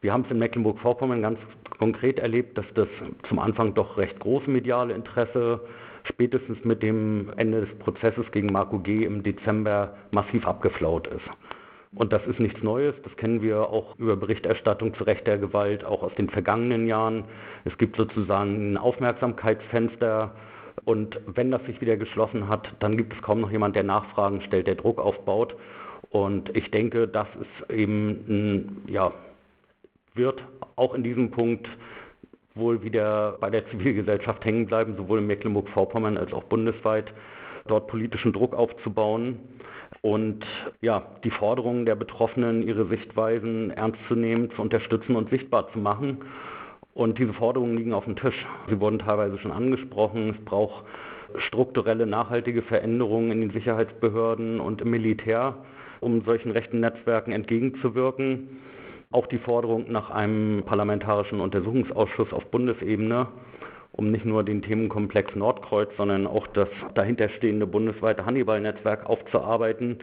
Wir 0.00 0.12
haben 0.12 0.24
es 0.24 0.30
in 0.30 0.38
Mecklenburg-Vorpommern 0.38 1.22
ganz 1.22 1.40
konkret 1.78 2.20
erlebt, 2.20 2.56
dass 2.56 2.66
das 2.74 2.88
zum 3.28 3.40
Anfang 3.40 3.74
doch 3.74 3.98
recht 3.98 4.20
große 4.20 4.48
mediale 4.48 4.94
Interesse 4.94 5.60
spätestens 6.04 6.64
mit 6.64 6.84
dem 6.84 7.32
Ende 7.36 7.62
des 7.62 7.78
Prozesses 7.80 8.24
gegen 8.30 8.52
Marco 8.52 8.78
G. 8.78 9.04
im 9.04 9.24
Dezember 9.24 9.96
massiv 10.12 10.46
abgeflaut 10.46 11.08
ist. 11.08 11.55
Und 11.96 12.12
das 12.12 12.24
ist 12.26 12.38
nichts 12.38 12.62
Neues, 12.62 12.94
das 13.04 13.16
kennen 13.16 13.40
wir 13.40 13.70
auch 13.70 13.98
über 13.98 14.16
Berichterstattung 14.16 14.94
zu 14.94 15.04
Recht 15.04 15.26
der 15.26 15.38
Gewalt, 15.38 15.82
auch 15.82 16.02
aus 16.02 16.14
den 16.16 16.28
vergangenen 16.28 16.86
Jahren. 16.86 17.24
Es 17.64 17.76
gibt 17.78 17.96
sozusagen 17.96 18.72
ein 18.72 18.76
Aufmerksamkeitsfenster 18.76 20.34
und 20.84 21.18
wenn 21.26 21.50
das 21.50 21.64
sich 21.64 21.80
wieder 21.80 21.96
geschlossen 21.96 22.48
hat, 22.48 22.70
dann 22.80 22.98
gibt 22.98 23.14
es 23.14 23.22
kaum 23.22 23.40
noch 23.40 23.50
jemand, 23.50 23.76
der 23.76 23.82
Nachfragen 23.82 24.42
stellt, 24.42 24.66
der 24.66 24.74
Druck 24.74 24.98
aufbaut. 24.98 25.56
Und 26.10 26.54
ich 26.54 26.70
denke, 26.70 27.08
das 27.08 27.28
ist 27.40 27.70
eben, 27.70 28.82
ja, 28.86 29.12
wird 30.14 30.42
auch 30.76 30.92
in 30.92 31.02
diesem 31.02 31.30
Punkt 31.30 31.66
wohl 32.54 32.82
wieder 32.82 33.38
bei 33.40 33.48
der 33.48 33.66
Zivilgesellschaft 33.70 34.44
hängen 34.44 34.66
bleiben, 34.66 34.96
sowohl 34.96 35.20
in 35.20 35.26
Mecklenburg-Vorpommern 35.26 36.18
als 36.18 36.32
auch 36.34 36.44
bundesweit, 36.44 37.06
dort 37.68 37.86
politischen 37.86 38.34
Druck 38.34 38.54
aufzubauen 38.54 39.38
und 40.02 40.44
ja, 40.80 41.02
die 41.24 41.30
Forderungen 41.30 41.86
der 41.86 41.94
Betroffenen, 41.94 42.66
ihre 42.66 42.86
Sichtweisen 42.86 43.70
ernst 43.70 43.98
zu 44.08 44.14
nehmen, 44.14 44.50
zu 44.52 44.62
unterstützen 44.62 45.16
und 45.16 45.30
sichtbar 45.30 45.70
zu 45.72 45.78
machen. 45.78 46.18
Und 46.94 47.18
diese 47.18 47.34
Forderungen 47.34 47.76
liegen 47.76 47.92
auf 47.92 48.04
dem 48.04 48.16
Tisch. 48.16 48.46
Sie 48.68 48.80
wurden 48.80 48.98
teilweise 48.98 49.38
schon 49.38 49.52
angesprochen. 49.52 50.30
Es 50.30 50.44
braucht 50.44 50.84
strukturelle, 51.38 52.06
nachhaltige 52.06 52.62
Veränderungen 52.62 53.32
in 53.32 53.40
den 53.42 53.50
Sicherheitsbehörden 53.50 54.60
und 54.60 54.80
im 54.80 54.90
Militär, 54.90 55.54
um 56.00 56.22
solchen 56.22 56.50
rechten 56.50 56.80
Netzwerken 56.80 57.32
entgegenzuwirken. 57.32 58.48
Auch 59.10 59.26
die 59.26 59.38
Forderung 59.38 59.90
nach 59.90 60.10
einem 60.10 60.62
parlamentarischen 60.64 61.40
Untersuchungsausschuss 61.40 62.32
auf 62.32 62.46
Bundesebene 62.50 63.28
um 63.96 64.10
nicht 64.10 64.24
nur 64.24 64.44
den 64.44 64.62
Themenkomplex 64.62 65.34
Nordkreuz, 65.34 65.88
sondern 65.96 66.26
auch 66.26 66.46
das 66.48 66.68
dahinterstehende 66.94 67.66
bundesweite 67.66 68.26
Hannibal-Netzwerk 68.26 69.06
aufzuarbeiten. 69.06 69.98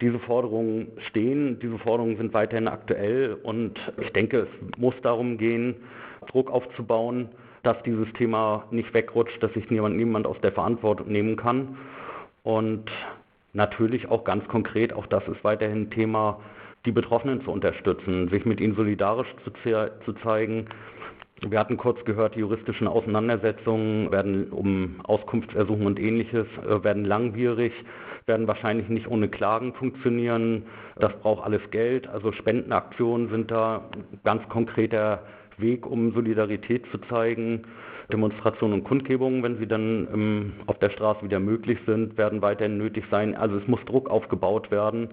Diese 0.00 0.18
Forderungen 0.20 0.88
stehen, 1.08 1.58
diese 1.60 1.78
Forderungen 1.78 2.16
sind 2.16 2.34
weiterhin 2.34 2.68
aktuell 2.68 3.36
und 3.42 3.78
ich 4.00 4.12
denke, 4.12 4.40
es 4.40 4.78
muss 4.78 4.94
darum 5.02 5.38
gehen, 5.38 5.76
Druck 6.30 6.50
aufzubauen, 6.50 7.30
dass 7.62 7.82
dieses 7.82 8.12
Thema 8.14 8.64
nicht 8.70 8.92
wegrutscht, 8.94 9.42
dass 9.42 9.52
sich 9.54 9.68
niemand, 9.70 9.96
niemand 9.96 10.26
aus 10.26 10.40
der 10.42 10.52
Verantwortung 10.52 11.08
nehmen 11.08 11.36
kann. 11.36 11.78
Und 12.44 12.90
natürlich 13.54 14.08
auch 14.08 14.24
ganz 14.24 14.46
konkret, 14.48 14.92
auch 14.92 15.06
das 15.06 15.26
ist 15.26 15.42
weiterhin 15.42 15.90
Thema, 15.90 16.38
die 16.86 16.92
Betroffenen 16.92 17.42
zu 17.42 17.50
unterstützen, 17.50 18.28
sich 18.28 18.44
mit 18.44 18.60
ihnen 18.60 18.76
solidarisch 18.76 19.28
zu, 19.44 19.50
zu 20.04 20.12
zeigen, 20.22 20.66
wir 21.46 21.58
hatten 21.58 21.76
kurz 21.76 22.04
gehört, 22.04 22.34
die 22.34 22.40
juristischen 22.40 22.88
Auseinandersetzungen 22.88 24.10
werden 24.10 24.50
um 24.50 25.00
Auskunftsersuchen 25.04 25.86
und 25.86 26.00
ähnliches 26.00 26.46
äh, 26.66 26.82
werden 26.82 27.04
langwierig, 27.04 27.72
werden 28.26 28.48
wahrscheinlich 28.48 28.88
nicht 28.88 29.08
ohne 29.08 29.28
Klagen 29.28 29.72
funktionieren. 29.74 30.64
Das 30.96 31.12
braucht 31.20 31.44
alles 31.44 31.62
Geld. 31.70 32.08
Also 32.08 32.32
Spendenaktionen 32.32 33.28
sind 33.30 33.50
da 33.50 33.88
ganz 34.24 34.46
konkreter 34.48 35.22
Weg, 35.58 35.86
um 35.86 36.12
Solidarität 36.12 36.84
zu 36.90 36.98
zeigen. 37.08 37.62
Demonstrationen 38.12 38.80
und 38.80 38.84
Kundgebungen, 38.84 39.42
wenn 39.42 39.58
sie 39.58 39.66
dann 39.66 40.08
ähm, 40.12 40.52
auf 40.66 40.78
der 40.78 40.90
Straße 40.90 41.22
wieder 41.22 41.40
möglich 41.40 41.78
sind, 41.86 42.16
werden 42.16 42.42
weiterhin 42.42 42.78
nötig 42.78 43.04
sein. 43.10 43.36
Also 43.36 43.56
es 43.58 43.68
muss 43.68 43.84
Druck 43.84 44.10
aufgebaut 44.10 44.70
werden. 44.70 45.10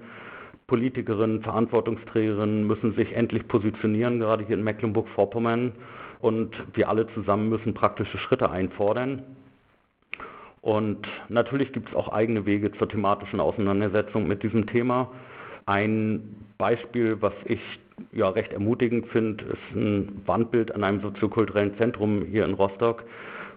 Politikerinnen, 0.68 1.42
Verantwortungsträgerinnen 1.44 2.66
müssen 2.66 2.96
sich 2.96 3.14
endlich 3.14 3.48
positionieren, 3.48 4.20
gerade 4.20 4.46
hier 4.46 4.58
in 4.58 4.64
Mecklenburg-Vorpommern 4.64 5.74
und 6.20 6.52
wir 6.74 6.90
alle 6.90 7.08
zusammen 7.14 7.50
müssen 7.50 7.74
praktische 7.74 8.18
Schritte 8.18 8.50
einfordern. 8.50 9.24
Und 10.62 11.08
natürlich 11.30 11.72
gibt 11.74 11.90
es 11.90 11.96
auch 11.96 12.10
eigene 12.10 12.46
Wege 12.46 12.72
zur 12.72 12.90
thematischen 12.90 13.40
Auseinandersetzung 13.40 14.28
mit 14.28 14.42
diesem 14.42 14.66
Thema. 14.66 15.12
Ein 15.68 16.36
Beispiel, 16.58 17.22
was 17.22 17.34
ich 17.46 17.60
ja 18.12 18.30
recht 18.30 18.52
ermutigend 18.52 19.08
finde, 19.08 19.44
ist 19.46 19.76
ein 19.76 20.22
Wandbild 20.26 20.74
an 20.74 20.84
einem 20.84 21.02
soziokulturellen 21.02 21.78
Zentrum 21.78 22.26
hier 22.26 22.46
in 22.46 22.54
Rostock, 22.56 23.04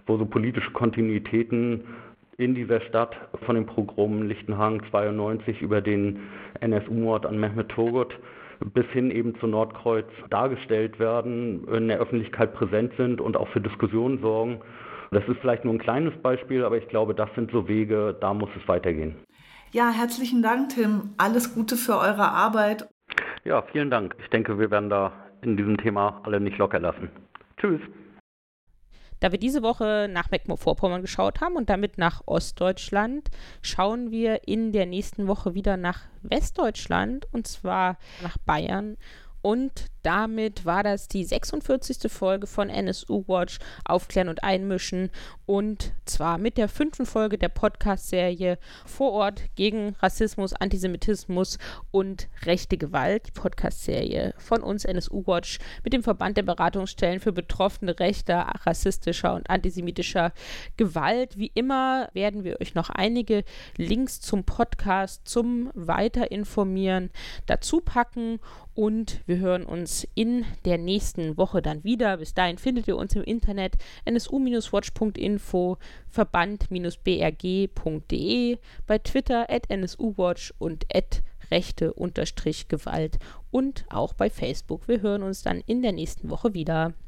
wo 0.06 0.16
so 0.16 0.26
politische 0.26 0.70
Kontinuitäten 0.72 1.84
in 2.36 2.54
dieser 2.54 2.80
Stadt 2.82 3.16
von 3.44 3.56
den 3.56 3.66
Programmen 3.66 4.28
Lichtenhagen 4.28 4.82
92 4.90 5.60
über 5.60 5.80
den 5.80 6.20
NSU-Mord 6.60 7.26
an 7.26 7.40
Mehmet 7.40 7.68
Togut 7.70 8.18
bis 8.60 8.86
hin 8.86 9.10
eben 9.10 9.38
zu 9.38 9.46
Nordkreuz 9.46 10.06
dargestellt 10.30 10.98
werden, 10.98 11.66
in 11.68 11.88
der 11.88 11.98
Öffentlichkeit 11.98 12.54
präsent 12.54 12.92
sind 12.96 13.20
und 13.20 13.36
auch 13.36 13.48
für 13.48 13.60
Diskussionen 13.60 14.20
sorgen. 14.20 14.60
Das 15.10 15.26
ist 15.28 15.38
vielleicht 15.40 15.64
nur 15.64 15.74
ein 15.74 15.78
kleines 15.78 16.14
Beispiel, 16.22 16.64
aber 16.64 16.76
ich 16.76 16.88
glaube, 16.88 17.14
das 17.14 17.30
sind 17.34 17.50
so 17.50 17.66
Wege, 17.68 18.16
da 18.20 18.34
muss 18.34 18.50
es 18.60 18.68
weitergehen. 18.68 19.16
Ja, 19.72 19.90
herzlichen 19.90 20.42
Dank, 20.42 20.70
Tim. 20.70 21.14
Alles 21.18 21.54
Gute 21.54 21.76
für 21.76 21.98
eure 21.98 22.30
Arbeit. 22.30 22.88
Ja, 23.44 23.62
vielen 23.72 23.90
Dank. 23.90 24.14
Ich 24.22 24.28
denke, 24.30 24.58
wir 24.58 24.70
werden 24.70 24.90
da 24.90 25.12
in 25.42 25.56
diesem 25.56 25.76
Thema 25.76 26.20
alle 26.24 26.40
nicht 26.40 26.58
locker 26.58 26.80
lassen. 26.80 27.10
Tschüss. 27.58 27.80
Da 29.20 29.32
wir 29.32 29.38
diese 29.38 29.62
Woche 29.62 30.08
nach 30.10 30.30
Mecklenburg-Vorpommern 30.30 31.02
geschaut 31.02 31.40
haben 31.40 31.56
und 31.56 31.68
damit 31.68 31.98
nach 31.98 32.22
Ostdeutschland, 32.26 33.28
schauen 33.62 34.10
wir 34.10 34.46
in 34.46 34.72
der 34.72 34.86
nächsten 34.86 35.26
Woche 35.26 35.54
wieder 35.54 35.76
nach 35.76 36.02
Westdeutschland 36.22 37.26
und 37.32 37.46
zwar 37.46 37.98
nach 38.22 38.38
Bayern 38.38 38.96
und 39.42 39.86
damit 40.02 40.64
war 40.64 40.82
das 40.82 41.08
die 41.08 41.24
46. 41.24 42.10
Folge 42.10 42.46
von 42.46 42.68
NSU 42.70 43.24
Watch 43.26 43.58
Aufklären 43.84 44.28
und 44.28 44.42
Einmischen 44.44 45.10
und 45.46 45.92
zwar 46.04 46.38
mit 46.38 46.58
der 46.58 46.68
fünften 46.68 47.06
Folge 47.06 47.38
der 47.38 47.48
Podcast-Serie 47.48 48.58
Vor 48.84 49.12
Ort 49.12 49.42
gegen 49.56 49.96
Rassismus, 50.00 50.52
Antisemitismus 50.52 51.58
und 51.90 52.28
rechte 52.44 52.76
Gewalt. 52.76 53.28
Die 53.28 53.32
Podcast-Serie 53.32 54.34
von 54.38 54.62
uns 54.62 54.84
NSU 54.84 55.26
Watch 55.26 55.58
mit 55.84 55.92
dem 55.92 56.02
Verband 56.02 56.36
der 56.36 56.42
Beratungsstellen 56.42 57.20
für 57.20 57.32
Betroffene 57.32 57.98
rechter, 57.98 58.46
rassistischer 58.64 59.34
und 59.34 59.48
antisemitischer 59.48 60.32
Gewalt. 60.76 61.38
Wie 61.38 61.50
immer 61.54 62.08
werden 62.12 62.44
wir 62.44 62.60
euch 62.60 62.74
noch 62.74 62.90
einige 62.90 63.44
Links 63.76 64.20
zum 64.20 64.44
Podcast 64.44 65.26
zum 65.26 65.70
Weiterinformieren 65.74 67.10
dazu 67.46 67.80
packen 67.80 68.38
und 68.74 69.22
wir 69.26 69.38
hören 69.38 69.64
in 70.14 70.44
der 70.64 70.78
nächsten 70.78 71.36
Woche 71.36 71.60
dann 71.62 71.82
wieder. 71.84 72.16
Bis 72.18 72.34
dahin 72.34 72.58
findet 72.58 72.88
ihr 72.88 72.96
uns 72.96 73.14
im 73.16 73.22
Internet 73.22 73.74
nsu-watch.info, 74.04 75.78
verband-brg.de, 76.08 78.58
bei 78.86 78.98
Twitter 78.98 79.50
at 79.50 79.70
nsuwatch 79.70 80.54
und 80.58 80.86
at 80.94 81.22
rechte-gewalt 81.50 83.18
und 83.50 83.84
auch 83.90 84.12
bei 84.12 84.30
Facebook. 84.30 84.88
Wir 84.88 85.00
hören 85.00 85.22
uns 85.22 85.42
dann 85.42 85.62
in 85.66 85.82
der 85.82 85.92
nächsten 85.92 86.30
Woche 86.30 86.54
wieder. 86.54 86.94